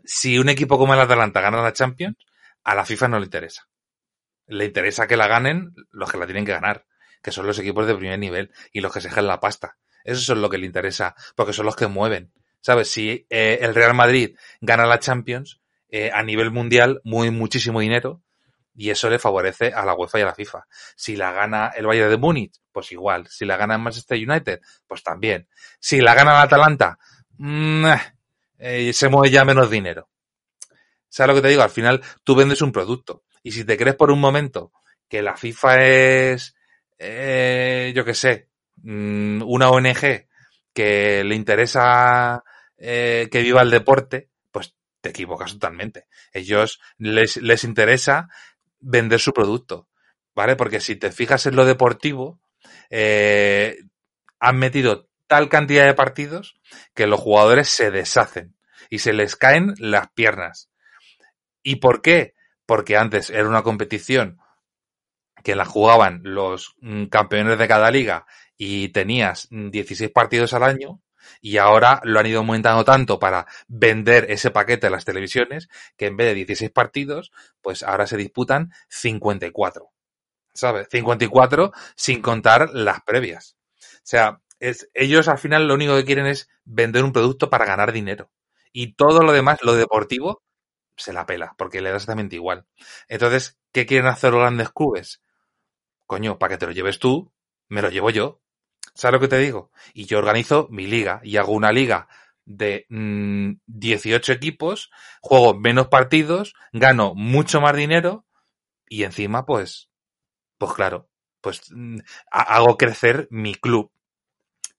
Si 0.03 0.39
un 0.39 0.49
equipo 0.49 0.79
como 0.79 0.95
el 0.95 0.99
Atalanta 0.99 1.41
gana 1.41 1.61
la 1.61 1.73
Champions, 1.73 2.17
a 2.63 2.73
la 2.73 2.85
FIFA 2.85 3.07
no 3.09 3.19
le 3.19 3.25
interesa. 3.25 3.69
Le 4.47 4.65
interesa 4.65 5.05
que 5.05 5.15
la 5.15 5.27
ganen 5.27 5.75
los 5.91 6.11
que 6.11 6.17
la 6.17 6.25
tienen 6.25 6.43
que 6.45 6.53
ganar, 6.53 6.87
que 7.21 7.31
son 7.31 7.45
los 7.45 7.59
equipos 7.59 7.85
de 7.85 7.95
primer 7.95 8.17
nivel 8.17 8.51
y 8.71 8.81
los 8.81 8.91
que 8.91 9.01
se 9.01 9.09
dejan 9.09 9.27
la 9.27 9.39
pasta. 9.39 9.77
Eso 10.03 10.33
es 10.33 10.39
lo 10.39 10.49
que 10.49 10.57
le 10.57 10.65
interesa, 10.65 11.13
porque 11.35 11.53
son 11.53 11.67
los 11.67 11.75
que 11.75 11.85
mueven. 11.85 12.33
¿Sabes? 12.61 12.89
Si 12.89 13.27
eh, 13.29 13.59
el 13.61 13.75
Real 13.75 13.93
Madrid 13.93 14.35
gana 14.59 14.87
la 14.87 14.97
Champions, 14.97 15.61
eh, 15.89 16.09
a 16.11 16.23
nivel 16.23 16.49
mundial, 16.49 16.99
muy 17.03 17.29
muchísimo 17.29 17.79
dinero, 17.79 18.23
y 18.75 18.89
eso 18.89 19.09
le 19.09 19.19
favorece 19.19 19.71
a 19.73 19.85
la 19.85 19.93
UEFA 19.93 20.19
y 20.19 20.21
a 20.23 20.25
la 20.25 20.35
FIFA. 20.35 20.67
Si 20.95 21.15
la 21.15 21.31
gana 21.31 21.71
el 21.75 21.85
Bayern 21.85 22.09
de 22.09 22.17
Múnich, 22.17 22.59
pues 22.71 22.91
igual. 22.91 23.27
Si 23.27 23.45
la 23.45 23.57
gana 23.57 23.75
el 23.75 23.81
Manchester 23.81 24.17
United, 24.17 24.61
pues 24.85 25.01
también. 25.01 25.47
Si 25.79 26.01
la 26.01 26.13
gana 26.13 26.31
el 26.31 26.43
Atalanta, 26.43 26.99
mm, 27.37 27.85
eh, 28.59 28.93
se 28.93 29.09
mueve 29.09 29.31
ya 29.31 29.45
menos 29.45 29.69
dinero. 29.69 30.09
¿Sabes 31.07 31.29
lo 31.29 31.35
que 31.35 31.41
te 31.41 31.49
digo? 31.49 31.61
Al 31.61 31.69
final 31.69 32.01
tú 32.23 32.35
vendes 32.35 32.61
un 32.61 32.73
producto. 32.73 33.23
Y 33.41 33.51
si 33.51 33.63
te 33.63 33.77
crees 33.77 33.95
por 33.95 34.11
un 34.11 34.19
momento 34.19 34.73
que 35.07 35.21
la 35.21 35.37
FIFA 35.37 35.85
es, 35.85 36.55
eh, 36.97 37.93
yo 37.95 38.03
qué 38.03 38.13
sé, 38.13 38.49
mm, 38.77 39.41
una 39.43 39.69
ONG 39.69 40.27
que 40.73 41.23
le 41.23 41.35
interesa 41.35 42.43
eh, 42.77 43.29
que 43.31 43.41
viva 43.41 43.61
el 43.61 43.71
deporte, 43.71 44.29
pues 44.51 44.75
te 44.99 45.09
equivocas 45.11 45.53
totalmente. 45.53 46.07
Ellos 46.33 46.81
les, 46.97 47.37
les 47.37 47.63
interesa 47.63 48.27
vender 48.85 49.19
su 49.19 49.33
producto, 49.33 49.89
¿vale? 50.35 50.55
Porque 50.55 50.79
si 50.79 50.95
te 50.95 51.11
fijas 51.11 51.45
en 51.45 51.55
lo 51.55 51.65
deportivo, 51.65 52.39
eh, 52.89 53.79
han 54.39 54.57
metido 54.57 55.09
tal 55.27 55.49
cantidad 55.49 55.85
de 55.85 55.93
partidos 55.93 56.59
que 56.93 57.07
los 57.07 57.19
jugadores 57.19 57.69
se 57.69 57.91
deshacen 57.91 58.55
y 58.89 58.99
se 58.99 59.13
les 59.13 59.35
caen 59.35 59.73
las 59.79 60.09
piernas. 60.11 60.69
¿Y 61.63 61.77
por 61.77 62.01
qué? 62.01 62.35
Porque 62.65 62.95
antes 62.95 63.29
era 63.31 63.47
una 63.47 63.63
competición 63.63 64.39
que 65.43 65.55
la 65.55 65.65
jugaban 65.65 66.21
los 66.23 66.75
mm, 66.81 67.05
campeones 67.05 67.57
de 67.57 67.67
cada 67.67 67.91
liga 67.91 68.25
y 68.57 68.89
tenías 68.89 69.47
mm, 69.49 69.69
16 69.69 70.11
partidos 70.11 70.53
al 70.53 70.63
año 70.63 71.01
y 71.41 71.57
ahora 71.57 72.01
lo 72.03 72.19
han 72.19 72.25
ido 72.25 72.39
aumentando 72.39 72.83
tanto 72.83 73.19
para 73.19 73.45
vender 73.67 74.29
ese 74.29 74.51
paquete 74.51 74.87
a 74.87 74.89
las 74.89 75.05
televisiones 75.05 75.69
que 75.97 76.07
en 76.07 76.17
vez 76.17 76.27
de 76.27 76.35
16 76.35 76.71
partidos, 76.71 77.31
pues 77.61 77.83
ahora 77.83 78.07
se 78.07 78.17
disputan 78.17 78.71
54. 78.89 79.91
¿Sabes? 80.53 80.87
54 80.89 81.71
sin 81.95 82.21
contar 82.21 82.69
las 82.73 83.01
previas. 83.01 83.57
O 83.81 84.07
sea, 84.07 84.41
es, 84.59 84.89
ellos 84.93 85.27
al 85.27 85.37
final 85.37 85.67
lo 85.67 85.73
único 85.73 85.95
que 85.95 86.05
quieren 86.05 86.27
es 86.27 86.49
vender 86.63 87.03
un 87.03 87.11
producto 87.11 87.49
para 87.49 87.65
ganar 87.65 87.91
dinero. 87.91 88.31
Y 88.71 88.93
todo 88.93 89.21
lo 89.23 89.31
demás, 89.31 89.59
lo 89.63 89.75
deportivo, 89.75 90.43
se 90.97 91.13
la 91.13 91.25
pela, 91.25 91.55
porque 91.57 91.81
le 91.81 91.89
da 91.89 91.95
exactamente 91.95 92.35
igual. 92.35 92.65
Entonces, 93.07 93.57
¿qué 93.71 93.85
quieren 93.85 94.07
hacer 94.07 94.31
los 94.31 94.41
grandes 94.41 94.69
clubes? 94.69 95.21
Coño, 96.05 96.37
para 96.39 96.53
que 96.53 96.57
te 96.57 96.67
lo 96.67 96.71
lleves 96.71 96.99
tú, 96.99 97.31
me 97.67 97.81
lo 97.81 97.89
llevo 97.89 98.09
yo. 98.09 98.41
¿Sabes 98.95 99.13
lo 99.13 99.19
que 99.19 99.27
te 99.27 99.37
digo? 99.37 99.71
Y 99.93 100.05
yo 100.05 100.17
organizo 100.17 100.67
mi 100.71 100.87
liga 100.87 101.19
y 101.23 101.37
hago 101.37 101.51
una 101.51 101.71
liga 101.71 102.07
de 102.45 102.85
18 102.89 104.31
mm, 104.31 104.35
equipos, 104.35 104.89
juego 105.19 105.53
menos 105.53 105.87
partidos, 105.87 106.53
gano 106.71 107.13
mucho 107.13 107.59
más 107.59 107.75
dinero 107.75 108.25
y 108.87 109.03
encima, 109.03 109.45
pues, 109.45 109.89
pues 110.57 110.73
claro, 110.73 111.09
pues 111.41 111.61
mm, 111.71 111.99
hago 112.31 112.77
crecer 112.77 113.27
mi 113.31 113.55
club. 113.55 113.91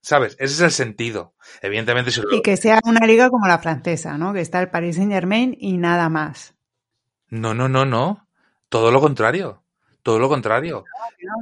¿Sabes? 0.01 0.37
Ese 0.39 0.55
es 0.55 0.61
el 0.61 0.71
sentido. 0.71 1.35
Evidentemente, 1.61 2.13
si 2.13 2.23
Y 2.31 2.41
que 2.41 2.57
sea 2.57 2.79
una 2.85 3.05
liga 3.07 3.29
como 3.29 3.49
la 3.49 3.59
francesa, 3.59 4.17
¿no? 4.17 4.33
Que 4.33 4.41
está 4.41 4.61
el 4.61 4.71
Paris 4.71 4.97
Saint 4.97 5.11
Germain 5.11 5.57
y 5.59 5.79
nada 5.79 6.09
más. 6.09 6.55
No, 7.29 7.55
no, 7.55 7.69
no, 7.69 7.85
no. 7.85 8.29
Todo 8.69 8.93
lo 8.93 9.01
contrario. 9.01 9.65
Todo 10.07 10.21
lo 10.21 10.29
contrario. 10.29 10.85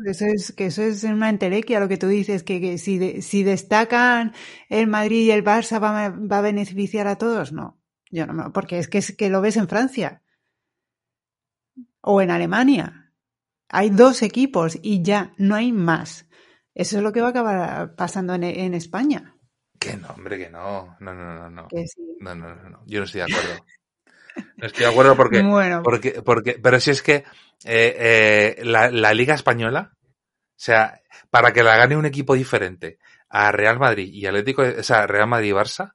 eso 0.06 0.24
es, 0.24 0.52
que 0.52 0.64
eso 0.64 0.82
es 0.82 1.04
una 1.04 1.28
entelequia 1.28 1.80
lo 1.80 1.86
que 1.86 1.98
tú 1.98 2.08
dices, 2.08 2.42
que, 2.42 2.78
si, 2.78 3.20
si 3.20 3.44
destacan 3.44 4.32
el 4.70 4.86
Madrid 4.86 5.26
y 5.26 5.32
el 5.32 5.44
Barça 5.44 5.78
va, 5.82 6.08
va, 6.08 6.38
a 6.38 6.40
beneficiar 6.40 7.06
a 7.06 7.18
todos. 7.18 7.52
No, 7.52 7.78
yo 8.10 8.24
no, 8.26 8.54
porque 8.54 8.78
es 8.78 8.88
que, 8.88 8.96
es 8.96 9.14
que 9.14 9.28
lo 9.28 9.42
ves 9.42 9.58
en 9.58 9.68
Francia 9.68 10.22
o 12.00 12.22
en 12.22 12.30
Alemania. 12.30 13.12
Hay 13.68 13.90
dos 13.90 14.22
equipos 14.22 14.78
y 14.80 15.02
ya, 15.02 15.34
no 15.36 15.56
hay 15.56 15.70
más. 15.70 16.26
Eso 16.72 16.96
es 16.96 17.02
lo 17.02 17.12
que 17.12 17.20
va 17.20 17.26
a 17.26 17.30
acabar 17.30 17.94
pasando 17.96 18.32
en, 18.32 18.44
en 18.44 18.72
España. 18.72 19.36
Que 19.78 19.98
no, 19.98 20.08
hombre, 20.08 20.38
que 20.38 20.48
no. 20.48 20.96
No, 21.00 21.12
no, 21.12 21.34
no, 21.34 21.50
no. 21.50 21.68
No, 22.20 22.34
no, 22.34 22.54
no, 22.54 22.70
no. 22.70 22.82
Yo 22.86 23.00
no 23.00 23.04
estoy 23.04 23.20
de 23.20 23.26
acuerdo. 23.30 23.66
No 24.56 24.66
estoy 24.66 24.86
de 24.86 24.90
acuerdo 24.90 25.16
porque, 25.16 25.42
bueno. 25.46 25.82
porque, 25.82 26.22
porque, 26.22 26.58
pero 26.62 26.80
si 26.80 26.92
es 26.92 27.02
que 27.02 27.24
eh, 27.64 28.56
eh, 28.58 28.64
la, 28.64 29.14
Liga 29.14 29.34
Española, 29.34 29.92
o 29.94 30.52
sea, 30.56 31.00
para 31.30 31.52
que 31.52 31.62
la 31.62 31.76
gane 31.76 31.96
un 31.96 32.06
equipo 32.06 32.34
diferente 32.34 32.98
a 33.28 33.52
Real 33.52 33.78
Madrid 33.78 34.12
y 34.12 34.26
Atlético, 34.26 34.62
o 34.62 34.82
sea, 34.82 35.06
Real 35.06 35.28
Madrid 35.28 35.50
y 35.50 35.52
Barça, 35.52 35.94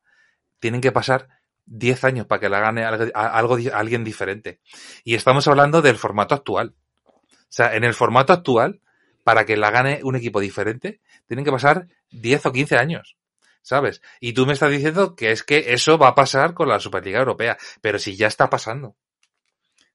tienen 0.59 0.81
que 0.81 0.91
pasar 0.91 1.27
10 1.65 2.03
años 2.03 2.25
para 2.25 2.39
que 2.39 2.49
la 2.49 2.59
gane 2.59 2.83
algo, 2.83 3.05
algo, 3.13 3.57
alguien 3.73 4.03
diferente. 4.03 4.59
Y 5.03 5.15
estamos 5.15 5.47
hablando 5.47 5.81
del 5.81 5.95
formato 5.95 6.35
actual. 6.35 6.75
O 7.05 7.51
sea, 7.51 7.75
en 7.75 7.83
el 7.83 7.93
formato 7.93 8.33
actual, 8.33 8.81
para 9.23 9.45
que 9.45 9.57
la 9.57 9.71
gane 9.71 10.01
un 10.03 10.15
equipo 10.15 10.39
diferente, 10.39 10.99
tienen 11.27 11.45
que 11.45 11.51
pasar 11.51 11.87
10 12.11 12.45
o 12.47 12.51
15 12.51 12.77
años. 12.77 13.17
¿sabes? 13.61 14.01
Y 14.19 14.33
tú 14.33 14.45
me 14.45 14.53
estás 14.53 14.71
diciendo 14.71 15.15
que 15.15 15.31
es 15.31 15.43
que 15.43 15.73
eso 15.73 15.97
va 15.97 16.09
a 16.09 16.15
pasar 16.15 16.53
con 16.53 16.69
la 16.69 16.79
Superliga 16.79 17.19
Europea, 17.19 17.57
pero 17.81 17.99
si 17.99 18.15
ya 18.15 18.27
está 18.27 18.49
pasando. 18.49 18.95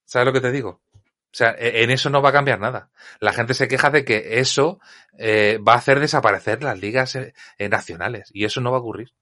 ¿Sabes 0.05 0.27
lo 0.27 0.33
que 0.33 0.41
te 0.41 0.53
digo? 0.53 0.81
O 1.35 1.37
sea, 1.37 1.51
e, 1.59 1.83
en 1.83 1.91
eso 1.91 2.11
no 2.11 2.23
va 2.23 2.29
a 2.29 2.33
cambiar 2.33 2.61
nada. 2.61 2.91
La 3.19 3.33
gente 3.33 3.55
se 3.55 3.67
queja 3.67 3.91
de 3.91 4.05
que 4.05 4.39
eso 4.39 4.79
eh, 5.19 5.59
va 5.59 5.73
a 5.73 5.79
hacer 5.79 5.99
desaparecer 5.99 6.63
las 6.63 6.81
ligas 6.81 7.17
eh, 7.17 7.35
nacionales 7.69 8.31
y 8.33 8.45
eso 8.45 8.61
no 8.61 8.71
va 8.71 8.77
a 8.77 8.81
ocurrir. 8.81 9.13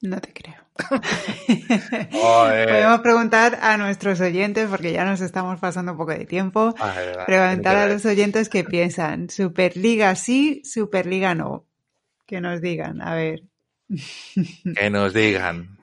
No 0.00 0.20
te 0.20 0.32
creo. 0.32 0.56
Podemos 2.10 3.00
preguntar 3.00 3.60
a 3.62 3.76
nuestros 3.76 4.20
oyentes, 4.20 4.68
porque 4.68 4.92
ya 4.92 5.04
nos 5.04 5.20
estamos 5.20 5.60
pasando 5.60 5.92
un 5.92 5.98
poco 5.98 6.10
de 6.10 6.24
tiempo, 6.24 6.74
ah, 6.80 6.94
preguntar 7.26 7.76
a 7.76 7.86
los 7.86 8.04
oyentes 8.04 8.48
qué 8.48 8.64
piensan. 8.64 9.30
Superliga 9.30 10.16
sí, 10.16 10.62
Superliga 10.64 11.36
no. 11.36 11.66
Que 12.26 12.40
nos 12.40 12.60
digan, 12.60 13.00
a 13.00 13.14
ver. 13.14 13.42
que 14.76 14.90
nos 14.90 15.14
digan. 15.14 15.78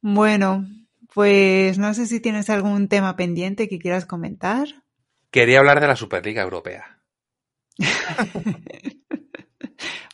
Bueno, 0.00 0.64
pues 1.12 1.76
no 1.76 1.92
sé 1.92 2.06
si 2.06 2.20
tienes 2.20 2.48
algún 2.48 2.88
tema 2.88 3.16
pendiente 3.16 3.68
que 3.68 3.78
quieras 3.78 4.06
comentar. 4.06 4.68
Quería 5.30 5.58
hablar 5.58 5.80
de 5.80 5.88
la 5.88 5.96
Superliga 5.96 6.42
Europea. 6.42 7.00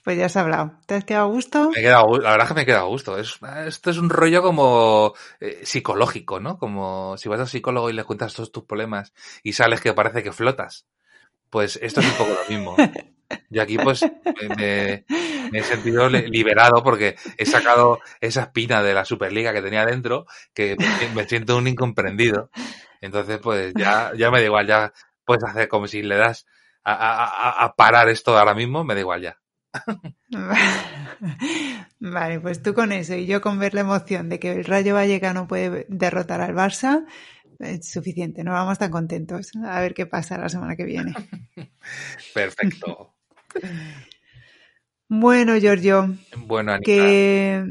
pues 0.05 0.19
ya 0.19 0.27
has 0.27 0.37
hablado. 0.37 0.73
¿Te 0.87 0.95
has 0.95 1.05
quedado 1.05 1.27
a 1.27 1.31
gusto? 1.31 1.71
Me 1.71 1.81
he 1.81 1.83
quedado, 1.83 2.19
la 2.19 2.33
verdad 2.33 2.47
es 2.47 2.49
que 2.49 2.55
me 2.55 2.63
he 2.63 2.67
quedado 2.67 2.87
a 2.87 2.89
gusto. 2.89 3.19
esto 3.19 3.91
es 3.91 3.99
un 3.99 4.11
rollo 4.11 4.43
como 4.43 5.15
eh, 5.41 5.61
psicológico, 5.65 6.41
¿no? 6.41 6.59
Como 6.59 7.17
si 7.17 7.29
vas 7.29 7.41
al 7.41 7.49
psicólogo 7.49 7.91
y 7.91 7.93
le 7.93 8.05
cuentas 8.05 8.35
todos 8.35 8.53
tus 8.53 8.65
problemas 8.65 9.13
y 9.43 9.53
sales 9.53 9.81
que 9.81 9.93
parece 9.93 10.23
que 10.23 10.33
flotas. 10.33 10.87
Pues 11.51 11.79
esto 11.83 12.01
es 12.01 12.07
un 12.07 12.15
poco 12.15 12.31
lo 12.31 12.49
mismo. 12.49 12.77
Yo 13.51 13.63
aquí 13.63 13.79
pues 13.79 14.05
me, 14.59 15.05
he 15.53 15.63
sentido 15.63 16.09
liberado 16.09 16.83
porque 16.83 17.17
he 17.37 17.47
sacado 17.47 18.01
esa 18.21 18.43
espina 18.43 18.83
de 18.83 18.95
la 18.95 19.05
Superliga 19.05 19.53
que 19.53 19.63
tenía 19.63 19.85
dentro 19.85 20.27
que 20.55 20.77
me 21.15 21.29
siento 21.29 21.57
un 21.57 21.69
incomprendido. 21.69 22.51
Entonces 23.03 23.39
pues 23.39 23.74
ya, 23.77 24.12
ya 24.16 24.31
me 24.31 24.39
da 24.39 24.47
igual, 24.47 24.66
ya 24.66 24.93
puedes 25.27 25.45
hacer 25.45 25.69
como 25.69 25.87
si 25.87 26.03
le 26.03 26.16
das 26.16 26.47
a, 26.83 27.65
a 27.65 27.77
parar 27.77 28.09
esto 28.09 28.37
ahora 28.37 28.55
mismo, 28.55 28.85
me 28.85 28.95
da 28.95 29.01
igual 29.01 29.20
ya. 29.20 29.39
Vale, 32.01 32.41
pues 32.41 32.62
tú 32.62 32.74
con 32.74 32.93
eso 32.93 33.15
y 33.15 33.27
yo 33.27 33.41
con 33.41 33.59
ver 33.59 33.74
la 33.74 33.83
emoción 33.83 34.29
de 34.29 34.39
que 34.39 34.53
el 34.53 34.65
Rayo 34.65 34.95
Vallecano 34.95 35.47
puede 35.47 35.87
derrotar 35.89 36.41
al 36.41 36.55
Barça, 36.55 37.05
es 37.59 37.91
suficiente, 37.91 38.45
no 38.45 38.53
vamos 38.53 38.79
tan 38.79 38.91
contentos. 38.91 39.53
A 39.65 39.81
ver 39.81 39.95
qué 39.95 40.07
pasa 40.07 40.39
la 40.39 40.49
semana 40.49 40.77
que 40.77 40.85
viene. 40.85 41.15
Perfecto. 42.35 43.15
Bueno, 45.15 45.59
Giorgio. 45.59 46.16
Bueno, 46.39 46.73
Que 46.83 47.62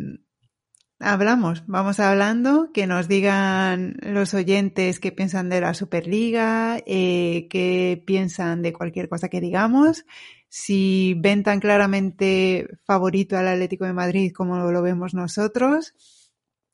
hablamos, 1.01 1.63
vamos 1.67 1.99
hablando, 1.99 2.71
que 2.73 2.87
nos 2.87 3.07
digan 3.07 3.97
los 4.01 4.33
oyentes 4.33 4.99
qué 4.99 5.11
piensan 5.11 5.49
de 5.49 5.61
la 5.61 5.73
Superliga, 5.73 6.79
eh, 6.85 7.47
qué 7.49 8.01
piensan 8.05 8.61
de 8.61 8.73
cualquier 8.73 9.09
cosa 9.09 9.27
que 9.27 9.41
digamos, 9.41 10.05
si 10.47 11.15
ven 11.17 11.43
tan 11.43 11.59
claramente 11.59 12.67
favorito 12.85 13.37
al 13.37 13.47
Atlético 13.47 13.85
de 13.85 13.93
Madrid 13.93 14.31
como 14.33 14.71
lo 14.71 14.81
vemos 14.81 15.13
nosotros 15.13 15.93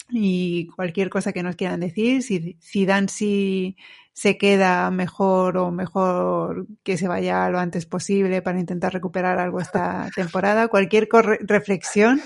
y 0.10 0.68
cualquier 0.76 1.10
cosa 1.10 1.34
que 1.34 1.44
nos 1.44 1.56
quieran 1.56 1.80
decir, 1.80 2.24
si, 2.24 2.58
si 2.60 3.76
se 4.14 4.38
queda 4.38 4.90
mejor 4.90 5.58
o 5.58 5.72
mejor 5.72 6.68
que 6.84 6.98
se 6.98 7.08
vaya 7.08 7.50
lo 7.50 7.60
antes 7.60 7.86
posible 7.86 8.42
para 8.42 8.60
intentar 8.60 8.94
recuperar 8.94 9.40
algo 9.40 9.60
esta 9.60 10.10
temporada, 10.16 10.68
cualquier 10.70 11.08
reflexión 11.42 12.22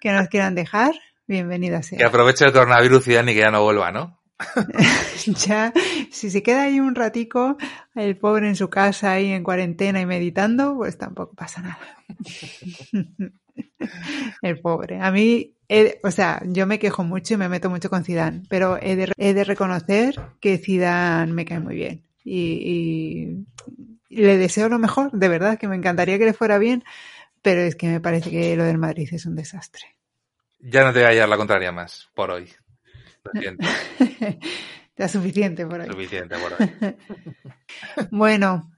que 0.00 0.12
nos 0.12 0.28
quieran 0.28 0.54
dejar, 0.54 0.92
bienvenida 1.34 1.82
sea. 1.82 1.98
Que 1.98 2.04
aproveche 2.04 2.44
el 2.44 2.52
coronavirus 2.52 3.08
y 3.08 3.10
que 3.10 3.34
ya 3.34 3.50
no 3.50 3.62
vuelva, 3.62 3.92
¿no? 3.92 4.18
ya, 5.26 5.72
si 6.10 6.30
se 6.30 6.42
queda 6.42 6.62
ahí 6.62 6.80
un 6.80 6.94
ratico, 6.94 7.58
el 7.94 8.16
pobre 8.16 8.48
en 8.48 8.56
su 8.56 8.70
casa 8.70 9.12
ahí 9.12 9.32
en 9.32 9.42
cuarentena 9.42 10.00
y 10.00 10.06
meditando, 10.06 10.76
pues 10.76 10.96
tampoco 10.96 11.34
pasa 11.34 11.60
nada. 11.60 11.78
el 14.42 14.60
pobre. 14.60 15.00
A 15.00 15.10
mí 15.10 15.56
o 16.02 16.10
sea, 16.10 16.42
yo 16.46 16.66
me 16.66 16.78
quejo 16.78 17.04
mucho 17.04 17.34
y 17.34 17.36
me 17.36 17.48
meto 17.48 17.70
mucho 17.70 17.90
con 17.90 18.04
Zidane, 18.04 18.42
pero 18.48 18.78
he 18.80 18.96
de, 18.96 19.44
reconocer 19.44 20.20
que 20.40 20.58
Zidane 20.58 21.32
me 21.32 21.44
cae 21.44 21.60
muy 21.60 21.76
bien 21.76 22.04
y, 22.24 23.46
le 24.08 24.38
deseo 24.38 24.68
lo 24.68 24.80
mejor, 24.80 25.12
de 25.12 25.28
verdad, 25.28 25.56
que 25.56 25.68
me 25.68 25.76
encantaría 25.76 26.18
que 26.18 26.24
le 26.24 26.32
fuera 26.32 26.58
bien, 26.58 26.82
pero 27.42 27.60
es 27.60 27.76
que 27.76 27.86
me 27.86 28.00
parece 28.00 28.28
que 28.28 28.56
lo 28.56 28.64
del 28.64 28.76
Madrid 28.76 29.08
es 29.12 29.24
un 29.24 29.36
desastre. 29.36 29.99
Ya 30.62 30.84
no 30.84 30.92
te 30.92 31.00
voy 31.00 31.06
a 31.06 31.08
hallar 31.08 31.28
la 31.28 31.36
contraria 31.36 31.72
más 31.72 32.08
por 32.14 32.30
hoy. 32.30 32.50
Lo 33.24 33.40
siento. 33.40 33.66
ya 34.96 35.08
suficiente 35.08 35.66
por 35.66 35.80
hoy. 35.80 35.86
Suficiente 35.86 36.36
por 36.38 36.52
hoy. 36.52 36.96
bueno, 38.10 38.70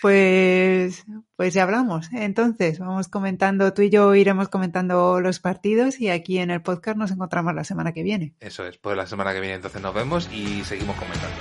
pues, 0.00 1.04
pues 1.36 1.54
ya 1.54 1.62
hablamos. 1.64 2.08
Entonces, 2.12 2.78
vamos 2.78 3.08
comentando, 3.08 3.72
tú 3.72 3.82
y 3.82 3.90
yo 3.90 4.14
iremos 4.14 4.48
comentando 4.48 5.20
los 5.20 5.40
partidos 5.40 6.00
y 6.00 6.08
aquí 6.08 6.38
en 6.38 6.50
el 6.50 6.62
podcast 6.62 6.96
nos 6.96 7.10
encontramos 7.10 7.54
la 7.54 7.64
semana 7.64 7.92
que 7.92 8.02
viene. 8.02 8.34
Eso 8.40 8.66
es, 8.66 8.78
pues 8.78 8.96
la 8.96 9.06
semana 9.06 9.32
que 9.32 9.40
viene 9.40 9.56
entonces 9.56 9.80
nos 9.82 9.94
vemos 9.94 10.30
y 10.32 10.64
seguimos 10.64 10.96
comentando. 10.96 11.36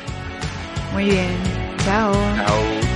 Muy 0.93 1.05
bien, 1.05 1.37
chao. 1.85 2.13
Chao. 2.35 2.88